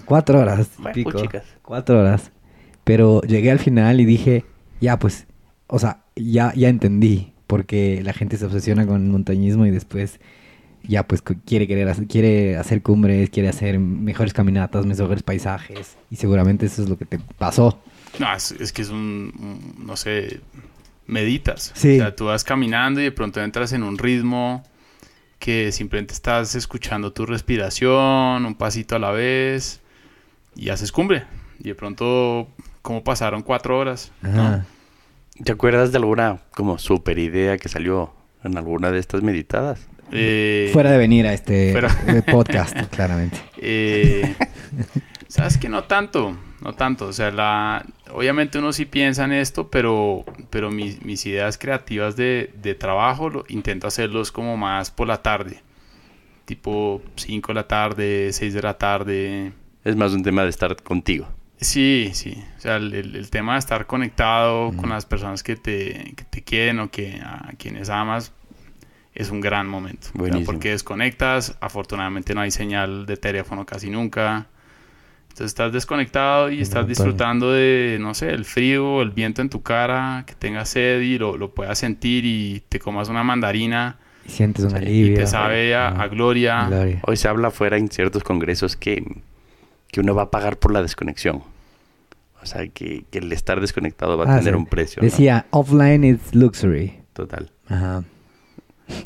Cuatro 0.04 0.40
horas. 0.40 0.68
pico. 0.92 1.12
Cuatro 1.62 2.00
horas. 2.00 2.30
Pero 2.84 3.20
llegué 3.22 3.50
al 3.50 3.58
final 3.58 4.00
y 4.00 4.04
dije, 4.04 4.44
ya 4.80 4.98
pues, 4.98 5.26
o 5.66 5.78
sea, 5.78 6.00
ya, 6.16 6.52
ya 6.54 6.68
entendí. 6.68 7.32
Porque 7.46 8.00
la 8.04 8.12
gente 8.12 8.36
se 8.36 8.46
obsesiona 8.46 8.86
con 8.86 9.02
el 9.04 9.10
montañismo 9.10 9.66
y 9.66 9.70
después 9.70 10.18
ya 10.86 11.02
pues 11.06 11.22
quiere 11.22 11.66
querer 11.66 11.88
hacer, 11.88 12.06
quiere 12.06 12.56
hacer 12.56 12.82
cumbres, 12.82 13.30
quiere 13.30 13.48
hacer 13.48 13.78
mejores 13.78 14.32
caminatas, 14.32 14.86
mejores 14.86 15.22
paisajes. 15.22 15.96
Y 16.10 16.16
seguramente 16.16 16.66
eso 16.66 16.82
es 16.82 16.88
lo 16.88 16.96
que 16.98 17.04
te 17.06 17.18
pasó. 17.38 17.80
No, 18.18 18.32
es, 18.34 18.52
es 18.52 18.72
que 18.72 18.82
es 18.82 18.90
un, 18.90 19.32
un- 19.78 19.86
no 19.86 19.96
sé, 19.96 20.40
meditas. 21.06 21.72
Sí. 21.74 21.96
O 21.96 22.02
sea, 22.02 22.14
tú 22.16 22.26
vas 22.26 22.44
caminando 22.44 23.00
y 23.00 23.04
de 23.04 23.12
pronto 23.12 23.42
entras 23.42 23.72
en 23.72 23.82
un 23.82 23.98
ritmo 23.98 24.62
que 25.38 25.72
simplemente 25.72 26.14
estás 26.14 26.54
escuchando 26.54 27.12
tu 27.12 27.26
respiración, 27.26 28.46
un 28.46 28.54
pasito 28.54 28.96
a 28.96 28.98
la 28.98 29.10
vez 29.10 29.80
y 30.56 30.68
haces 30.70 30.92
cumbre. 30.92 31.24
Y 31.60 31.64
de 31.68 31.74
pronto, 31.74 32.48
¿cómo 32.82 33.02
pasaron 33.04 33.42
cuatro 33.42 33.78
horas? 33.78 34.12
¿Te 35.42 35.52
acuerdas 35.52 35.90
de 35.92 35.98
alguna 35.98 36.38
como 36.54 36.78
super 36.78 37.18
idea 37.18 37.58
que 37.58 37.68
salió 37.68 38.14
en 38.44 38.56
alguna 38.56 38.90
de 38.90 38.98
estas 39.00 39.22
meditadas? 39.22 39.86
Eh, 40.16 40.70
Fuera 40.72 40.90
de 40.92 40.98
venir 40.98 41.26
a 41.26 41.32
este 41.34 41.72
fuera. 41.72 41.88
podcast, 42.30 42.76
claramente. 42.90 43.38
Eh, 43.58 44.34
Sabes 45.28 45.58
que 45.58 45.68
no 45.68 45.84
tanto, 45.84 46.36
no 46.60 46.74
tanto. 46.74 47.06
O 47.06 47.12
sea, 47.12 47.30
la, 47.32 47.84
obviamente 48.12 48.58
uno 48.58 48.72
sí 48.72 48.84
piensa 48.84 49.24
en 49.24 49.32
esto, 49.32 49.68
pero, 49.68 50.24
pero 50.50 50.70
mis, 50.70 51.02
mis 51.04 51.26
ideas 51.26 51.58
creativas 51.58 52.14
de, 52.14 52.52
de 52.62 52.74
trabajo 52.76 53.28
lo, 53.30 53.44
intento 53.48 53.88
hacerlos 53.88 54.30
como 54.30 54.56
más 54.56 54.90
por 54.92 55.08
la 55.08 55.22
tarde. 55.22 55.60
Tipo 56.44 57.02
5 57.16 57.48
de 57.48 57.54
la 57.54 57.66
tarde, 57.66 58.28
6 58.32 58.54
de 58.54 58.62
la 58.62 58.74
tarde. 58.78 59.52
Es 59.84 59.96
más 59.96 60.12
un 60.12 60.22
tema 60.22 60.42
de 60.44 60.50
estar 60.50 60.76
contigo. 60.82 61.26
Sí, 61.60 62.10
sí. 62.12 62.36
O 62.58 62.60
sea, 62.60 62.76
el, 62.76 62.92
el- 62.94 63.16
el 63.16 63.30
tema 63.30 63.54
de 63.54 63.58
estar 63.60 63.86
conectado 63.86 64.72
con 64.76 64.90
las 64.90 65.06
personas 65.06 65.42
que 65.42 65.56
te, 65.56 66.12
que 66.16 66.24
te 66.24 66.42
quieren 66.44 66.78
o 66.80 66.90
que 66.90 67.20
a 67.24 67.52
quienes 67.58 67.88
amas 67.88 68.32
es 69.14 69.30
un 69.30 69.40
gran 69.40 69.68
momento. 69.68 70.08
Buenísimo. 70.14 70.46
porque 70.46 70.70
desconectas, 70.70 71.56
afortunadamente 71.60 72.34
no 72.34 72.40
hay 72.40 72.50
señal 72.50 73.06
de 73.06 73.16
teléfono 73.16 73.64
casi 73.64 73.90
nunca. 73.90 74.46
Entonces 75.24 75.46
estás 75.46 75.72
desconectado 75.72 76.50
y 76.50 76.60
estás 76.60 76.86
disfrutando 76.86 77.50
de, 77.52 77.98
no 78.00 78.14
sé, 78.14 78.30
el 78.30 78.44
frío, 78.44 79.02
el 79.02 79.10
viento 79.10 79.42
en 79.42 79.48
tu 79.50 79.62
cara, 79.62 80.22
que 80.26 80.34
tengas 80.34 80.68
sed 80.68 81.00
y 81.00 81.18
lo, 81.18 81.36
lo 81.36 81.50
puedas 81.52 81.76
sentir 81.78 82.24
y 82.24 82.62
te 82.68 82.78
comas 82.78 83.08
una 83.08 83.24
mandarina 83.24 83.98
Y 84.26 84.30
sientes 84.30 84.64
un 84.64 84.70
y 84.72 84.74
alivio. 84.76 85.16
te 85.16 85.26
sabe 85.26 85.74
a, 85.74 85.88
a 85.88 86.06
gloria. 86.06 86.66
Gloria. 86.68 87.00
Hoy 87.04 87.16
se 87.16 87.26
habla 87.26 87.48
afuera 87.48 87.76
en 87.78 87.88
ciertos 87.88 88.22
congresos 88.22 88.76
que, 88.76 89.02
que 89.90 90.00
uno 90.00 90.14
va 90.14 90.22
a 90.22 90.30
pagar 90.30 90.56
por 90.56 90.72
la 90.72 90.82
desconexión. 90.82 91.42
O 92.40 92.46
sea, 92.46 92.68
que, 92.68 93.04
que 93.10 93.18
el 93.18 93.32
estar 93.32 93.60
desconectado 93.60 94.16
va 94.16 94.26
a 94.26 94.34
Ah, 94.36 94.38
tener 94.38 94.54
sí. 94.54 94.58
un 94.58 94.66
precio. 94.66 95.02
¿no? 95.02 95.06
Decía, 95.08 95.46
offline 95.50 96.04
is 96.04 96.32
luxury. 96.32 97.00
Total. 97.12 97.50
Ajá. 97.68 98.04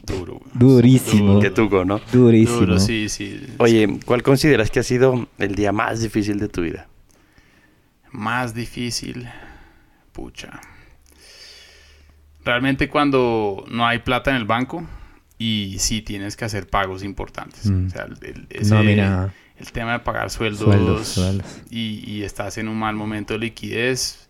Duro. 0.04 0.34
güey. 0.40 0.50
Durísimo. 0.54 1.34
Duro. 1.34 1.40
Que 1.40 1.50
tuco, 1.50 1.84
¿no? 1.84 2.00
Durísimo. 2.12 2.60
Duro, 2.60 2.78
sí, 2.80 3.08
sí. 3.08 3.46
Oye, 3.58 3.98
¿cuál 4.04 4.22
consideras 4.22 4.70
que 4.70 4.80
ha 4.80 4.82
sido 4.82 5.28
el 5.38 5.54
día 5.54 5.70
más 5.72 6.00
difícil 6.02 6.38
de 6.40 6.48
tu 6.48 6.62
vida? 6.62 6.88
Más 8.10 8.54
difícil. 8.54 9.28
Pucha. 10.12 10.60
Realmente 12.44 12.88
cuando 12.88 13.64
no 13.70 13.86
hay 13.86 13.98
plata 13.98 14.30
en 14.30 14.36
el 14.36 14.44
banco 14.44 14.84
y 15.38 15.76
sí 15.78 16.02
tienes 16.02 16.36
que 16.36 16.44
hacer 16.44 16.66
pagos 16.68 17.02
importantes. 17.04 17.66
Mm. 17.66 17.86
O 17.86 17.90
sea, 17.90 18.04
el, 18.04 18.18
el- 18.22 18.46
ese- 18.50 18.74
Nómina. 18.74 19.32
el 19.58 19.72
tema 19.72 19.92
de 19.92 19.98
pagar 20.00 20.30
sueldos, 20.30 20.60
Sueldos, 20.64 21.08
sueldos. 21.08 21.46
Y, 21.70 22.02
y 22.10 22.22
estás 22.22 22.58
en 22.58 22.68
un 22.68 22.78
mal 22.78 22.96
momento 22.96 23.34
de 23.34 23.40
liquidez 23.40 24.28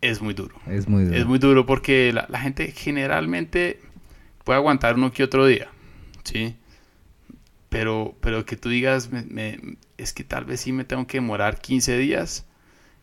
es 0.00 0.20
muy 0.20 0.34
duro. 0.34 0.54
Es 0.66 0.88
muy 0.88 1.04
duro. 1.04 1.16
Es 1.16 1.26
muy 1.26 1.38
duro 1.38 1.64
porque 1.64 2.12
la, 2.12 2.26
la 2.28 2.40
gente 2.40 2.72
generalmente 2.76 3.80
puede 4.44 4.58
aguantar 4.58 4.94
uno 4.96 5.12
que 5.12 5.22
otro 5.24 5.46
día, 5.46 5.68
¿sí? 6.24 6.56
Pero, 7.68 8.14
pero 8.20 8.44
que 8.44 8.56
tú 8.56 8.68
digas, 8.68 9.10
me- 9.10 9.22
me- 9.24 9.58
es 9.96 10.12
que 10.12 10.24
tal 10.24 10.44
vez 10.44 10.60
sí 10.60 10.72
me 10.72 10.84
tengo 10.84 11.06
que 11.06 11.18
demorar 11.18 11.60
15 11.60 11.96
días, 11.96 12.44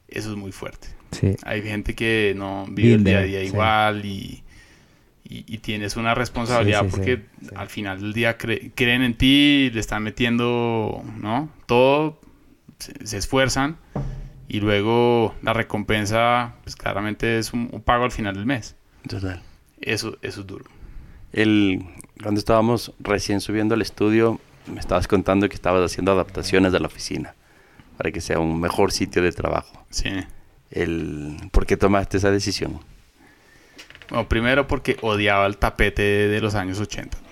eso 0.08 0.30
es 0.32 0.36
muy 0.36 0.52
fuerte. 0.52 0.90
Sí. 1.12 1.36
Hay 1.44 1.62
gente 1.64 1.96
que 1.96 2.34
no 2.38 2.66
vive 2.70 2.94
el 2.96 3.04
día 3.04 3.20
a 3.20 3.24
día 3.24 3.40
sí. 3.42 3.48
igual 3.48 4.06
y, 4.06 4.44
y- 5.24 5.44
y 5.48 5.58
tienes 5.60 5.96
una 5.96 6.14
responsabilidad 6.14 6.82
Sí, 6.84 6.86
sí, 6.90 6.92
porque 6.96 7.16
sí, 7.42 7.48
sí. 7.50 7.56
al 7.56 7.68
final 7.68 8.00
del 8.02 8.14
día 8.14 8.38
cre- 8.38 8.72
creen 8.76 9.02
en 9.02 9.16
ti, 9.18 9.72
le 9.74 9.80
están 9.80 10.04
metiendo, 10.04 11.04
¿no? 11.18 11.50
Todo, 11.66 12.22
se, 12.78 13.08
se 13.08 13.18
esfuerzan 13.18 13.78
y 14.48 14.60
luego 14.60 15.34
la 15.42 15.54
recompensa, 15.54 16.56
pues 16.64 16.76
claramente 16.76 17.40
es 17.40 17.54
un, 17.54 17.70
un 17.72 17.82
pago 17.82 18.04
al 18.04 18.12
final 18.12 18.36
del 18.36 18.46
mes. 18.46 18.76
Total. 19.08 19.42
Eso, 19.82 20.18
eso 20.22 20.42
es 20.42 20.48
duro. 20.48 20.66
El, 21.32 21.86
cuando 22.22 22.40
estábamos 22.40 22.94
recién 23.00 23.42
subiendo 23.42 23.76
al 23.76 23.82
estudio, 23.82 24.40
me 24.68 24.80
estabas 24.80 25.08
contando 25.08 25.50
que 25.50 25.56
estabas 25.56 25.84
haciendo 25.92 26.12
adaptaciones 26.12 26.72
de 26.72 26.80
la 26.80 26.88
oficina 26.88 27.36
para 27.98 28.12
que 28.12 28.22
sea 28.22 28.40
un 28.40 28.60
mejor 28.60 28.92
sitio 28.92 29.22
de 29.22 29.32
trabajo. 29.32 29.86
Sí. 29.90 30.10
El, 30.72 31.38
¿Por 31.52 31.66
qué 31.66 31.76
tomaste 31.78 32.18
esa 32.18 32.32
decisión? 32.32 32.80
Bueno, 34.10 34.28
primero 34.28 34.68
porque 34.68 34.98
odiaba 35.02 35.46
el 35.46 35.58
tapete 35.58 36.02
de 36.02 36.42
los 36.42 36.56
años 36.56 36.80
80. 36.80 37.18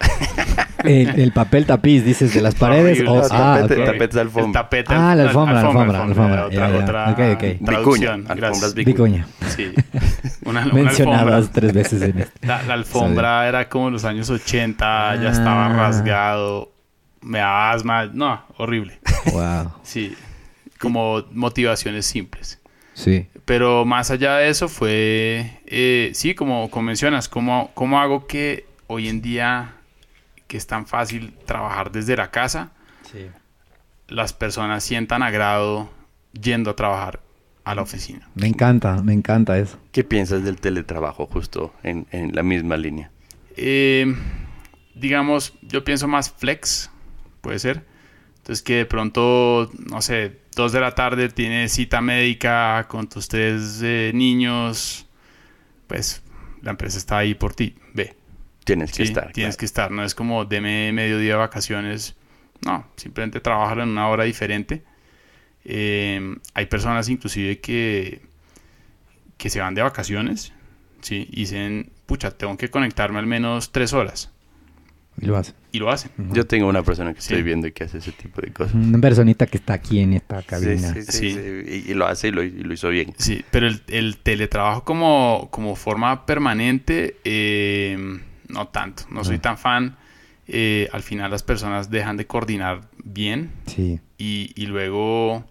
El, 0.84 1.20
el 1.20 1.32
papel 1.32 1.66
tapiz, 1.66 2.06
dices, 2.06 2.34
de 2.36 2.40
las 2.42 2.54
paredes. 2.56 3.00
Horrible. 3.00 3.10
o- 3.10 3.16
No, 3.28 3.28
ah, 3.32 3.60
tapete- 3.62 3.80
ok. 3.82 3.86
tapete 3.86 4.14
de 4.16 4.22
alfombra. 4.22 4.48
El 4.48 4.54
tapete, 4.54 4.94
Ah, 4.94 5.16
la 5.16 5.24
alfombra, 5.24 5.54
la 5.56 5.60
alfombra, 5.62 5.86
la 5.98 6.04
alfombra, 6.04 6.44
alfombra. 6.44 6.46
Otra, 6.46 6.68
Ya, 6.70 6.70
ya. 6.78 6.84
otra 6.84 7.12
Ok, 7.12 7.20
ok. 7.36 7.66
traducción. 7.66 8.20
Vicuña, 8.22 8.36
gracias. 8.36 8.74
Vicuña. 8.76 9.28
Sí. 9.56 9.74
Una, 10.46 10.64
una 10.66 10.74
Mencionadas 10.74 11.34
alfombra. 11.34 11.52
tres 11.54 11.74
veces 11.74 12.02
en 12.04 12.20
este. 12.20 12.48
La, 12.48 12.62
la 12.64 12.74
alfombra 12.76 13.48
era 13.48 13.68
como 13.70 13.90
los 13.90 14.06
años 14.06 14.30
80, 14.30 15.16
ya 15.16 15.28
Ah. 15.28 15.32
estaba 15.32 15.68
rasgado, 15.70 16.72
me 17.22 17.40
daba 17.40 17.72
asma, 17.72 18.06
no, 18.14 18.44
horrible. 18.58 19.00
Wow. 19.34 19.74
Sí, 19.84 20.16
como 20.80 21.24
motivaciones 21.32 22.06
simples. 22.06 22.60
Sí. 22.94 23.28
Pero 23.48 23.86
más 23.86 24.12
allá 24.12 24.36
de 24.40 24.50
eso 24.50 24.68
fue, 24.68 25.62
eh, 25.68 26.12
sí, 26.14 26.36
como, 26.36 26.70
como 26.70 26.84
mencionas, 26.88 27.30
¿cómo, 27.30 27.72
¿cómo 27.76 27.98
hago 28.02 28.28
que 28.28 28.66
hoy 28.88 29.08
en 29.08 29.22
día, 29.22 29.76
que 30.48 30.58
es 30.58 30.68
tan 30.68 30.86
fácil 30.86 31.34
trabajar 31.46 31.92
desde 31.94 32.18
la 32.18 32.30
casa, 32.30 32.72
Sí. 33.10 33.28
las 34.10 34.34
personas 34.34 34.84
sientan 34.84 35.24
agrado 35.24 35.90
yendo 36.34 36.72
a 36.72 36.76
trabajar 36.76 37.22
a 37.64 37.74
la 37.74 37.84
oficina? 37.84 38.28
Me 38.36 38.48
encanta, 38.48 39.02
me 39.02 39.14
encanta 39.14 39.58
eso. 39.58 39.80
¿Qué 39.94 40.04
piensas 40.04 40.44
del 40.44 40.60
teletrabajo 40.60 41.26
justo 41.26 41.74
en, 41.84 42.06
en 42.12 42.36
la 42.36 42.44
misma 42.44 42.76
línea? 42.76 43.12
Eh, 43.56 44.14
digamos, 44.94 45.54
yo 45.62 45.86
pienso 45.86 46.10
más 46.10 46.30
flex, 46.32 46.92
puede 47.40 47.60
ser. 47.60 47.86
Entonces 48.48 48.64
que 48.64 48.76
de 48.76 48.86
pronto, 48.86 49.70
no 49.90 50.02
sé, 50.02 50.38
dos 50.56 50.72
de 50.72 50.80
la 50.80 50.96
tarde 50.96 51.28
tienes 51.28 51.74
cita 51.74 52.00
médica 52.00 52.88
con 52.88 53.10
tus 53.10 53.28
tres 53.28 53.82
eh, 53.84 54.14
niños, 54.16 55.06
pues 55.86 56.24
la 56.62 56.72
empresa 56.72 56.98
está 56.98 57.18
ahí 57.18 57.36
por 57.36 57.54
ti, 57.54 57.76
ve. 57.94 58.16
Tienes 58.64 58.94
que 58.94 59.04
estar. 59.04 59.34
tienes 59.34 59.56
claro. 59.56 59.60
que 59.60 59.66
estar, 59.66 59.92
no 59.92 60.02
es 60.02 60.16
como 60.16 60.46
deme 60.46 60.94
medio 60.94 61.18
día 61.20 61.34
de 61.34 61.40
vacaciones, 61.40 62.16
no, 62.66 62.88
simplemente 62.96 63.42
trabajar 63.42 63.80
en 63.80 63.90
una 63.90 64.08
hora 64.08 64.24
diferente. 64.24 64.82
Eh, 65.66 66.38
hay 66.54 66.66
personas 66.68 67.10
inclusive 67.10 67.60
que, 67.60 68.22
que 69.36 69.50
se 69.50 69.60
van 69.60 69.76
de 69.76 69.82
vacaciones, 69.82 70.54
¿sí? 71.02 71.28
Y 71.32 71.42
dicen, 71.42 71.92
pucha, 72.06 72.32
tengo 72.32 72.56
que 72.56 72.70
conectarme 72.70 73.20
al 73.20 73.28
menos 73.28 73.74
tres 73.74 73.92
horas. 73.92 74.32
Y 75.20 75.26
lo 75.26 75.36
hacen. 75.38 75.56
y 75.72 75.80
lo 75.80 75.90
hacen. 75.90 76.12
Yo 76.32 76.46
tengo 76.46 76.68
una 76.68 76.84
persona 76.84 77.14
que 77.14 77.22
Sí. 77.22 77.34
estoy 77.34 77.44
viendo 77.44 77.66
y 77.68 77.72
que 77.72 77.84
hace 77.86 77.98
ese 77.98 78.12
tipo 78.12 78.40
de 78.42 78.52
cosas. 78.54 78.76
Una 78.76 79.00
personita 79.00 79.46
que 79.48 79.58
está 79.58 79.74
aquí 79.74 80.00
en 80.00 80.14
esta 80.14 80.42
cabina. 80.44 80.94
sí, 80.94 81.02
sí, 81.04 81.12
Sí. 81.12 81.32
sí, 81.32 81.84
Y, 81.88 81.92
y 81.92 81.94
lo 81.96 82.06
hace 82.06 82.28
y 82.28 82.32
lo, 82.32 82.44
y 82.44 82.52
lo 82.52 82.74
hizo 82.74 82.90
bien. 82.90 83.14
Sí, 83.18 83.44
pero 83.52 83.68
el, 83.68 83.82
el 83.88 84.18
teletrabajo 84.18 84.84
como, 84.84 85.48
como 85.52 85.76
forma 85.76 86.26
permanente, 86.28 87.18
eh, 87.24 87.98
no 88.48 88.68
tanto. 88.68 89.04
No 89.10 89.24
soy 89.24 89.38
Ah. 89.38 89.42
tan 89.42 89.58
fan. 89.58 89.96
Eh, 90.48 90.88
al 90.94 91.02
final 91.04 91.30
las 91.32 91.44
personas 91.44 91.90
dejan 91.90 92.16
de 92.16 92.26
coordinar 92.26 92.90
bien 93.04 93.52
Sí. 93.66 94.00
y, 94.18 94.52
y 94.56 94.68
luego, 94.68 95.44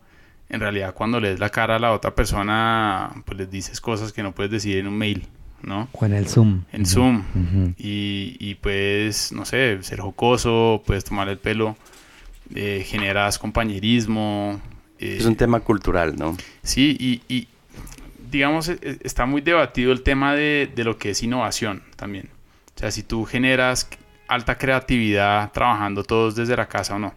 en 0.49 0.61
realidad, 0.61 0.95
cuando 0.95 1.21
lees 1.21 1.39
la 1.39 1.51
cara 1.51 1.77
a 1.77 1.79
la 1.79 1.93
otra 1.93 2.15
persona, 2.15 3.11
pues 3.27 3.37
les 3.37 3.51
dices 3.51 3.81
cosas 3.81 4.13
que 4.13 4.23
no 4.23 4.33
puedes 4.33 4.51
decir 4.53 4.79
en 4.79 4.87
un 4.87 4.97
mail, 4.97 5.27
¿no? 5.67 5.89
O 5.93 6.07
en 6.07 6.15
el 6.15 6.27
Zoom. 6.29 6.63
En. 6.73 6.87
Zoom. 6.87 7.23
Y, 7.77 8.37
y 8.41 8.55
puedes, 8.55 9.33
no 9.33 9.45
sé, 9.45 9.83
ser 9.83 10.01
jocoso, 10.01 10.83
puedes 10.87 11.05
tomar 11.05 11.29
el 11.29 11.37
pelo, 11.39 11.77
eh, 12.55 12.83
generas 12.87 13.39
compañerismo. 13.39 14.61
eh, 14.99 15.17
Es 15.21 15.27
un 15.27 15.37
tema 15.37 15.61
cultural, 15.61 16.17
¿no? 16.17 16.37
Sí, 16.63 16.97
y, 16.99 17.21
y, 17.29 17.49
digamos, 18.31 18.69
e- 18.69 18.79
está 19.03 19.27
muy 19.27 19.41
debatido 19.43 19.93
el 19.93 20.03
tema 20.03 20.35
de, 20.35 20.71
de 20.75 20.85
lo 20.85 20.97
que 20.97 21.11
es 21.11 21.23
innovación 21.23 21.83
también. 21.97 22.29
O 22.75 22.79
sea, 22.79 22.91
si 22.91 23.03
tú 23.03 23.25
generas 23.25 23.89
alta 24.29 24.57
creatividad 24.59 25.51
trabajando 25.53 26.03
todos 26.05 26.35
desde 26.37 26.57
la 26.57 26.67
casa 26.67 26.95
o 26.97 26.99
no. 26.99 27.15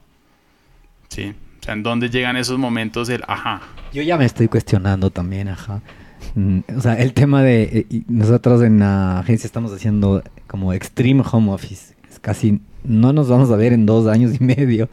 Sí. 1.09 1.33
O 1.59 1.63
sea, 1.63 1.73
¿en 1.73 1.83
dónde 1.83 2.09
llegan 2.09 2.37
esos 2.37 2.57
momentos 2.57 3.07
del 3.07 3.23
ajá? 3.27 3.61
Yo 3.93 4.01
ya 4.01 4.17
me 4.17 4.25
estoy 4.25 4.47
cuestionando 4.47 5.09
también, 5.09 5.49
ajá. 5.49 5.81
Mm, 6.35 6.59
O 6.77 6.81
sea, 6.81 6.93
el 6.93 7.13
tema 7.13 7.43
de... 7.43 7.63
eh, 7.89 8.01
nosotros 8.07 8.61
en 8.61 8.79
la 8.79 9.19
agencia 9.19 9.47
estamos 9.47 9.71
haciendo 9.73 10.23
como 10.47 10.73
extreme 10.73 11.23
home 11.29 11.51
office. 11.51 11.95
Es 12.09 12.19
casi... 12.19 12.59
No 12.83 13.11
nos 13.11 13.27
vamos 13.29 13.51
a 13.51 13.55
ver 13.57 13.73
en 13.73 13.85
dos 13.85 14.07
años 14.07 14.33
y 14.39 14.43
medio. 14.43 14.89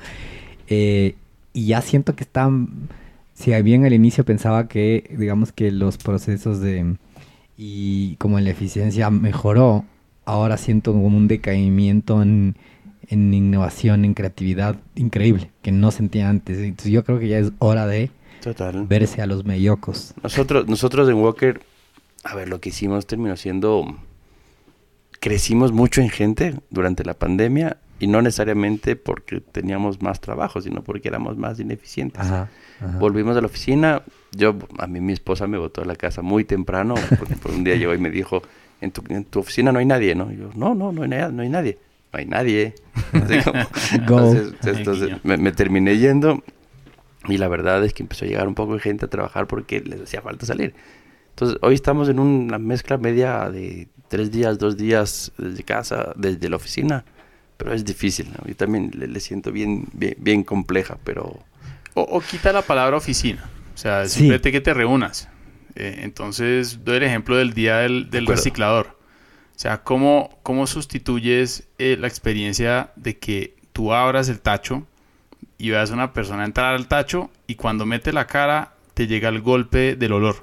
Eh, 0.68 1.14
y 1.52 1.66
ya 1.66 1.80
siento 1.82 2.14
que 2.14 2.24
están... 2.24 2.88
Si 3.34 3.52
bien 3.62 3.84
al 3.84 3.92
inicio 3.92 4.24
pensaba 4.24 4.66
que, 4.66 5.14
digamos 5.18 5.52
que 5.52 5.70
los 5.70 5.98
procesos 5.98 6.60
de... 6.60 6.96
Y 7.58 8.16
como 8.16 8.38
la 8.40 8.50
eficiencia 8.50 9.08
mejoró, 9.10 9.84
ahora 10.24 10.56
siento 10.56 10.92
como 10.92 11.06
un 11.06 11.28
decaimiento 11.28 12.22
en, 12.22 12.56
en 13.08 13.32
innovación, 13.32 14.04
en 14.04 14.14
creatividad 14.14 14.76
increíble, 14.94 15.50
que 15.62 15.72
no 15.72 15.90
sentía 15.90 16.28
antes. 16.28 16.58
Entonces 16.58 16.92
yo 16.92 17.04
creo 17.04 17.18
que 17.18 17.28
ya 17.28 17.38
es 17.38 17.52
hora 17.58 17.86
de 17.86 18.10
Total. 18.54 18.86
verse 18.86 19.20
a 19.20 19.26
los 19.26 19.44
mellocos. 19.44 20.14
Nosotros, 20.22 20.68
nosotros 20.68 21.08
en 21.08 21.16
Walker, 21.16 21.60
a 22.24 22.34
ver, 22.34 22.48
lo 22.48 22.60
que 22.60 22.68
hicimos 22.70 23.06
terminó 23.06 23.36
siendo... 23.36 23.84
Crecimos 25.20 25.72
mucho 25.72 26.00
en 26.02 26.10
gente 26.10 26.54
durante 26.70 27.04
la 27.04 27.14
pandemia 27.14 27.78
y 27.98 28.06
no 28.06 28.20
necesariamente 28.22 28.94
porque 28.96 29.40
teníamos 29.40 30.00
más 30.02 30.20
trabajo, 30.20 30.60
sino 30.60 30.84
porque 30.84 31.08
éramos 31.08 31.36
más 31.38 31.58
ineficientes. 31.58 32.20
Ajá. 32.20 32.50
ajá. 32.80 32.98
Volvimos 32.98 33.36
a 33.36 33.40
la 33.40 33.46
oficina. 33.46 34.02
Yo, 34.32 34.54
a 34.78 34.86
mí 34.86 35.00
mi 35.00 35.14
esposa 35.14 35.46
me 35.46 35.56
botó 35.58 35.80
de 35.80 35.86
la 35.88 35.96
casa 35.96 36.20
muy 36.22 36.44
temprano. 36.44 36.94
Porque 37.18 37.34
por 37.34 37.50
un 37.52 37.64
día 37.64 37.74
llegó 37.76 37.94
y 37.94 37.98
me 37.98 38.10
dijo, 38.10 38.42
en 38.80 38.92
tu, 38.92 39.02
en 39.08 39.24
tu 39.24 39.40
oficina 39.40 39.72
no 39.72 39.78
hay 39.78 39.86
nadie, 39.86 40.14
¿no? 40.14 40.30
Y 40.30 40.36
yo, 40.36 40.50
no, 40.54 40.74
no, 40.74 40.92
no 40.92 41.02
hay, 41.02 41.08
nada, 41.08 41.30
no 41.30 41.42
hay 41.42 41.48
nadie. 41.48 41.78
No 42.12 42.18
hay 42.18 42.26
nadie. 42.26 42.74
Así 43.12 43.98
como- 44.00 44.22
Go. 44.22 44.32
entonces, 44.36 44.76
entonces 44.78 45.06
Guiño. 45.08 45.20
me, 45.24 45.36
me 45.38 45.52
terminé 45.52 45.96
yendo 45.96 46.44
y 47.28 47.38
la 47.38 47.48
verdad 47.48 47.84
es 47.84 47.92
que 47.94 48.02
empezó 48.02 48.24
a 48.24 48.28
llegar 48.28 48.48
un 48.48 48.54
poco 48.54 48.74
de 48.74 48.80
gente 48.80 49.04
a 49.06 49.08
trabajar 49.08 49.46
porque 49.46 49.80
les 49.80 50.00
hacía 50.02 50.20
falta 50.22 50.46
salir. 50.46 50.74
Entonces, 51.30 51.58
hoy 51.62 51.74
estamos 51.74 52.08
en 52.08 52.18
una 52.18 52.58
mezcla 52.58 52.96
media 52.98 53.50
de 53.50 53.88
tres 54.08 54.30
días, 54.30 54.58
dos 54.58 54.76
días 54.76 55.32
desde 55.36 55.62
casa, 55.64 56.12
desde 56.16 56.48
la 56.48 56.56
oficina. 56.56 57.04
Pero 57.58 57.72
es 57.72 57.84
difícil, 57.84 58.28
¿no? 58.32 58.46
Yo 58.46 58.54
también 58.54 58.90
le, 58.94 59.06
le 59.06 59.20
siento 59.20 59.50
bien, 59.52 59.86
bien, 59.92 60.14
bien 60.18 60.44
compleja, 60.44 60.98
pero... 61.04 61.42
O, 61.94 62.02
o 62.02 62.20
quita 62.20 62.52
la 62.52 62.62
palabra 62.62 62.96
oficina. 62.98 63.48
O 63.74 63.78
sea, 63.78 64.04
Sí. 64.06 64.18
simplemente 64.18 64.52
que 64.52 64.60
te 64.60 64.74
reúnas. 64.74 65.28
Eh, 65.74 66.00
entonces, 66.02 66.84
doy 66.84 66.96
el 66.98 67.02
ejemplo 67.04 67.36
del 67.36 67.52
día 67.54 67.78
del, 67.78 68.10
del 68.10 68.26
reciclador. 68.26 68.98
O 69.54 69.58
sea, 69.58 69.82
¿cómo, 69.82 70.38
cómo 70.42 70.66
sustituyes 70.66 71.66
eh, 71.78 71.96
la 71.98 72.06
experiencia 72.08 72.92
de 72.96 73.18
que 73.18 73.56
tú 73.72 73.92
abras 73.94 74.28
el 74.28 74.40
tacho 74.40 74.86
y 75.58 75.70
veas 75.70 75.90
a 75.90 75.94
una 75.94 76.12
persona 76.12 76.44
entrar 76.44 76.74
al 76.74 76.88
tacho 76.88 77.30
y 77.46 77.54
cuando 77.54 77.86
mete 77.86 78.12
la 78.12 78.26
cara 78.26 78.72
te 78.94 79.06
llega 79.06 79.28
el 79.28 79.40
golpe 79.40 79.96
del 79.96 80.12
olor? 80.12 80.36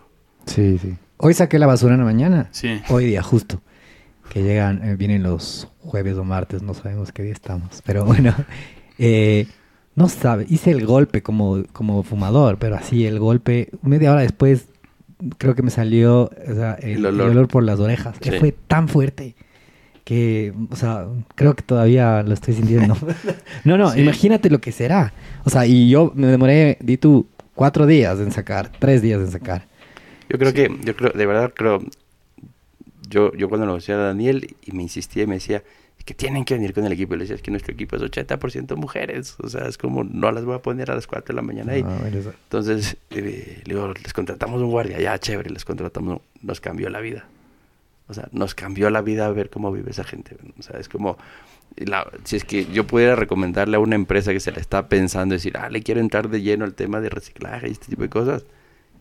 Sí, 0.46 0.78
sí. 0.78 0.96
Hoy 1.18 1.34
saqué 1.34 1.60
la 1.60 1.68
basura 1.68 1.94
en 1.94 2.00
la 2.02 2.06
mañana. 2.06 2.50
Sí. 2.52 2.82
Hoy 2.90 3.06
día, 3.06 3.22
justo. 3.24 3.62
Que 4.30 4.44
llegan, 4.44 4.84
eh, 4.84 4.96
vienen 4.96 5.24
los 5.24 5.70
jueves 5.80 6.18
o 6.18 6.24
martes, 6.24 6.62
no 6.64 6.74
sabemos 6.74 7.12
qué 7.12 7.24
día 7.24 7.34
estamos. 7.34 7.82
Pero 7.86 8.04
bueno, 8.06 8.34
eh, 8.98 9.48
no 9.96 10.10
sabe. 10.10 10.46
Hice 10.50 10.72
el 10.72 10.86
golpe 10.86 11.22
como, 11.22 11.64
como 11.72 12.04
fumador, 12.04 12.58
pero 12.58 12.76
así 12.76 13.06
el 13.06 13.20
golpe, 13.20 13.70
media 13.82 14.12
hora 14.12 14.22
después, 14.22 14.68
creo 15.38 15.56
que 15.56 15.62
me 15.62 15.70
salió 15.72 16.24
o 16.24 16.54
sea, 16.54 16.74
el, 16.76 17.06
El 17.06 17.06
el 17.06 17.22
olor. 17.22 17.48
por 17.48 17.64
las 17.64 17.80
orejas. 17.80 18.18
Que 18.20 18.40
fue 18.40 18.52
tan 18.52 18.88
fuerte 18.88 19.36
que, 20.04 20.54
o 20.70 20.76
sea, 20.76 21.08
creo 21.36 21.56
que 21.56 21.62
todavía 21.64 22.24
lo 22.24 22.34
estoy 22.34 22.54
sintiendo. 22.56 22.96
no, 23.64 23.78
no, 23.78 23.92
Sí. 23.92 24.02
imagínate 24.02 24.50
lo 24.50 24.60
que 24.60 24.72
será. 24.72 25.14
O 25.46 25.50
sea, 25.50 25.66
y 25.66 25.90
yo 25.90 26.12
me 26.16 26.28
demoré, 26.28 26.78
di 26.82 26.98
tú, 26.98 27.26
cuatro 27.56 27.86
días 27.86 28.20
en 28.20 28.32
sacar, 28.32 28.72
tres 28.80 29.02
días 29.02 29.20
en 29.22 29.32
sacar. 29.32 29.68
Yo 30.30 30.38
creo 30.40 30.54
que, 30.54 30.76
yo 30.84 30.96
creo, 30.96 31.12
de 31.12 31.26
verdad 31.26 31.54
creo, 31.56 31.82
yo, 33.10 33.32
yo 33.34 33.50
cuando 33.50 33.66
lo 33.68 33.76
decía 33.76 33.96
a 33.96 34.00
Daniel 34.00 34.56
y 34.66 34.72
me 34.72 34.84
insistía 34.84 35.24
y 35.24 35.28
me 35.28 35.36
decía, 35.36 35.64
que 36.06 36.14
tienen 36.14 36.44
que 36.44 36.54
venir 36.56 36.74
con 36.74 36.84
el 36.86 36.92
equipo. 36.92 37.14
Y 37.14 37.18
le 37.18 37.24
decía, 37.24 37.36
es 37.38 37.42
que 37.42 37.52
nuestro 37.52 37.74
equipo 37.74 37.96
es 37.96 38.02
80% 38.02 38.76
mujeres. 38.76 39.36
O 39.42 39.48
sea, 39.48 39.68
es 39.68 39.78
como, 39.78 40.04
no 40.04 40.32
las 40.34 40.44
voy 40.44 40.56
a 40.56 40.60
poner 40.60 40.92
a 40.92 40.96
las 40.96 41.08
4 41.08 41.34
de 41.34 41.36
la 41.36 41.42
mañana 41.42 41.72
ahí. 41.74 41.84
Ah, 41.86 41.98
eso- 42.14 42.34
Entonces, 42.44 42.98
eh, 43.12 43.62
le 43.64 43.74
digo, 43.74 43.94
les 44.04 44.12
contratamos 44.12 44.62
un 44.62 44.70
guardia, 44.70 45.00
ya, 45.00 45.18
chévere, 45.18 45.50
les 45.50 45.64
contratamos, 45.64 46.20
nos 46.42 46.60
cambió 46.60 46.90
la 46.90 47.00
vida. 47.00 47.26
O 48.08 48.14
sea, 48.14 48.28
nos 48.32 48.54
cambió 48.56 48.90
la 48.90 49.02
vida 49.02 49.30
ver 49.32 49.50
cómo 49.50 49.72
vive 49.72 49.92
esa 49.92 50.04
gente. 50.04 50.36
O 50.60 50.62
sea, 50.64 50.80
es 50.80 50.90
como, 50.90 51.18
la- 51.78 52.10
si 52.26 52.36
es 52.36 52.44
que 52.44 52.66
yo 52.66 52.86
pudiera 52.86 53.16
recomendarle 53.16 53.78
a 53.78 53.80
una 53.80 53.96
empresa 53.96 54.32
que 54.34 54.40
se 54.40 54.52
le 54.52 54.60
está 54.60 54.88
pensando, 54.90 55.34
decir, 55.34 55.58
ah, 55.58 55.70
le 55.70 55.82
quiero 55.84 56.02
entrar 56.02 56.30
de 56.30 56.42
lleno 56.42 56.66
al 56.66 56.74
tema 56.74 57.00
de 57.02 57.10
reciclaje 57.10 57.70
y 57.70 57.72
este 57.72 57.88
tipo 57.88 58.02
de 58.04 58.10
cosas, 58.10 58.44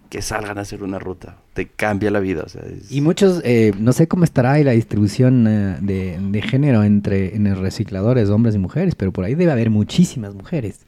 que 0.09 0.21
salgan 0.21 0.59
a 0.59 0.61
hacer 0.61 0.83
una 0.83 0.99
ruta. 0.99 1.39
Te 1.55 1.69
cambia 1.69 2.11
la 2.11 2.21
vida. 2.21 2.43
O 2.45 2.49
sea, 2.49 2.63
es- 2.63 2.93
Y 2.93 3.01
muchos, 3.01 3.41
eh, 3.45 3.73
no 3.79 3.93
sé 3.95 4.09
cómo 4.09 4.25
estará 4.25 4.53
ahí 4.53 4.63
la 4.65 4.73
distribución 4.73 5.47
eh, 5.49 5.79
de, 5.81 6.19
de 6.21 6.43
género 6.43 6.85
entre 6.85 7.35
en 7.35 7.45
los 7.45 7.59
recicladores, 7.59 8.29
hombres 8.29 8.55
y 8.55 8.59
mujeres, 8.59 8.95
pero 8.95 9.11
por 9.11 9.25
ahí 9.25 9.35
debe 9.35 9.53
haber 9.53 9.71
muchísimas 9.71 10.35
mujeres. 10.35 10.81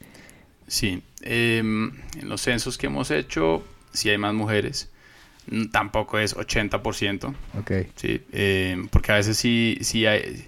Sí, 0.67 1.01
em, 1.21 1.91
en 2.19 2.29
los 2.29 2.41
censos 2.41 2.77
que 2.77 2.87
hemos 2.87 3.11
hecho, 3.11 3.63
sí 3.93 4.09
hay 4.09 4.17
más 4.17 4.33
mujeres. 4.33 4.89
Mm, 5.49 5.65
Tampoco 5.67 6.17
es 6.19 6.35
80%, 6.35 7.33
Ok. 7.59 7.71
sí, 7.95 8.21
em, 8.31 8.87
porque 8.87 9.11
a 9.11 9.15
veces 9.15 9.37
sí, 9.37 9.77
sí 9.81 10.05
hay, 10.05 10.47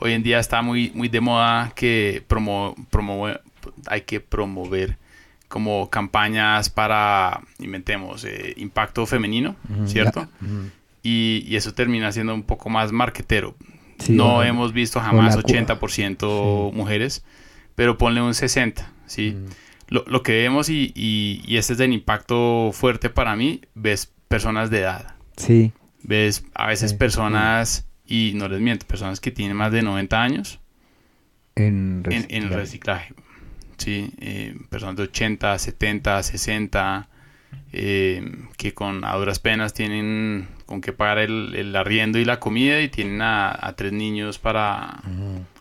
hoy 0.00 0.12
en 0.12 0.22
día 0.22 0.38
está 0.38 0.60
muy, 0.62 0.90
muy 0.94 1.08
de 1.08 1.20
moda 1.20 1.72
que 1.74 2.22
promo, 2.28 2.74
promover, 2.90 3.40
hay 3.86 4.02
que 4.02 4.20
promover 4.20 4.98
como 5.48 5.88
campañas 5.88 6.68
para, 6.68 7.40
inventemos, 7.58 8.24
eh, 8.24 8.54
impacto 8.56 9.06
femenino, 9.06 9.56
¿cierto? 9.86 10.28
Y, 11.02 11.44
y 11.46 11.56
eso 11.56 11.72
termina 11.74 12.10
siendo 12.12 12.34
un 12.34 12.42
poco 12.42 12.68
más 12.70 12.90
marquetero. 12.92 13.54
Sí, 13.98 14.12
no 14.12 14.34
bueno, 14.34 14.42
hemos 14.50 14.72
visto 14.72 15.00
jamás 15.00 15.36
la 15.36 15.42
cu- 15.42 15.48
80% 15.48 16.72
mujeres, 16.72 17.24
pero 17.76 17.96
ponle 17.98 18.20
un 18.20 18.32
60%, 18.34 18.82
¿sí? 19.06 19.32
Mm. 19.36 19.46
Lo, 19.88 20.02
lo 20.08 20.22
que 20.22 20.32
vemos, 20.32 20.70
y, 20.70 20.92
y, 20.96 21.42
y 21.46 21.56
este 21.58 21.74
es 21.74 21.80
el 21.80 21.92
impacto 21.92 22.70
fuerte 22.72 23.10
para 23.10 23.36
mí, 23.36 23.60
ves 23.74 24.10
personas 24.34 24.68
de 24.70 24.80
edad, 24.80 25.14
Sí. 25.36 25.72
ves 26.02 26.44
a 26.54 26.66
veces 26.66 26.90
Sí, 26.90 26.96
personas, 26.96 27.86
y 28.06 28.32
no 28.34 28.48
les 28.48 28.60
miento, 28.60 28.84
personas 28.86 29.20
que 29.20 29.30
tienen 29.30 29.56
más 29.56 29.70
de 29.72 29.82
90 29.82 30.20
años 30.22 30.58
En, 31.56 32.02
en, 32.10 32.26
en 32.28 32.42
el 32.42 32.50
reciclaje. 32.50 33.10
reciclaje. 33.10 33.14
Sí, 33.78 34.10
eh, 34.20 34.56
personas 34.70 34.96
de 34.96 35.02
80, 35.04 35.58
70, 35.58 36.22
60, 36.22 37.08
eh, 37.72 38.22
que 38.56 38.72
con 38.74 39.04
a 39.04 39.14
duras 39.16 39.38
penas 39.38 39.72
tienen 39.72 40.48
con 40.66 40.80
qué 40.80 40.92
pagar 40.92 41.18
el, 41.18 41.54
el 41.54 41.74
arriendo 41.76 42.18
y 42.18 42.24
la 42.24 42.40
comida 42.40 42.80
y 42.80 42.88
tienen 42.88 43.20
a, 43.22 43.50
a 43.52 43.74
tres 43.76 43.92
niños 43.92 44.38
para 44.38 45.00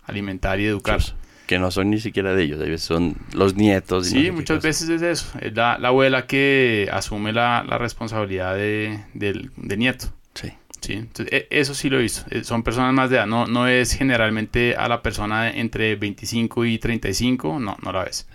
alimentar 0.05 0.59
y 0.59 0.65
educar. 0.65 0.95
muchos 0.95 1.15
que 1.47 1.59
no 1.59 1.71
son 1.71 1.89
ni 1.89 1.99
siquiera 1.99 2.33
de 2.33 2.43
ellos, 2.43 2.59
a 2.59 2.63
veces 2.63 2.83
son 2.83 3.15
los 3.33 3.55
nietos. 3.55 4.11
y 4.11 4.15
no 4.15 4.19
sé 4.21 4.25
Sí, 4.27 4.31
muchas 4.31 4.63
veces 4.63 4.89
es 4.89 5.01
eso. 5.01 5.37
Es 5.41 5.53
la, 5.53 5.77
la 5.77 5.89
abuela 5.89 6.25
que 6.25 6.89
asume 6.91 7.33
la, 7.33 7.63
la 7.67 7.77
responsabilidad 7.77 8.55
de, 8.55 8.99
del, 9.13 9.51
del 9.57 9.79
nieto. 9.79 10.07
Sí. 10.33 10.49
Sí, 10.81 10.93
entonces, 10.93 11.33
e- 11.33 11.47
eso 11.49 11.73
sí 11.73 11.89
lo 11.89 11.97
he 11.99 12.01
visto. 12.01 12.23
Eh, 12.29 12.43
Son 12.43 12.61
personas 12.63 12.93
más 12.93 13.09
de 13.09 13.15
edad. 13.17 13.25
No, 13.27 13.45
no 13.47 13.67
es 13.67 13.93
generalmente 13.93 14.75
a 14.75 14.87
la 14.89 15.01
persona 15.01 15.49
entre 15.49 15.95
25 15.95 16.65
y 16.65 16.77
35. 16.77 17.59
No, 17.59 17.77
no 17.83 17.91
la 17.93 18.03
ves. 18.03 18.27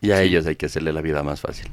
Y 0.00 0.10
a 0.10 0.18
Sí. 0.18 0.24
ellos 0.24 0.46
hay 0.46 0.56
que 0.56 0.66
hacerle 0.66 0.92
la 0.92 1.00
vida 1.00 1.22
más 1.22 1.40
fácil. 1.40 1.68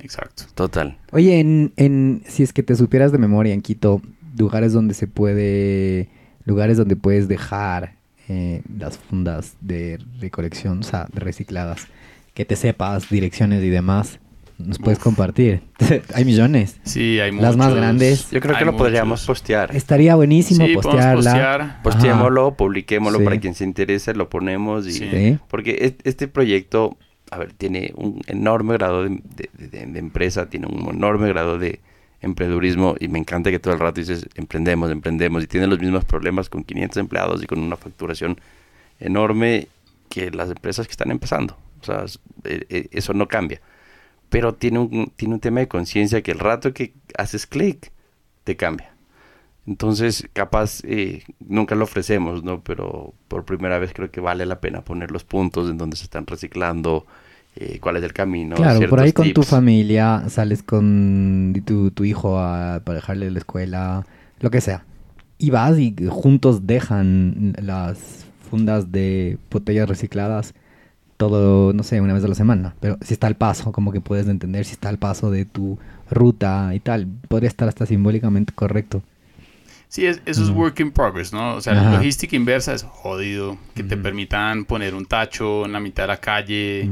Exacto. 0.00 0.44
Total. 0.54 0.96
Oye, 1.12 1.40
en, 1.40 1.72
en, 1.76 2.22
si 2.28 2.42
es 2.44 2.52
que 2.52 2.62
te 2.62 2.76
supieras 2.76 3.10
de 3.12 3.18
memoria 3.18 3.52
en 3.54 3.62
Quito, 3.62 4.00
lugares 4.36 4.72
donde 4.72 4.94
se 4.94 5.06
puede, 5.08 6.08
lugares 6.44 6.76
donde 6.76 6.94
puedes 6.96 7.26
dejar 7.28 7.94
eh, 8.28 8.62
las 8.78 8.98
fundas 8.98 9.56
de 9.60 9.98
recolección, 10.20 10.80
o 10.80 10.82
sea, 10.82 11.06
de 11.12 11.20
recicladas, 11.20 11.86
que 12.34 12.44
te 12.44 12.56
sepas 12.56 13.08
direcciones 13.10 13.62
y 13.62 13.68
demás, 13.70 14.18
nos 14.58 14.78
puedes 14.78 14.98
Uf. 14.98 15.04
compartir. 15.04 15.62
hay 16.14 16.24
millones. 16.24 16.78
Sí, 16.84 17.18
hay 17.20 17.32
Las 17.32 17.56
más 17.56 17.68
muchos- 17.68 17.74
grandes. 17.80 18.30
Yo 18.30 18.40
creo 18.40 18.54
que 18.54 18.60
hay 18.60 18.64
lo 18.66 18.76
podríamos 18.76 19.20
muchos. 19.20 19.26
postear. 19.26 19.74
Estaría 19.74 20.14
buenísimo 20.14 20.64
Sí, 20.66 20.74
postearla. 20.74 21.14
postear. 21.16 21.82
Postémoslo, 21.82 22.54
publiquémoslo 22.56 23.18
Sí. 23.18 23.24
para 23.24 23.40
quien 23.40 23.54
se 23.54 23.64
interese, 23.64 24.14
lo 24.14 24.28
ponemos 24.30 24.86
y... 24.86 24.92
Sí. 24.92 25.08
Sí. 25.10 25.38
Porque 25.48 25.78
es- 25.80 25.94
este 26.04 26.28
proyecto, 26.28 26.96
a 27.30 27.38
ver, 27.38 27.52
tiene 27.52 27.92
un 27.96 28.20
enorme 28.28 28.74
grado 28.74 29.02
de, 29.04 29.20
de- 29.34 29.50
de- 29.68 29.86
de 29.86 29.98
empresa, 29.98 30.48
tiene 30.48 30.66
un 30.68 30.88
enorme 30.94 31.28
grado 31.28 31.58
de 31.58 31.80
emprendedurismo 32.24 32.96
y 32.98 33.08
me 33.08 33.18
encanta 33.18 33.50
que 33.50 33.58
todo 33.58 33.74
el 33.74 33.80
rato 33.80 34.00
dices 34.00 34.28
emprendemos, 34.34 34.90
emprendemos 34.90 35.42
y 35.44 35.46
tiene 35.46 35.66
los 35.66 35.78
mismos 35.78 36.04
problemas 36.04 36.48
con 36.48 36.64
500 36.64 36.96
empleados 36.98 37.42
y 37.42 37.46
con 37.46 37.60
una 37.60 37.76
facturación 37.76 38.38
enorme 39.00 39.68
que 40.08 40.30
las 40.30 40.50
empresas 40.50 40.86
que 40.86 40.92
están 40.92 41.10
empezando. 41.10 41.56
O 41.80 41.84
sea, 41.84 42.04
eh, 42.44 42.66
eh, 42.68 42.88
eso 42.92 43.14
no 43.14 43.28
cambia. 43.28 43.60
Pero 44.30 44.54
tiene 44.54 44.78
un, 44.78 45.12
tiene 45.16 45.34
un 45.34 45.40
tema 45.40 45.60
de 45.60 45.68
conciencia 45.68 46.22
que 46.22 46.32
el 46.32 46.38
rato 46.38 46.72
que 46.72 46.94
haces 47.16 47.46
clic, 47.46 47.92
te 48.44 48.56
cambia. 48.56 48.94
Entonces, 49.66 50.28
capaz, 50.32 50.80
eh, 50.84 51.24
nunca 51.40 51.74
lo 51.74 51.84
ofrecemos, 51.84 52.44
¿no? 52.44 52.62
Pero 52.62 53.14
por 53.28 53.44
primera 53.44 53.78
vez 53.78 53.92
creo 53.94 54.10
que 54.10 54.20
vale 54.20 54.44
la 54.46 54.60
pena 54.60 54.84
poner 54.84 55.10
los 55.10 55.24
puntos 55.24 55.70
en 55.70 55.78
donde 55.78 55.96
se 55.96 56.04
están 56.04 56.26
reciclando, 56.26 57.06
eh, 57.56 57.78
cuál 57.80 57.96
es 57.96 58.02
el 58.02 58.12
camino. 58.12 58.56
Claro, 58.56 58.88
por 58.88 59.00
ahí 59.00 59.12
con 59.12 59.32
tu 59.32 59.42
familia 59.42 60.24
sales 60.28 60.62
con 60.62 61.54
tu, 61.64 61.90
tu 61.90 62.04
hijo 62.04 62.38
a, 62.38 62.80
para 62.84 62.96
dejarle 62.96 63.30
la 63.30 63.38
escuela, 63.38 64.06
lo 64.40 64.50
que 64.50 64.60
sea. 64.60 64.84
Y 65.38 65.50
vas 65.50 65.78
y 65.78 65.94
juntos 66.08 66.66
dejan 66.66 67.54
las 67.60 68.26
fundas 68.50 68.92
de 68.92 69.38
botellas 69.50 69.88
recicladas 69.88 70.54
todo, 71.16 71.72
no 71.72 71.82
sé, 71.82 72.00
una 72.00 72.14
vez 72.14 72.24
a 72.24 72.28
la 72.28 72.34
semana. 72.34 72.74
Pero 72.80 72.98
si 73.00 73.14
está 73.14 73.26
al 73.26 73.36
paso, 73.36 73.72
como 73.72 73.92
que 73.92 74.00
puedes 74.00 74.26
entender 74.28 74.64
si 74.64 74.72
está 74.72 74.88
al 74.88 74.98
paso 74.98 75.30
de 75.30 75.44
tu 75.44 75.78
ruta 76.10 76.74
y 76.74 76.80
tal. 76.80 77.06
Podría 77.28 77.48
estar 77.48 77.68
hasta 77.68 77.86
simbólicamente 77.86 78.52
correcto. 78.52 79.02
Sí, 79.94 80.06
es- 80.06 80.20
eso 80.26 80.42
es 80.42 80.48
Ujú. 80.48 80.58
work 80.62 80.80
in 80.80 80.90
progress, 80.90 81.32
¿no? 81.32 81.54
O 81.54 81.60
sea, 81.60 81.72
la 81.74 81.92
logística 81.92 82.34
inversa 82.34 82.74
es 82.74 82.82
jodido. 82.82 83.56
Que 83.76 83.84
te 83.84 83.96
permitan 83.96 84.64
poner 84.64 84.92
un 84.92 85.06
tacho 85.06 85.64
en 85.66 85.72
la 85.72 85.78
mitad 85.78 86.02
de 86.02 86.06
la 86.08 86.16
calle, 86.20 86.88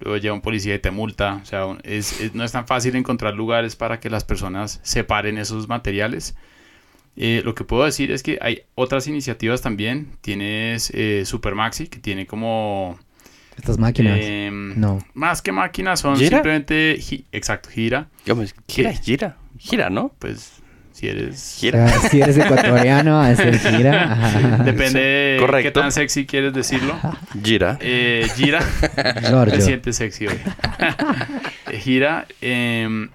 luego 0.00 0.16
llega 0.16 0.34
un 0.34 0.40
policía 0.40 0.74
y 0.74 0.80
te 0.80 0.90
multa. 0.90 1.38
O 1.40 1.44
sea, 1.46 1.66
es, 1.84 2.20
es- 2.20 2.34
no 2.34 2.42
es 2.42 2.50
tan 2.50 2.66
fácil 2.66 2.96
encontrar 2.96 3.34
lugares 3.34 3.76
para 3.76 4.00
que 4.00 4.10
las 4.10 4.24
personas 4.24 4.80
separen 4.82 5.38
esos 5.38 5.68
materiales. 5.68 6.34
Eh, 7.14 7.42
lo 7.44 7.54
que 7.54 7.62
puedo 7.62 7.84
decir 7.84 8.10
es 8.10 8.24
que 8.24 8.38
hay 8.42 8.62
otras 8.74 9.06
iniciativas 9.06 9.62
también. 9.62 10.08
Tienes 10.20 10.90
eh, 10.94 11.22
Supermaxi, 11.24 11.86
que 11.86 12.00
tiene 12.00 12.26
como... 12.26 12.98
Estas 13.56 13.78
máquinas. 13.78 14.18
em, 14.20 14.80
no. 14.80 14.98
Más 15.14 15.42
que 15.42 15.52
máquinas, 15.52 16.00
son 16.00 16.16
¿Gira? 16.16 16.38
simplemente... 16.38 16.96
gi- 16.98 17.24
Exacto, 17.30 17.68
gira. 17.70 18.08
¿Cómo 18.26 18.42
es? 18.42 18.52
Gira, 18.66 18.92
gira, 18.94 19.36
gira, 19.58 19.90
¿no? 19.90 20.12
Pues, 20.18 20.61
si 20.92 21.08
eres... 21.08 21.54
O 21.56 21.60
Gira. 21.60 21.88
sea, 21.88 22.10
si 22.10 22.20
eres 22.20 22.36
ecuatoriano, 22.38 23.20
a 23.20 23.28
hacer 23.28 23.58
gira. 23.58 24.12
ajá. 24.12 24.64
Depende 24.64 25.00
de 25.00 25.62
qué 25.62 25.70
tan 25.70 25.90
sexy 25.92 26.26
quieres 26.26 26.52
decirlo. 26.52 26.94
Gira. 27.42 27.78
Eh, 27.80 28.28
gira. 28.36 28.60
Giorgio. 29.28 29.56
Me 29.56 29.60
siente 29.62 29.92
sexy 29.92 30.26
hoy. 30.28 30.38
Gira. 31.80 32.26
em, 32.40 33.08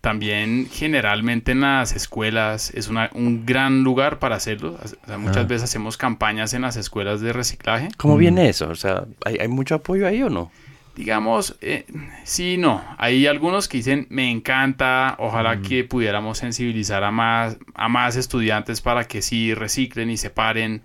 también 0.00 0.68
generalmente 0.70 1.50
en 1.52 1.62
las 1.62 1.92
escuelas 1.96 2.70
es 2.74 2.86
una- 2.88 3.10
un 3.14 3.44
gran 3.44 3.82
lugar 3.82 4.20
para 4.20 4.36
hacerlo. 4.36 4.78
O 4.80 5.06
sea, 5.08 5.18
muchas 5.18 5.38
Ah. 5.38 5.42
veces 5.48 5.64
hacemos 5.64 5.96
campañas 5.96 6.54
en 6.54 6.62
las 6.62 6.76
escuelas 6.76 7.20
de 7.20 7.32
reciclaje. 7.32 7.88
¿Cómo 7.96 8.14
Mm. 8.14 8.18
viene 8.18 8.48
eso? 8.48 8.68
O 8.68 8.76
sea, 8.76 9.02
¿hay, 9.24 9.38
hay 9.40 9.48
mucho 9.48 9.74
apoyo 9.74 10.06
ahí 10.06 10.22
o 10.22 10.30
no? 10.30 10.52
Digamos, 10.96 11.56
eh, 11.60 11.84
sí, 12.24 12.56
no. 12.56 12.82
Hay 12.96 13.26
algunos 13.26 13.68
que 13.68 13.76
dicen, 13.76 14.06
me 14.08 14.30
encanta, 14.30 15.14
ojalá 15.18 15.56
Mm. 15.56 15.62
que 15.62 15.84
pudiéramos 15.84 16.38
sensibilizar 16.38 17.04
a 17.04 17.10
más, 17.10 17.58
a 17.74 17.88
más 17.88 18.16
estudiantes 18.16 18.80
para 18.80 19.04
que 19.04 19.20
sí 19.20 19.52
reciclen 19.54 20.08
y 20.10 20.16
separen. 20.16 20.82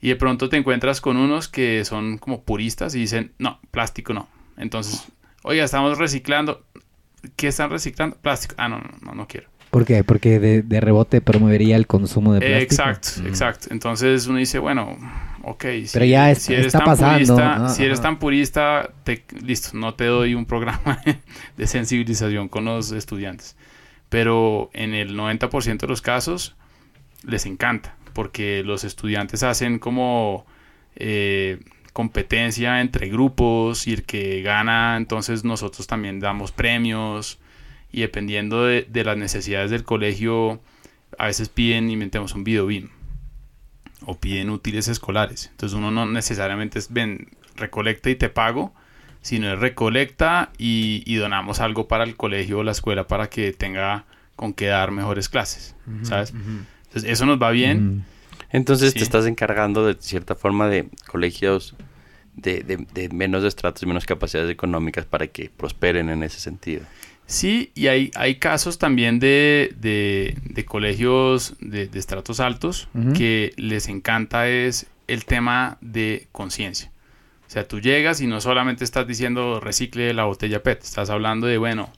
Y 0.00 0.08
de 0.10 0.16
pronto 0.16 0.48
te 0.48 0.56
encuentras 0.56 1.00
con 1.00 1.16
unos 1.16 1.48
que 1.48 1.84
son 1.84 2.18
como 2.18 2.44
puristas 2.44 2.94
y 2.94 3.00
dicen, 3.00 3.32
no, 3.38 3.58
plástico 3.72 4.14
no. 4.14 4.28
Entonces, 4.56 5.08
oiga, 5.42 5.64
estamos 5.64 5.98
reciclando. 5.98 6.64
¿Qué 7.34 7.48
están 7.48 7.70
reciclando? 7.70 8.16
Plástico. 8.16 8.54
Ah, 8.58 8.68
no, 8.68 8.78
no, 8.78 8.90
no, 9.02 9.12
no 9.14 9.26
quiero. 9.26 9.48
¿Por 9.70 9.84
qué? 9.84 10.02
Porque 10.04 10.38
de, 10.40 10.62
de 10.62 10.80
rebote 10.80 11.20
promovería 11.20 11.76
el 11.76 11.86
consumo 11.86 12.32
de 12.34 12.40
plástico. 12.40 12.72
exacto, 12.72 13.08
Mm. 13.22 13.26
exacto. 13.26 13.68
Entonces 13.70 14.26
uno 14.26 14.38
dice, 14.38 14.58
bueno, 14.58 14.96
ok. 15.42 15.64
si- 15.84 15.90
Pero 15.92 16.04
ya 16.06 16.30
es- 16.30 16.42
si 16.42 16.54
eres 16.54 16.66
está 16.66 16.78
tan 16.78 16.86
pasando. 16.86 17.14
Purista, 17.34 17.66
Ah, 17.66 17.68
si 17.68 17.84
eres 17.84 18.00
tan 18.00 18.18
purista, 18.18 18.90
te- 19.04 19.24
listo, 19.44 19.70
no 19.74 19.94
te 19.94 20.04
doy 20.06 20.34
un 20.34 20.46
programa 20.46 21.00
de 21.56 21.66
sensibilización 21.66 22.48
con 22.48 22.64
los 22.64 22.92
estudiantes. 22.92 23.56
Pero 24.08 24.70
en 24.72 24.94
el 24.94 25.14
90% 25.16 25.86
de 25.86 25.86
los 25.86 26.00
casos 26.00 26.56
les 27.26 27.44
encanta, 27.44 27.94
porque 28.14 28.62
los 28.64 28.84
estudiantes 28.84 29.42
hacen 29.42 29.78
como 29.78 30.46
eh, 30.96 31.60
competencia 31.92 32.80
entre 32.80 33.08
grupos 33.08 33.86
y 33.86 33.92
el 33.92 34.04
que 34.04 34.40
gana, 34.42 34.96
entonces 34.96 35.44
nosotros 35.44 35.86
también 35.86 36.20
damos 36.20 36.52
premios 36.52 37.38
y 37.92 38.00
dependiendo 38.02 38.64
de, 38.64 38.86
de 38.88 39.04
las 39.04 39.16
necesidades 39.16 39.70
del 39.70 39.84
colegio, 39.84 40.60
a 41.18 41.26
veces 41.26 41.48
piden, 41.48 41.90
inventemos 41.90 42.34
un 42.34 42.44
video 42.44 42.66
BIM 42.66 42.88
o 44.06 44.16
piden 44.18 44.50
útiles 44.50 44.88
escolares. 44.88 45.48
Entonces 45.50 45.76
uno 45.76 45.90
no 45.90 46.06
necesariamente 46.06 46.78
es, 46.78 46.92
ven, 46.92 47.28
recolecta 47.56 48.10
y 48.10 48.14
te 48.14 48.28
pago, 48.28 48.74
sino 49.22 49.52
es 49.52 49.58
recolecta 49.58 50.52
y, 50.58 51.02
y 51.06 51.16
donamos 51.16 51.60
algo 51.60 51.88
para 51.88 52.04
el 52.04 52.14
colegio 52.16 52.58
o 52.58 52.62
la 52.62 52.72
escuela 52.72 53.06
para 53.06 53.28
que 53.28 53.52
tenga 53.52 54.04
con 54.36 54.52
qué 54.54 54.66
dar 54.66 54.92
mejores 54.92 55.28
clases, 55.28 55.74
¿sabes? 56.02 56.32
Entonces 56.86 57.10
eso 57.10 57.26
nos 57.26 57.42
va 57.42 57.50
bien. 57.50 58.04
Entonces 58.50 58.92
Sí. 58.92 58.98
te 58.98 59.04
estás 59.04 59.26
encargando 59.26 59.84
de 59.84 59.96
cierta 60.00 60.34
forma 60.36 60.68
de 60.68 60.88
colegios 61.08 61.74
de, 62.34 62.62
de- 62.62 62.86
de 62.94 63.08
menos 63.08 63.42
estratos 63.42 63.82
y 63.82 63.86
menos 63.86 64.06
capacidades 64.06 64.48
económicas 64.50 65.04
para 65.04 65.26
que 65.26 65.50
prosperen 65.50 66.08
en 66.08 66.22
ese 66.22 66.38
sentido. 66.38 66.82
Sí, 67.30 67.72
y 67.74 67.88
hay, 67.88 68.10
hay 68.14 68.36
casos 68.36 68.78
también 68.78 69.18
de, 69.20 69.74
de- 69.78 70.36
de 70.44 70.64
colegios 70.64 71.54
de, 71.60 71.86
de 71.86 71.98
estratos 71.98 72.40
altos 72.40 72.88
que 73.12 73.52
les 73.58 73.88
encanta 73.88 74.48
es 74.48 74.86
el 75.08 75.26
tema 75.26 75.76
de 75.82 76.26
conciencia. 76.32 76.90
O 77.46 77.50
sea, 77.50 77.68
tú 77.68 77.80
llegas 77.80 78.20
y 78.22 78.26
no 78.26 78.40
solamente 78.40 78.82
estás 78.82 79.06
diciendo 79.06 79.60
recicle 79.60 80.12
la 80.14 80.24
botella 80.24 80.62
PET, 80.62 80.82
estás 80.84 81.10
hablando 81.10 81.46
de, 81.46 81.58
bueno, 81.58 81.90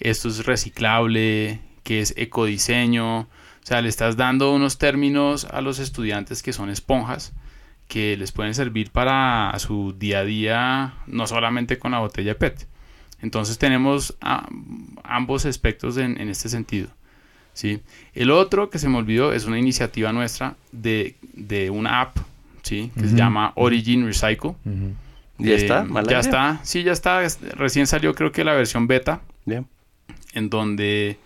esto 0.00 0.28
es 0.28 0.46
reciclable, 0.46 1.60
que 1.82 2.00
es 2.00 2.14
ecodiseño. 2.16 3.20
O 3.22 3.26
sea, 3.62 3.82
le 3.82 3.88
estás 3.88 4.16
dando 4.16 4.52
unos 4.52 4.78
términos 4.78 5.44
a 5.44 5.60
los 5.60 5.78
estudiantes 5.80 6.42
que 6.42 6.52
son 6.52 6.70
esponjas 6.70 7.32
que 7.88 8.16
les 8.16 8.32
pueden 8.32 8.54
servir 8.54 8.90
para 8.90 9.52
su 9.58 9.94
día 9.98 10.20
a 10.20 10.24
día, 10.24 10.94
no 11.06 11.26
solamente 11.26 11.78
con 11.78 11.92
la 11.92 11.98
botella 12.00 12.38
PET. 12.38 12.66
Entonces 13.20 13.58
tenemos 13.58 14.16
ambos 15.02 15.44
aspectos 15.46 15.96
en, 15.96 16.20
en 16.20 16.28
este 16.28 16.48
sentido. 16.48 16.88
¿sí? 17.52 17.80
El 18.14 18.30
otro 18.30 18.70
que 18.70 18.78
se 18.78 18.88
me 18.88 18.96
olvidó 18.98 19.32
es 19.32 19.44
una 19.46 19.58
iniciativa 19.58 20.12
nuestra 20.12 20.54
de, 20.72 21.16
de 21.34 21.70
una 21.70 22.00
app 22.00 22.16
¿sí? 22.62 22.90
que 22.94 23.08
se 23.08 23.16
llama 23.16 23.52
Origin 23.56 24.06
Recycle. 24.06 24.54
¿Ya 25.38 25.52
Eh, 25.52 25.54
está? 25.56 25.86
Ya 26.10 26.18
está, 26.20 26.60
sí, 26.64 26.82
ya 26.82 26.92
está. 26.92 27.22
Es- 27.24 27.40
Recién 27.56 27.86
salió 27.86 28.14
creo 28.14 28.32
que 28.32 28.44
la 28.44 28.54
versión 28.54 28.86
beta 28.86 29.20
Bien. 29.44 29.66
en 30.34 30.50
donde 30.50 31.18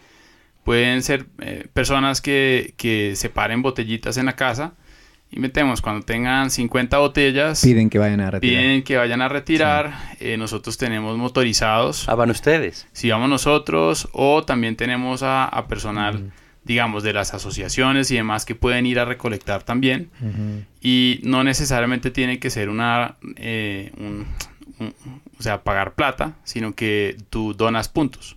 pueden 0.65 1.03
ser 1.03 1.27
eh, 1.41 1.67
personas 1.73 2.21
que, 2.21 2.75
que 2.77 3.17
separen 3.17 3.63
botellitas 3.63 4.17
en 4.17 4.27
la 4.27 4.37
casa 4.37 4.75
y 5.33 5.41
metemos 5.41 5.81
cuando 5.81 6.05
tengan 6.05 6.51
50 6.51 6.99
botellas 6.99 7.63
Piden 7.63 7.89
que 7.91 7.99
vayan 7.99 8.21
a 8.21 8.31
retirar. 8.31 8.63
piden 8.63 8.83
que 8.83 8.97
vayan 8.99 9.23
a 9.23 9.29
retirar 9.29 9.95
eh, 10.21 10.37
nosotros 10.37 10.77
tenemos 10.79 11.17
motorizados. 11.17 12.09
Ah, 12.09 12.15
van 12.15 12.31
ustedes. 12.31 12.87
si 12.93 13.11
vamos 13.11 13.29
nosotros 13.31 14.09
o 14.13 14.45
también 14.45 14.77
tenemos 14.77 15.23
a, 15.23 15.45
a 15.47 15.67
personal 15.69 16.33
digamos 16.65 17.03
de 17.03 17.13
las 17.13 17.35
asociaciones 17.35 18.11
y 18.13 18.15
demás 18.17 18.45
que 18.45 18.55
pueden 18.55 18.87
ir 18.87 19.01
a 19.01 19.05
recolectar 19.05 19.65
también. 19.65 20.11
Y 20.81 21.19
no 21.25 21.43
necesariamente 21.45 22.11
tiene 22.13 22.39
que 22.39 22.51
ser 22.51 22.69
una 22.69 23.17
eh, 23.37 23.91
un- 23.97 24.27
un- 24.79 24.95
o 25.39 25.43
sea 25.43 25.63
pagar 25.65 25.95
plata 25.95 26.35
sino 26.45 26.75
que 26.75 27.17
tú 27.31 27.53
donas 27.55 27.89
puntos 27.89 28.37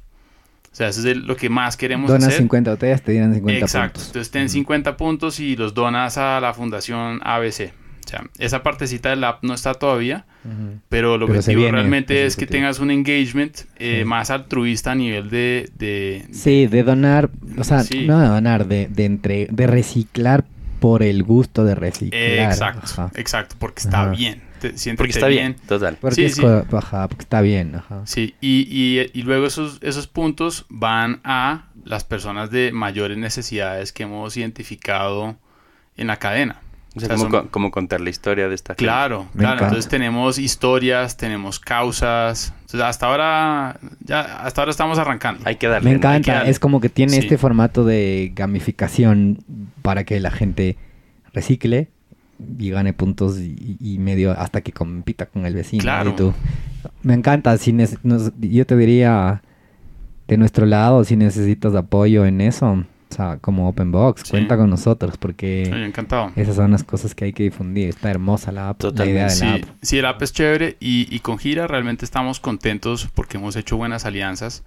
o 0.75 0.77
sea 0.77 0.89
eso 0.89 0.99
es 0.99 1.05
el- 1.05 1.25
lo 1.25 1.37
que 1.37 1.47
más 1.49 1.77
queremos 1.77 2.09
Donas 2.09 2.27
hacer 2.27 2.39
50 2.39 2.71
botellas, 2.71 3.01
te 3.01 3.13
dirán 3.13 3.33
50 3.33 3.59
Exacto. 3.65 3.93
puntos. 3.93 4.07
Entonces 4.07 4.29
ten 4.31 4.49
50 4.49 4.97
puntos 4.97 5.39
y 5.39 5.55
los 5.55 5.73
donas 5.73 6.17
a 6.17 6.41
la 6.41 6.53
fundación 6.53 7.21
ABC. 7.23 7.71
O 8.05 8.07
sea, 8.09 8.23
esa 8.39 8.61
partecita 8.61 9.09
del 9.09 9.23
app 9.23 9.41
no 9.43 9.53
está 9.53 9.73
todavía, 9.73 10.25
pero 10.89 11.15
el 11.15 11.21
Pero 11.21 11.41
se 11.41 11.51
objetivo 11.53 11.71
realmente 11.71 12.25
es 12.25 12.35
que 12.35 12.45
tengas 12.45 12.79
un 12.79 12.91
engagement 12.91 13.61
eh, 13.79 13.99
Sí. 14.01 14.05
más 14.05 14.29
altruista 14.31 14.91
a 14.91 14.95
nivel 14.95 15.29
de... 15.29 15.69
de- 15.77 16.25
Sí, 16.31 16.67
de 16.67 16.83
donar, 16.83 17.29
o 17.57 17.63
sea, 17.63 17.79
Sí. 17.83 18.05
no 18.05 18.19
de 18.19 18.27
donar, 18.27 18.67
de, 18.67 18.87
de, 18.89 19.05
entre, 19.05 19.47
de 19.49 19.65
reciclar 19.65 20.43
por 20.81 21.01
el 21.03 21.23
gusto 21.23 21.63
de 21.63 21.73
reciclar. 21.73 22.21
exacto, 22.51 22.81
ajá. 22.83 23.11
exacto, 23.15 23.55
porque 23.57 23.79
está 23.79 24.01
Ajá. 24.03 24.11
bien. 24.11 24.41
Te- 24.59 24.77
siéntete 24.77 24.97
Porque 24.97 25.11
está 25.11 25.27
bien, 25.27 25.55
total. 25.67 25.97
Porque, 25.99 26.15
Sí, 26.15 26.25
es 26.25 26.35
sí. 26.35 26.41
co- 26.41 26.77
ajá, 26.77 27.07
porque 27.07 27.23
está 27.23 27.41
bien. 27.41 27.75
Ajá. 27.75 28.01
Sí, 28.05 28.35
y, 28.41 28.67
y- 28.69 29.09
y 29.13 29.23
luego 29.23 29.45
esos, 29.45 29.79
esos 29.81 30.07
puntos 30.07 30.65
van 30.69 31.21
a 31.23 31.67
las 31.83 32.03
personas 32.03 32.49
de 32.51 32.71
mayores 32.71 33.17
necesidades 33.17 33.91
que 33.93 34.03
hemos 34.03 34.35
identificado 34.37 35.37
en 35.97 36.07
la 36.07 36.17
cadena. 36.17 36.61
O 36.95 36.99
sea, 37.01 37.07
O 37.07 37.09
sea, 37.09 37.17
como, 37.17 37.29
son- 37.29 37.43
co- 37.45 37.51
como 37.51 37.71
contar 37.71 37.99
la 37.99 38.09
historia 38.09 38.47
de 38.47 38.55
esta 38.55 38.71
gente. 38.73 38.85
Claro, 38.85 39.27
claro. 39.37 39.63
Entonces 39.65 39.89
tenemos 39.89 40.39
historias, 40.39 41.17
tenemos 41.17 41.59
causas. 41.59 42.53
Entonces 42.61 42.81
hasta 42.81 43.07
ahora, 43.07 43.79
ya 43.99 44.21
hasta 44.45 44.61
ahora 44.61 44.71
estamos 44.71 44.97
arrancando. 44.97 45.41
Hay 45.45 45.57
que 45.57 45.67
darle. 45.67 45.89
Me 45.89 45.95
encanta, 45.97 46.33
darle. 46.35 46.51
es 46.51 46.59
como 46.59 46.79
que 46.79 46.87
tiene 46.87 47.11
Sí. 47.13 47.19
este 47.19 47.37
formato 47.37 47.83
de 47.83 48.31
gamificación 48.33 49.39
para 49.81 50.05
que 50.05 50.19
la 50.21 50.31
gente 50.31 50.77
recicle 51.33 51.89
y 52.59 52.69
gane 52.69 52.93
puntos 52.93 53.39
y, 53.39 53.77
y 53.79 53.97
medio 53.99 54.31
hasta 54.31 54.61
que 54.61 54.71
compita 54.71 55.25
con 55.25 55.45
el 55.45 55.53
vecino. 55.53 55.81
Claro. 55.83 56.11
y 56.11 56.15
tú. 56.15 56.33
Me 57.01 57.13
encanta, 57.13 57.57
si 57.57 57.71
neces- 57.71 57.99
nos- 58.03 58.31
yo 58.39 58.65
te 58.65 58.75
diría 58.77 59.41
de 60.27 60.37
nuestro 60.37 60.65
lado, 60.65 61.03
si 61.03 61.15
necesitas 61.15 61.73
apoyo 61.75 62.25
en 62.25 62.41
eso, 62.41 62.71
o 62.71 63.13
sea, 63.15 63.37
como 63.37 63.69
Open 63.69 63.91
Box, 63.91 64.21
Sí. 64.25 64.31
cuenta 64.31 64.57
con 64.57 64.69
nosotros 64.69 65.17
porque 65.17 65.63
encantado. 65.85 66.31
esas 66.35 66.55
son 66.55 66.71
las 66.71 66.83
cosas 66.83 67.13
que 67.15 67.25
hay 67.25 67.33
que 67.33 67.43
difundir. 67.43 67.89
Está 67.89 68.09
hermosa 68.11 68.51
la 68.51 68.69
app, 68.69 68.83
la 68.83 69.05
idea 69.05 69.23
de 69.25 69.29
Sí, 69.29 69.45
la 69.45 69.53
app. 69.55 69.61
sí, 69.81 69.97
el 69.99 70.05
app 70.05 70.21
es 70.21 70.33
chévere 70.33 70.77
y, 70.79 71.07
y 71.15 71.19
con 71.19 71.37
Gira 71.37 71.67
realmente 71.67 72.03
estamos 72.05 72.39
contentos 72.39 73.07
porque 73.13 73.37
hemos 73.37 73.55
hecho 73.55 73.77
buenas 73.77 74.05
alianzas. 74.05 74.63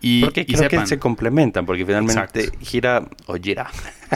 Y, 0.00 0.22
Porque 0.22 0.42
y 0.42 0.46
creo 0.46 0.58
sepan, 0.58 0.80
que 0.82 0.86
se 0.86 0.98
complementan, 0.98 1.66
porque 1.66 1.84
finalmente 1.84 2.20
Exacto. 2.44 2.58
gira 2.60 3.02
o 3.26 3.34
gira. 3.34 3.66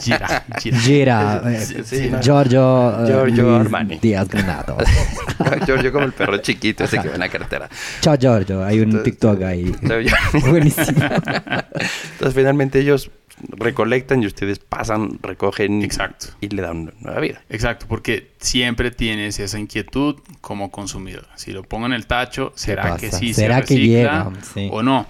Gira, 0.01 0.45
gira. 0.61 0.79
Gira, 0.79 1.43
eh, 1.47 1.61
Sí, 1.61 1.77
sí, 1.85 2.09
¿no? 2.09 2.21
Giorgio, 2.23 3.05
eh, 3.05 3.09
Giorgio 3.09 3.57
Armani. 3.57 3.99
Díaz 3.99 4.29
Granado. 4.29 4.79
yo, 5.67 5.77
yo 5.83 5.93
como 5.93 6.05
el 6.05 6.13
perro 6.13 6.39
chiquito 6.39 6.85
ese 6.85 7.01
que 7.01 7.09
va 7.09 7.15
en 7.15 7.21
la 7.21 7.29
carretera. 7.29 7.69
Chao 8.01 8.17
Giorgio, 8.17 8.65
hay 8.65 8.79
un 8.79 8.85
Entonces, 8.85 9.05
TikTok 9.13 9.43
ahí. 9.43 9.75
Buenísimo. 10.49 11.03
Entonces 11.03 12.35
finalmente 12.35 12.79
ellos 12.79 13.11
recolectan 13.49 14.23
y 14.23 14.27
ustedes 14.27 14.61
pasan, 14.61 15.19
recogen 15.23 15.83
Exacto. 15.83 16.27
y 16.41 16.49
le 16.49 16.63
dan 16.63 16.77
una 16.79 16.93
nueva 17.01 17.21
vida. 17.21 17.43
Exacto, 17.51 17.87
porque 17.89 18.31
siempre 18.39 18.91
tienes 18.93 19.39
esa 19.41 19.59
inquietud 19.59 20.17
como 20.41 20.71
consumidor. 20.71 21.27
Si 21.35 21.53
lo 21.53 21.65
pongo 21.65 21.87
en 21.87 21.93
el 21.93 22.07
tacho, 22.07 22.53
¿será 22.55 22.97
que 22.97 23.11
sí 23.11 23.35
¿Será 23.35 23.57
se 23.57 23.65
que 23.65 23.75
recicla 23.75 23.99
llega? 23.99 24.31
Sí. 24.55 24.69
o 24.73 24.83
no? 24.83 25.07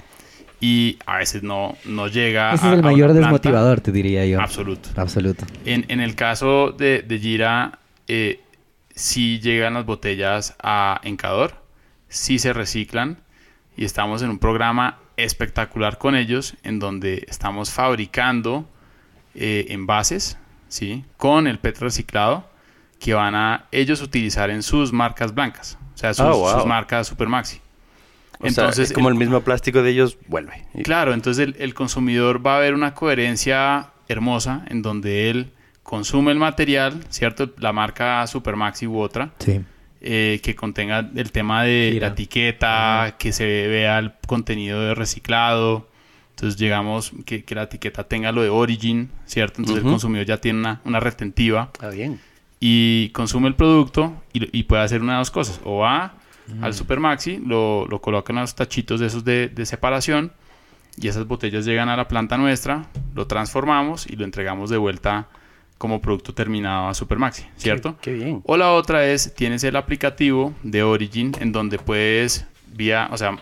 Y 0.65 0.97
a 1.07 1.17
veces 1.19 1.43
no, 1.43 1.77
no 1.85 2.07
llega 2.07 2.55
Ese 2.55 2.67
a- 2.67 2.71
es 2.71 2.75
el 2.79 2.83
mayor 2.85 3.13
desmotivador, 3.13 3.81
te 3.81 3.91
diría 3.91 4.25
yo. 4.27 4.41
Absoluto. 4.41 4.91
Absoluto. 4.97 5.45
En, 5.65 5.85
en 5.89 6.01
el 6.01 6.15
caso 6.15 6.71
de, 6.71 7.03
de 7.03 7.19
Gira, 7.19 7.81
eh, 8.07 8.41
sí 8.95 9.41
llegan 9.41 9.75
las 9.75 9.85
botellas 9.85 10.55
a 10.63 11.01
Encador, 11.03 11.55
sí 12.09 12.39
se 12.39 12.53
reciclan 12.53 13.19
y 13.77 13.85
estamos 13.85 14.23
en 14.23 14.31
un 14.31 14.39
programa 14.39 14.99
espectacular 15.17 15.99
con 15.99 16.15
ellos 16.15 16.55
en 16.63 16.79
donde 16.79 17.25
estamos 17.29 17.71
fabricando 17.71 18.65
eh, 19.35 19.67
envases, 19.71 20.39
¿sí? 20.69 21.05
Con 21.17 21.47
el 21.49 21.59
PET 21.59 21.79
reciclado 21.81 22.49
que 23.01 23.15
van 23.15 23.35
a 23.35 23.65
ellos 23.73 24.01
utilizar 24.01 24.49
en 24.51 24.63
sus 24.63 24.93
marcas 24.93 25.35
blancas, 25.35 25.77
o 25.95 25.99
sea, 25.99 26.15
sus, 26.15 26.25
Ah, 26.25 26.33
wow. 26.33 26.53
sus 26.55 26.67
marcas 26.67 27.09
Supermaxi. 27.09 27.59
O 28.43 28.51
sea, 28.51 28.69
es 28.71 28.93
como 28.93 29.09
el 29.09 29.15
mismo 29.15 29.41
plástico 29.43 29.83
de 29.83 29.91
ellos 29.91 30.19
vuelve. 30.29 30.65
Claro, 30.83 31.15
entonces 31.15 31.47
el, 31.49 31.57
el 31.59 31.75
consumidor 31.75 32.45
va 32.45 32.57
a 32.57 32.61
ver 32.61 32.75
una 32.75 32.95
coherencia 32.95 33.91
hermosa 34.09 34.65
en 34.69 34.83
donde 34.83 35.31
él 35.31 35.51
consume 35.83 36.33
el 36.33 36.39
material, 36.39 37.01
¿cierto? 37.09 37.51
La 37.59 37.73
marca 37.73 38.27
Supermaxi 38.27 38.87
u 38.87 38.99
otra, 38.99 39.31
Sí. 39.39 39.61
eh, 40.01 40.41
que 40.43 40.55
contenga 40.57 41.09
el 41.15 41.31
tema 41.33 41.63
de 41.65 41.91
Gira. 41.93 42.09
la 42.09 42.13
etiqueta, 42.15 43.17
que 43.19 43.33
se 43.33 43.45
vea 43.69 43.99
el 43.99 44.13
contenido 44.27 44.81
de 44.81 44.95
reciclado. 44.95 45.89
Entonces 46.31 46.59
llegamos, 46.59 47.13
que, 47.25 47.45
que 47.45 47.55
la 47.55 47.65
etiqueta 47.65 48.05
tenga 48.05 48.33
lo 48.33 48.43
de 48.43 48.49
origin, 48.49 49.11
¿cierto? 49.27 49.61
Entonces 49.61 49.85
el 49.85 49.91
consumidor 49.91 50.27
ya 50.27 50.39
tiene 50.39 50.59
una, 50.59 50.81
una 50.85 50.99
retentiva 50.99 51.71
Está 51.73 51.91
bien. 51.91 52.19
y 52.59 53.11
consume 53.11 53.47
el 53.49 53.55
producto 53.55 54.13
y, 54.33 54.59
y 54.59 54.65
puede 54.65 54.83
hacer 54.83 55.03
una 55.03 55.13
de 55.13 55.19
dos 55.19 55.31
cosas. 55.31 55.61
O 55.65 55.79
va 55.79 56.15
al 56.61 56.75
Supermaxi, 56.75 57.39
lo, 57.39 57.87
lo 57.87 58.01
coloca 58.01 58.33
en 58.33 58.41
los 58.41 58.55
tachitos 58.55 59.01
de 59.01 59.07
esos 59.07 59.25
de, 59.25 59.49
de 59.49 59.67
separación 59.67 60.33
y 60.97 61.09
esas 61.09 61.27
botellas 61.27 61.65
llegan 61.65 61.89
a 61.89 61.97
la 61.97 62.07
planta 62.09 62.37
nuestra, 62.37 62.87
lo 63.15 63.27
transformamos 63.27 64.07
y 64.07 64.17
lo 64.17 64.25
entregamos 64.25 64.69
de 64.71 64.77
vuelta 64.77 65.27
como 65.79 66.01
producto 66.01 66.33
terminado 66.35 66.89
a 66.89 66.95
Supermaxi, 66.95 67.45
¿cierto? 67.57 67.97
Qué, 68.01 68.13
qué 68.13 68.25
bien. 68.25 68.43
O 68.45 68.57
la 68.57 68.73
otra 68.73 69.07
es, 69.07 69.35
tienes 69.35 69.65
el 69.65 69.75
aplicativo 69.77 70.55
de 70.63 70.83
Origin 70.83 71.33
en 71.41 71.51
donde 71.51 71.79
puedes, 71.79 72.47
vía, 72.75 73.09
o 73.11 73.17
sea, 73.17 73.37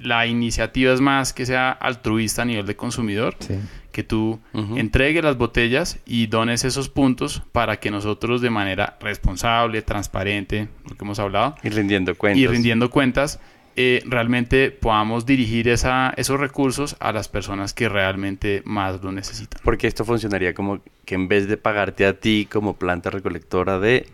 la 0.00 0.26
iniciativa 0.26 0.92
es 0.92 1.00
más 1.00 1.32
que 1.32 1.44
sea 1.46 1.70
altruista 1.70 2.42
a 2.42 2.44
nivel 2.46 2.66
de 2.66 2.76
consumidor, 2.76 3.36
Sí. 3.40 3.54
Que 3.90 4.02
tú 4.04 4.40
entregues 4.54 5.22
las 5.24 5.36
botellas 5.36 5.98
y 6.06 6.26
dones 6.26 6.64
esos 6.64 6.88
puntos 6.88 7.42
para 7.52 7.78
que 7.78 7.90
nosotros 7.90 8.40
de 8.40 8.50
manera 8.50 8.96
responsable, 9.00 9.82
transparente, 9.82 10.68
lo 10.88 10.96
que 10.96 11.04
hemos 11.04 11.18
hablado, 11.18 11.54
Y 11.62 11.68
rindiendo 11.70 12.14
cuentas. 12.14 12.40
y 12.40 12.46
rindiendo 12.46 12.90
cuentas, 12.90 13.40
eh, 13.76 14.02
realmente 14.06 14.70
podamos 14.72 15.26
dirigir 15.26 15.68
esa, 15.68 16.12
esos 16.16 16.38
recursos 16.40 16.96
a 17.00 17.12
las 17.12 17.28
personas 17.28 17.72
que 17.72 17.88
realmente 17.88 18.62
más 18.64 19.02
lo 19.02 19.12
necesitan. 19.12 19.60
Porque 19.64 19.86
esto 19.86 20.04
funcionaría 20.04 20.54
como 20.54 20.80
que 21.04 21.14
en 21.14 21.28
vez 21.28 21.48
de 21.48 21.56
pagarte 21.56 22.04
a 22.06 22.18
ti 22.18 22.46
como 22.50 22.74
planta 22.76 23.10
recolectora 23.10 23.78
de 23.78 24.06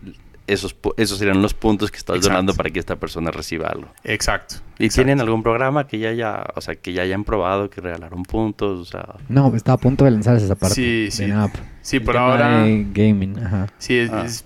esos, 0.47 0.75
esos 0.97 1.17
serían 1.19 1.41
los 1.41 1.53
puntos 1.53 1.91
que 1.91 1.97
estás 1.97 2.15
Exacto. 2.15 2.29
donando 2.33 2.53
para 2.55 2.69
que 2.69 2.79
esta 2.79 2.95
persona 2.95 3.31
reciba 3.31 3.67
algo. 3.67 3.89
Exacto. 4.03 4.55
¿Y 4.79 4.85
exacto. 4.85 4.95
tienen 5.05 5.21
algún 5.21 5.43
programa 5.43 5.87
que 5.87 5.99
ya 5.99 6.09
haya, 6.09 6.43
o 6.55 6.61
sea, 6.61 6.75
que 6.75 6.93
ya 6.93 7.01
hayan 7.03 7.23
probado 7.23 7.69
que 7.69 7.81
regalaron 7.81 8.23
puntos? 8.23 8.79
O 8.79 8.85
sea, 8.85 9.15
No, 9.29 9.53
está 9.55 9.73
a 9.73 9.77
punto 9.77 10.05
de 10.05 10.11
lanzarse 10.11 10.45
esa 10.45 10.55
parte. 10.55 10.75
Sí, 10.75 11.07
sí. 11.11 11.29
app. 11.31 11.53
Sí, 11.81 11.97
El 11.97 12.03
por 12.03 12.17
ahora... 12.17 12.63
de 12.63 12.85
gaming, 12.93 13.37
ajá. 13.39 13.67
Sí, 13.77 13.97
es, 13.97 14.09
Ah. 14.11 14.23
es 14.25 14.45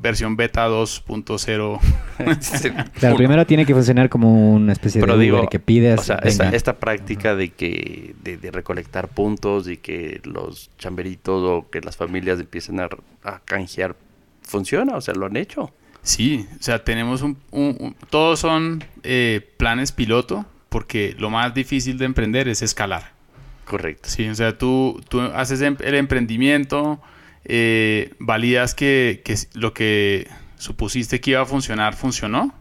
versión 0.00 0.36
beta 0.36 0.68
2.0. 0.68 1.80
Claro, 3.00 3.16
primero 3.16 3.46
tiene 3.46 3.66
que 3.66 3.74
funcionar 3.74 4.08
como 4.08 4.52
una 4.52 4.72
especie 4.72 5.00
Pero 5.00 5.16
de 5.16 5.24
digo, 5.24 5.38
Uber 5.38 5.48
que 5.48 5.58
pides. 5.58 5.98
o 6.00 6.02
sea, 6.04 6.16
venga. 6.16 6.28
esta, 6.28 6.50
esta 6.50 6.76
práctica 6.76 7.34
de 7.34 7.50
que 7.50 8.14
de, 8.22 8.36
de 8.36 8.50
recolectar 8.52 9.08
puntos 9.08 9.68
y 9.68 9.76
que 9.78 10.20
los 10.24 10.70
chamberitos 10.78 11.42
o 11.42 11.68
que 11.70 11.80
las 11.80 11.96
familias 11.96 12.38
empiecen 12.38 12.78
a, 12.80 12.88
a 13.24 13.40
canjear 13.44 13.96
funciona, 14.48 14.96
o 14.96 15.00
sea, 15.00 15.14
lo 15.14 15.26
han 15.26 15.36
hecho. 15.36 15.72
Sí, 16.02 16.46
o 16.58 16.62
sea, 16.62 16.82
tenemos 16.84 17.22
un... 17.22 17.36
un- 17.50 17.76
un- 17.78 17.96
todos 18.10 18.40
son 18.40 18.82
eh, 19.02 19.46
planes 19.58 19.92
piloto 19.92 20.46
porque 20.68 21.14
lo 21.18 21.30
más 21.30 21.54
difícil 21.54 21.98
de 21.98 22.06
emprender 22.06 22.48
es 22.48 22.62
escalar. 22.62 23.12
Correcto. 23.64 24.08
Sí, 24.08 24.28
o 24.28 24.34
sea, 24.34 24.56
tú, 24.56 25.00
tú 25.08 25.20
haces 25.20 25.60
em- 25.60 25.76
el 25.80 25.94
emprendimiento, 25.94 27.00
eh, 27.44 28.12
validas 28.18 28.74
que, 28.74 29.20
que 29.24 29.36
lo 29.54 29.74
que 29.74 30.26
supusiste 30.56 31.20
que 31.20 31.32
iba 31.32 31.42
a 31.42 31.46
funcionar, 31.46 31.94
funcionó. 31.94 32.54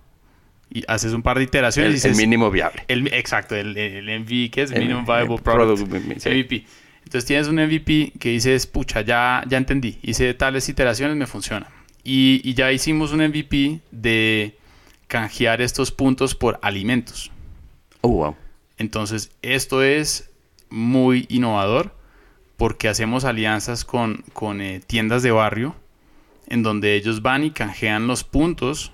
Y 0.70 0.84
haces 0.90 1.14
un 1.14 1.22
par 1.22 1.38
de 1.38 1.46
iteraciones 1.46 1.88
El, 1.88 1.92
y 1.94 1.96
dices... 1.96 2.12
el 2.12 2.18
mínimo 2.18 2.52
viable. 2.52 2.84
el- 2.90 3.08
exacto, 3.14 3.56
el, 3.56 3.78
el 3.78 4.20
MVP, 4.20 4.52
que 4.52 4.64
es 4.64 4.72
El- 4.72 4.80
Minimum 4.82 5.06
Viable 5.06 5.38
Product. 5.38 5.88
product, 5.88 6.20
sí. 6.20 6.30
MVP. 6.30 6.66
Entonces 7.06 7.24
tienes 7.26 7.48
un 7.48 7.56
MVP 7.56 8.12
que 8.20 8.30
dices, 8.32 8.68
pucha, 8.68 9.00
ya, 9.00 9.42
ya 9.48 9.58
entendí, 9.58 9.98
hice 10.02 10.34
tales 10.34 10.68
iteraciones, 10.68 11.16
me 11.16 11.26
funciona. 11.26 11.68
Y, 12.10 12.40
y 12.50 12.54
ya 12.54 12.72
hicimos 12.72 13.12
un 13.12 13.20
MVP 13.20 13.82
de 13.92 14.58
canjear 15.10 15.60
estos 15.62 15.92
puntos 15.92 16.36
por 16.36 16.58
alimentos. 16.62 17.32
Oh, 18.00 18.08
wow. 18.10 18.36
Entonces, 18.78 19.32
esto 19.42 19.84
es 19.84 20.30
muy 20.70 21.26
innovador 21.28 21.94
porque 22.56 22.88
hacemos 22.88 23.26
alianzas 23.26 23.84
con, 23.84 24.24
con, 24.32 24.62
eh, 24.62 24.80
tiendas 24.88 25.22
de 25.22 25.32
barrio 25.32 25.76
en 26.48 26.64
donde 26.64 26.96
ellos 26.96 27.22
van 27.22 27.44
y 27.44 27.52
canjean 27.52 28.08
los 28.08 28.24
puntos 28.24 28.94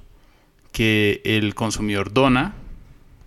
que 0.71 1.21
el 1.23 1.53
consumidor 1.53 2.13
dona, 2.13 2.55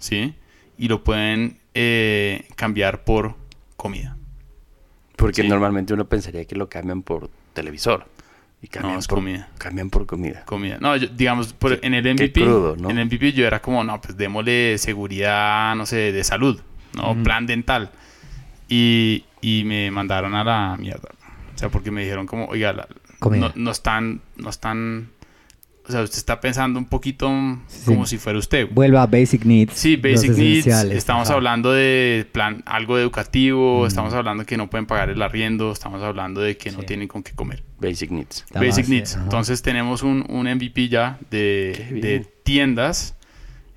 ¿sí? 0.00 0.34
Y 0.78 0.88
lo 0.88 1.04
pueden 1.04 1.60
eh, 1.74 2.48
cambiar 2.56 3.04
por 3.04 3.36
comida. 3.76 4.16
Porque 5.14 5.42
Sí. 5.42 5.48
normalmente 5.48 5.94
uno 5.94 6.06
pensaría 6.08 6.44
que 6.44 6.56
lo 6.56 6.68
cambian 6.68 7.02
por 7.02 7.30
televisor. 7.54 8.08
Y 8.66 8.68
cambian, 8.68 8.94
No, 8.94 8.98
es 8.98 9.06
por, 9.06 9.18
comida. 9.18 9.48
cambian 9.58 9.90
por 9.90 10.06
comida. 10.06 10.42
Comida. 10.44 10.78
No, 10.80 10.96
yo- 10.96 11.06
digamos, 11.06 11.52
por- 11.52 11.78
Qué- 11.78 11.86
en 11.86 11.94
el 11.94 12.04
MVP, 12.04 12.40
crudo, 12.42 12.74
¿no? 12.76 12.90
en 12.90 12.98
el 12.98 13.06
MVP 13.06 13.32
yo 13.32 13.46
era 13.46 13.62
como, 13.62 13.84
no, 13.84 14.00
pues 14.00 14.16
démosle 14.16 14.76
seguridad, 14.78 15.76
no 15.76 15.86
sé, 15.86 16.10
de 16.10 16.24
salud, 16.24 16.60
¿no? 16.94 17.14
Plan 17.22 17.46
dental. 17.46 17.90
Y, 18.68 19.24
y 19.40 19.62
me 19.64 19.92
mandaron 19.92 20.34
a 20.34 20.42
la 20.42 20.76
mierda. 20.80 21.10
O 21.54 21.58
sea, 21.58 21.68
porque 21.68 21.92
me 21.92 22.02
dijeron 22.02 22.26
como, 22.26 22.46
oiga, 22.46 22.72
la- 22.72 22.88
Comida. 23.20 23.48
no, 23.48 23.52
no 23.54 23.70
están, 23.70 24.20
no 24.36 24.50
están, 24.50 25.10
o 25.88 25.92
sea, 25.92 26.02
usted 26.02 26.18
está 26.18 26.40
pensando 26.40 26.78
un 26.78 26.84
poquito 26.86 27.30
Sí. 27.68 27.84
como 27.86 28.06
si 28.06 28.18
fuera 28.18 28.38
usted. 28.38 28.68
Vuelva 28.72 29.02
a 29.02 29.06
Basic 29.06 29.44
Needs. 29.44 29.72
Sí, 29.74 29.96
Basic 29.96 30.30
Needs. 30.32 30.66
Estamos 30.66 31.28
ajá. 31.28 31.36
hablando 31.36 31.72
de 31.72 32.26
plan 32.32 32.62
algo 32.66 32.98
educativo, 32.98 33.84
Mm. 33.84 33.86
estamos 33.86 34.12
hablando 34.14 34.44
que 34.44 34.56
no 34.56 34.68
pueden 34.68 34.86
pagar 34.86 35.10
el 35.10 35.22
arriendo, 35.22 35.70
estamos 35.72 36.02
hablando 36.02 36.40
de 36.40 36.56
que 36.56 36.70
no 36.72 36.82
tienen 36.82 37.06
con 37.08 37.22
qué 37.22 37.32
comer. 37.32 37.62
Basic 37.80 38.10
Needs. 38.10 38.46
La 38.52 38.60
Basic 38.60 38.84
base, 38.84 38.90
Needs. 38.92 39.14
ajá. 39.14 39.24
Entonces 39.24 39.62
tenemos 39.62 40.02
un, 40.02 40.24
un 40.28 40.46
MVP 40.48 40.88
ya 40.88 41.18
de, 41.30 41.88
de 42.02 42.26
tiendas 42.42 43.14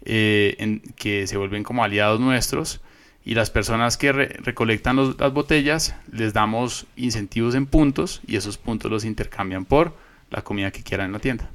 eh, 0.06 0.56
en- 0.60 0.82
que 0.96 1.28
se 1.28 1.38
vuelven 1.38 1.64
como 1.64 1.84
aliados 1.84 2.20
nuestros 2.20 2.82
y 3.26 3.36
las 3.36 3.50
personas 3.52 3.98
que 3.98 4.12
re- 4.14 4.38
recolectan 4.44 4.96
los- 4.96 5.20
las 5.20 5.34
botellas 5.34 5.94
les 6.12 6.34
damos 6.34 6.88
incentivos 6.96 7.54
en 7.54 7.66
puntos 7.66 8.22
y 8.26 8.38
esos 8.38 8.58
puntos 8.58 8.90
los 8.90 9.04
intercambian 9.06 9.66
por 9.66 9.94
la 10.32 10.42
comida 10.42 10.72
que 10.72 10.82
quieran 10.84 11.08
en 11.08 11.12
la 11.14 11.20
tienda. 11.20 11.50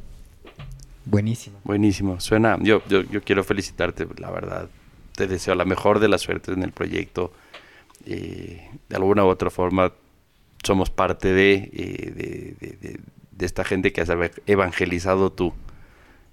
Buenísimo. 1.06 1.60
Buenísimo. 1.64 2.20
Suena, 2.20 2.58
yo, 2.60 2.82
yo, 2.88 3.02
yo 3.02 3.22
quiero 3.22 3.44
felicitarte, 3.44 4.06
la 4.18 4.30
verdad. 4.30 4.68
Te 5.14 5.26
deseo 5.26 5.54
la 5.54 5.64
mejor 5.64 6.00
de 6.00 6.08
las 6.08 6.22
suertes 6.22 6.56
en 6.56 6.62
el 6.62 6.72
proyecto. 6.72 7.32
Eh, 8.06 8.68
de 8.88 8.96
alguna 8.96 9.24
u 9.24 9.28
otra 9.28 9.50
forma, 9.50 9.92
somos 10.62 10.90
parte 10.90 11.32
de, 11.32 11.70
eh, 11.72 12.98
de, 13.32 13.44
esta 13.44 13.64
gente 13.64 13.92
que 13.92 14.00
has 14.00 14.10
evangelizado 14.46 15.30
tú. 15.30 15.52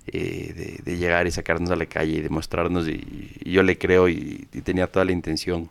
eh, 0.08 0.82
de, 0.84 0.98
llegar 0.98 1.28
y 1.28 1.32
sacarnos 1.32 1.70
a 1.70 1.76
la 1.76 1.86
calle 1.86 2.18
y 2.18 2.22
demostrarnos. 2.22 2.88
Y, 2.88 3.38
yo 3.46 3.64
le 3.64 3.78
creo 3.78 4.10
y, 4.10 4.48
y 4.54 4.62
tenía 4.62 4.88
toda 4.88 5.06
la 5.06 5.12
intención 5.12 5.70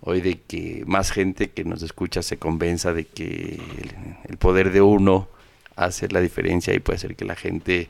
hoy 0.00 0.20
de 0.20 0.40
que 0.40 0.84
más 0.86 1.12
gente 1.12 1.50
que 1.50 1.64
nos 1.64 1.82
escucha 1.82 2.22
se 2.22 2.38
convenza 2.38 2.92
de 2.92 3.04
que 3.06 3.60
el, 3.78 3.92
el 4.24 4.36
poder 4.38 4.70
de 4.72 4.82
uno 4.82 5.28
hace 5.76 6.08
la 6.08 6.20
diferencia 6.20 6.74
y 6.74 6.80
puede 6.80 6.96
hacer 6.96 7.16
que 7.16 7.24
la 7.24 7.36
gente 7.36 7.88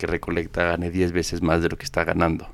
que 0.00 0.06
recolecta 0.08 0.64
gane 0.64 0.90
10 0.90 1.12
veces 1.12 1.42
más 1.42 1.62
de 1.62 1.68
lo 1.68 1.76
que 1.76 1.84
está 1.84 2.02
ganando. 2.04 2.46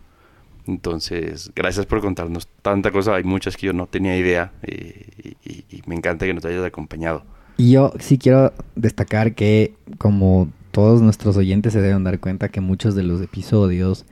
Entonces, 0.66 1.52
gracias 1.54 1.86
por 1.86 2.00
contarnos 2.00 2.48
tanta 2.62 2.90
cosa. 2.90 3.14
Hay 3.14 3.24
muchas 3.24 3.56
que 3.56 3.66
yo 3.66 3.72
no 3.72 3.86
tenía 3.86 4.16
idea 4.18 4.52
eh, 4.62 5.34
y, 5.44 5.82
me 5.86 5.94
encanta 5.94 6.26
que 6.26 6.34
nos 6.34 6.44
hayas 6.44 6.64
acompañado. 6.64 7.22
Y 7.56 7.70
yo 7.70 7.92
sí 8.00 8.18
quiero 8.18 8.52
destacar 8.74 9.34
que 9.34 9.74
como 9.98 10.48
todos 10.72 11.00
nuestros 11.02 11.36
oyentes 11.36 11.72
se 11.72 11.80
deben 11.80 12.02
dar 12.04 12.18
cuenta 12.20 12.48
que 12.48 12.60
muchos 12.60 12.94
de 12.96 13.04
los 13.04 13.22
episodios 13.22 14.04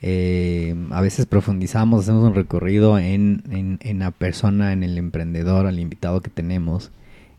eh, 0.00 0.74
a 0.90 1.00
veces 1.00 1.26
profundizamos, 1.26 2.02
hacemos 2.04 2.22
un 2.24 2.34
recorrido 2.34 2.98
en, 2.98 3.42
en- 3.50 3.78
en 3.82 3.98
la 3.98 4.12
persona, 4.12 4.72
en 4.72 4.82
el 4.84 4.96
emprendedor, 4.98 5.66
al 5.66 5.80
invitado 5.80 6.20
que 6.20 6.30
tenemos. 6.30 6.92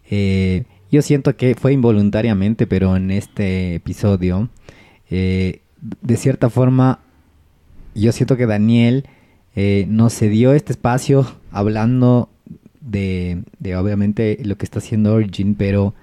Eh, 0.10 0.64
yo 0.92 1.02
siento 1.02 1.36
que 1.38 1.56
fue 1.56 1.72
involuntariamente, 1.74 2.68
pero 2.68 2.96
en 2.98 3.12
este 3.12 3.76
episodio, 3.76 4.50
eh, 5.10 5.62
de 6.02 6.18
cierta 6.18 6.50
forma, 6.50 7.00
yo 7.96 8.12
siento 8.12 8.38
que 8.38 8.46
Daniel 8.46 9.06
eh, 9.56 9.86
nos 9.90 10.14
cedió 10.14 10.54
este 10.54 10.74
espacio 10.74 11.26
hablando 11.52 12.30
de, 12.82 13.44
obviamente 13.78 14.38
lo 14.44 14.58
que 14.58 14.66
está 14.66 14.80
haciendo 14.80 15.14
Origin, 15.14 15.56
pero 15.56 15.94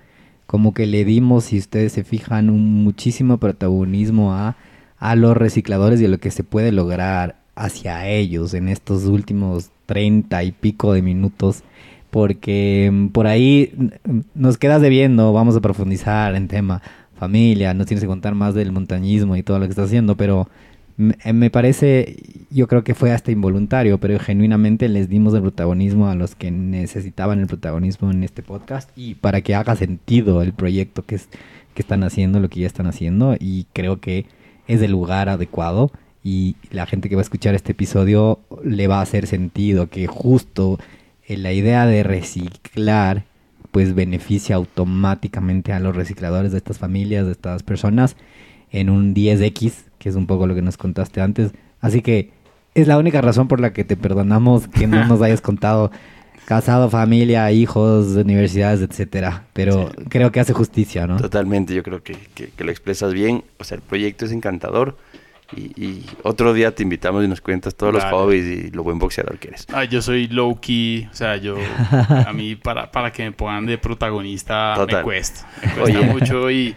como 0.46 0.74
que 0.74 0.86
le 0.86 1.04
dimos, 1.04 1.44
si 1.44 1.58
ustedes 1.58 1.92
se 1.92 2.04
fijan, 2.04 2.50
un 2.50 2.84
muchísimo 2.84 3.38
protagonismo 3.38 4.34
a, 4.34 4.56
a 4.98 5.16
los 5.16 5.36
recicladores 5.36 6.00
y 6.00 6.04
a 6.04 6.08
lo 6.08 6.18
que 6.18 6.30
se 6.30 6.44
puede 6.44 6.72
lograr 6.72 7.36
hacia 7.54 8.08
ellos 8.08 8.54
en 8.54 8.68
estos 8.68 9.04
últimos 9.04 9.70
treinta 9.86 10.42
y 10.44 10.52
pico 10.52 10.92
de 10.92 11.02
minutos. 11.02 11.62
Porque 12.10 12.90
mm, 12.92 13.08
por 13.08 13.26
ahí 13.26 13.72
mm, 13.76 14.20
nos 14.34 14.58
quedas 14.58 14.82
debiendo, 14.82 15.32
vamos 15.32 15.56
a 15.56 15.60
profundizar 15.60 16.34
en 16.34 16.48
tema 16.48 16.82
familia, 17.14 17.74
nos 17.74 17.86
tienes 17.86 18.02
que 18.02 18.08
contar 18.08 18.34
más 18.34 18.54
del 18.54 18.72
montañismo 18.72 19.36
y 19.36 19.42
todo 19.42 19.58
lo 19.58 19.66
que 19.66 19.70
está 19.70 19.84
haciendo, 19.84 20.16
pero 20.16 20.48
me, 20.96 21.16
eh, 21.24 21.32
me 21.32 21.50
parece, 21.50 22.16
yo 22.50 22.68
creo 22.68 22.84
que 22.84 22.94
fue 22.94 23.12
hasta 23.12 23.32
involuntario, 23.32 23.98
pero 23.98 24.18
genuinamente 24.18 24.88
les 24.88 25.08
dimos 25.08 25.34
el 25.34 25.42
protagonismo 25.42 26.08
a 26.08 26.14
los 26.14 26.34
que 26.34 26.50
necesitaban 26.50 27.40
el 27.40 27.46
protagonismo 27.46 28.10
en 28.10 28.24
este 28.24 28.42
podcast 28.42 28.90
y 28.96 29.14
para 29.14 29.40
que 29.40 29.54
haga 29.54 29.76
sentido 29.76 30.42
el 30.42 30.52
proyecto 30.52 31.04
que, 31.04 31.16
es, 31.16 31.28
que 31.74 31.82
están 31.82 32.04
haciendo, 32.04 32.40
lo 32.40 32.48
que 32.48 32.60
ya 32.60 32.66
están 32.66 32.86
haciendo 32.86 33.36
y 33.38 33.66
creo 33.72 34.00
que 34.00 34.26
es 34.66 34.82
el 34.82 34.92
lugar 34.92 35.28
adecuado 35.28 35.90
y 36.22 36.56
la 36.70 36.86
gente 36.86 37.08
que 37.08 37.16
va 37.16 37.20
a 37.20 37.22
escuchar 37.22 37.54
este 37.54 37.72
episodio 37.72 38.40
le 38.64 38.86
va 38.86 39.00
a 39.00 39.02
hacer 39.02 39.26
sentido 39.26 39.88
que 39.88 40.06
justo 40.06 40.78
eh, 41.26 41.36
la 41.36 41.52
idea 41.52 41.86
de 41.86 42.02
reciclar 42.02 43.24
pues 43.74 43.92
beneficia 43.96 44.54
automáticamente 44.54 45.72
a 45.72 45.80
los 45.80 45.96
recicladores 45.96 46.52
de 46.52 46.58
estas 46.58 46.78
familias, 46.78 47.26
de 47.26 47.32
estas 47.32 47.64
personas 47.64 48.14
en 48.70 48.88
un 48.88 49.14
10X, 49.16 49.72
que 49.98 50.08
es 50.08 50.14
un 50.14 50.28
poco 50.28 50.46
lo 50.46 50.54
que 50.54 50.62
nos 50.62 50.76
contaste 50.76 51.20
antes. 51.20 51.50
Así 51.80 52.00
que 52.00 52.30
es 52.76 52.86
la 52.86 52.98
única 52.98 53.20
razón 53.20 53.48
por 53.48 53.58
la 53.58 53.72
que 53.72 53.82
te 53.82 53.96
perdonamos 53.96 54.68
que 54.68 54.86
no 54.86 55.04
nos 55.08 55.20
hayas 55.22 55.40
contado 55.40 55.90
casado, 56.44 56.88
familia, 56.88 57.50
hijos, 57.50 58.14
universidades, 58.14 58.80
etcétera. 58.80 59.42
Pero 59.54 59.90
Sí. 59.90 60.04
creo 60.08 60.30
que 60.30 60.38
hace 60.38 60.52
justicia, 60.52 61.08
¿no? 61.08 61.16
Totalmente, 61.16 61.74
yo 61.74 61.82
creo 61.82 62.00
que, 62.04 62.16
que- 62.36 62.50
que 62.50 62.62
lo 62.64 62.70
expresas 62.70 63.12
bien. 63.12 63.42
O 63.58 63.64
sea, 63.64 63.74
el 63.74 63.82
proyecto 63.82 64.24
es 64.24 64.30
encantador. 64.30 64.96
Y, 65.56 65.72
y 65.82 66.06
otro 66.22 66.52
día 66.52 66.74
te 66.74 66.82
invitamos 66.82 67.24
y 67.24 67.28
nos 67.28 67.40
cuentas 67.40 67.74
todos 67.74 67.94
Dale. 67.94 68.04
los 68.10 68.12
hobbies 68.20 68.44
y 68.44 68.70
lo 68.70 68.82
buen 68.82 68.98
boxeador 68.98 69.38
que 69.38 69.48
eres. 69.48 69.66
Ah, 69.72 69.84
yo 69.84 70.02
soy 70.02 70.26
low 70.28 70.58
key, 70.60 71.08
o 71.10 71.14
sea, 71.14 71.36
yo 71.36 71.56
a 72.26 72.32
mí 72.32 72.56
para, 72.56 72.90
para 72.90 73.12
que 73.12 73.24
me 73.24 73.32
pongan 73.32 73.66
de 73.66 73.78
protagonista 73.78 74.74
Total. 74.76 74.98
me 74.98 75.02
cuesta, 75.02 75.48
me 75.62 75.72
cuesta 75.72 75.98
Oye. 76.00 76.06
mucho 76.10 76.50
y, 76.50 76.74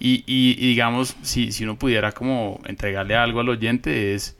y, 0.00 0.24
y- 0.26 0.56
y 0.58 0.68
digamos, 0.68 1.16
si, 1.22 1.52
si 1.52 1.64
uno 1.64 1.78
pudiera 1.78 2.12
como 2.12 2.60
entregarle 2.66 3.16
algo 3.16 3.40
al 3.40 3.48
oyente 3.48 4.14
es, 4.14 4.36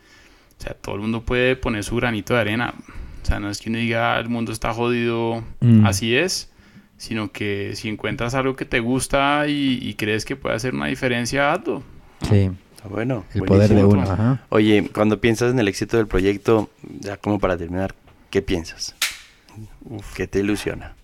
o 0.58 0.62
sea, 0.62 0.74
todo 0.74 0.94
el 0.96 1.00
mundo 1.02 1.22
puede 1.22 1.56
poner 1.56 1.84
su 1.84 1.96
granito 1.96 2.34
de 2.34 2.40
arena, 2.40 2.74
o 3.22 3.26
sea, 3.26 3.40
no 3.40 3.50
es 3.50 3.58
que 3.60 3.68
uno 3.70 3.78
diga 3.78 4.18
el 4.18 4.28
mundo 4.28 4.52
está 4.52 4.72
jodido, 4.72 5.44
Mm. 5.60 5.84
así 5.86 6.14
es, 6.16 6.50
sino 6.96 7.30
que 7.30 7.72
si 7.74 7.88
encuentras 7.88 8.34
algo 8.34 8.56
que 8.56 8.64
te 8.64 8.80
gusta 8.80 9.46
y, 9.48 9.78
y 9.82 9.94
crees 9.94 10.24
que 10.24 10.34
puede 10.36 10.56
hacer 10.56 10.74
una 10.74 10.86
diferencia, 10.86 11.52
hazlo. 11.52 11.82
Sí, 12.28 12.50
Está 12.78 12.88
bueno. 12.88 13.24
el 13.34 13.42
poder 13.42 13.74
de 13.74 13.84
uno. 13.84 14.02
Ajá. 14.02 14.40
Oye, 14.50 14.88
cuando 14.94 15.20
piensas 15.20 15.52
en 15.52 15.58
el 15.58 15.68
éxito 15.68 15.96
del 15.96 16.06
proyecto, 16.06 16.70
ya 17.00 17.16
como 17.16 17.38
para 17.38 17.56
terminar, 17.56 17.94
¿qué 18.30 18.40
piensas? 18.42 18.94
¿Qué 20.14 20.26
te 20.26 20.38
ilusiona? 20.40 20.94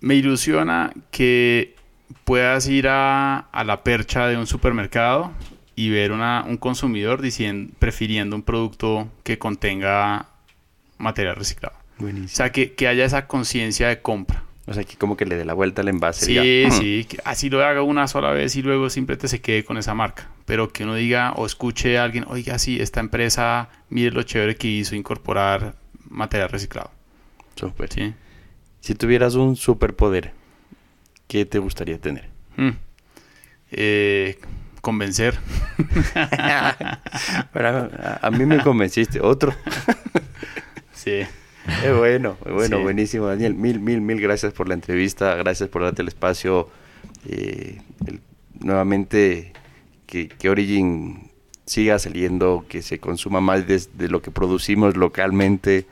Me 0.00 0.14
ilusiona 0.16 0.92
que 1.12 1.76
puedas 2.24 2.66
ir 2.68 2.88
a, 2.88 3.38
a 3.38 3.64
la 3.64 3.84
percha 3.84 4.26
de 4.26 4.36
un 4.36 4.46
supermercado 4.46 5.30
y 5.76 5.90
ver 5.90 6.10
una- 6.12 6.44
un 6.46 6.56
consumidor 6.56 7.22
diciendo, 7.22 7.72
prefiriendo 7.78 8.34
un 8.36 8.42
producto 8.42 9.08
que 9.22 9.38
contenga 9.38 10.26
material 10.98 11.36
reciclado. 11.36 11.76
O 12.00 12.28
sea, 12.28 12.50
que, 12.50 12.72
que 12.72 12.88
haya 12.88 13.04
esa 13.04 13.26
conciencia 13.28 13.88
de 13.88 14.00
compra. 14.02 14.42
O 14.66 14.74
sea, 14.74 14.82
que 14.84 14.96
como 14.96 15.16
que 15.16 15.24
le 15.26 15.36
dé 15.36 15.44
la 15.44 15.54
vuelta 15.54 15.82
al 15.82 15.88
envase. 15.88 16.26
Sí, 16.26 16.32
y 16.38 16.62
ya. 16.64 16.70
sí, 16.72 17.06
que 17.08 17.18
así 17.24 17.48
lo 17.50 17.64
haga 17.64 17.82
una 17.82 18.06
sola 18.08 18.30
vez 18.30 18.56
y 18.56 18.62
luego 18.62 18.90
simplemente 18.90 19.28
se 19.28 19.40
quede 19.40 19.64
con 19.64 19.76
esa 19.78 19.94
marca. 19.94 20.28
Pero 20.44 20.72
que 20.72 20.84
uno 20.84 20.94
diga 20.94 21.32
o 21.36 21.46
escuche 21.46 21.98
a 21.98 22.04
alguien, 22.04 22.24
oiga, 22.28 22.58
sí, 22.58 22.80
esta 22.80 23.00
empresa, 23.00 23.68
mire 23.90 24.10
lo 24.10 24.22
chévere 24.22 24.56
que 24.56 24.68
hizo 24.68 24.94
incorporar 24.96 25.74
material 26.08 26.48
reciclado. 26.50 26.90
Súper. 27.54 27.92
¿sí? 27.92 28.14
Si 28.80 28.94
tuvieras 28.94 29.34
un 29.36 29.54
superpoder, 29.56 30.32
¿qué 31.28 31.44
te 31.46 31.58
gustaría 31.58 31.98
tener? 31.98 32.28
Mm. 32.56 32.70
Eh, 33.70 34.38
convencer. 34.80 35.38
Bueno, 37.52 37.88
a, 38.20 38.30
mí 38.30 38.44
me 38.46 38.60
convenciste. 38.62 39.20
Otro. 39.20 39.54
Sí. 40.94 41.20
Es 41.84 41.96
bueno, 41.96 42.36
es 42.46 42.52
bueno, 42.52 42.76
Sí. 42.76 42.82
buenísimo, 42.82 43.26
Daniel. 43.26 43.54
Mil, 43.54 43.80
mil, 43.80 44.00
mil 44.00 44.20
gracias 44.20 44.52
por 44.52 44.68
la 44.68 44.74
entrevista. 44.74 45.34
Gracias 45.34 45.68
por 45.68 45.82
darte 45.82 46.02
el 46.02 46.08
espacio. 46.08 46.68
eh, 47.28 47.80
el- 48.06 48.20
nuevamente, 48.60 49.52
que, 50.12 50.28
que 50.28 50.50
Origin 50.50 51.30
siga 51.64 51.98
saliendo, 51.98 52.66
que 52.68 52.82
se 52.82 52.98
consuma 52.98 53.40
más 53.40 53.66
de, 53.66 53.80
de 53.94 54.08
lo 54.10 54.20
que 54.20 54.30
producimos 54.30 54.94
localmente. 54.94 55.86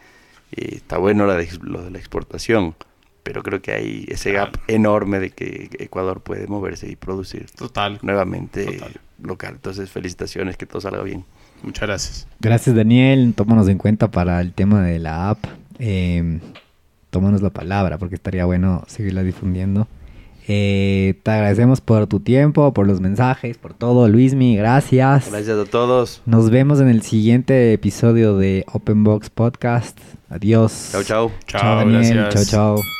Eh, 0.52 0.74
está 0.76 0.98
bueno 0.98 1.26
la 1.26 1.36
de- 1.36 1.48
lo 1.62 1.82
de 1.82 1.90
la 1.90 1.98
exportación, 1.98 2.74
pero 3.22 3.42
creo 3.42 3.62
que 3.62 3.72
hay 3.72 4.04
ese 4.08 4.32
gap 4.32 4.50
Claro. 4.50 4.64
enorme 4.68 5.20
de 5.20 5.30
que 5.30 5.70
Ecuador 5.78 6.20
puede 6.20 6.46
moverse 6.48 6.86
y 6.90 6.96
producir 6.96 7.46
Total. 7.56 7.98
nuevamente 8.02 8.66
Total. 8.66 9.00
local. 9.22 9.52
Entonces, 9.54 9.88
felicitaciones, 9.90 10.58
que 10.58 10.66
todo 10.66 10.82
salga 10.82 11.02
bien. 11.02 11.24
Muchas 11.62 11.88
gracias. 11.88 12.26
Gracias 12.40 12.76
Daniel, 12.76 13.32
tómanos 13.34 13.68
en 13.68 13.78
cuenta 13.78 14.10
para 14.10 14.40
el 14.42 14.52
tema 14.52 14.82
de 14.82 14.98
la 14.98 15.30
app. 15.30 15.38
Eh, 15.78 16.40
tómanos 17.08 17.40
la 17.42 17.50
palabra 17.50 17.96
porque 17.96 18.16
estaría 18.16 18.44
bueno 18.44 18.84
seguirla 18.86 19.22
difundiendo. 19.22 19.88
Eh, 20.52 21.14
te 21.22 21.30
agradecemos 21.30 21.80
por 21.80 22.08
tu 22.08 22.18
tiempo, 22.18 22.74
por 22.74 22.84
los 22.84 23.00
mensajes, 23.00 23.56
por 23.56 23.72
todo, 23.72 24.08
Luismi, 24.08 24.56
gracias. 24.56 25.30
Gracias 25.30 25.56
a 25.56 25.64
todos. 25.64 26.22
Nos 26.26 26.50
vemos 26.50 26.80
en 26.80 26.88
el 26.88 27.02
siguiente 27.02 27.72
episodio 27.72 28.36
de 28.36 28.64
Open 28.72 29.04
Box 29.04 29.30
Podcast. 29.30 29.96
Adiós. 30.28 30.88
Chao, 30.90 31.04
chao. 31.04 31.32
Chao, 31.46 31.76
Daniel. 31.76 32.14
gracias. 32.16 32.50
Chao, 32.50 32.74
chao. 32.76 32.99